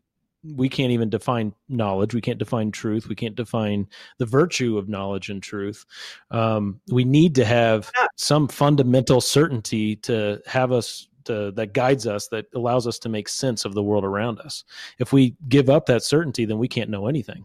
we 0.54 0.68
can't 0.68 0.92
even 0.92 1.08
define 1.08 1.54
knowledge. 1.68 2.14
We 2.14 2.20
can't 2.20 2.38
define 2.38 2.70
truth. 2.70 3.08
We 3.08 3.14
can't 3.14 3.34
define 3.34 3.88
the 4.18 4.26
virtue 4.26 4.78
of 4.78 4.88
knowledge 4.88 5.30
and 5.30 5.42
truth. 5.42 5.84
Um, 6.30 6.80
we 6.90 7.04
need 7.04 7.34
to 7.36 7.44
have 7.44 7.90
some 8.16 8.48
fundamental 8.48 9.20
certainty 9.20 9.96
to 9.96 10.40
have 10.46 10.72
us 10.72 11.08
to, 11.24 11.50
that 11.52 11.72
guides 11.72 12.06
us, 12.06 12.28
that 12.28 12.46
allows 12.54 12.86
us 12.86 12.98
to 13.00 13.08
make 13.08 13.28
sense 13.28 13.64
of 13.64 13.74
the 13.74 13.82
world 13.82 14.04
around 14.04 14.40
us. 14.40 14.64
If 14.98 15.12
we 15.12 15.36
give 15.48 15.68
up 15.68 15.86
that 15.86 16.02
certainty, 16.02 16.44
then 16.44 16.58
we 16.58 16.68
can't 16.68 16.90
know 16.90 17.08
anything. 17.08 17.44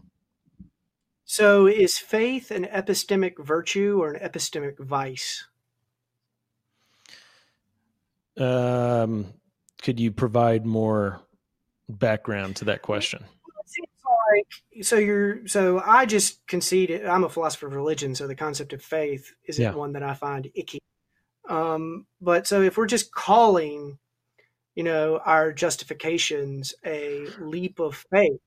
So, 1.24 1.66
is 1.66 1.96
faith 1.96 2.50
an 2.50 2.64
epistemic 2.66 3.42
virtue 3.42 4.02
or 4.02 4.12
an 4.12 4.28
epistemic 4.28 4.78
vice? 4.78 5.46
Um, 8.36 9.32
could 9.82 9.98
you 9.98 10.12
provide 10.12 10.66
more 10.66 11.20
background 11.98 12.56
to 12.56 12.64
that 12.66 12.82
question? 12.82 13.24
So 14.82 14.96
you're 14.96 15.46
so 15.46 15.82
I 15.84 16.06
just 16.06 16.46
conceded 16.46 17.06
I'm 17.06 17.24
a 17.24 17.28
philosopher 17.28 17.66
of 17.66 17.74
religion, 17.74 18.14
so 18.14 18.26
the 18.26 18.34
concept 18.34 18.72
of 18.72 18.82
faith 18.82 19.32
isn't 19.46 19.62
yeah. 19.62 19.74
one 19.74 19.92
that 19.92 20.02
I 20.02 20.14
find 20.14 20.50
icky. 20.54 20.80
Um, 21.48 22.06
but 22.20 22.46
so 22.46 22.62
if 22.62 22.76
we're 22.76 22.86
just 22.86 23.12
calling, 23.12 23.98
you 24.74 24.84
know, 24.84 25.20
our 25.24 25.52
justifications 25.52 26.74
a 26.84 27.26
leap 27.38 27.78
of 27.80 28.04
faith, 28.10 28.40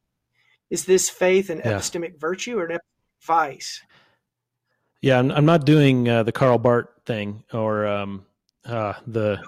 is 0.70 0.86
this 0.86 1.10
faith 1.10 1.50
an 1.50 1.60
yeah. 1.60 1.74
epistemic 1.74 2.20
virtue 2.20 2.58
or 2.58 2.66
an 2.66 2.72
epistemic 2.72 3.26
vice? 3.26 3.82
Yeah, 5.02 5.20
I'm, 5.20 5.32
I'm 5.32 5.46
not 5.46 5.66
doing 5.66 6.10
uh, 6.10 6.24
the 6.24 6.32
Karl 6.32 6.58
Barth 6.58 6.88
thing 7.06 7.44
or 7.54 7.86
um, 7.86 8.26
uh, 8.66 8.94
the 9.06 9.40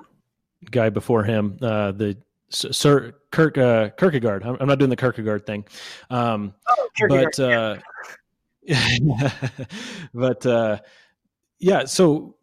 guy 0.70 0.90
before 0.90 1.24
him, 1.24 1.58
uh, 1.62 1.92
the 1.92 2.18
Sir 2.50 3.14
Kirk 3.32 3.58
uh, 3.58 3.90
Kierkegaard. 3.98 4.44
I'm, 4.44 4.58
I'm, 4.60 4.68
not 4.68 4.80
doing 4.80 4.90
the 4.90 4.96
Kierkegaard 4.96 5.46
thing, 5.46 5.66
um, 6.10 6.54
oh, 6.70 6.90
but 7.10 7.40
uh, 7.40 7.78
but 10.14 10.46
uh, 10.46 10.80
yeah. 11.60 11.86
So 11.86 12.36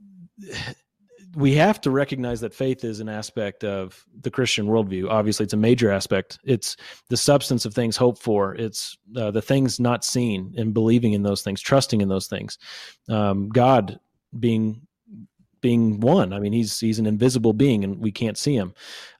we 1.36 1.54
have 1.54 1.80
to 1.80 1.90
recognize 1.90 2.40
that 2.40 2.54
faith 2.54 2.84
is 2.84 3.00
an 3.00 3.08
aspect 3.08 3.64
of 3.64 4.04
the 4.20 4.30
Christian 4.30 4.66
worldview. 4.66 5.08
Obviously, 5.08 5.44
it's 5.44 5.52
a 5.52 5.58
major 5.58 5.90
aspect. 5.90 6.38
It's 6.44 6.76
the 7.08 7.16
substance 7.16 7.64
of 7.64 7.74
things 7.74 7.96
hoped 7.96 8.22
for. 8.22 8.54
It's 8.54 8.96
uh, 9.16 9.30
the 9.30 9.42
things 9.42 9.80
not 9.80 10.04
seen 10.04 10.54
and 10.56 10.72
believing 10.72 11.12
in 11.12 11.22
those 11.22 11.42
things, 11.42 11.60
trusting 11.60 12.00
in 12.00 12.08
those 12.08 12.26
things. 12.26 12.58
Um, 13.08 13.48
God 13.48 13.98
being 14.38 14.86
being 15.64 15.98
one. 16.00 16.34
I 16.34 16.40
mean, 16.40 16.52
he's 16.52 16.78
he's 16.78 16.98
an 16.98 17.06
invisible 17.06 17.54
being, 17.54 17.84
and 17.84 17.98
we 17.98 18.12
can't 18.12 18.36
see 18.36 18.54
him. 18.54 18.74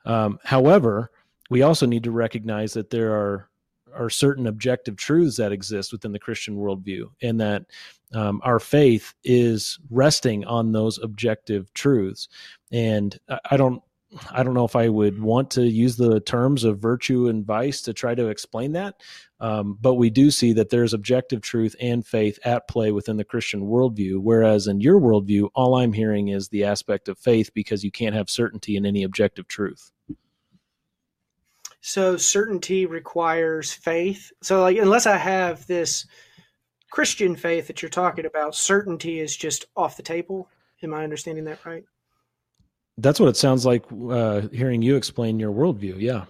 Um, 0.05 0.39
however, 0.45 1.11
we 1.49 1.63
also 1.63 1.87
need 1.87 2.05
to 2.05 2.11
recognize 2.11 2.75
that 2.75 2.91
there 2.91 3.15
are 3.15 3.49
are 3.95 4.11
certain 4.11 4.47
objective 4.47 4.97
truths 4.97 5.39
that 5.39 5.53
exist 5.53 5.91
within 5.91 6.13
the 6.13 6.19
Christian 6.19 6.57
worldview, 6.57 7.09
and 7.23 7.41
that 7.41 7.65
um, 8.13 8.43
our 8.45 8.61
faith 8.61 9.15
is 9.25 9.79
resting 9.91 10.45
on 10.45 10.73
those 10.73 10.99
objective 11.03 11.73
truths. 11.73 12.29
And 12.71 13.19
I 13.51 13.57
don't, 13.57 13.83
I 14.31 14.43
don't 14.43 14.55
know 14.55 14.65
if 14.65 14.77
I 14.77 14.89
would 14.89 15.21
want 15.21 15.51
to 15.53 15.63
use 15.65 15.97
the 15.97 16.21
terms 16.21 16.65
of 16.65 16.79
virtue 16.79 17.29
and 17.29 17.45
vice 17.45 17.83
to 17.83 17.93
try 17.93 18.15
to 18.15 18.29
explain 18.29 18.73
that, 18.73 19.01
um, 19.41 19.79
but 19.81 19.95
we 19.95 20.11
do 20.11 20.31
see 20.31 20.53
that 20.55 20.71
there's 20.71 20.95
objective 20.95 21.41
truth 21.41 21.75
and 21.81 22.07
faith 22.07 22.39
at 22.45 22.69
play 22.69 22.93
within 22.93 23.17
the 23.17 23.25
Christian 23.25 23.63
worldview. 23.63 24.19
Whereas 24.19 24.67
in 24.67 24.81
your 24.81 25.01
worldview, 25.01 25.51
all 25.55 25.77
I'm 25.77 25.93
hearing 25.93 26.29
is 26.29 26.49
the 26.49 26.65
aspect 26.65 27.09
of 27.09 27.19
faith 27.19 27.53
because 27.55 27.85
you 27.85 27.91
can't 27.91 28.15
have 28.15 28.31
certainty 28.31 28.77
in 28.77 28.87
any 28.87 29.03
objective 29.03 29.49
truth. 29.49 29.91
So 31.81 32.17
certainty 32.17 32.87
requires 32.87 33.73
faith. 33.73 34.33
So 34.43 34.63
like 34.63 34.79
unless 34.79 35.07
I 35.07 35.19
have 35.19 35.67
this 35.67 36.07
Christian 36.91 37.37
faith 37.37 37.67
that 37.67 37.83
you're 37.83 37.91
talking 37.91 38.25
about, 38.25 38.55
certainty 38.55 39.21
is 39.21 39.37
just 39.37 39.67
off 39.77 39.97
the 39.97 40.03
table. 40.03 40.49
Am 40.83 40.95
I 40.95 41.05
understanding 41.05 41.45
that 41.45 41.65
right? 41.67 41.85
That's 42.99 43.19
what 43.19 43.29
it 43.29 43.37
sounds 43.37 43.67
like 43.67 43.85
uh, 44.11 44.43
hearing 44.53 44.83
you 44.83 44.97
explain 44.97 45.41
your 45.41 45.53
worldview. 45.53 46.01
Yeah. 46.01 46.27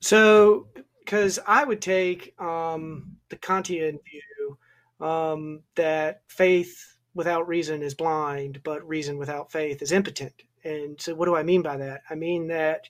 So, 0.00 0.68
because 1.00 1.38
I 1.46 1.64
would 1.64 1.82
take 1.82 2.34
um, 2.40 3.16
the 3.28 3.36
Kantian 3.36 3.98
view 4.04 5.06
um, 5.06 5.62
that 5.74 6.22
faith 6.28 6.96
without 7.14 7.48
reason 7.48 7.82
is 7.82 7.94
blind, 7.94 8.62
but 8.62 8.86
reason 8.86 9.18
without 9.18 9.52
faith 9.52 9.82
is 9.82 9.92
impotent. 9.92 10.34
And 10.64 11.00
so, 11.00 11.14
what 11.14 11.26
do 11.26 11.36
I 11.36 11.42
mean 11.42 11.62
by 11.62 11.76
that? 11.76 12.02
I 12.08 12.14
mean 12.14 12.48
that 12.48 12.88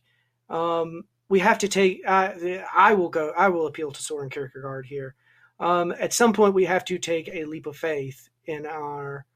um, 0.48 1.04
we 1.28 1.40
have 1.40 1.58
to 1.58 1.68
take. 1.68 2.02
Uh, 2.06 2.32
I 2.74 2.94
will 2.94 3.08
go. 3.08 3.32
I 3.36 3.48
will 3.48 3.66
appeal 3.66 3.90
to 3.90 4.02
Soren 4.02 4.30
Kierkegaard 4.30 4.86
here. 4.86 5.14
Um, 5.58 5.92
at 5.98 6.12
some 6.12 6.32
point, 6.32 6.54
we 6.54 6.64
have 6.66 6.84
to 6.86 6.98
take 6.98 7.28
a 7.28 7.44
leap 7.44 7.66
of 7.66 7.76
faith 7.76 8.28
in 8.44 8.66
our 8.66 9.26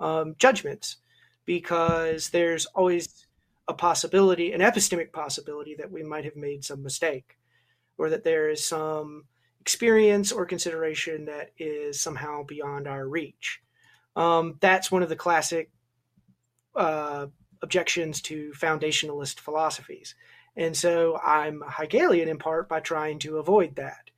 um, 0.00 0.34
judgments 0.38 0.96
because 1.46 2.30
there's 2.30 2.66
always 2.66 3.26
a 3.68 3.74
possibility, 3.74 4.52
an 4.52 4.60
epistemic 4.60 5.12
possibility, 5.12 5.74
that 5.76 5.90
we 5.90 6.02
might 6.02 6.24
have 6.24 6.36
made 6.36 6.64
some 6.64 6.82
mistake, 6.82 7.38
or 7.96 8.10
that 8.10 8.24
there 8.24 8.50
is 8.50 8.64
some 8.64 9.24
experience 9.60 10.30
or 10.30 10.46
consideration 10.46 11.24
that 11.24 11.52
is 11.58 12.00
somehow 12.00 12.42
beyond 12.44 12.86
our 12.86 13.08
reach. 13.08 13.60
Um, 14.14 14.56
that's 14.60 14.92
one 14.92 15.02
of 15.02 15.08
the 15.08 15.16
classic 15.16 15.70
uh, 16.76 17.26
objections 17.62 18.20
to 18.22 18.52
foundationalist 18.52 19.40
philosophies 19.40 20.14
And 20.56 20.76
so 20.76 21.18
I'm 21.18 21.62
Hegelian 21.68 22.28
in 22.28 22.38
part 22.38 22.68
by 22.68 22.80
trying 22.80 23.18
to 23.20 23.38
avoid 23.38 23.76
that, 23.76 24.10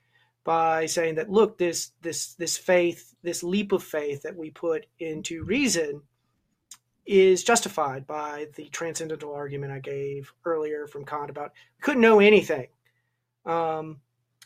by 0.44 0.86
saying 0.86 1.16
that 1.16 1.30
look, 1.30 1.58
this 1.58 1.92
this 2.00 2.34
this 2.34 2.56
faith, 2.56 3.14
this 3.22 3.42
leap 3.42 3.72
of 3.72 3.82
faith 3.82 4.22
that 4.22 4.36
we 4.36 4.50
put 4.50 4.86
into 4.98 5.44
reason 5.44 6.02
is 7.08 7.42
justified 7.42 8.06
by 8.06 8.46
the 8.56 8.66
transcendental 8.68 9.32
argument 9.32 9.72
I 9.72 9.78
gave 9.78 10.30
earlier 10.44 10.86
from 10.86 11.06
Kant 11.06 11.30
about 11.30 11.52
we 11.78 11.82
couldn't 11.82 12.02
know 12.02 12.20
anything 12.20 12.66
um, 13.46 14.00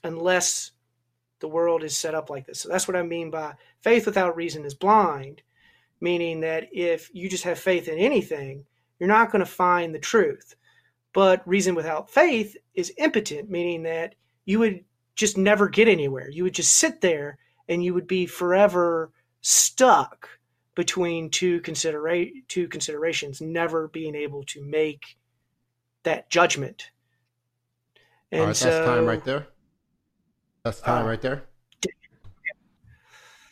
unless 0.04 0.70
the 1.40 1.48
world 1.48 1.82
is 1.82 1.98
set 1.98 2.14
up 2.14 2.30
like 2.30 2.46
this. 2.46 2.60
So 2.60 2.68
that's 2.68 2.86
what 2.86 2.96
I 2.96 3.02
mean 3.02 3.32
by 3.32 3.54
faith 3.80 4.06
without 4.06 4.36
reason 4.36 4.64
is 4.64 4.74
blind, 4.74 5.42
meaning 6.00 6.40
that 6.42 6.68
if 6.70 7.10
you 7.12 7.28
just 7.28 7.42
have 7.42 7.58
faith 7.58 7.88
in 7.88 7.98
anything, 7.98 8.64
you're 9.00 9.08
not 9.08 9.32
going 9.32 9.44
to 9.44 9.50
find 9.50 9.92
the 9.92 9.98
truth. 9.98 10.54
But 11.12 11.46
reason 11.46 11.74
without 11.74 12.10
faith 12.10 12.56
is 12.74 12.94
impotent, 12.96 13.50
meaning 13.50 13.82
that 13.82 14.14
you 14.44 14.60
would 14.60 14.84
just 15.16 15.36
never 15.36 15.68
get 15.68 15.88
anywhere. 15.88 16.30
You 16.30 16.44
would 16.44 16.54
just 16.54 16.74
sit 16.74 17.00
there 17.00 17.38
and 17.68 17.84
you 17.84 17.92
would 17.92 18.06
be 18.06 18.24
forever 18.24 19.10
stuck 19.40 20.28
between 20.74 21.30
two 21.30 21.60
considera- 21.60 22.32
two 22.48 22.68
considerations, 22.68 23.40
never 23.40 23.88
being 23.88 24.14
able 24.14 24.42
to 24.44 24.64
make 24.64 25.16
that 26.04 26.30
judgment. 26.30 26.90
And 28.30 28.40
All 28.40 28.46
right, 28.48 28.56
so, 28.56 28.70
that's 28.70 28.86
time 28.86 29.06
right 29.06 29.24
there. 29.24 29.46
That's 30.64 30.80
time 30.80 31.04
uh, 31.04 31.08
right 31.08 31.20
there. 31.20 31.42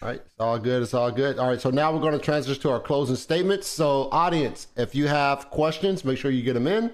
All 0.02 0.08
right, 0.08 0.22
it's 0.24 0.34
all 0.38 0.58
good. 0.58 0.82
It's 0.82 0.94
all 0.94 1.10
good. 1.10 1.38
All 1.38 1.48
right, 1.48 1.60
so 1.60 1.68
now 1.68 1.92
we're 1.92 2.00
going 2.00 2.14
to 2.14 2.18
transition 2.18 2.62
to 2.62 2.70
our 2.70 2.80
closing 2.80 3.16
statements. 3.16 3.66
So, 3.66 4.08
audience, 4.10 4.68
if 4.76 4.94
you 4.94 5.06
have 5.08 5.50
questions, 5.50 6.06
make 6.06 6.16
sure 6.16 6.30
you 6.30 6.42
get 6.42 6.54
them 6.54 6.66
in, 6.66 6.90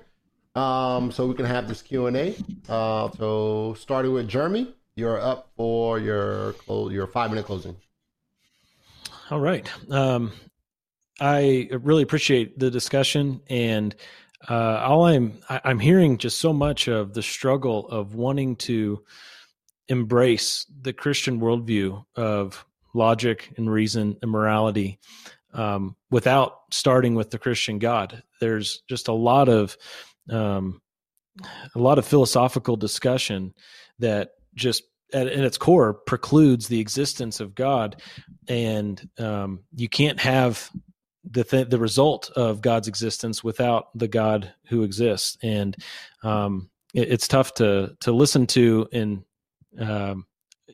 um, 0.60 1.12
so 1.12 1.24
we 1.28 1.34
can 1.34 1.46
have 1.46 1.68
this 1.68 1.82
Q 1.82 2.06
and 2.06 2.16
A. 2.16 2.34
Uh, 2.68 3.08
so, 3.12 3.76
starting 3.78 4.12
with 4.12 4.26
Jeremy, 4.26 4.74
you're 4.96 5.20
up 5.20 5.52
for 5.56 6.00
your 6.00 6.56
your 6.68 7.06
five 7.06 7.30
minute 7.30 7.46
closing. 7.46 7.76
All 9.28 9.40
right. 9.40 9.68
Um, 9.90 10.32
I 11.18 11.68
really 11.72 12.04
appreciate 12.04 12.60
the 12.60 12.70
discussion, 12.70 13.40
and 13.48 13.92
uh, 14.48 14.78
all 14.84 15.06
I'm 15.06 15.38
I, 15.48 15.56
am 15.56 15.60
i 15.64 15.70
am 15.70 15.78
hearing 15.80 16.16
just 16.16 16.38
so 16.38 16.52
much 16.52 16.86
of 16.86 17.12
the 17.12 17.22
struggle 17.22 17.88
of 17.88 18.14
wanting 18.14 18.54
to 18.56 19.02
embrace 19.88 20.66
the 20.82 20.92
Christian 20.92 21.40
worldview 21.40 22.04
of 22.14 22.64
logic 22.94 23.52
and 23.56 23.68
reason 23.68 24.16
and 24.22 24.30
morality 24.30 25.00
um, 25.54 25.96
without 26.10 26.60
starting 26.70 27.16
with 27.16 27.30
the 27.30 27.38
Christian 27.38 27.80
God. 27.80 28.22
There's 28.40 28.82
just 28.88 29.08
a 29.08 29.12
lot 29.12 29.48
of 29.48 29.76
um, 30.30 30.80
a 31.74 31.78
lot 31.80 31.98
of 31.98 32.06
philosophical 32.06 32.76
discussion 32.76 33.54
that 33.98 34.34
just 34.54 34.84
at, 35.12 35.26
at, 35.26 35.44
its 35.44 35.58
core 35.58 35.94
precludes 35.94 36.68
the 36.68 36.80
existence 36.80 37.40
of 37.40 37.54
God, 37.54 38.00
and 38.48 39.08
um, 39.18 39.60
you 39.74 39.88
can't 39.88 40.20
have 40.20 40.70
the 41.28 41.44
th- 41.44 41.68
the 41.68 41.78
result 41.78 42.30
of 42.36 42.60
God's 42.60 42.88
existence 42.88 43.42
without 43.42 43.88
the 43.96 44.08
God 44.08 44.52
who 44.68 44.82
exists, 44.82 45.36
and 45.42 45.76
um, 46.22 46.70
it, 46.94 47.10
it's 47.10 47.28
tough 47.28 47.54
to 47.54 47.96
to 48.00 48.12
listen 48.12 48.46
to 48.48 48.88
and 48.92 49.24
um, 49.78 50.26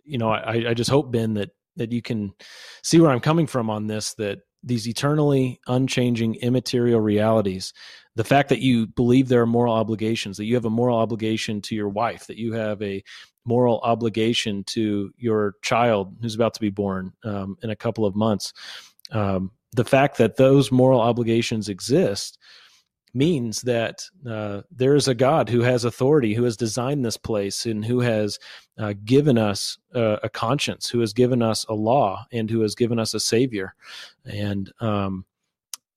you 0.05 0.19
know, 0.19 0.31
I, 0.31 0.71
I 0.71 0.75
just 0.75 0.91
hope 0.91 1.13
Ben 1.13 1.35
that 1.35 1.51
that 1.77 1.93
you 1.93 2.03
can 2.03 2.35
see 2.83 3.01
where 3.01 3.11
I'm 3.11 3.21
coming 3.21 3.47
from 3.47 3.71
on 3.71 3.87
this. 3.87 4.15
That 4.15 4.41
these 4.63 4.89
eternally 4.89 5.61
unchanging 5.67 6.37
immaterial 6.37 7.01
realities, 7.01 7.73
the 8.15 8.25
fact 8.25 8.49
that 8.51 8.61
you 8.61 8.87
believe 8.87 9.29
there 9.29 9.43
are 9.43 9.47
moral 9.47 9.75
obligations, 9.75 10.37
that 10.37 10.45
you 10.45 10.55
have 10.55 10.65
a 10.65 10.71
moral 10.71 10.99
obligation 10.99 11.61
to 11.63 11.75
your 11.75 11.89
wife, 11.89 12.27
that 12.27 12.39
you 12.39 12.53
have 12.53 12.81
a 12.83 13.03
moral 13.45 13.81
obligation 13.83 14.65
to 14.65 15.13
your 15.17 15.55
child 15.63 16.17
who's 16.21 16.35
about 16.35 16.55
to 16.55 16.61
be 16.61 16.71
born 16.71 17.13
um, 17.25 17.57
in 17.63 17.71
a 17.71 17.77
couple 17.77 18.05
of 18.05 18.15
months. 18.15 18.53
Um, 19.11 19.51
the 19.73 19.85
fact 19.85 20.19
that 20.19 20.37
those 20.37 20.71
moral 20.71 21.01
obligations 21.01 21.69
exist 21.69 22.39
means 23.15 23.63
that 23.63 24.05
uh, 24.29 24.63
there 24.71 24.95
is 24.95 25.09
a 25.09 25.15
God 25.15 25.49
who 25.49 25.61
has 25.61 25.85
authority, 25.85 26.35
who 26.35 26.45
has 26.45 26.57
designed 26.57 27.05
this 27.05 27.17
place, 27.17 27.67
and 27.67 27.85
who 27.85 28.01
has 28.01 28.39
uh, 28.79 28.95
given 29.05 29.37
us 29.37 29.79
uh, 29.95 30.17
a 30.23 30.29
conscience, 30.29 30.89
who 30.89 31.01
has 31.01 31.13
given 31.13 31.43
us 31.43 31.65
a 31.69 31.75
law, 31.75 32.27
and 32.33 32.51
who 32.51 32.61
has 32.61 32.75
given 32.75 32.99
us 32.99 33.13
a 33.15 33.21
Savior, 33.21 33.75
and 34.25 34.73
um, 34.81 35.25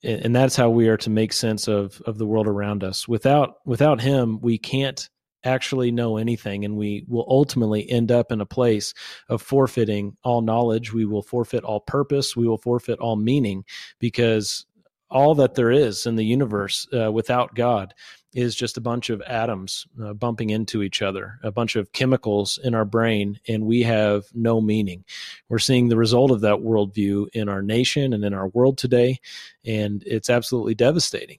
and 0.03 0.35
that's 0.35 0.55
how 0.55 0.69
we 0.69 0.87
are 0.87 0.97
to 0.97 1.09
make 1.09 1.33
sense 1.33 1.67
of 1.67 2.01
of 2.05 2.17
the 2.17 2.25
world 2.25 2.47
around 2.47 2.83
us. 2.83 3.07
Without 3.07 3.65
without 3.65 4.01
Him, 4.01 4.39
we 4.41 4.57
can't 4.57 5.09
actually 5.45 5.91
know 5.91 6.17
anything 6.17 6.65
and 6.65 6.75
we 6.75 7.05
will 7.07 7.25
ultimately 7.29 7.89
end 7.89 8.11
up 8.11 8.31
in 8.31 8.41
a 8.41 8.45
place 8.45 8.93
of 9.29 9.41
forfeiting 9.41 10.15
all 10.23 10.41
knowledge 10.41 10.93
we 10.93 11.05
will 11.05 11.21
forfeit 11.21 11.63
all 11.63 11.79
purpose 11.79 12.35
we 12.35 12.47
will 12.47 12.57
forfeit 12.57 12.99
all 12.99 13.15
meaning 13.15 13.63
because 13.99 14.65
all 15.09 15.35
that 15.35 15.55
there 15.55 15.71
is 15.71 16.05
in 16.05 16.15
the 16.15 16.25
universe 16.25 16.87
uh, 16.93 17.11
without 17.11 17.55
God 17.55 17.93
is 18.35 18.53
just 18.53 18.75
a 18.75 18.81
bunch 18.81 19.09
of 19.09 19.21
atoms 19.21 19.87
uh, 20.03 20.13
bumping 20.13 20.49
into 20.49 20.83
each 20.83 21.01
other, 21.01 21.39
a 21.41 21.51
bunch 21.51 21.77
of 21.77 21.93
chemicals 21.93 22.59
in 22.63 22.75
our 22.75 22.83
brain, 22.83 23.39
and 23.47 23.65
we 23.65 23.81
have 23.81 24.25
no 24.33 24.59
meaning. 24.59 25.05
We're 25.47 25.57
seeing 25.57 25.87
the 25.87 25.95
result 25.95 26.31
of 26.31 26.41
that 26.41 26.57
worldview 26.57 27.29
in 27.33 27.47
our 27.47 27.61
nation 27.61 28.11
and 28.11 28.25
in 28.25 28.33
our 28.33 28.49
world 28.49 28.77
today, 28.77 29.19
and 29.63 30.03
it's 30.05 30.29
absolutely 30.29 30.75
devastating. 30.75 31.37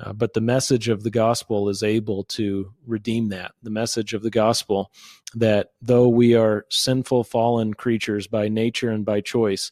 Uh, 0.00 0.12
but 0.12 0.32
the 0.32 0.40
message 0.40 0.88
of 0.88 1.02
the 1.02 1.10
gospel 1.10 1.68
is 1.68 1.82
able 1.82 2.24
to 2.24 2.72
redeem 2.86 3.28
that. 3.28 3.52
The 3.62 3.70
message 3.70 4.12
of 4.12 4.22
the 4.22 4.30
gospel 4.30 4.90
that 5.34 5.68
though 5.80 6.08
we 6.08 6.34
are 6.34 6.66
sinful, 6.70 7.24
fallen 7.24 7.74
creatures 7.74 8.26
by 8.26 8.48
nature 8.48 8.90
and 8.90 9.04
by 9.04 9.20
choice, 9.20 9.70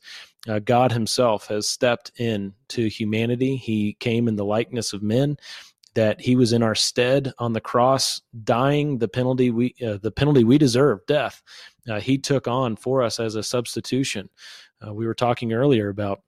uh, 0.48 0.60
God 0.60 0.92
Himself 0.92 1.48
has 1.48 1.68
stepped 1.68 2.12
in 2.18 2.54
to 2.68 2.88
humanity. 2.88 3.56
He 3.56 3.96
came 4.00 4.28
in 4.28 4.36
the 4.36 4.44
likeness 4.44 4.92
of 4.92 5.02
men. 5.02 5.36
That 5.94 6.20
He 6.20 6.36
was 6.36 6.52
in 6.52 6.62
our 6.62 6.74
stead 6.74 7.34
on 7.38 7.52
the 7.52 7.60
cross, 7.60 8.22
dying 8.44 8.98
the 8.98 9.08
penalty 9.08 9.50
we 9.50 9.74
uh, 9.86 9.98
the 10.00 10.10
penalty 10.10 10.42
we 10.42 10.56
deserve, 10.56 11.04
death. 11.06 11.42
Uh, 11.88 12.00
he 12.00 12.16
took 12.16 12.48
on 12.48 12.76
for 12.76 13.02
us 13.02 13.20
as 13.20 13.34
a 13.34 13.42
substitution. 13.42 14.30
Uh, 14.84 14.94
we 14.94 15.06
were 15.06 15.14
talking 15.14 15.52
earlier 15.52 15.88
about 15.88 16.22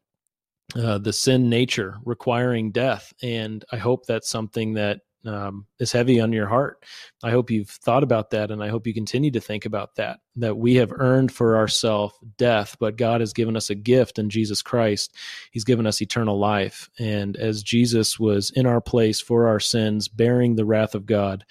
uh, 0.76 0.98
the 0.98 1.12
sin 1.12 1.48
nature 1.48 1.96
requiring 2.05 2.72
death. 2.72 3.12
And 3.22 3.64
I 3.70 3.76
hope 3.76 4.06
that's 4.06 4.28
something 4.28 4.74
that 4.74 5.01
um, 5.26 5.66
is 5.78 5.92
heavy 5.92 6.20
on 6.20 6.32
your 6.32 6.46
heart. 6.46 6.84
I 7.22 7.30
hope 7.30 7.51
you've 7.51 7.70
thought 7.70 8.02
about 8.02 8.30
that, 8.30 8.51
and 8.51 8.62
I 8.62 8.68
hope 8.68 8.86
you 8.86 8.92
continue 8.92 9.30
to 9.30 9.40
think 9.40 9.64
about 9.64 9.94
that. 9.96 10.20
That 10.36 10.56
we 10.56 10.74
have 10.74 10.92
earned 10.92 11.32
for 11.32 11.56
ourselves 11.56 12.14
death, 12.36 12.76
but 12.78 12.96
God 12.96 13.20
has 13.20 13.32
given 13.32 13.56
us 13.56 13.70
a 13.70 13.74
gift 13.74 14.18
in 14.18 14.28
Jesus 14.28 14.62
Christ. 14.62 15.16
He's 15.51 15.64
given 15.64 15.86
us 15.86 16.02
eternal 16.02 16.38
life. 16.38 16.90
And 16.98 17.36
as 17.36 17.62
Jesus 17.62 18.18
was 18.18 18.51
in 18.51 18.66
our 18.66 18.80
place 18.80 19.20
for 19.20 19.48
our 19.48 19.60
sins, 19.60 20.09
bearing 20.09 20.56
the 20.56 20.66
wrath 20.66 20.94
of 20.94 21.06
God, 21.06 21.44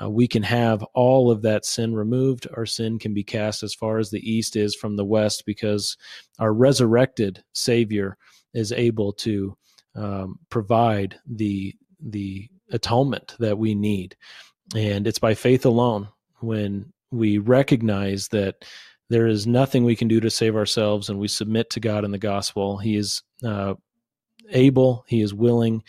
uh, 0.00 0.08
we 0.08 0.26
can 0.26 0.42
have 0.42 0.82
all 0.94 1.30
of 1.30 1.42
that 1.42 1.66
sin 1.66 1.94
removed. 1.94 2.46
Our 2.56 2.64
sin 2.64 2.98
can 2.98 3.12
be 3.12 3.24
cast 3.24 3.62
as 3.62 3.74
far 3.74 3.98
as 3.98 4.10
the 4.10 4.30
east 4.30 4.56
is 4.56 4.74
from 4.74 4.96
the 4.96 5.04
west 5.04 5.44
because 5.44 5.98
our 6.38 6.54
resurrected 6.54 7.44
Savior 7.52 8.16
is 8.54 8.72
able 8.72 9.12
to 9.12 9.56
um, 9.94 10.38
provide 10.50 11.18
the 11.26 11.74
the 12.00 12.48
atonement 12.70 13.36
that 13.38 13.58
we 13.58 13.74
need, 13.74 14.16
and 14.74 15.06
it's 15.06 15.18
by 15.18 15.34
faith 15.34 15.64
alone 15.64 16.08
when 16.40 16.92
we 17.10 17.38
recognize 17.38 18.28
that 18.28 18.64
there 19.10 19.26
is 19.26 19.46
nothing 19.46 19.84
we 19.84 19.96
can 19.96 20.08
do 20.08 20.20
to 20.20 20.30
save 20.30 20.56
ourselves, 20.56 21.08
and 21.08 21.18
we 21.18 21.28
submit 21.28 21.70
to 21.70 21.80
God 21.80 22.04
in 22.04 22.10
the 22.10 22.18
gospel. 22.18 22.78
He 22.78 22.96
is 22.96 23.22
uh, 23.44 23.74
able, 24.50 25.04
He 25.06 25.20
is 25.20 25.34
willing. 25.34 25.82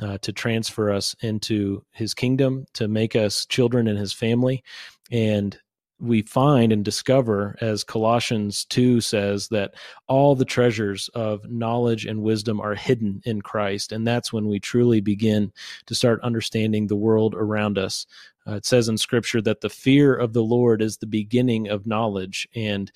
Uh, 0.00 0.16
to 0.18 0.32
transfer 0.32 0.92
us 0.92 1.16
into 1.22 1.84
his 1.90 2.14
kingdom, 2.14 2.64
to 2.72 2.86
make 2.86 3.16
us 3.16 3.44
children 3.46 3.88
in 3.88 3.96
his 3.96 4.12
family. 4.12 4.62
And 5.10 5.58
we 6.00 6.22
find 6.22 6.72
and 6.72 6.84
discover, 6.84 7.56
as 7.60 7.82
Colossians 7.82 8.64
2 8.66 9.00
says, 9.00 9.48
that 9.48 9.74
all 10.06 10.34
the 10.34 10.44
treasures 10.44 11.08
of 11.14 11.48
knowledge 11.50 12.06
and 12.06 12.22
wisdom 12.22 12.60
are 12.60 12.74
hidden 12.74 13.20
in 13.24 13.42
Christ. 13.42 13.90
And 13.92 14.06
that's 14.06 14.32
when 14.32 14.46
we 14.46 14.60
truly 14.60 15.00
begin 15.00 15.52
to 15.86 15.94
start 15.94 16.20
understanding 16.22 16.86
the 16.86 16.96
world 16.96 17.34
around 17.34 17.78
us. 17.78 18.06
Uh, 18.46 18.54
it 18.54 18.66
says 18.66 18.88
in 18.88 18.96
Scripture 18.96 19.42
that 19.42 19.60
the 19.60 19.70
fear 19.70 20.14
of 20.14 20.32
the 20.32 20.42
Lord 20.42 20.82
is 20.82 20.96
the 20.96 21.06
beginning 21.06 21.68
of 21.68 21.86
knowledge. 21.86 22.48
And 22.54 22.90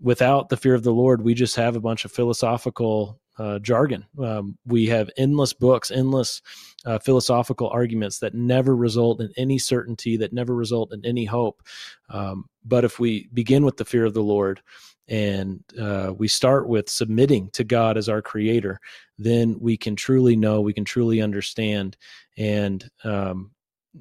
without 0.00 0.48
the 0.48 0.56
fear 0.56 0.74
of 0.74 0.82
the 0.82 0.92
Lord, 0.92 1.22
we 1.22 1.34
just 1.34 1.56
have 1.56 1.76
a 1.76 1.80
bunch 1.80 2.04
of 2.04 2.12
philosophical 2.12 3.20
uh, 3.38 3.58
jargon. 3.60 4.04
Um, 4.22 4.58
we 4.66 4.86
have 4.86 5.10
endless 5.16 5.52
books, 5.52 5.90
endless 5.90 6.42
uh, 6.84 6.98
philosophical 6.98 7.68
arguments 7.68 8.18
that 8.18 8.34
never 8.34 8.74
result 8.74 9.20
in 9.20 9.30
any 9.36 9.58
certainty, 9.58 10.16
that 10.16 10.32
never 10.32 10.54
result 10.54 10.92
in 10.92 11.04
any 11.04 11.24
hope. 11.24 11.62
Um, 12.08 12.48
but 12.64 12.84
if 12.84 12.98
we 12.98 13.28
begin 13.32 13.64
with 13.64 13.76
the 13.76 13.84
fear 13.84 14.04
of 14.04 14.14
the 14.14 14.22
Lord 14.22 14.60
and 15.08 15.62
uh, 15.80 16.12
we 16.16 16.28
start 16.28 16.68
with 16.68 16.88
submitting 16.88 17.50
to 17.50 17.64
God 17.64 17.96
as 17.96 18.08
our 18.08 18.20
creator, 18.20 18.80
then 19.16 19.56
we 19.58 19.76
can 19.76 19.96
truly 19.96 20.36
know, 20.36 20.60
we 20.60 20.74
can 20.74 20.84
truly 20.84 21.22
understand. 21.22 21.96
And 22.36 22.88
um, 23.04 23.50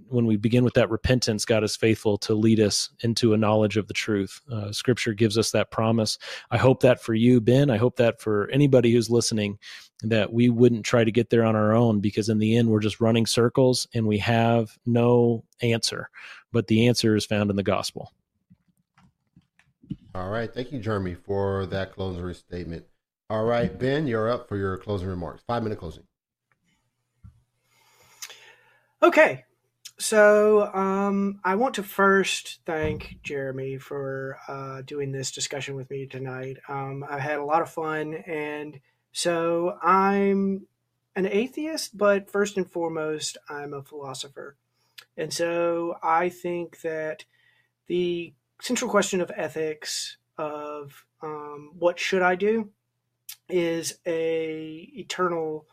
when 0.09 0.25
we 0.25 0.37
begin 0.37 0.63
with 0.63 0.73
that 0.75 0.89
repentance, 0.89 1.45
God 1.45 1.63
is 1.63 1.75
faithful 1.75 2.17
to 2.19 2.33
lead 2.33 2.59
us 2.59 2.89
into 3.01 3.33
a 3.33 3.37
knowledge 3.37 3.77
of 3.77 3.87
the 3.87 3.93
truth. 3.93 4.41
Uh, 4.51 4.71
scripture 4.71 5.13
gives 5.13 5.37
us 5.37 5.51
that 5.51 5.71
promise. 5.71 6.17
I 6.51 6.57
hope 6.57 6.81
that 6.81 7.01
for 7.01 7.13
you, 7.13 7.41
Ben. 7.41 7.69
I 7.69 7.77
hope 7.77 7.95
that 7.97 8.21
for 8.21 8.49
anybody 8.51 8.91
who's 8.91 9.09
listening, 9.09 9.57
that 10.03 10.31
we 10.31 10.49
wouldn't 10.49 10.85
try 10.85 11.03
to 11.03 11.11
get 11.11 11.29
there 11.29 11.43
on 11.43 11.55
our 11.55 11.73
own 11.73 11.99
because 11.99 12.29
in 12.29 12.37
the 12.37 12.57
end, 12.57 12.69
we're 12.69 12.79
just 12.79 13.01
running 13.01 13.25
circles 13.25 13.87
and 13.93 14.05
we 14.05 14.19
have 14.19 14.77
no 14.85 15.43
answer. 15.61 16.09
But 16.51 16.67
the 16.67 16.87
answer 16.87 17.15
is 17.15 17.25
found 17.25 17.49
in 17.49 17.55
the 17.55 17.63
gospel. 17.63 18.11
All 20.13 20.29
right. 20.29 20.53
Thank 20.53 20.71
you, 20.71 20.79
Jeremy, 20.79 21.15
for 21.15 21.65
that 21.67 21.93
closing 21.93 22.33
statement. 22.33 22.85
All 23.29 23.43
right, 23.43 23.77
Ben, 23.77 24.07
you're 24.07 24.29
up 24.29 24.47
for 24.47 24.55
your 24.55 24.77
closing 24.77 25.09
remarks. 25.09 25.43
Five 25.45 25.61
minute 25.61 25.79
closing. 25.79 26.03
Okay, 29.03 29.43
so 29.99 30.71
um, 30.73 31.39
I 31.43 31.55
want 31.55 31.75
to 31.75 31.83
first 31.83 32.59
thank 32.65 33.19
Jeremy 33.23 33.77
for 33.77 34.37
uh, 34.47 34.81
doing 34.83 35.11
this 35.11 35.31
discussion 35.31 35.75
with 35.75 35.89
me 35.89 36.05
tonight. 36.05 36.57
Um, 36.67 37.03
I've 37.09 37.21
had 37.21 37.39
a 37.39 37.45
lot 37.45 37.61
of 37.61 37.69
fun, 37.69 38.13
and 38.13 38.79
so 39.11 39.77
I'm 39.81 40.67
an 41.15 41.25
atheist, 41.25 41.97
but 41.97 42.29
first 42.29 42.57
and 42.57 42.69
foremost, 42.69 43.37
I'm 43.49 43.73
a 43.73 43.81
philosopher. 43.81 44.55
And 45.17 45.33
so 45.33 45.95
I 46.03 46.29
think 46.29 46.81
that 46.81 47.25
the 47.87 48.33
central 48.61 48.91
question 48.91 49.19
of 49.19 49.31
ethics, 49.35 50.17
of 50.37 51.05
um, 51.23 51.71
what 51.77 51.97
should 51.97 52.21
I 52.21 52.35
do, 52.35 52.69
is 53.49 53.97
a 54.05 54.89
eternal 54.93 55.65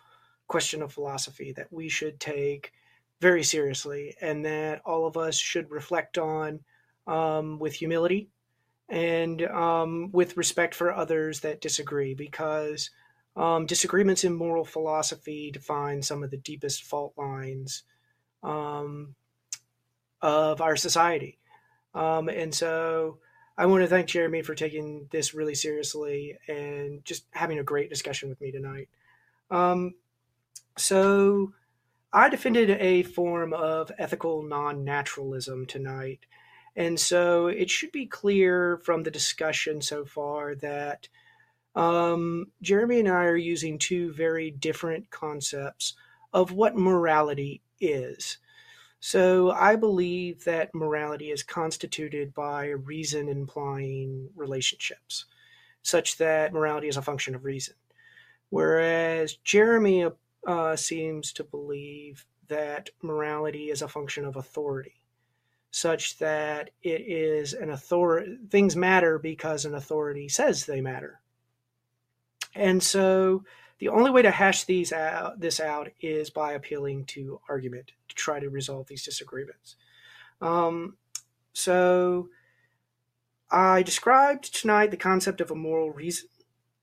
question 0.49 0.81
of 0.81 0.93
philosophy 0.93 1.53
that 1.53 1.71
we 1.71 1.91
should 1.91 2.19
take 2.19 2.73
very 3.20 3.43
seriously 3.43 4.15
and 4.20 4.45
that 4.45 4.82
all 4.85 5.07
of 5.07 5.16
us 5.16 5.39
should 5.39 5.70
reflect 5.70 6.19
on 6.19 6.61
um, 7.07 7.59
with 7.59 7.74
humility 7.74 8.28
and 8.89 9.43
um, 9.43 10.11
with 10.12 10.36
respect 10.36 10.74
for 10.74 10.93
others 10.93 11.41
that 11.41 11.61
disagree 11.61 12.15
because 12.15 12.91
um, 13.36 13.66
disagreements 13.66 14.24
in 14.24 14.35
moral 14.35 14.65
philosophy 14.65 15.51
define 15.51 16.03
some 16.03 16.23
of 16.23 16.31
the 16.31 16.36
deepest 16.36 16.85
fault 16.85 17.12
lines 17.16 17.82
um, 18.43 19.15
of 20.23 20.61
our 20.61 20.77
society. 20.77 21.39
Um, 21.95 22.28
and 22.28 22.55
so 22.55 23.19
I 23.57 23.66
want 23.66 23.82
to 23.82 23.89
thank 23.89 24.09
Jeremy 24.09 24.43
for 24.43 24.55
taking 24.55 25.07
this 25.11 25.35
really 25.35 25.55
seriously 25.55 26.36
and 26.49 27.05
just 27.05 27.24
having 27.31 27.59
a 27.59 27.65
great 27.65 27.89
discussion 27.89 28.28
with 28.28 28.41
me 28.41 28.51
tonight. 28.51 28.89
Um, 29.51 29.95
so, 30.77 31.53
I 32.15 32.28
defended 32.28 32.70
a 32.70 33.03
form 33.03 33.53
of 33.53 33.91
ethical 33.99 34.45
non 34.45 34.85
naturalism 34.85 35.66
tonight. 35.66 36.20
And 36.77 36.99
so 36.99 37.49
it 37.49 37.69
should 37.69 37.91
be 37.91 38.07
clear 38.07 38.78
from 38.85 39.03
the 39.03 39.11
discussion 39.11 39.82
so 39.82 40.05
far 40.05 40.55
that 40.57 41.09
um, 41.74 42.53
Jeremy 42.62 43.01
and 43.01 43.09
I 43.09 43.24
are 43.24 43.36
using 43.36 43.78
two 43.78 44.12
very 44.12 44.53
different 44.53 45.11
concepts 45.11 45.95
of 46.32 46.53
what 46.53 46.77
morality 46.77 47.62
is. 47.81 48.39
So 49.01 49.51
I 49.51 49.74
believe 49.74 50.45
that 50.45 50.73
morality 50.73 51.32
is 51.32 51.43
constituted 51.43 52.32
by 52.32 52.69
reason 52.69 53.28
implying 53.28 54.31
relationships, 54.36 55.24
such 55.82 56.16
that 56.19 56.53
morality 56.53 56.86
is 56.86 56.97
a 56.97 57.03
function 57.03 57.35
of 57.35 57.45
reason. 57.45 57.74
Whereas 58.51 59.35
Jeremy 59.43 60.07
uh, 60.47 60.77
seems 60.77 61.33
to 61.33 61.45
believe 61.45 62.27
that 62.49 62.91
morality 63.03 63.71
is 63.71 63.83
a 63.83 63.89
function 63.89 64.25
of 64.25 64.37
authority, 64.37 65.01
such 65.71 66.19
that 66.19 66.71
it 66.83 67.03
is 67.03 67.53
an 67.53 67.71
authority, 67.71 68.39
things 68.51 68.77
matter 68.77 69.19
because 69.19 69.65
an 69.65 69.75
authority 69.75 70.29
says 70.29 70.66
they 70.66 70.81
matter. 70.81 71.21
And 72.55 72.83
so 72.83 73.45
the 73.79 73.89
only 73.89 74.11
way 74.11 74.23
to 74.23 74.31
hash 74.31 74.65
these 74.65 74.93
out, 74.93 75.41
this 75.41 75.61
out 75.61 75.91
is 76.01 76.31
by 76.31 76.53
appealing 76.53 77.07
to 77.07 77.41
argument 77.49 77.93
to 78.09 78.15
try 78.15 78.39
to 78.39 78.49
resolve 78.49 78.87
these 78.87 79.05
disagreements. 79.05 79.77
Um, 80.41 80.97
so 81.53 82.29
I 83.51 83.83
described 83.83 84.55
tonight 84.55 84.91
the 84.91 84.97
concept 84.97 85.41
of 85.41 85.51
a 85.51 85.57
moral 85.57 85.91
reason. 85.91 86.29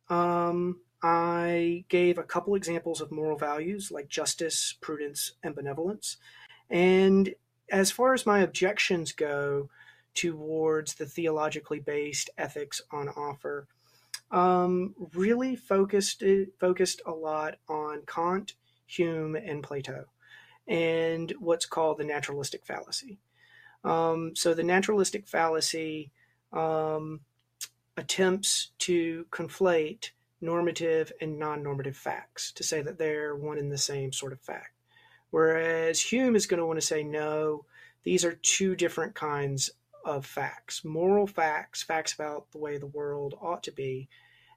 Um, 0.09 0.81
I 1.03 1.85
gave 1.89 2.17
a 2.17 2.23
couple 2.23 2.55
examples 2.55 3.01
of 3.01 3.11
moral 3.11 3.37
values 3.37 3.91
like 3.91 4.07
justice, 4.07 4.75
prudence, 4.81 5.33
and 5.43 5.55
benevolence. 5.55 6.17
And 6.69 7.33
as 7.71 7.91
far 7.91 8.13
as 8.13 8.25
my 8.25 8.39
objections 8.39 9.11
go 9.11 9.69
towards 10.13 10.95
the 10.95 11.05
theologically 11.05 11.79
based 11.79 12.29
ethics 12.37 12.81
on 12.91 13.09
offer, 13.09 13.67
um, 14.29 14.95
really 15.13 15.55
focused 15.55 16.23
focused 16.59 17.01
a 17.05 17.11
lot 17.11 17.55
on 17.67 18.03
Kant, 18.05 18.53
Hume, 18.85 19.35
and 19.35 19.63
Plato, 19.63 20.05
and 20.67 21.33
what's 21.39 21.65
called 21.65 21.97
the 21.97 22.05
naturalistic 22.05 22.65
fallacy. 22.65 23.19
Um, 23.83 24.35
so 24.35 24.53
the 24.53 24.63
naturalistic 24.63 25.27
fallacy 25.27 26.11
um, 26.53 27.21
attempts 27.97 28.71
to 28.79 29.25
conflate 29.31 30.11
normative 30.41 31.11
and 31.21 31.37
non 31.39 31.63
normative 31.63 31.95
facts 31.95 32.51
to 32.53 32.63
say 32.63 32.81
that 32.81 32.97
they're 32.97 33.35
one 33.35 33.57
and 33.57 33.71
the 33.71 33.77
same 33.77 34.11
sort 34.11 34.33
of 34.33 34.41
fact. 34.41 34.73
Whereas 35.29 36.01
Hume 36.01 36.35
is 36.35 36.45
going 36.45 36.59
to 36.59 36.65
want 36.65 36.79
to 36.79 36.85
say, 36.85 37.03
no, 37.03 37.65
these 38.03 38.25
are 38.25 38.33
two 38.41 38.75
different 38.75 39.15
kinds 39.15 39.71
of 40.03 40.25
facts 40.25 40.83
moral 40.83 41.27
facts, 41.27 41.83
facts 41.83 42.13
about 42.13 42.51
the 42.51 42.57
way 42.57 42.77
the 42.77 42.87
world 42.87 43.35
ought 43.39 43.63
to 43.63 43.71
be, 43.71 44.09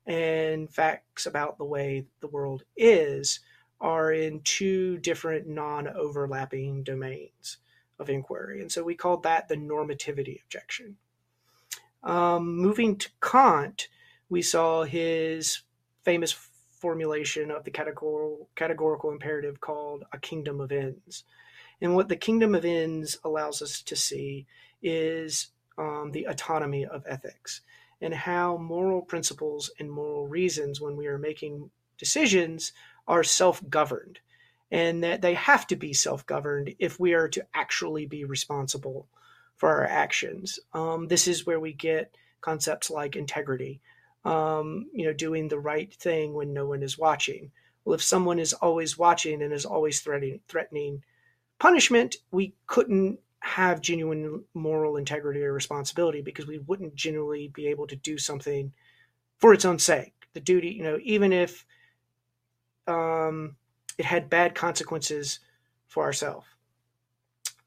and 0.07 0.71
facts 0.71 1.27
about 1.27 1.59
the 1.59 1.65
way 1.65 2.07
the 2.21 2.29
world 2.29 2.65
is 2.77 3.41
are 3.81 4.13
in 4.13 4.41
two 4.41 4.99
different 4.99 5.47
non 5.47 5.87
overlapping 5.89 6.83
domains 6.83 7.59
of 7.99 8.09
inquiry. 8.09 8.61
And 8.61 8.73
so 8.73 8.83
we 8.83 8.95
called 8.95 9.23
that 9.23 9.49
the 9.49 9.57
normativity 9.57 10.43
objection. 10.43 10.97
Um, 12.03 12.57
moving 12.57 12.97
to 12.97 13.09
Kant, 13.23 13.89
we 14.29 14.43
saw 14.43 14.85
his 14.85 15.61
famous 16.05 16.33
formulation 16.33 17.51
of 17.51 17.65
the 17.65 17.71
categorical, 17.71 18.49
categorical 18.57 19.11
imperative 19.11 19.61
called 19.61 20.05
a 20.13 20.19
kingdom 20.19 20.61
of 20.61 20.71
ends. 20.71 21.25
And 21.81 21.95
what 21.95 22.09
the 22.09 22.17
kingdom 22.17 22.55
of 22.55 22.65
ends 22.65 23.19
allows 23.25 23.63
us 23.63 23.83
to 23.83 23.97
see 23.97 24.47
is 24.83 25.49
um, 25.79 26.11
the 26.13 26.25
autonomy 26.25 26.85
of 26.85 27.05
ethics 27.09 27.63
and 28.01 28.13
how 28.15 28.57
moral 28.57 29.03
principles 29.03 29.71
and 29.79 29.91
moral 29.91 30.27
reasons, 30.27 30.81
when 30.81 30.97
we 30.97 31.07
are 31.07 31.19
making 31.19 31.71
decisions, 31.99 32.73
are 33.09 33.25
self 33.25 33.67
governed. 33.69 34.19
And 34.71 35.05
that 35.05 35.23
they 35.23 35.35
have 35.35 35.67
to 35.69 35.77
be 35.77 35.93
self 35.93 36.27
governed 36.27 36.75
if 36.79 36.99
we 36.99 37.15
are 37.15 37.29
to 37.29 37.47
actually 37.55 38.07
be 38.07 38.25
responsible 38.25 39.07
for 39.57 39.69
our 39.71 39.87
actions. 39.87 40.59
Um, 40.73 41.09
this 41.09 41.29
is 41.29 41.47
where 41.47 41.61
we 41.61 41.73
get 41.73 42.15
concepts 42.41 42.91
like 42.91 43.17
integrity, 43.17 43.81
um, 44.25 44.87
you 44.93 45.05
know, 45.05 45.13
doing 45.13 45.49
the 45.49 45.59
right 45.59 45.93
thing 45.95 46.35
when 46.35 46.53
no 46.53 46.67
one 46.67 46.83
is 46.83 46.99
watching. 46.99 47.51
Well, 47.85 47.95
if 47.95 48.03
someone 48.03 48.39
is 48.39 48.53
always 48.55 48.97
watching 48.97 49.43
and 49.43 49.53
is 49.53 49.67
always 49.67 50.01
threatening 50.01 50.41
threatening 50.49 51.03
punishment, 51.59 52.17
we 52.31 52.55
couldn't 52.67 53.19
have 53.41 53.83
genuine 53.83 54.43
moral 54.55 54.97
integrity 54.97 55.43
or 55.43 55.53
responsibility 55.53 56.23
because 56.23 56.47
we 56.47 56.59
wouldn't 56.59 56.95
genuinely 56.95 57.49
be 57.49 57.67
able 57.67 57.87
to 57.87 57.97
do 57.97 58.17
something 58.17 58.73
for 59.39 59.53
its 59.53 59.67
own 59.67 59.79
sake. 59.79 60.15
The 60.33 60.41
duty, 60.41 60.69
you 60.71 60.83
know, 60.83 60.99
even 61.03 61.33
if 61.33 61.67
um, 62.87 63.57
it 63.99 64.07
had 64.07 64.31
bad 64.31 64.55
consequences 64.55 65.41
for 65.87 66.05
ourselves. 66.05 66.47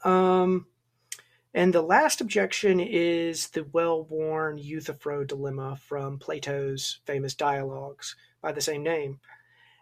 Um, 0.04 0.66
and 1.58 1.74
the 1.74 1.82
last 1.82 2.22
objection 2.22 2.80
is 2.80 3.48
the 3.48 3.64
well 3.74 4.04
worn 4.04 4.60
Euthyphro 4.60 5.26
dilemma 5.26 5.80
from 5.88 6.20
Plato's 6.20 7.00
famous 7.06 7.34
dialogues 7.34 8.16
by 8.44 8.52
the 8.52 8.62
same 8.62 8.84
name. 8.84 9.20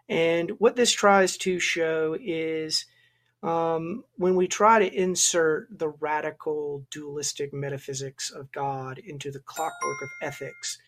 And 0.08 0.52
what 0.52 0.76
this 0.76 0.90
tries 0.90 1.36
to 1.36 1.60
show 1.60 2.16
is 2.18 2.86
um, 3.42 4.04
when 4.16 4.36
we 4.36 4.48
try 4.48 4.78
to 4.78 4.90
insert 4.90 5.68
the 5.70 5.90
radical 5.90 6.86
dualistic 6.90 7.52
metaphysics 7.52 8.30
of 8.30 8.50
God 8.52 8.96
into 8.96 9.30
the 9.30 9.40
clockwork 9.40 10.00
of 10.00 10.08
ethics, 10.22 10.78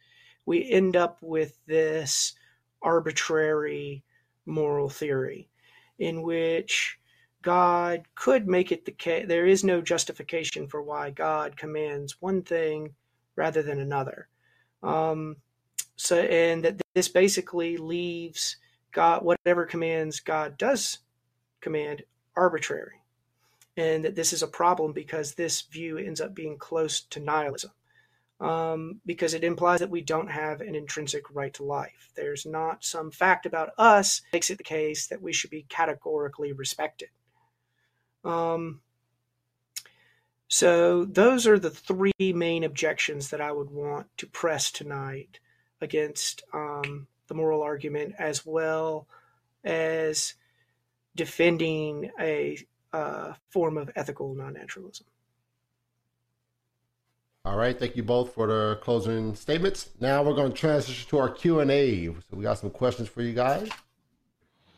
we 0.47 0.70
end 0.70 0.97
up 0.97 1.19
with 1.20 1.59
this 1.66 2.32
arbitrary 2.81 4.05
moral 4.47 4.89
theory 4.89 5.51
in 5.98 6.23
which 6.23 6.98
God 7.43 8.02
could 8.15 8.48
make 8.48 8.73
it 8.73 8.85
the 8.85 8.93
case. 8.93 9.27
There 9.28 9.47
is 9.47 9.65
no 9.65 9.81
justification 9.81 10.69
for 10.69 10.82
why 10.82 11.10
God 11.10 11.56
commands 11.56 12.20
one 12.20 12.43
thing 12.43 12.94
rather 13.36 13.62
than 13.62 13.81
another. 13.81 14.28
Um, 14.82 15.36
so, 15.97 16.19
and 16.19 16.65
that 16.65 16.81
this 16.94 17.09
basically 17.09 17.77
leaves 17.77 18.56
God, 18.93 19.24
whatever 19.24 19.66
commands 19.66 20.20
God 20.20 20.59
does 20.59 20.98
command, 21.60 22.02
arbitrary. 22.36 23.02
and 23.77 24.05
that 24.05 24.16
this 24.16 24.32
is 24.32 24.43
a 24.43 24.48
problem 24.48 24.93
because 24.93 25.35
this 25.35 25.62
view 25.62 25.98
ends 25.98 26.20
up 26.20 26.35
being 26.35 26.59
close 26.59 27.02
to 27.02 27.20
nihilism. 27.20 27.70
Um, 28.40 29.01
because 29.06 29.35
it 29.35 29.44
implies 29.44 29.81
that 29.81 29.90
we 29.90 30.01
don't 30.01 30.31
have 30.31 30.60
an 30.60 30.74
intrinsic 30.77 31.24
right 31.35 31.52
to 31.55 31.65
life. 31.65 32.10
There's 32.15 32.47
not 32.47 32.85
some 32.85 33.10
fact 33.10 33.47
about 33.47 33.70
us 33.78 34.23
makes 34.32 34.51
it 34.51 34.59
the 34.59 34.65
case 34.65 35.09
that 35.09 35.23
we 35.23 35.32
should 35.32 35.51
be 35.51 35.66
categorically 35.69 36.52
respected. 36.52 37.09
Um, 38.24 38.81
so 40.49 41.05
those 41.05 41.47
are 41.47 41.59
the 41.59 41.70
three 41.70 42.12
main 42.19 42.65
objections 42.65 43.31
that 43.31 43.40
I 43.40 43.53
would 43.53 43.70
want 43.70 44.07
to 44.19 44.27
press 44.27 44.70
tonight 44.70 45.40
against 45.81 46.43
um, 46.53 47.07
the 47.28 47.35
moral 47.35 47.62
argument, 47.62 48.15
as 48.19 48.45
well 48.45 49.07
as 49.62 50.35
defending 51.15 52.11
a 52.19 52.59
uh, 52.93 53.35
form 53.51 53.77
of 53.77 53.90
ethical 53.95 54.35
non-naturalism. 54.35 55.07
All 57.45 57.57
right, 57.57 57.78
thank 57.78 57.97
you 57.97 58.03
both 58.03 58.35
for 58.35 58.47
the 58.47 58.78
closing 58.82 59.35
statements. 59.35 59.90
Now 60.01 60.23
we're 60.23 60.35
going 60.35 60.53
to 60.53 60.59
transition 60.59 61.09
to 61.09 61.19
our 61.19 61.31
Q 61.31 61.61
and 61.61 61.70
A. 61.70 62.07
So 62.07 62.15
we 62.32 62.43
got 62.43 62.59
some 62.59 62.70
questions 62.70 63.09
for 63.09 63.23
you 63.23 63.32
guys. 63.32 63.69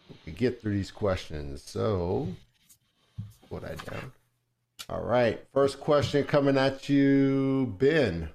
We 0.08 0.16
can 0.24 0.34
get 0.34 0.60
through 0.60 0.74
these 0.74 0.90
questions. 0.90 1.62
So, 1.62 2.28
put 3.50 3.62
that 3.62 3.84
down. 3.84 4.12
All 4.88 5.02
right, 5.02 5.44
first 5.52 5.80
question 5.80 6.24
coming 6.24 6.56
at 6.56 6.88
you, 6.88 7.74
Ben. 7.78 8.30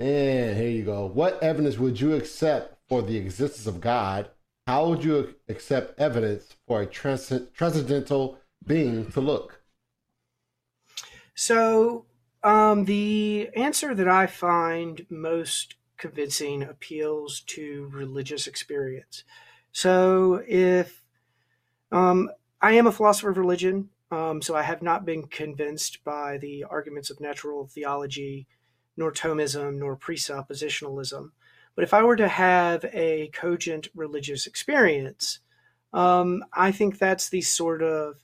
And 0.00 0.56
here 0.56 0.70
you 0.70 0.84
go. 0.84 1.06
What 1.06 1.42
evidence 1.42 1.78
would 1.78 2.00
you 2.00 2.14
accept 2.14 2.78
for 2.88 3.02
the 3.02 3.16
existence 3.16 3.66
of 3.66 3.80
God? 3.80 4.30
How 4.66 4.88
would 4.88 5.04
you 5.04 5.34
accept 5.48 6.00
evidence 6.00 6.56
for 6.66 6.82
a 6.82 6.86
trans- 6.86 7.32
transcendental 7.54 8.38
being 8.66 9.10
to 9.12 9.20
look? 9.20 9.60
So, 11.34 12.06
um, 12.42 12.86
the 12.86 13.50
answer 13.54 13.94
that 13.94 14.08
I 14.08 14.26
find 14.26 15.06
most 15.10 15.74
convincing 15.96 16.62
appeals 16.62 17.40
to 17.48 17.90
religious 17.92 18.46
experience. 18.46 19.24
So, 19.72 20.42
if 20.46 21.03
um, 21.94 22.28
I 22.60 22.72
am 22.72 22.88
a 22.88 22.92
philosopher 22.92 23.30
of 23.30 23.38
religion, 23.38 23.90
um, 24.10 24.42
so 24.42 24.56
I 24.56 24.62
have 24.62 24.82
not 24.82 25.04
been 25.04 25.28
convinced 25.28 26.02
by 26.02 26.38
the 26.38 26.64
arguments 26.64 27.08
of 27.08 27.20
natural 27.20 27.68
theology, 27.68 28.48
nor 28.96 29.12
Thomism, 29.12 29.78
nor 29.78 29.96
presuppositionalism. 29.96 31.30
But 31.76 31.84
if 31.84 31.94
I 31.94 32.02
were 32.02 32.16
to 32.16 32.26
have 32.26 32.84
a 32.92 33.30
cogent 33.32 33.88
religious 33.94 34.48
experience, 34.48 35.38
um, 35.92 36.44
I 36.52 36.72
think 36.72 36.98
that's 36.98 37.28
the 37.28 37.42
sort 37.42 37.80
of 37.80 38.16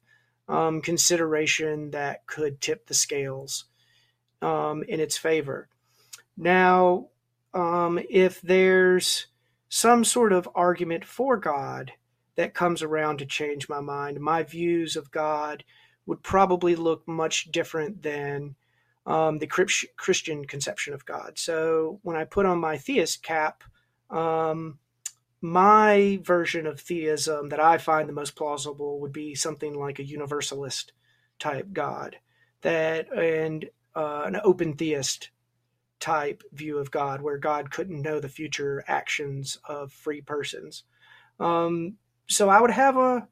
um, 0.49 0.83
consideration 0.83 1.93
that 1.93 2.27
could 2.27 2.61
tip 2.61 2.89
the 2.89 2.95
scales 2.95 3.67
um, 4.43 4.83
in 4.89 4.99
its 4.99 5.17
favor. 5.17 5.69
Now, 6.37 7.07
um, 7.55 8.01
if 8.11 8.41
there's 8.41 9.29
some 9.69 10.05
sort 10.05 10.33
of 10.33 10.49
argument 10.57 11.05
for 11.05 11.37
God 11.37 11.93
that 12.41 12.55
comes 12.55 12.83
around 12.83 13.19
to 13.19 13.27
change 13.27 13.69
my 13.69 13.81
mind, 13.81 14.19
my 14.19 14.43
views 14.43 14.97
of 14.97 15.11
God 15.11 15.63
would 16.07 16.23
probably 16.23 16.75
look 16.75 17.07
much 17.07 17.51
different 17.53 18.03
than 18.03 18.55
um, 19.05 19.41
the 19.41 19.47
Christian 19.47 20.47
conception 20.47 20.95
of 20.95 21.05
God. 21.05 21.39
So 21.39 22.01
when 22.03 22.17
I 22.17 22.25
put 22.25 22.47
on 22.47 22.59
my 22.59 22.79
theist 22.79 23.23
cap, 23.23 23.63
um, 24.09 24.79
my 25.43 26.19
version 26.23 26.67
of 26.67 26.81
theism 26.81 27.51
that 27.51 27.61
I 27.61 27.77
find 27.77 28.09
the 28.09 28.15
most 28.15 28.37
plausible 28.37 29.01
would 29.01 29.13
be 29.13 29.35
something 29.35 29.79
like 29.79 29.99
a 29.99 30.05
universalist 30.05 30.95
type 31.39 31.67
God, 31.75 32.17
that 32.63 33.13
and 33.13 33.69
uh, 33.95 34.23
an 34.25 34.41
open 34.43 34.77
theist 34.77 35.29
type 35.99 36.43
view 36.55 36.79
of 36.79 36.91
God, 36.91 37.21
where 37.21 37.37
God 37.37 37.71
couldn't 37.71 38.01
know 38.01 38.19
the 38.19 38.31
future 38.31 38.83
actions 38.89 39.59
of 39.69 39.93
free 39.93 40.23
persons. 40.23 40.85
Um, 41.39 41.99
so 42.31 42.49
I 42.49 42.61
would 42.61 42.71
have 42.71 42.97
a, 42.97 43.27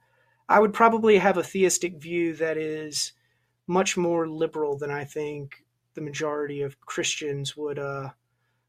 I 0.49 0.61
would 0.61 0.73
probably 0.73 1.19
have 1.19 1.37
a 1.37 1.43
theistic 1.43 2.01
view 2.01 2.35
that 2.35 2.57
is 2.57 3.13
much 3.67 3.97
more 3.97 4.29
liberal 4.29 4.77
than 4.77 4.91
I 4.91 5.05
think 5.05 5.65
the 5.95 6.01
majority 6.01 6.63
of 6.63 6.81
Christians 6.81 7.57
would 7.57 7.79
uh, 7.79 8.11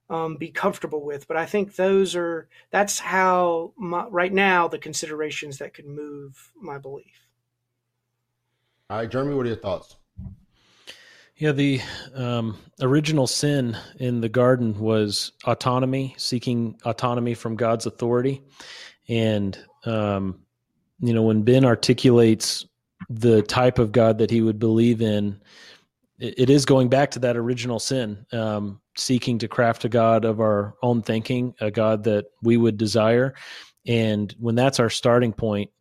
um, 0.09 0.37
be 0.37 0.49
comfortable 0.49 1.03
with. 1.03 1.27
But 1.27 1.37
I 1.37 1.45
think 1.45 1.75
those 1.75 2.15
are 2.15 2.47
that's 2.71 2.99
how 2.99 3.73
my, 3.77 4.05
right 4.07 4.33
now 4.33 4.67
the 4.67 4.77
considerations 4.77 5.57
that 5.59 5.73
could 5.73 5.85
move 5.85 6.51
my 6.61 6.77
belief. 6.77 7.27
All 8.89 8.97
right, 8.97 9.09
Jeremy, 9.09 9.35
what 9.35 9.45
are 9.45 9.49
your 9.49 9.57
thoughts? 9.57 9.95
Yeah, 11.37 11.53
the 11.53 11.79
um, 12.15 12.57
original 12.81 13.25
sin 13.25 13.77
in 13.97 14.19
the 14.19 14.27
garden 14.27 14.77
was 14.77 15.31
autonomy, 15.45 16.13
seeking 16.17 16.77
autonomy 16.83 17.33
from 17.33 17.55
God's 17.55 17.85
authority, 17.85 18.41
and 19.07 19.57
um, 19.85 20.39
you 20.99 21.13
know 21.13 21.23
when 21.23 21.43
Ben 21.43 21.65
articulates 21.65 22.65
the 23.09 23.41
type 23.41 23.79
of 23.79 23.91
God 23.91 24.17
that 24.17 24.29
he 24.29 24.41
would 24.41 24.59
believe 24.59 25.01
in, 25.01 25.39
it, 26.19 26.35
it 26.37 26.49
is 26.49 26.65
going 26.65 26.89
back 26.89 27.11
to 27.11 27.19
that 27.19 27.37
original 27.37 27.79
sin. 27.79 28.25
Um, 28.31 28.81
seeking 28.99 29.39
to 29.39 29.47
craft 29.47 29.85
a 29.85 29.89
God 29.89 30.25
of 30.25 30.39
our 30.39 30.75
own 30.83 31.01
thinking, 31.01 31.55
a 31.59 31.71
God 31.71 32.03
that 32.03 32.25
we 32.43 32.57
would 32.57 32.77
desire. 32.77 33.33
And 33.87 34.33
when 34.39 34.55
that's 34.55 34.79
our 34.79 34.89
starting 34.89 35.33
point, 35.33 35.71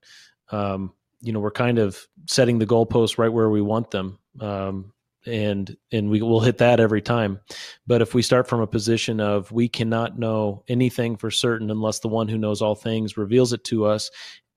um, 0.50 0.92
you 1.20 1.32
know, 1.32 1.40
we're 1.40 1.50
kind 1.50 1.78
of 1.78 2.06
setting 2.26 2.58
the 2.58 2.66
goalposts 2.66 3.18
right 3.18 3.32
where 3.32 3.50
we 3.50 3.60
want 3.60 3.90
them. 3.90 4.18
Um, 4.40 4.92
and 5.28 5.76
and 5.92 6.10
we 6.10 6.22
will 6.22 6.40
hit 6.40 6.58
that 6.58 6.80
every 6.80 7.02
time. 7.02 7.40
But 7.86 8.02
if 8.02 8.14
we 8.14 8.22
start 8.22 8.48
from 8.48 8.60
a 8.60 8.66
position 8.66 9.20
of 9.20 9.52
we 9.52 9.68
cannot 9.68 10.18
know 10.18 10.64
anything 10.68 11.16
for 11.16 11.30
certain 11.30 11.70
unless 11.70 12.00
the 12.00 12.08
one 12.08 12.28
who 12.28 12.38
knows 12.38 12.62
all 12.62 12.74
things 12.74 13.16
reveals 13.16 13.52
it 13.52 13.64
to 13.64 13.86
us, 13.86 14.10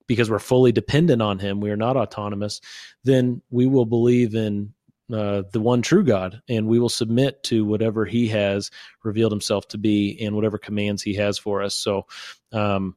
because 0.06 0.30
we're 0.30 0.38
fully 0.38 0.72
dependent 0.72 1.22
on 1.22 1.38
him, 1.38 1.60
we 1.60 1.70
are 1.70 1.76
not 1.76 1.96
autonomous, 1.96 2.60
then 3.04 3.40
we 3.50 3.66
will 3.66 3.86
believe 3.86 4.34
in 4.34 4.72
uh, 5.12 5.42
the 5.52 5.60
one 5.60 5.82
true 5.82 6.04
God, 6.04 6.40
and 6.48 6.66
we 6.66 6.78
will 6.78 6.88
submit 6.88 7.42
to 7.44 7.64
whatever 7.64 8.04
He 8.04 8.28
has 8.28 8.70
revealed 9.04 9.32
Himself 9.32 9.68
to 9.68 9.78
be 9.78 10.18
and 10.22 10.34
whatever 10.34 10.58
commands 10.58 11.02
He 11.02 11.14
has 11.14 11.38
for 11.38 11.62
us. 11.62 11.74
So, 11.74 12.06
um, 12.52 12.96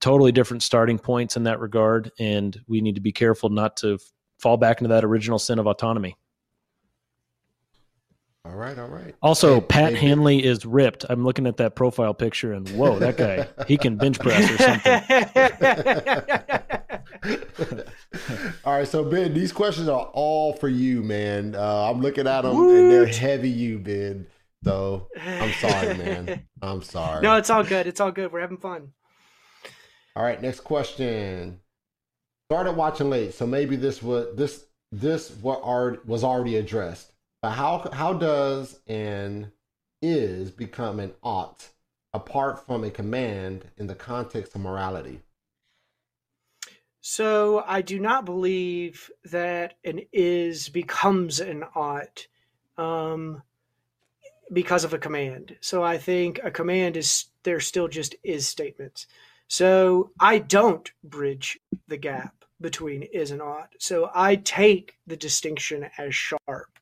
totally 0.00 0.32
different 0.32 0.62
starting 0.62 0.98
points 0.98 1.36
in 1.36 1.44
that 1.44 1.60
regard, 1.60 2.10
and 2.18 2.58
we 2.66 2.80
need 2.80 2.96
to 2.96 3.00
be 3.00 3.12
careful 3.12 3.48
not 3.48 3.76
to 3.78 3.98
fall 4.38 4.56
back 4.56 4.80
into 4.80 4.88
that 4.88 5.04
original 5.04 5.38
sin 5.38 5.58
of 5.58 5.66
autonomy. 5.66 6.16
All 8.44 8.56
right, 8.56 8.76
all 8.76 8.88
right. 8.88 9.14
Also, 9.22 9.60
hey, 9.60 9.66
Pat 9.66 9.92
hey, 9.94 10.08
Hanley 10.08 10.44
is 10.44 10.66
ripped. 10.66 11.04
I'm 11.08 11.24
looking 11.24 11.46
at 11.46 11.58
that 11.58 11.76
profile 11.76 12.12
picture, 12.12 12.52
and 12.52 12.68
whoa, 12.70 12.98
that 12.98 13.16
guy, 13.16 13.46
he 13.68 13.76
can 13.76 13.96
bench 13.96 14.18
press 14.18 14.50
or 14.50 14.58
something. 14.58 14.92
all 18.64 18.74
right, 18.74 18.88
so 18.88 19.04
Ben, 19.04 19.32
these 19.32 19.52
questions 19.52 19.86
are 19.86 20.06
all 20.12 20.54
for 20.54 20.68
you, 20.68 21.04
man. 21.04 21.54
Uh, 21.54 21.88
I'm 21.88 22.00
looking 22.00 22.26
at 22.26 22.42
them, 22.42 22.56
Woot. 22.56 22.80
and 22.80 22.90
they're 22.90 23.06
heavy, 23.06 23.48
you, 23.48 23.78
Ben. 23.78 24.26
So 24.64 25.06
I'm 25.20 25.52
sorry, 25.52 25.94
man. 25.94 26.44
I'm 26.62 26.82
sorry. 26.82 27.22
No, 27.22 27.36
it's 27.36 27.50
all 27.50 27.62
good. 27.62 27.86
It's 27.86 28.00
all 28.00 28.10
good. 28.10 28.32
We're 28.32 28.40
having 28.40 28.58
fun. 28.58 28.92
All 30.16 30.24
right, 30.24 30.42
next 30.42 30.60
question. 30.60 31.60
Started 32.50 32.72
watching 32.72 33.08
late, 33.08 33.34
so 33.34 33.46
maybe 33.46 33.76
this 33.76 34.02
was 34.02 34.34
this 34.36 34.64
this 34.90 35.30
what 35.40 35.60
art 35.62 36.04
was 36.06 36.24
already 36.24 36.56
addressed. 36.56 37.11
But 37.42 37.50
how 37.50 37.90
how 37.92 38.12
does 38.12 38.78
an 38.86 39.50
is 40.00 40.52
become 40.52 41.00
an 41.00 41.12
ought 41.24 41.68
apart 42.14 42.64
from 42.64 42.84
a 42.84 42.90
command 42.90 43.64
in 43.76 43.88
the 43.88 43.96
context 43.96 44.54
of 44.54 44.60
morality? 44.60 45.20
So 47.00 47.64
I 47.66 47.82
do 47.82 47.98
not 47.98 48.24
believe 48.24 49.10
that 49.24 49.74
an 49.84 50.02
is 50.12 50.68
becomes 50.68 51.40
an 51.40 51.64
ought 51.74 52.28
um, 52.78 53.42
because 54.52 54.84
of 54.84 54.94
a 54.94 54.98
command. 54.98 55.56
So 55.60 55.82
I 55.82 55.98
think 55.98 56.38
a 56.44 56.50
command 56.52 56.96
is 56.96 57.24
they're 57.42 57.58
still 57.58 57.88
just 57.88 58.14
is 58.22 58.46
statements. 58.46 59.08
So 59.48 60.12
I 60.20 60.38
don't 60.38 60.88
bridge 61.02 61.58
the 61.88 61.96
gap 61.96 62.44
between 62.60 63.02
is 63.02 63.32
and 63.32 63.42
ought. 63.42 63.74
So 63.80 64.08
I 64.14 64.36
take 64.36 64.94
the 65.08 65.16
distinction 65.16 65.90
as 65.98 66.14
sharp. 66.14 66.78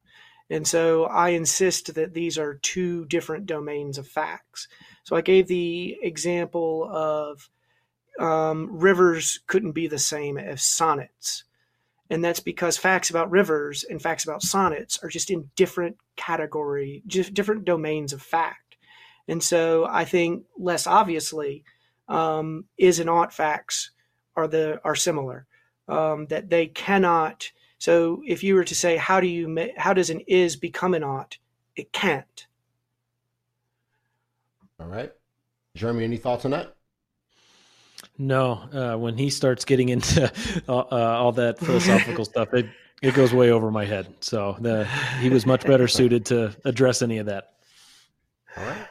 And 0.51 0.66
so 0.66 1.05
I 1.05 1.28
insist 1.31 1.94
that 1.94 2.12
these 2.12 2.36
are 2.36 2.55
two 2.55 3.06
different 3.06 3.47
domains 3.47 3.98
of 3.98 4.09
facts. 4.09 4.66
So 5.05 5.14
I 5.16 5.20
gave 5.20 5.47
the 5.47 5.97
example 6.02 6.89
of 6.90 7.48
um, 8.18 8.68
rivers 8.72 9.40
couldn't 9.47 9.72
be 9.72 9.86
the 9.86 9.98
same 9.98 10.36
as 10.36 10.62
sonnets. 10.62 11.44
And 12.10 12.24
that's 12.24 12.40
because 12.40 12.77
facts 12.77 13.10
about 13.10 13.31
rivers 13.31 13.85
and 13.89 14.02
facts 14.02 14.24
about 14.24 14.43
sonnets 14.43 14.98
are 15.05 15.09
just 15.09 15.31
in 15.31 15.51
different 15.55 15.97
category, 16.16 17.02
just 17.06 17.32
different 17.32 17.64
domains 17.64 18.12
of 18.12 18.20
fact. 18.20 18.77
And 19.28 19.40
so 19.40 19.86
I 19.89 20.05
think 20.05 20.44
less 20.59 20.89
obviously, 20.89 21.62
um, 22.09 22.64
is 22.77 22.98
and 22.98 23.09
ought 23.09 23.32
facts 23.32 23.93
are 24.35 24.48
the 24.48 24.81
are 24.85 24.97
similar. 24.97 25.47
um, 25.90 26.27
that 26.27 26.48
they 26.48 26.66
cannot. 26.66 27.51
So 27.81 28.23
if 28.27 28.44
you 28.44 28.57
were 28.57 28.65
to 28.65 28.74
say, 28.74 28.98
how 28.98 29.20
do 29.20 29.27
you 29.27 29.70
how 29.77 29.94
does 29.94 30.11
an 30.11 30.20
is 30.28 30.55
become 30.55 30.93
an 30.93 31.02
ought? 31.02 31.39
It 31.74 31.93
can't. 31.93 32.47
All 34.78 34.86
right, 34.86 35.11
Jeremy, 35.74 36.05
any 36.05 36.19
thoughts 36.19 36.44
on 36.44 36.51
that? 36.51 36.77
No, 38.19 38.52
uh, 38.73 38.98
when 38.98 39.16
he 39.16 39.31
starts 39.31 39.65
getting 39.65 39.89
into 39.89 40.31
uh, 40.69 40.73
all 40.73 41.32
that 41.32 41.59
philosophical 41.59 42.24
stuff, 42.27 42.52
it 42.52 42.66
it 43.01 43.15
goes 43.15 43.32
way 43.32 43.51
over 43.51 43.70
my 43.70 43.86
head. 43.86 44.15
So 44.20 44.57
the, 44.61 44.86
he 45.20 45.31
was 45.31 45.47
much 45.47 45.65
better 45.65 45.89
suited 45.98 46.27
to 46.27 46.55
address 46.66 47.01
any 47.01 47.16
of 47.16 47.27
that. 47.27 47.55
All 48.59 48.65
right. 48.65 48.86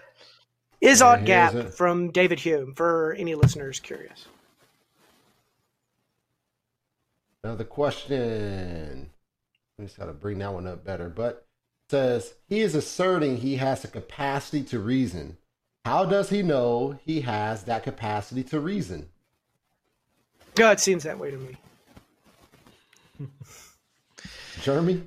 Is 0.81 1.03
ought 1.03 1.25
gap 1.25 1.53
from 1.73 2.09
David 2.09 2.39
Hume 2.39 2.73
for 2.73 3.13
any 3.13 3.35
listeners 3.35 3.79
curious? 3.79 4.25
Another 7.43 7.63
question. 7.63 9.09
I 9.79 9.83
just 9.83 9.97
got 9.97 10.05
to 10.05 10.13
bring 10.13 10.39
that 10.39 10.53
one 10.53 10.67
up 10.67 10.83
better. 10.83 11.09
But 11.09 11.45
says 11.89 12.35
he 12.47 12.61
is 12.61 12.75
asserting 12.75 13.37
he 13.37 13.55
has 13.55 13.81
the 13.81 13.87
capacity 13.87 14.63
to 14.63 14.79
reason. 14.79 15.37
How 15.85 16.05
does 16.05 16.29
he 16.29 16.43
know 16.43 16.99
he 17.03 17.21
has 17.21 17.63
that 17.63 17.83
capacity 17.83 18.43
to 18.43 18.59
reason? 18.59 19.09
God, 20.55 20.73
it 20.73 20.79
seems 20.79 21.03
that 21.03 21.17
way 21.17 21.31
to 21.31 21.37
me. 21.37 21.57
Jeremy? 24.61 25.03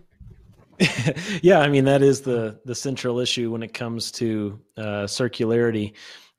yeah, 1.43 1.61
I 1.61 1.69
mean 1.69 1.85
that 1.85 2.03
is 2.03 2.23
the 2.23 2.59
the 2.65 2.75
central 2.75 3.21
issue 3.21 3.51
when 3.51 3.63
it 3.63 3.75
comes 3.75 4.11
to 4.13 4.59
uh, 4.77 5.05
circularity. 5.05 5.93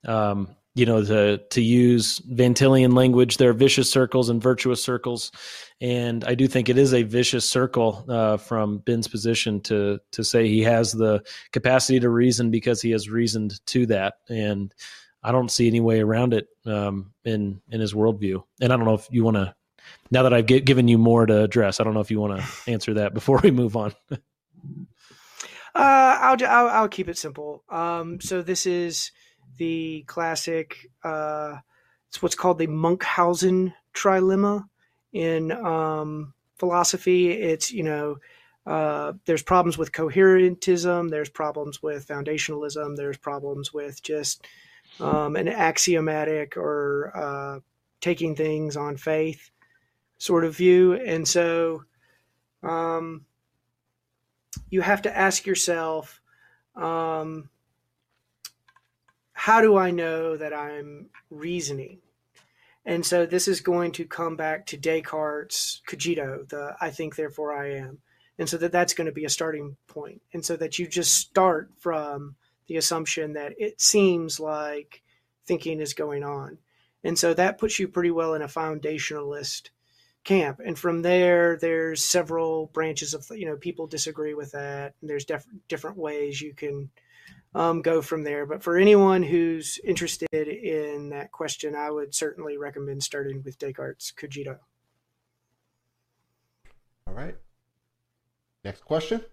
Um, 0.05 0.55
you 0.75 0.85
know, 0.87 1.03
to 1.03 1.37
to 1.37 1.61
use 1.61 2.19
Van 2.19 2.53
Tillian 2.53 2.93
language, 2.93 3.37
there 3.37 3.51
are 3.51 3.53
vicious 3.53 3.91
circles 3.91 4.29
and 4.29 4.41
virtuous 4.41 4.83
circles, 4.83 5.31
and 5.79 6.23
I 6.23 6.33
do 6.33 6.47
think 6.47 6.67
it 6.67 6.77
is 6.79 6.93
a 6.93 7.03
vicious 7.03 7.47
circle 7.47 8.03
uh, 8.09 8.37
from 8.37 8.79
Ben's 8.79 9.07
position 9.07 9.61
to 9.61 9.99
to 10.11 10.23
say 10.23 10.47
he 10.47 10.63
has 10.63 10.91
the 10.91 11.23
capacity 11.51 11.99
to 11.99 12.09
reason 12.09 12.49
because 12.49 12.81
he 12.81 12.91
has 12.91 13.07
reasoned 13.07 13.63
to 13.67 13.85
that, 13.87 14.15
and 14.29 14.73
I 15.21 15.31
don't 15.31 15.51
see 15.51 15.67
any 15.67 15.79
way 15.79 16.01
around 16.01 16.33
it 16.33 16.47
um, 16.65 17.13
in 17.23 17.61
in 17.69 17.79
his 17.79 17.93
worldview. 17.93 18.43
And 18.59 18.73
I 18.73 18.77
don't 18.77 18.85
know 18.85 18.95
if 18.95 19.07
you 19.11 19.23
want 19.23 19.37
to. 19.37 19.53
Now 20.09 20.23
that 20.23 20.33
I've 20.33 20.47
given 20.47 20.87
you 20.87 20.97
more 20.97 21.25
to 21.25 21.43
address, 21.43 21.79
I 21.79 21.83
don't 21.83 21.93
know 21.93 21.99
if 21.99 22.09
you 22.09 22.19
want 22.19 22.39
to 22.39 22.71
answer 22.71 22.95
that 22.95 23.13
before 23.13 23.39
we 23.43 23.51
move 23.51 23.75
on. 23.75 23.93
uh, 24.11 24.17
I'll, 25.75 26.37
I'll, 26.45 26.67
I'll 26.67 26.87
keep 26.87 27.09
it 27.09 27.17
simple. 27.17 27.63
Um, 27.69 28.21
so 28.21 28.41
this 28.41 28.65
is 28.65 29.11
the 29.57 30.03
classic. 30.07 30.87
Uh, 31.03 31.57
it's 32.09 32.21
what's 32.21 32.35
called 32.35 32.59
the 32.59 32.67
Munchausen 32.67 33.73
trilemma 33.93 34.65
in 35.13 35.51
um, 35.51 36.33
philosophy. 36.57 37.31
It's 37.31 37.71
you 37.71 37.83
know 37.83 38.17
uh, 38.65 39.13
there's 39.25 39.43
problems 39.43 39.77
with 39.77 39.91
coherentism, 39.91 41.09
there's 41.09 41.29
problems 41.29 41.81
with 41.83 42.07
foundationalism, 42.07 42.95
there's 42.95 43.17
problems 43.17 43.73
with 43.73 44.01
just 44.01 44.45
um, 44.99 45.35
an 45.35 45.47
axiomatic 45.47 46.55
or 46.55 47.11
uh, 47.15 47.59
taking 47.99 48.35
things 48.35 48.77
on 48.77 48.95
faith 48.95 49.49
sort 50.17 50.45
of 50.45 50.55
view, 50.55 50.93
and 50.93 51.27
so 51.27 51.83
um, 52.61 53.25
you 54.69 54.81
have 54.81 55.01
to 55.01 55.17
ask 55.17 55.45
yourself. 55.45 56.21
Um, 56.75 57.49
how 59.43 59.59
do 59.59 59.75
I 59.75 59.91
know 59.91 60.37
that 60.37 60.53
I'm 60.53 61.09
reasoning? 61.29 61.99
And 62.85 63.05
so 63.05 63.25
this 63.25 63.49
is 63.49 63.59
going 63.59 63.91
to 63.91 64.05
come 64.05 64.37
back 64.37 64.67
to 64.67 64.77
Descartes' 64.77 65.81
cogito, 65.85 66.45
the 66.47 66.77
I 66.79 66.91
think, 66.91 67.17
therefore 67.17 67.53
I 67.53 67.71
am. 67.71 67.97
And 68.39 68.47
so 68.47 68.55
that 68.55 68.71
that's 68.71 68.93
going 68.93 69.07
to 69.07 69.11
be 69.11 69.25
a 69.25 69.29
starting 69.29 69.75
point. 69.85 70.21
And 70.31 70.45
so 70.45 70.55
that 70.55 70.79
you 70.79 70.87
just 70.87 71.15
start 71.15 71.71
from 71.77 72.35
the 72.67 72.77
assumption 72.77 73.33
that 73.33 73.51
it 73.57 73.81
seems 73.81 74.39
like 74.39 75.03
thinking 75.45 75.81
is 75.81 75.93
going 75.93 76.23
on. 76.23 76.57
And 77.03 77.19
so 77.19 77.33
that 77.33 77.57
puts 77.57 77.77
you 77.79 77.89
pretty 77.89 78.11
well 78.11 78.35
in 78.35 78.43
a 78.43 78.47
foundationalist 78.47 79.71
camp. 80.23 80.61
And 80.65 80.79
from 80.79 81.01
there, 81.01 81.57
there's 81.57 82.01
several 82.01 82.67
branches 82.67 83.13
of, 83.13 83.25
you 83.37 83.45
know, 83.45 83.57
people 83.57 83.87
disagree 83.87 84.35
with 84.35 84.53
that. 84.53 84.93
And 85.01 85.09
there's 85.09 85.25
def- 85.25 85.45
different 85.67 85.97
ways 85.97 86.41
you 86.41 86.53
can 86.53 86.91
um, 87.55 87.81
go 87.81 88.01
from 88.01 88.23
there. 88.23 88.45
But 88.45 88.63
for 88.63 88.77
anyone 88.77 89.23
who's 89.23 89.79
interested 89.83 90.47
in 90.47 91.09
that 91.09 91.31
question, 91.31 91.75
I 91.75 91.91
would 91.91 92.13
certainly 92.13 92.57
recommend 92.57 93.03
starting 93.03 93.41
with 93.43 93.57
Descartes' 93.57 94.11
Cogito. 94.11 94.57
All 97.07 97.13
right. 97.13 97.35
Next 98.63 98.81
question. 98.85 99.23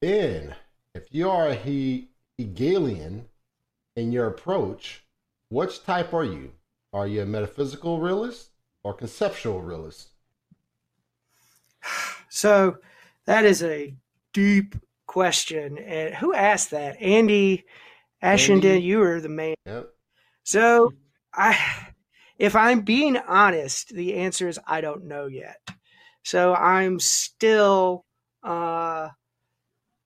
Ben, 0.00 0.54
if 0.94 1.06
you 1.10 1.30
are 1.30 1.48
a 1.48 1.54
he- 1.54 2.08
Hegelian 2.38 3.26
in 3.96 4.12
your 4.12 4.26
approach, 4.26 5.04
which 5.48 5.84
type 5.84 6.14
are 6.14 6.24
you? 6.24 6.52
Are 6.92 7.06
you 7.06 7.22
a 7.22 7.26
metaphysical 7.26 8.00
realist 8.00 8.50
or 8.82 8.94
conceptual 8.94 9.60
realist? 9.60 10.08
So 12.28 12.78
that 13.26 13.44
is 13.44 13.62
a 13.62 13.94
deep 14.32 14.74
question. 15.12 15.76
And 15.76 16.14
who 16.14 16.32
asked 16.32 16.70
that? 16.70 17.00
Andy 17.02 17.64
Ashenden, 18.22 18.82
you 18.82 18.98
were 18.98 19.20
the 19.20 19.28
man. 19.28 19.54
Yep. 19.66 19.90
So 20.42 20.92
I 21.34 21.58
if 22.38 22.56
I'm 22.56 22.80
being 22.80 23.18
honest, 23.18 23.90
the 23.90 24.14
answer 24.14 24.48
is 24.48 24.58
I 24.66 24.80
don't 24.80 25.04
know 25.04 25.26
yet. 25.26 25.60
So 26.22 26.54
I'm 26.54 26.98
still 26.98 28.06
uh, 28.42 29.10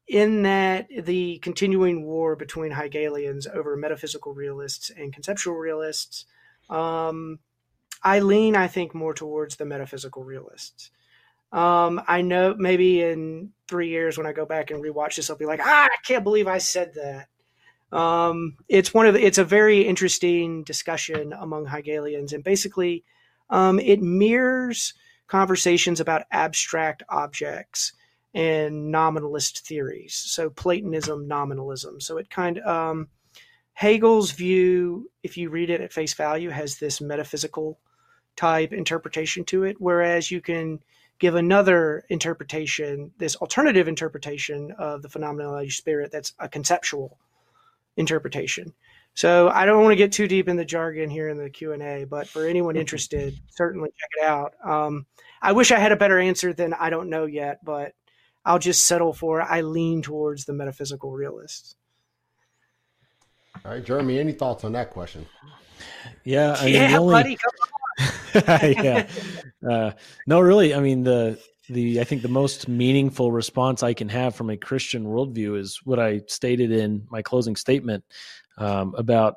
in 0.08 0.42
that 0.42 0.88
the 1.04 1.38
continuing 1.38 2.04
war 2.04 2.34
between 2.34 2.72
Hegelians 2.72 3.46
over 3.46 3.76
metaphysical 3.76 4.34
realists 4.34 4.90
and 4.90 5.12
conceptual 5.12 5.54
realists. 5.54 6.26
Um, 6.68 7.38
I 8.02 8.18
lean, 8.18 8.56
I 8.56 8.66
think, 8.66 8.92
more 8.92 9.14
towards 9.14 9.56
the 9.56 9.64
metaphysical 9.64 10.24
realists. 10.24 10.90
Um, 11.52 12.02
I 12.08 12.22
know 12.22 12.56
maybe 12.58 13.02
in 13.02 13.52
three 13.68 13.88
years 13.88 14.16
when 14.16 14.26
I 14.26 14.32
go 14.32 14.46
back 14.46 14.70
and 14.70 14.82
rewatch 14.82 15.16
this, 15.16 15.30
I'll 15.30 15.36
be 15.36 15.46
like, 15.46 15.60
ah, 15.62 15.84
I 15.84 15.96
can't 16.04 16.24
believe 16.24 16.46
I 16.46 16.58
said 16.58 16.94
that. 16.94 17.28
Um, 17.96 18.56
it's 18.68 18.92
one 18.92 19.06
of 19.06 19.14
the, 19.14 19.24
it's 19.24 19.38
a 19.38 19.44
very 19.44 19.82
interesting 19.82 20.64
discussion 20.64 21.32
among 21.32 21.66
Hegelians, 21.66 22.32
and 22.32 22.42
basically, 22.42 23.04
um, 23.50 23.78
it 23.78 24.02
mirrors 24.02 24.94
conversations 25.28 26.00
about 26.00 26.24
abstract 26.30 27.02
objects 27.08 27.92
and 28.34 28.92
nominalist 28.92 29.66
theories. 29.66 30.14
So 30.14 30.50
Platonism, 30.50 31.26
nominalism. 31.26 32.00
So 32.00 32.18
it 32.18 32.28
kind 32.28 32.58
of 32.58 32.66
um, 32.68 33.08
Hegel's 33.72 34.30
view, 34.32 35.10
if 35.22 35.36
you 35.36 35.48
read 35.48 35.70
it 35.70 35.80
at 35.80 35.92
face 35.92 36.14
value, 36.14 36.50
has 36.50 36.78
this 36.78 37.00
metaphysical 37.00 37.78
type 38.36 38.72
interpretation 38.72 39.44
to 39.46 39.64
it, 39.64 39.76
whereas 39.78 40.30
you 40.30 40.40
can 40.40 40.80
give 41.18 41.34
another 41.34 42.04
interpretation, 42.08 43.12
this 43.18 43.36
alternative 43.36 43.88
interpretation 43.88 44.72
of 44.78 45.02
the 45.02 45.08
phenomenology 45.08 45.70
spirit 45.70 46.12
that's 46.12 46.32
a 46.38 46.48
conceptual 46.48 47.18
interpretation. 47.96 48.74
So 49.14 49.48
I 49.48 49.64
don't 49.64 49.82
want 49.82 49.92
to 49.92 49.96
get 49.96 50.12
too 50.12 50.28
deep 50.28 50.46
in 50.46 50.56
the 50.56 50.64
jargon 50.64 51.08
here 51.08 51.30
in 51.30 51.38
the 51.38 51.48
Q 51.48 51.72
and 51.72 51.82
A, 51.82 52.04
but 52.04 52.28
for 52.28 52.46
anyone 52.46 52.76
interested, 52.76 53.38
certainly 53.48 53.88
check 53.96 54.10
it 54.20 54.24
out. 54.24 54.52
Um, 54.62 55.06
I 55.40 55.52
wish 55.52 55.72
I 55.72 55.78
had 55.78 55.92
a 55.92 55.96
better 55.96 56.18
answer 56.18 56.52
than 56.52 56.74
I 56.74 56.90
don't 56.90 57.08
know 57.08 57.24
yet, 57.24 57.64
but 57.64 57.94
I'll 58.44 58.58
just 58.58 58.86
settle 58.86 59.14
for 59.14 59.40
I 59.40 59.62
lean 59.62 60.02
towards 60.02 60.44
the 60.44 60.52
metaphysical 60.52 61.12
realists. 61.12 61.76
All 63.64 63.72
right, 63.72 63.84
Jeremy, 63.84 64.18
any 64.18 64.32
thoughts 64.32 64.64
on 64.64 64.72
that 64.72 64.90
question? 64.90 65.26
Yeah, 66.24 66.54
I 66.58 66.64
mean, 66.66 66.74
yeah, 66.74 66.98
only... 66.98 67.12
buddy, 67.12 67.38
yeah. 68.62 69.08
Uh, 69.68 69.92
no, 70.26 70.40
really. 70.40 70.74
I 70.74 70.80
mean, 70.80 71.02
the 71.02 71.38
the 71.68 72.00
I 72.00 72.04
think 72.04 72.22
the 72.22 72.28
most 72.28 72.68
meaningful 72.68 73.32
response 73.32 73.82
I 73.82 73.94
can 73.94 74.08
have 74.08 74.34
from 74.34 74.50
a 74.50 74.56
Christian 74.56 75.06
worldview 75.06 75.58
is 75.58 75.80
what 75.84 75.98
I 75.98 76.22
stated 76.26 76.70
in 76.70 77.06
my 77.10 77.22
closing 77.22 77.56
statement 77.56 78.04
um, 78.58 78.94
about 78.96 79.36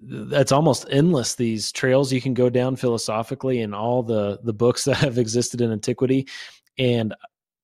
that's 0.00 0.52
almost 0.52 0.86
endless 0.90 1.34
these 1.34 1.72
trails 1.72 2.12
you 2.12 2.20
can 2.20 2.34
go 2.34 2.50
down 2.50 2.76
philosophically 2.76 3.60
in 3.60 3.72
all 3.72 4.02
the 4.02 4.38
the 4.42 4.52
books 4.52 4.84
that 4.84 4.96
have 4.96 5.18
existed 5.18 5.60
in 5.60 5.72
antiquity 5.72 6.26
and 6.78 7.14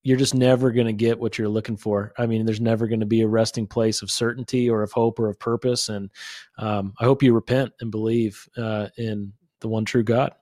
you're 0.02 0.16
just 0.16 0.34
never 0.34 0.70
going 0.70 0.86
to 0.86 0.92
get 0.94 1.18
what 1.18 1.36
you're 1.36 1.48
looking 1.48 1.76
for 1.76 2.12
i 2.16 2.26
mean 2.26 2.46
there's 2.46 2.60
never 2.60 2.86
going 2.86 3.00
to 3.00 3.06
be 3.06 3.20
a 3.20 3.28
resting 3.28 3.66
place 3.66 4.00
of 4.00 4.10
certainty 4.10 4.70
or 4.70 4.82
of 4.82 4.92
hope 4.92 5.18
or 5.18 5.28
of 5.28 5.38
purpose 5.38 5.88
and 5.88 6.10
um, 6.58 6.94
i 6.98 7.04
hope 7.04 7.22
you 7.22 7.34
repent 7.34 7.72
and 7.80 7.90
believe 7.90 8.48
uh, 8.56 8.88
in 8.96 9.32
the 9.60 9.68
one 9.68 9.84
true 9.84 10.02
God. 10.02 10.34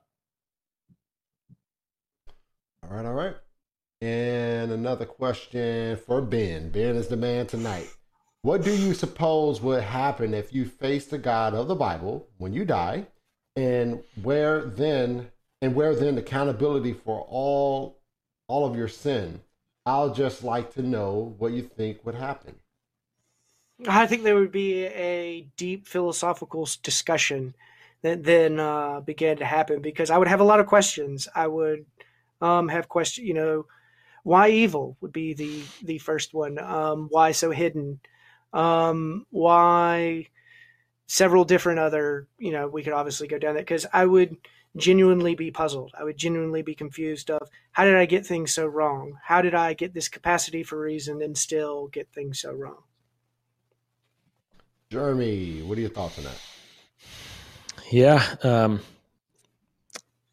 All 2.83 2.95
right, 2.95 3.05
all 3.05 3.13
right. 3.13 3.35
And 4.01 4.71
another 4.71 5.05
question 5.05 5.97
for 5.97 6.21
Ben. 6.21 6.69
Ben 6.69 6.95
is 6.95 7.07
the 7.07 7.17
man 7.17 7.47
tonight. 7.47 7.89
What 8.41 8.63
do 8.63 8.73
you 8.73 8.93
suppose 8.93 9.61
would 9.61 9.83
happen 9.83 10.33
if 10.33 10.53
you 10.53 10.65
face 10.65 11.05
the 11.05 11.17
God 11.17 11.53
of 11.53 11.67
the 11.67 11.75
Bible 11.75 12.27
when 12.37 12.53
you 12.53 12.63
die? 12.63 13.07
And 13.55 14.01
where 14.21 14.61
then 14.61 15.31
and 15.61 15.75
where 15.75 15.93
then 15.93 16.17
accountability 16.17 16.93
for 16.93 17.25
all 17.29 17.99
all 18.47 18.65
of 18.65 18.77
your 18.77 18.87
sin. 18.87 19.41
I'll 19.85 20.13
just 20.13 20.43
like 20.43 20.73
to 20.75 20.81
know 20.81 21.35
what 21.37 21.51
you 21.51 21.63
think 21.63 22.05
would 22.05 22.15
happen. 22.15 22.55
I 23.87 24.07
think 24.07 24.23
there 24.23 24.35
would 24.35 24.51
be 24.51 24.85
a 24.85 25.47
deep 25.57 25.87
philosophical 25.87 26.67
discussion 26.83 27.55
that 28.01 28.23
then 28.23 28.59
uh, 28.59 29.01
began 29.01 29.37
to 29.37 29.45
happen 29.45 29.81
because 29.81 30.09
I 30.09 30.17
would 30.17 30.27
have 30.27 30.39
a 30.39 30.45
lot 30.45 30.59
of 30.59 30.67
questions. 30.67 31.27
I 31.35 31.47
would 31.47 31.85
um, 32.41 32.69
have 32.69 32.87
question, 32.87 33.25
you 33.25 33.33
know, 33.33 33.65
why 34.23 34.49
evil 34.49 34.97
would 35.01 35.11
be 35.11 35.33
the 35.33 35.63
the 35.83 35.97
first 35.97 36.33
one. 36.33 36.59
Um, 36.59 37.07
why 37.09 37.31
so 37.31 37.51
hidden? 37.51 37.99
Um, 38.53 39.25
why 39.31 40.27
several 41.07 41.43
different 41.43 41.79
other? 41.79 42.27
You 42.37 42.51
know, 42.51 42.67
we 42.67 42.83
could 42.83 42.93
obviously 42.93 43.27
go 43.27 43.39
down 43.39 43.55
that 43.55 43.61
because 43.61 43.85
I 43.91 44.05
would 44.05 44.37
genuinely 44.77 45.35
be 45.35 45.51
puzzled. 45.51 45.91
I 45.97 46.03
would 46.03 46.17
genuinely 46.17 46.61
be 46.61 46.75
confused 46.75 47.31
of 47.31 47.49
how 47.71 47.85
did 47.85 47.95
I 47.95 48.05
get 48.05 48.25
things 48.25 48.53
so 48.53 48.65
wrong? 48.65 49.17
How 49.23 49.41
did 49.41 49.55
I 49.55 49.73
get 49.73 49.93
this 49.93 50.09
capacity 50.09 50.63
for 50.63 50.79
reason 50.79 51.21
and 51.21 51.37
still 51.37 51.87
get 51.87 52.09
things 52.13 52.39
so 52.39 52.53
wrong? 52.53 52.83
Jeremy, 54.91 55.61
what 55.61 55.77
are 55.77 55.81
your 55.81 55.89
thoughts 55.89 56.17
on 56.17 56.25
that? 56.25 56.39
Yeah, 57.91 58.23
um, 58.43 58.81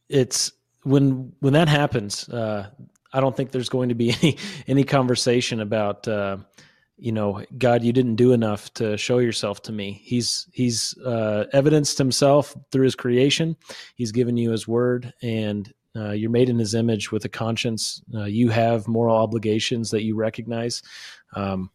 it's 0.09 0.53
when 0.83 1.33
when 1.41 1.55
that 1.55 1.69
happens. 1.69 2.29
Uh, 2.29 2.69
I 3.13 3.21
don't 3.21 3.37
think 3.37 3.51
there's 3.51 3.69
going 3.69 3.89
to 3.89 3.95
be 3.95 4.11
any 4.23 4.37
any 4.67 4.85
conversation 4.85 5.61
about 5.61 6.07
uh, 6.07 6.39
you 6.97 7.13
know 7.13 7.45
God, 7.57 7.83
you 7.83 7.93
didn't 7.93 8.17
do 8.17 8.33
enough 8.33 8.73
to 8.75 8.97
show 8.97 9.19
yourself 9.19 9.63
to 9.63 9.73
me. 9.73 10.01
He's 10.05 10.47
he's 10.53 10.97
uh, 10.99 11.47
evidenced 11.53 11.99
himself 11.99 12.55
through 12.71 12.85
his 12.85 12.95
creation. 12.95 13.57
He's 13.95 14.13
given 14.13 14.37
you 14.37 14.51
his 14.51 14.69
word, 14.69 15.13
and 15.23 15.73
uh, 15.97 16.11
you're 16.11 16.31
made 16.31 16.51
in 16.51 16.59
his 16.59 16.75
image 16.75 17.11
with 17.11 17.25
a 17.25 17.31
conscience. 17.31 18.03
Uh, 18.15 18.25
you 18.25 18.51
have 18.51 18.87
moral 18.87 19.17
obligations 19.17 19.91
that 19.91 20.03
you 20.03 20.15
recognize. 20.15 20.83
Um, 21.35 21.71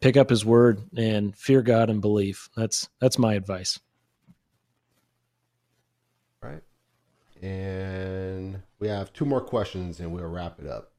pick 0.00 0.16
up 0.16 0.28
his 0.28 0.44
word 0.44 0.82
and 0.96 1.36
fear 1.36 1.62
God 1.62 1.88
and 1.88 2.00
believe. 2.00 2.48
That's 2.56 2.88
that's 3.00 3.18
my 3.18 3.34
advice. 3.34 3.78
Right. 6.42 6.62
And 7.44 8.62
we 8.78 8.88
have 8.88 9.12
two 9.12 9.26
more 9.26 9.42
questions 9.42 10.00
and 10.00 10.10
we'll 10.10 10.24
wrap 10.24 10.58
it 10.58 10.66
up. 10.66 10.92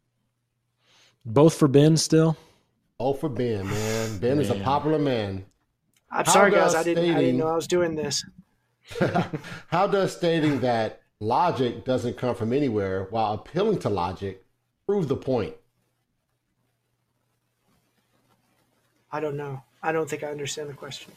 Both 1.26 1.56
for 1.56 1.68
Ben 1.68 1.98
still? 1.98 2.38
Oh 3.00 3.14
for 3.14 3.30
Ben, 3.30 3.68
man. 3.68 4.20
Ben 4.20 4.38
man. 4.38 4.40
is 4.42 4.52
a 4.52 4.56
popular 4.56 5.00
man. 5.00 5.44
I'm 6.12 6.24
How 6.24 6.32
sorry 6.32 6.52
guys, 6.52 6.76
I 6.76 6.84
didn't 6.84 7.04
stating, 7.04 7.18
I 7.18 7.22
didn't 7.22 7.38
know 7.40 7.48
I 7.48 7.56
was 7.56 7.66
doing 7.66 7.96
this. 7.96 8.24
How 9.70 9.88
does 9.88 10.16
stating 10.16 10.60
that 10.60 11.02
logic 11.20 11.84
doesn't 11.84 12.16
come 12.16 12.36
from 12.36 12.54
anywhere 12.54 13.08
while 13.10 13.34
appealing 13.34 13.80
to 13.80 13.90
logic 13.90 14.46
prove 14.86 15.08
the 15.08 15.16
point? 15.16 15.56
I 19.12 19.20
don't 19.20 19.36
know. 19.36 19.64
I 19.82 19.92
don't 19.92 20.08
think 20.08 20.24
I 20.24 20.28
understand 20.28 20.70
the 20.70 20.74
question. 20.76 21.12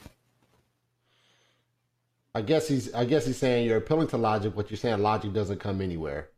I 2.39 2.40
guess 2.40 2.69
he's 2.69 2.94
I 2.94 3.05
guess 3.05 3.27
he's 3.27 3.36
saying 3.36 3.66
you're 3.66 3.78
appealing 3.78 4.06
to 4.09 4.16
logic, 4.16 4.55
but 4.55 4.70
you're 4.70 4.78
saying 4.78 5.02
logic 5.02 5.32
doesn't 5.32 5.59
come 5.59 5.81
anywhere, 5.81 6.28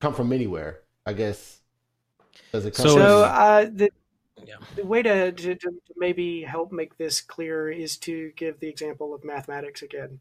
come 0.00 0.12
from 0.12 0.32
anywhere. 0.32 0.80
I 1.06 1.12
guess 1.12 1.60
does 2.50 2.66
it 2.66 2.74
come? 2.74 2.88
So, 2.88 2.96
so 2.96 3.22
uh, 3.22 3.66
the 3.72 3.90
yeah. 4.44 4.56
the 4.74 4.84
way 4.84 5.00
to, 5.02 5.30
to, 5.30 5.54
to 5.54 5.70
maybe 5.96 6.42
help 6.42 6.72
make 6.72 6.98
this 6.98 7.20
clear 7.20 7.70
is 7.70 7.96
to 7.98 8.32
give 8.34 8.58
the 8.58 8.66
example 8.68 9.14
of 9.14 9.22
mathematics 9.22 9.82
again. 9.82 10.18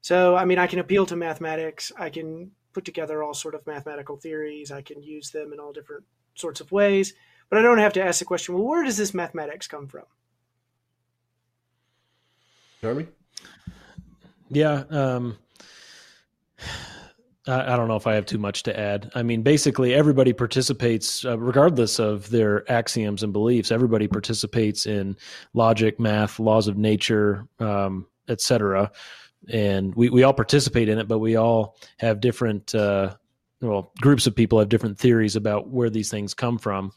So 0.00 0.34
I 0.34 0.46
mean, 0.46 0.58
I 0.58 0.66
can 0.66 0.78
appeal 0.78 1.04
to 1.06 1.16
mathematics. 1.16 1.92
I 1.98 2.08
can 2.08 2.50
put 2.72 2.86
together 2.86 3.22
all 3.22 3.34
sort 3.34 3.54
of 3.54 3.66
mathematical 3.66 4.16
theories. 4.16 4.72
I 4.72 4.80
can 4.80 5.02
use 5.02 5.28
them 5.28 5.52
in 5.52 5.60
all 5.60 5.74
different 5.74 6.04
sorts 6.36 6.62
of 6.62 6.72
ways. 6.72 7.12
But 7.50 7.58
I 7.58 7.62
don't 7.62 7.76
have 7.76 7.92
to 7.92 8.02
ask 8.02 8.20
the 8.20 8.24
question, 8.24 8.54
well, 8.54 8.64
where 8.64 8.82
does 8.82 8.96
this 8.96 9.12
mathematics 9.12 9.68
come 9.68 9.88
from? 9.88 10.04
Jeremy? 12.80 13.08
Yeah. 14.50 14.84
Um, 14.90 15.36
I, 17.46 17.74
I, 17.74 17.76
don't 17.76 17.88
know 17.88 17.96
if 17.96 18.06
I 18.06 18.14
have 18.14 18.26
too 18.26 18.38
much 18.38 18.62
to 18.64 18.78
add. 18.78 19.10
I 19.14 19.22
mean, 19.22 19.42
basically, 19.42 19.94
everybody 19.94 20.32
participates, 20.32 21.24
uh, 21.24 21.38
regardless 21.38 21.98
of 21.98 22.30
their 22.30 22.70
axioms 22.70 23.22
and 23.22 23.32
beliefs. 23.32 23.70
Everybody 23.70 24.08
participates 24.08 24.86
in 24.86 25.16
logic, 25.52 26.00
math, 26.00 26.38
laws 26.38 26.68
of 26.68 26.76
nature, 26.76 27.46
um, 27.58 28.06
etc. 28.28 28.90
And 29.50 29.94
we, 29.94 30.08
we 30.08 30.22
all 30.22 30.32
participate 30.32 30.88
in 30.88 30.98
it, 30.98 31.08
but 31.08 31.18
we 31.18 31.36
all 31.36 31.76
have 31.98 32.20
different 32.20 32.74
uh, 32.74 33.14
well 33.60 33.92
groups 34.00 34.26
of 34.26 34.34
people 34.34 34.58
have 34.58 34.68
different 34.68 34.98
theories 34.98 35.36
about 35.36 35.68
where 35.68 35.90
these 35.90 36.10
things 36.10 36.34
come 36.34 36.58
from 36.58 36.92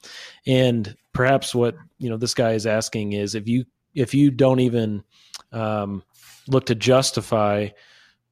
and 0.46 0.96
perhaps 1.14 1.56
what 1.56 1.76
you 1.98 2.10
know 2.10 2.18
this 2.18 2.34
guy 2.34 2.52
is 2.52 2.66
asking 2.66 3.14
is 3.14 3.36
if 3.36 3.48
you 3.48 3.64
if 3.96 4.14
you 4.14 4.30
don't 4.30 4.60
even 4.60 5.04
um, 5.52 6.04
look 6.48 6.66
to 6.66 6.76
justify 6.76 7.68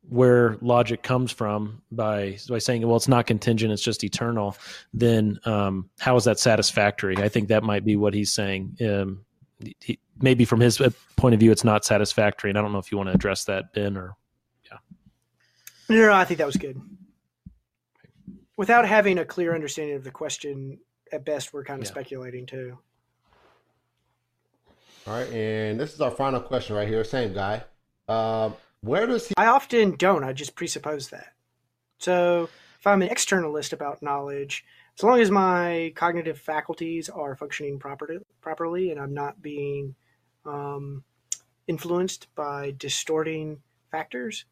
where 0.07 0.57
logic 0.61 1.01
comes 1.01 1.31
from 1.31 1.81
by 1.91 2.37
by 2.47 2.59
saying 2.59 2.85
well 2.85 2.95
it's 2.95 3.07
not 3.07 3.25
contingent 3.25 3.73
it's 3.73 3.81
just 3.81 4.03
eternal 4.03 4.55
then 4.93 5.39
um, 5.45 5.89
how 5.99 6.15
is 6.15 6.23
that 6.25 6.37
satisfactory 6.37 7.17
i 7.17 7.27
think 7.27 7.47
that 7.47 7.63
might 7.63 7.83
be 7.83 7.95
what 7.95 8.13
he's 8.13 8.31
saying 8.31 8.75
um, 8.87 9.25
he, 9.79 9.97
maybe 10.21 10.45
from 10.45 10.59
his 10.59 10.79
uh, 10.79 10.89
point 11.15 11.33
of 11.33 11.39
view 11.39 11.51
it's 11.51 11.63
not 11.63 11.83
satisfactory 11.83 12.51
and 12.51 12.57
i 12.59 12.61
don't 12.61 12.71
know 12.71 12.77
if 12.77 12.91
you 12.91 12.97
want 12.97 13.09
to 13.09 13.15
address 13.15 13.45
that 13.45 13.73
ben 13.73 13.97
or 13.97 14.15
yeah 14.71 14.77
no, 15.89 15.95
no, 15.95 16.07
no 16.07 16.13
i 16.13 16.23
think 16.23 16.37
that 16.37 16.45
was 16.45 16.57
good 16.57 16.79
without 18.57 18.87
having 18.87 19.17
a 19.17 19.25
clear 19.25 19.53
understanding 19.53 19.95
of 19.95 20.03
the 20.03 20.11
question, 20.11 20.79
at 21.11 21.25
best 21.25 21.53
we're 21.53 21.63
kind 21.63 21.81
of 21.81 21.85
yeah. 21.85 21.91
speculating 21.91 22.45
too. 22.45 22.77
All 25.07 25.13
right, 25.13 25.31
and 25.31 25.79
this 25.79 25.93
is 25.93 26.01
our 26.01 26.11
final 26.11 26.39
question 26.39 26.75
right 26.75 26.87
here. 26.87 27.03
Same 27.03 27.33
guy. 27.33 27.63
Uh, 28.07 28.51
where 28.81 29.07
does 29.07 29.27
he? 29.27 29.33
I 29.37 29.47
often 29.47 29.95
don't. 29.95 30.23
I 30.23 30.33
just 30.33 30.55
presuppose 30.55 31.09
that. 31.09 31.33
So 31.99 32.49
if 32.79 32.85
I'm 32.85 33.01
an 33.01 33.09
externalist 33.09 33.73
about 33.73 34.03
knowledge, 34.03 34.63
as 34.97 35.03
long 35.03 35.19
as 35.19 35.31
my 35.31 35.91
cognitive 35.95 36.39
faculties 36.39 37.09
are 37.09 37.35
functioning 37.35 37.79
properly, 37.79 38.19
properly, 38.41 38.91
and 38.91 38.99
I'm 38.99 39.13
not 39.13 39.41
being 39.41 39.95
um, 40.45 41.03
influenced 41.67 42.33
by 42.35 42.75
distorting 42.77 43.61
factors, 43.91 44.45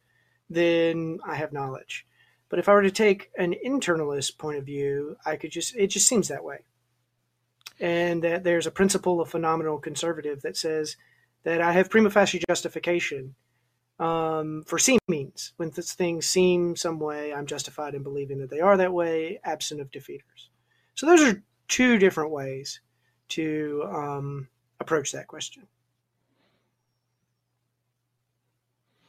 then 0.50 1.20
I 1.24 1.36
have 1.36 1.52
knowledge. 1.52 2.06
But 2.48 2.58
if 2.58 2.68
I 2.68 2.74
were 2.74 2.82
to 2.82 2.90
take 2.90 3.30
an 3.38 3.54
internalist 3.64 4.36
point 4.38 4.58
of 4.58 4.66
view, 4.66 5.16
I 5.24 5.36
could 5.36 5.50
just, 5.50 5.76
it 5.76 5.88
just 5.88 6.08
seems 6.08 6.28
that 6.28 6.44
way. 6.44 6.58
And 7.80 8.22
that 8.22 8.44
there's 8.44 8.66
a 8.66 8.70
principle 8.70 9.20
of 9.20 9.30
phenomenal 9.30 9.78
conservative 9.78 10.42
that 10.42 10.56
says 10.56 10.96
that 11.44 11.60
I 11.60 11.72
have 11.72 11.90
prima 11.90 12.10
facie 12.10 12.42
justification 12.48 13.34
um, 13.98 14.64
for 14.66 14.78
seemings. 14.78 15.52
When 15.56 15.70
things 15.70 16.26
seem 16.26 16.76
some 16.76 16.98
way, 16.98 17.32
I'm 17.32 17.46
justified 17.46 17.94
in 17.94 18.02
believing 18.02 18.38
that 18.38 18.50
they 18.50 18.60
are 18.60 18.76
that 18.76 18.92
way, 18.92 19.40
absent 19.44 19.80
of 19.80 19.90
defeaters. 19.90 20.48
So 20.94 21.06
those 21.06 21.22
are 21.22 21.42
two 21.68 21.98
different 21.98 22.30
ways 22.30 22.80
to 23.30 23.84
um, 23.90 24.48
approach 24.80 25.12
that 25.12 25.26
question. 25.26 25.66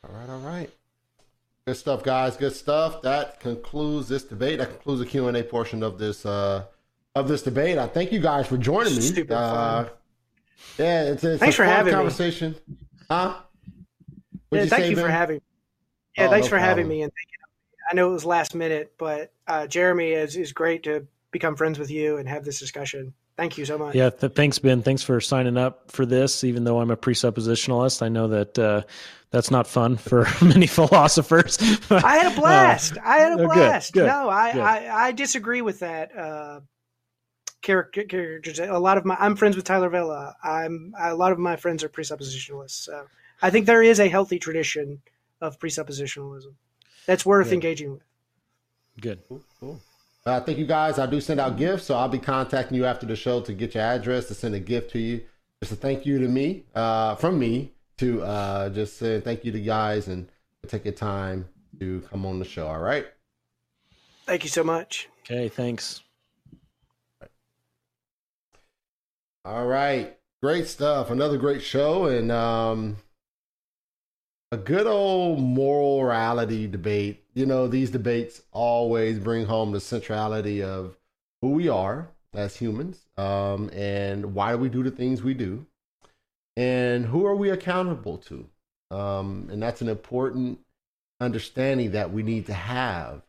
All 0.07 0.15
right, 0.15 0.29
all 0.29 0.39
right. 0.39 0.69
Good 1.65 1.77
stuff, 1.77 2.03
guys. 2.03 2.37
Good 2.37 2.53
stuff. 2.53 3.01
That 3.01 3.39
concludes 3.39 4.07
this 4.07 4.23
debate. 4.23 4.59
That 4.59 4.69
concludes 4.69 4.99
the 4.99 5.07
Q 5.07 5.27
and 5.27 5.37
A 5.37 5.43
portion 5.43 5.81
of 5.81 5.97
this 5.97 6.23
uh, 6.23 6.65
of 7.15 7.27
this 7.27 7.41
debate. 7.41 7.79
I 7.79 7.87
thank 7.87 8.11
you 8.11 8.19
guys 8.19 8.45
for 8.45 8.55
joining 8.55 8.95
me. 8.95 9.01
Super 9.01 9.33
uh, 9.33 9.85
fun. 9.85 9.91
Yeah, 10.77 11.03
it's, 11.05 11.23
it's 11.23 11.39
thanks 11.39 11.55
a 11.55 11.57
for 11.57 11.63
having 11.65 11.93
conversation. 11.93 12.55
Me. 12.67 12.75
Huh? 13.09 13.35
Yeah, 14.51 14.63
you 14.63 14.69
thank 14.69 14.89
you 14.89 14.95
ben? 14.95 15.05
for 15.05 15.11
having. 15.11 15.35
Me. 15.37 15.41
Yeah, 16.17 16.27
oh, 16.27 16.29
thanks 16.29 16.45
no 16.45 16.49
for 16.49 16.55
problem. 16.57 16.69
having 16.69 16.87
me 16.87 17.01
and 17.01 17.11
I 17.89 17.93
know 17.93 18.09
it 18.09 18.13
was 18.13 18.25
last 18.25 18.55
minute, 18.55 18.93
but 18.97 19.31
uh, 19.47 19.67
Jeremy 19.67 20.11
is 20.11 20.35
is 20.35 20.53
great 20.53 20.83
to 20.83 21.07
become 21.31 21.55
friends 21.55 21.77
with 21.77 21.91
you 21.91 22.17
and 22.17 22.27
have 22.27 22.43
this 22.43 22.59
discussion. 22.59 23.13
Thank 23.37 23.57
you 23.57 23.65
so 23.65 23.77
much. 23.77 23.95
Yeah, 23.95 24.09
th- 24.09 24.33
thanks, 24.33 24.57
Ben. 24.59 24.81
Thanks 24.81 25.03
for 25.03 25.19
signing 25.19 25.57
up 25.57 25.91
for 25.91 26.05
this. 26.05 26.43
Even 26.43 26.63
though 26.63 26.79
I'm 26.79 26.89
a 26.89 26.97
presuppositionalist, 26.97 28.01
I 28.01 28.07
know 28.07 28.29
that 28.29 28.57
uh, 28.57 28.81
that's 29.29 29.51
not 29.51 29.67
fun 29.67 29.97
for 29.97 30.25
many 30.41 30.67
philosophers. 30.67 31.57
I 31.89 32.17
had 32.17 32.31
a 32.31 32.35
blast. 32.35 32.97
Uh, 32.97 33.01
I 33.03 33.17
had 33.17 33.39
a 33.39 33.43
oh, 33.43 33.47
blast. 33.47 33.93
Good, 33.93 34.01
good, 34.01 34.07
no, 34.07 34.29
I. 34.29 34.51
I, 34.51 35.07
I 35.07 35.11
disagree 35.11 35.61
with 35.61 35.79
that. 35.79 36.17
Uh, 36.17 36.61
character 37.61 38.03
characters. 38.03 38.59
A 38.59 38.79
lot 38.79 38.97
of 38.97 39.05
my 39.05 39.17
I'm 39.19 39.35
friends 39.35 39.55
with 39.55 39.65
Tyler 39.65 39.89
Vela. 39.89 40.35
I'm 40.43 40.93
a 40.97 41.13
lot 41.13 41.31
of 41.31 41.39
my 41.39 41.55
friends 41.55 41.83
are 41.83 41.89
presuppositionalists. 41.89 42.83
So 42.85 43.05
I 43.41 43.49
think 43.49 43.65
there 43.65 43.83
is 43.83 43.99
a 43.99 44.07
healthy 44.07 44.39
tradition 44.39 45.01
of 45.41 45.59
presuppositionalism 45.59 46.53
that's 47.05 47.25
worth 47.25 47.51
engaging 47.51 47.91
with. 47.91 48.03
Good. 48.99 49.19
Cool. 49.27 49.43
cool. 49.59 49.81
Uh, 50.25 50.39
thank 50.39 50.57
you 50.57 50.65
guys. 50.65 50.97
I 50.97 51.05
do 51.05 51.21
send 51.21 51.39
out 51.39 51.57
gifts, 51.57 51.83
so 51.83 51.95
I'll 51.95 52.09
be 52.09 52.17
contacting 52.17 52.77
you 52.77 52.85
after 52.85 53.05
the 53.05 53.15
show 53.15 53.41
to 53.41 53.53
get 53.53 53.75
your 53.75 53.83
address 53.83 54.27
to 54.29 54.33
send 54.33 54.55
a 54.55 54.59
gift 54.59 54.91
to 54.91 54.99
you. 54.99 55.21
Just 55.61 55.73
a 55.73 55.75
thank 55.75 56.05
you 56.05 56.19
to 56.19 56.27
me, 56.27 56.63
uh, 56.73 57.15
from 57.15 57.37
me 57.37 57.73
to 57.97 58.23
uh, 58.23 58.69
just 58.69 58.97
say 58.97 59.19
thank 59.21 59.45
you 59.45 59.51
to 59.51 59.59
guys 59.59 60.07
and 60.07 60.27
take 60.67 60.85
your 60.85 60.93
time 60.93 61.47
to 61.79 62.01
come 62.09 62.25
on 62.25 62.39
the 62.39 62.45
show. 62.45 62.67
All 62.67 62.79
right. 62.79 63.05
Thank 64.25 64.43
you 64.43 64.49
so 64.49 64.63
much. 64.63 65.09
Okay, 65.21 65.47
thanks. 65.47 66.01
All 69.43 69.67
right. 69.67 70.17
Great 70.41 70.67
stuff. 70.67 71.11
Another 71.11 71.37
great 71.37 71.61
show 71.61 72.05
and 72.05 72.31
um 72.31 72.97
a 74.51 74.57
good 74.57 74.87
old 74.87 75.41
morality 75.41 76.67
debate. 76.67 77.23
You 77.33 77.45
know, 77.45 77.67
these 77.67 77.89
debates 77.89 78.41
always 78.51 79.19
bring 79.19 79.45
home 79.45 79.71
the 79.71 79.79
centrality 79.79 80.63
of 80.63 80.97
who 81.41 81.49
we 81.51 81.67
are 81.67 82.09
as 82.33 82.55
humans, 82.55 83.05
um, 83.17 83.69
and 83.69 84.33
why 84.33 84.55
we 84.55 84.69
do 84.69 84.83
the 84.83 84.91
things 84.91 85.23
we 85.23 85.33
do, 85.33 85.65
and 86.57 87.05
who 87.05 87.25
are 87.25 87.35
we 87.35 87.49
accountable 87.49 88.17
to. 88.17 88.47
Um, 88.91 89.47
and 89.51 89.61
that's 89.61 89.81
an 89.81 89.89
important 89.89 90.59
understanding 91.19 91.91
that 91.91 92.11
we 92.11 92.23
need 92.23 92.45
to 92.47 92.53
have. 92.53 93.21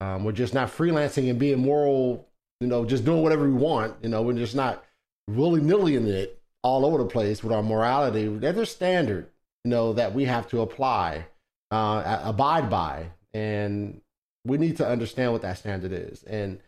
Um, 0.00 0.24
we're 0.24 0.32
just 0.32 0.54
not 0.54 0.68
freelancing 0.68 1.30
and 1.30 1.38
being 1.38 1.58
moral, 1.58 2.26
you 2.60 2.66
know, 2.66 2.84
just 2.84 3.04
doing 3.04 3.22
whatever 3.22 3.44
we 3.44 3.54
want. 3.54 3.96
You 4.02 4.08
know, 4.08 4.22
we're 4.22 4.34
just 4.34 4.54
not 4.54 4.84
willy 5.28 5.60
nilly 5.60 5.96
in 5.96 6.06
it 6.06 6.40
all 6.62 6.84
over 6.84 6.98
the 6.98 7.06
place 7.06 7.42
with 7.42 7.52
our 7.52 7.62
morality. 7.62 8.26
There's 8.26 8.56
a 8.56 8.66
standard, 8.66 9.28
you 9.66 9.70
know, 9.70 9.92
that 9.94 10.14
we 10.14 10.26
have 10.26 10.46
to 10.48 10.60
apply, 10.60 11.26
uh, 11.72 12.20
abide 12.22 12.70
by, 12.70 13.06
and 13.34 14.00
we 14.44 14.58
need 14.58 14.76
to 14.76 14.86
understand 14.86 15.32
what 15.32 15.42
that 15.42 15.58
standard 15.58 15.90
is. 15.90 16.22
And 16.22 16.60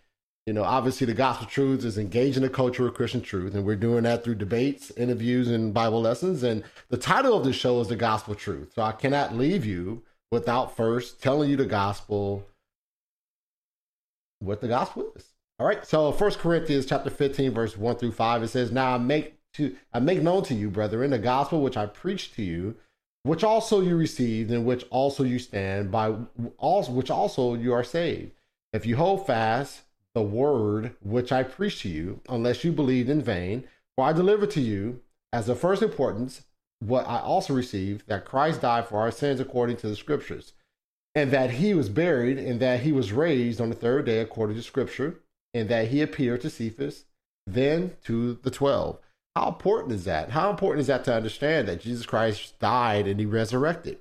you 0.46 0.52
know, 0.52 0.64
obviously 0.64 1.06
the 1.06 1.14
gospel 1.14 1.46
truths 1.46 1.84
is 1.84 1.96
engaging 1.96 2.42
the 2.42 2.48
culture 2.48 2.88
of 2.88 2.94
Christian 2.94 3.20
truth, 3.20 3.54
and 3.54 3.64
we're 3.64 3.76
doing 3.76 4.02
that 4.02 4.24
through 4.24 4.34
debates, 4.34 4.90
interviews, 4.96 5.46
and 5.46 5.72
Bible 5.72 6.00
lessons. 6.00 6.42
And 6.42 6.64
the 6.88 6.96
title 6.96 7.36
of 7.36 7.44
the 7.44 7.52
show 7.52 7.80
is 7.80 7.86
the 7.86 7.94
gospel 7.94 8.34
truth. 8.34 8.72
So 8.74 8.82
I 8.82 8.90
cannot 8.90 9.36
leave 9.36 9.64
you 9.64 10.02
without 10.32 10.76
first 10.76 11.22
telling 11.22 11.50
you 11.50 11.56
the 11.56 11.66
gospel, 11.66 12.48
what 14.40 14.60
the 14.60 14.66
gospel 14.66 15.12
is. 15.14 15.24
All 15.60 15.68
right. 15.68 15.86
So 15.86 16.10
First 16.10 16.40
Corinthians 16.40 16.84
chapter 16.84 17.10
15, 17.10 17.52
verse 17.52 17.76
1 17.76 17.96
through 17.96 18.12
5, 18.12 18.42
it 18.42 18.48
says, 18.48 18.72
Now 18.72 18.94
I 18.94 18.98
make 18.98 19.38
to 19.54 19.76
I 19.92 20.00
make 20.00 20.20
known 20.20 20.42
to 20.44 20.54
you, 20.54 20.68
brethren, 20.68 21.10
the 21.10 21.18
gospel 21.18 21.60
which 21.60 21.76
I 21.76 21.86
preached 21.86 22.34
to 22.34 22.42
you, 22.42 22.74
which 23.22 23.44
also 23.44 23.80
you 23.80 23.96
received, 23.96 24.50
in 24.50 24.64
which 24.64 24.84
also 24.90 25.24
you 25.24 25.38
stand, 25.38 25.90
by 25.90 26.14
also 26.56 26.92
which 26.92 27.10
also 27.10 27.54
you 27.54 27.72
are 27.72 27.84
saved. 27.84 28.32
If 28.72 28.86
you 28.86 28.96
hold 28.96 29.26
fast 29.26 29.82
the 30.14 30.22
word 30.22 30.96
which 31.00 31.30
I 31.30 31.42
preached 31.42 31.82
to 31.82 31.88
you, 31.88 32.20
unless 32.28 32.64
you 32.64 32.72
believed 32.72 33.08
in 33.08 33.22
vain. 33.22 33.64
For 33.96 34.04
I 34.04 34.12
delivered 34.12 34.50
to 34.52 34.60
you 34.60 35.00
as 35.32 35.48
of 35.48 35.58
first 35.58 35.82
importance 35.82 36.42
what 36.80 37.06
I 37.06 37.18
also 37.18 37.52
received 37.54 38.06
that 38.06 38.24
Christ 38.24 38.62
died 38.62 38.86
for 38.86 38.98
our 38.98 39.10
sins 39.10 39.40
according 39.40 39.76
to 39.78 39.88
the 39.88 39.96
scriptures, 39.96 40.52
and 41.14 41.30
that 41.32 41.50
he 41.50 41.74
was 41.74 41.88
buried, 41.88 42.38
and 42.38 42.60
that 42.60 42.80
he 42.80 42.92
was 42.92 43.12
raised 43.12 43.60
on 43.60 43.68
the 43.68 43.74
third 43.74 44.06
day 44.06 44.20
according 44.20 44.56
to 44.56 44.62
scripture, 44.62 45.20
and 45.52 45.68
that 45.68 45.88
he 45.88 46.00
appeared 46.00 46.40
to 46.42 46.50
Cephas, 46.50 47.04
then 47.46 47.96
to 48.04 48.34
the 48.42 48.50
twelve. 48.50 48.98
How 49.38 49.46
important 49.46 49.92
is 49.92 50.04
that? 50.04 50.30
How 50.30 50.50
important 50.50 50.80
is 50.80 50.88
that 50.88 51.04
to 51.04 51.14
understand 51.14 51.68
that 51.68 51.80
Jesus 51.80 52.04
Christ 52.04 52.58
died 52.58 53.06
and 53.06 53.20
he 53.20 53.26
resurrected? 53.26 53.98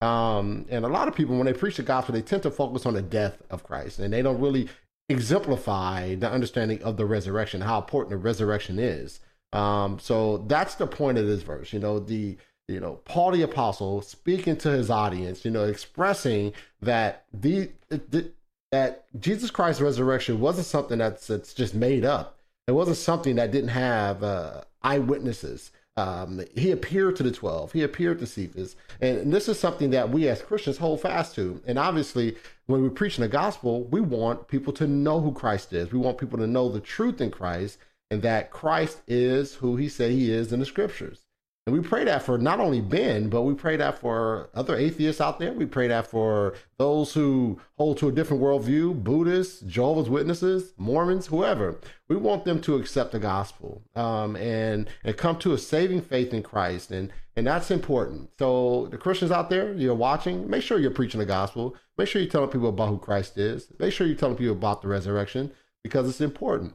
Um, 0.00 0.66
and 0.68 0.84
a 0.84 0.88
lot 0.88 1.06
of 1.06 1.14
people, 1.14 1.36
when 1.36 1.46
they 1.46 1.52
preach 1.52 1.76
the 1.76 1.84
gospel, 1.84 2.12
they 2.12 2.22
tend 2.22 2.42
to 2.42 2.50
focus 2.50 2.86
on 2.86 2.94
the 2.94 3.02
death 3.02 3.40
of 3.50 3.62
Christ, 3.62 4.00
and 4.00 4.12
they 4.12 4.20
don't 4.20 4.40
really 4.40 4.68
exemplify 5.08 6.16
the 6.16 6.28
understanding 6.28 6.82
of 6.82 6.96
the 6.96 7.06
resurrection, 7.06 7.60
how 7.60 7.78
important 7.78 8.10
the 8.10 8.16
resurrection 8.16 8.80
is. 8.80 9.20
Um, 9.52 10.00
so 10.00 10.38
that's 10.48 10.74
the 10.74 10.88
point 10.88 11.18
of 11.18 11.26
this 11.28 11.42
verse. 11.42 11.72
You 11.72 11.78
know, 11.78 12.00
the 12.00 12.36
you 12.66 12.80
know 12.80 12.94
Paul 13.04 13.30
the 13.30 13.42
apostle 13.42 14.02
speaking 14.02 14.56
to 14.56 14.70
his 14.70 14.90
audience, 14.90 15.44
you 15.44 15.52
know, 15.52 15.66
expressing 15.66 16.52
that 16.82 17.26
the, 17.32 17.70
the 17.90 18.32
that 18.72 19.04
Jesus 19.20 19.52
Christ's 19.52 19.82
resurrection 19.82 20.40
wasn't 20.40 20.66
something 20.66 20.98
that's 20.98 21.28
that's 21.28 21.54
just 21.54 21.76
made 21.76 22.04
up. 22.04 22.39
It 22.70 22.74
wasn't 22.74 22.98
something 22.98 23.34
that 23.34 23.50
didn't 23.50 23.70
have 23.70 24.22
uh, 24.22 24.60
eyewitnesses. 24.80 25.72
Um, 25.96 26.40
he 26.54 26.70
appeared 26.70 27.16
to 27.16 27.24
the 27.24 27.32
12, 27.32 27.72
he 27.72 27.82
appeared 27.82 28.20
to 28.20 28.26
Cephas. 28.26 28.76
And 29.00 29.32
this 29.32 29.48
is 29.48 29.58
something 29.58 29.90
that 29.90 30.10
we 30.10 30.28
as 30.28 30.40
Christians 30.40 30.78
hold 30.78 31.00
fast 31.00 31.34
to. 31.34 31.60
And 31.66 31.80
obviously, 31.80 32.36
when 32.66 32.80
we're 32.80 32.90
preaching 32.90 33.22
the 33.22 33.28
gospel, 33.28 33.82
we 33.86 34.00
want 34.00 34.46
people 34.46 34.72
to 34.74 34.86
know 34.86 35.20
who 35.20 35.32
Christ 35.32 35.72
is. 35.72 35.90
We 35.90 35.98
want 35.98 36.18
people 36.18 36.38
to 36.38 36.46
know 36.46 36.68
the 36.68 36.78
truth 36.78 37.20
in 37.20 37.32
Christ 37.32 37.76
and 38.08 38.22
that 38.22 38.52
Christ 38.52 39.02
is 39.08 39.54
who 39.54 39.74
he 39.74 39.88
said 39.88 40.12
he 40.12 40.30
is 40.30 40.52
in 40.52 40.60
the 40.60 40.64
scriptures. 40.64 41.22
And 41.66 41.76
we 41.76 41.86
pray 41.86 42.04
that 42.04 42.22
for 42.22 42.38
not 42.38 42.58
only 42.58 42.80
Ben, 42.80 43.28
but 43.28 43.42
we 43.42 43.52
pray 43.52 43.76
that 43.76 43.98
for 43.98 44.48
other 44.54 44.74
atheists 44.74 45.20
out 45.20 45.38
there. 45.38 45.52
We 45.52 45.66
pray 45.66 45.88
that 45.88 46.06
for 46.06 46.54
those 46.78 47.12
who 47.12 47.60
hold 47.76 47.98
to 47.98 48.08
a 48.08 48.12
different 48.12 48.42
worldview, 48.42 49.04
Buddhists, 49.04 49.60
Jehovah's 49.60 50.08
Witnesses, 50.08 50.72
Mormons, 50.78 51.26
whoever. 51.26 51.78
We 52.08 52.16
want 52.16 52.46
them 52.46 52.62
to 52.62 52.76
accept 52.76 53.12
the 53.12 53.18
gospel 53.18 53.82
um, 53.94 54.36
and 54.36 54.88
and 55.04 55.16
come 55.18 55.38
to 55.40 55.52
a 55.52 55.58
saving 55.58 56.00
faith 56.00 56.32
in 56.32 56.42
Christ, 56.42 56.90
and 56.90 57.12
and 57.36 57.46
that's 57.46 57.70
important. 57.70 58.30
So 58.38 58.88
the 58.90 58.98
Christians 58.98 59.30
out 59.30 59.50
there, 59.50 59.74
you're 59.74 59.94
watching, 59.94 60.48
make 60.48 60.62
sure 60.62 60.78
you're 60.78 60.90
preaching 60.90 61.20
the 61.20 61.26
gospel. 61.26 61.76
Make 61.98 62.08
sure 62.08 62.22
you're 62.22 62.30
telling 62.30 62.50
people 62.50 62.70
about 62.70 62.88
who 62.88 62.98
Christ 62.98 63.36
is. 63.36 63.70
Make 63.78 63.92
sure 63.92 64.06
you're 64.06 64.16
telling 64.16 64.36
people 64.36 64.54
about 64.54 64.80
the 64.80 64.88
resurrection 64.88 65.52
because 65.84 66.08
it's 66.08 66.22
important. 66.22 66.74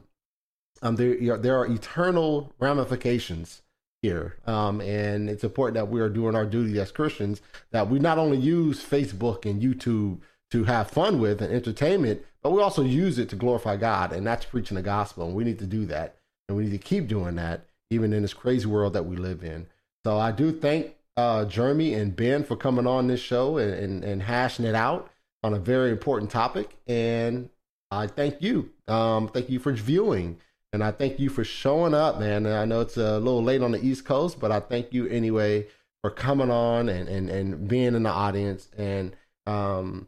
Um, 0.80 0.94
there 0.94 1.36
there 1.36 1.58
are 1.58 1.66
eternal 1.66 2.54
ramifications 2.60 3.62
here. 4.06 4.36
Um, 4.46 4.80
and 4.80 5.28
it's 5.28 5.44
important 5.44 5.74
that 5.74 5.90
we 5.90 6.00
are 6.00 6.08
doing 6.08 6.36
our 6.36 6.46
duty 6.46 6.78
as 6.80 6.92
Christians, 6.92 7.42
that 7.72 7.90
we 7.90 7.98
not 7.98 8.18
only 8.18 8.38
use 8.38 8.84
Facebook 8.84 9.44
and 9.44 9.60
YouTube 9.60 10.18
to 10.52 10.64
have 10.64 10.90
fun 10.90 11.20
with 11.20 11.42
and 11.42 11.52
entertainment, 11.52 12.24
but 12.42 12.52
we 12.52 12.62
also 12.62 12.82
use 12.82 13.18
it 13.18 13.28
to 13.30 13.36
glorify 13.36 13.76
God. 13.76 14.12
And 14.12 14.24
that's 14.24 14.44
preaching 14.44 14.76
the 14.76 14.82
gospel. 14.82 15.26
And 15.26 15.34
we 15.34 15.44
need 15.44 15.58
to 15.58 15.66
do 15.66 15.86
that. 15.86 16.16
And 16.48 16.56
we 16.56 16.64
need 16.64 16.72
to 16.72 16.78
keep 16.78 17.08
doing 17.08 17.34
that, 17.34 17.66
even 17.90 18.12
in 18.12 18.22
this 18.22 18.34
crazy 18.34 18.66
world 18.66 18.92
that 18.92 19.06
we 19.06 19.16
live 19.16 19.42
in. 19.42 19.66
So 20.04 20.18
I 20.18 20.30
do 20.30 20.52
thank 20.52 20.94
uh, 21.16 21.44
Jeremy 21.46 21.94
and 21.94 22.14
Ben 22.14 22.44
for 22.44 22.56
coming 22.56 22.86
on 22.86 23.08
this 23.08 23.20
show 23.20 23.58
and, 23.58 23.72
and, 23.74 24.04
and 24.04 24.22
hashing 24.22 24.64
it 24.64 24.76
out 24.76 25.10
on 25.42 25.52
a 25.54 25.58
very 25.58 25.90
important 25.90 26.30
topic. 26.30 26.76
And 26.86 27.50
I 27.90 28.06
thank 28.06 28.40
you. 28.40 28.70
Um, 28.86 29.28
thank 29.28 29.50
you 29.50 29.58
for 29.58 29.72
viewing. 29.72 30.38
And 30.76 30.84
I 30.84 30.90
thank 30.90 31.18
you 31.18 31.30
for 31.30 31.42
showing 31.42 31.94
up, 31.94 32.20
man. 32.20 32.44
And 32.44 32.54
I 32.54 32.66
know 32.66 32.82
it's 32.82 32.98
a 32.98 33.18
little 33.18 33.42
late 33.42 33.62
on 33.62 33.72
the 33.72 33.82
East 33.82 34.04
Coast, 34.04 34.38
but 34.38 34.52
I 34.52 34.60
thank 34.60 34.92
you 34.92 35.06
anyway 35.08 35.68
for 36.02 36.10
coming 36.10 36.50
on 36.50 36.90
and, 36.90 37.08
and, 37.08 37.30
and 37.30 37.66
being 37.66 37.94
in 37.94 38.02
the 38.02 38.10
audience. 38.10 38.68
And 38.76 39.16
um, 39.46 40.06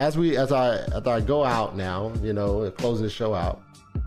as 0.00 0.16
we 0.16 0.38
as 0.38 0.52
I 0.52 0.76
as 0.76 1.06
I 1.06 1.20
go 1.20 1.44
out 1.44 1.76
now, 1.76 2.14
you 2.22 2.32
know, 2.32 2.70
closing 2.70 3.04
the 3.04 3.10
show 3.10 3.34
out, 3.34 3.60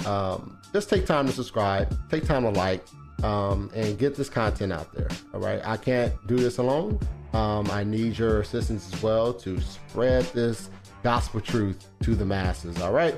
um, 0.08 0.60
just 0.74 0.90
take 0.90 1.06
time 1.06 1.28
to 1.28 1.32
subscribe, 1.32 1.96
take 2.10 2.26
time 2.26 2.42
to 2.42 2.50
like, 2.50 2.84
um, 3.22 3.70
and 3.76 3.96
get 4.00 4.16
this 4.16 4.30
content 4.30 4.74
out 4.74 4.92
there. 4.96 5.10
All 5.32 5.42
right, 5.42 5.62
I 5.64 5.78
can't 5.78 6.12
do 6.26 6.38
this 6.38 6.58
alone. 6.58 7.00
Um, 7.34 7.70
I 7.70 7.84
need 7.84 8.18
your 8.18 8.42
assistance 8.42 8.92
as 8.92 9.04
well 9.04 9.32
to 9.32 9.62
spread 9.62 10.26
this 10.34 10.72
gospel 11.04 11.40
truth 11.40 11.86
to 12.02 12.16
the 12.16 12.26
masses. 12.26 12.82
All 12.82 12.94
right, 12.94 13.14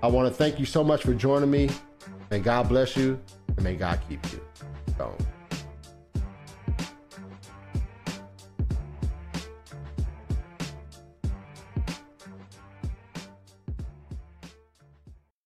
I 0.00 0.06
want 0.06 0.28
to 0.28 0.32
thank 0.32 0.60
you 0.60 0.64
so 0.64 0.84
much 0.84 1.02
for 1.02 1.12
joining 1.12 1.50
me. 1.50 1.70
May 2.30 2.38
God 2.38 2.68
bless 2.68 2.96
you 2.96 3.20
and 3.48 3.62
may 3.62 3.74
God 3.74 4.00
keep 4.08 4.24
you. 4.32 4.40
So. 4.96 5.16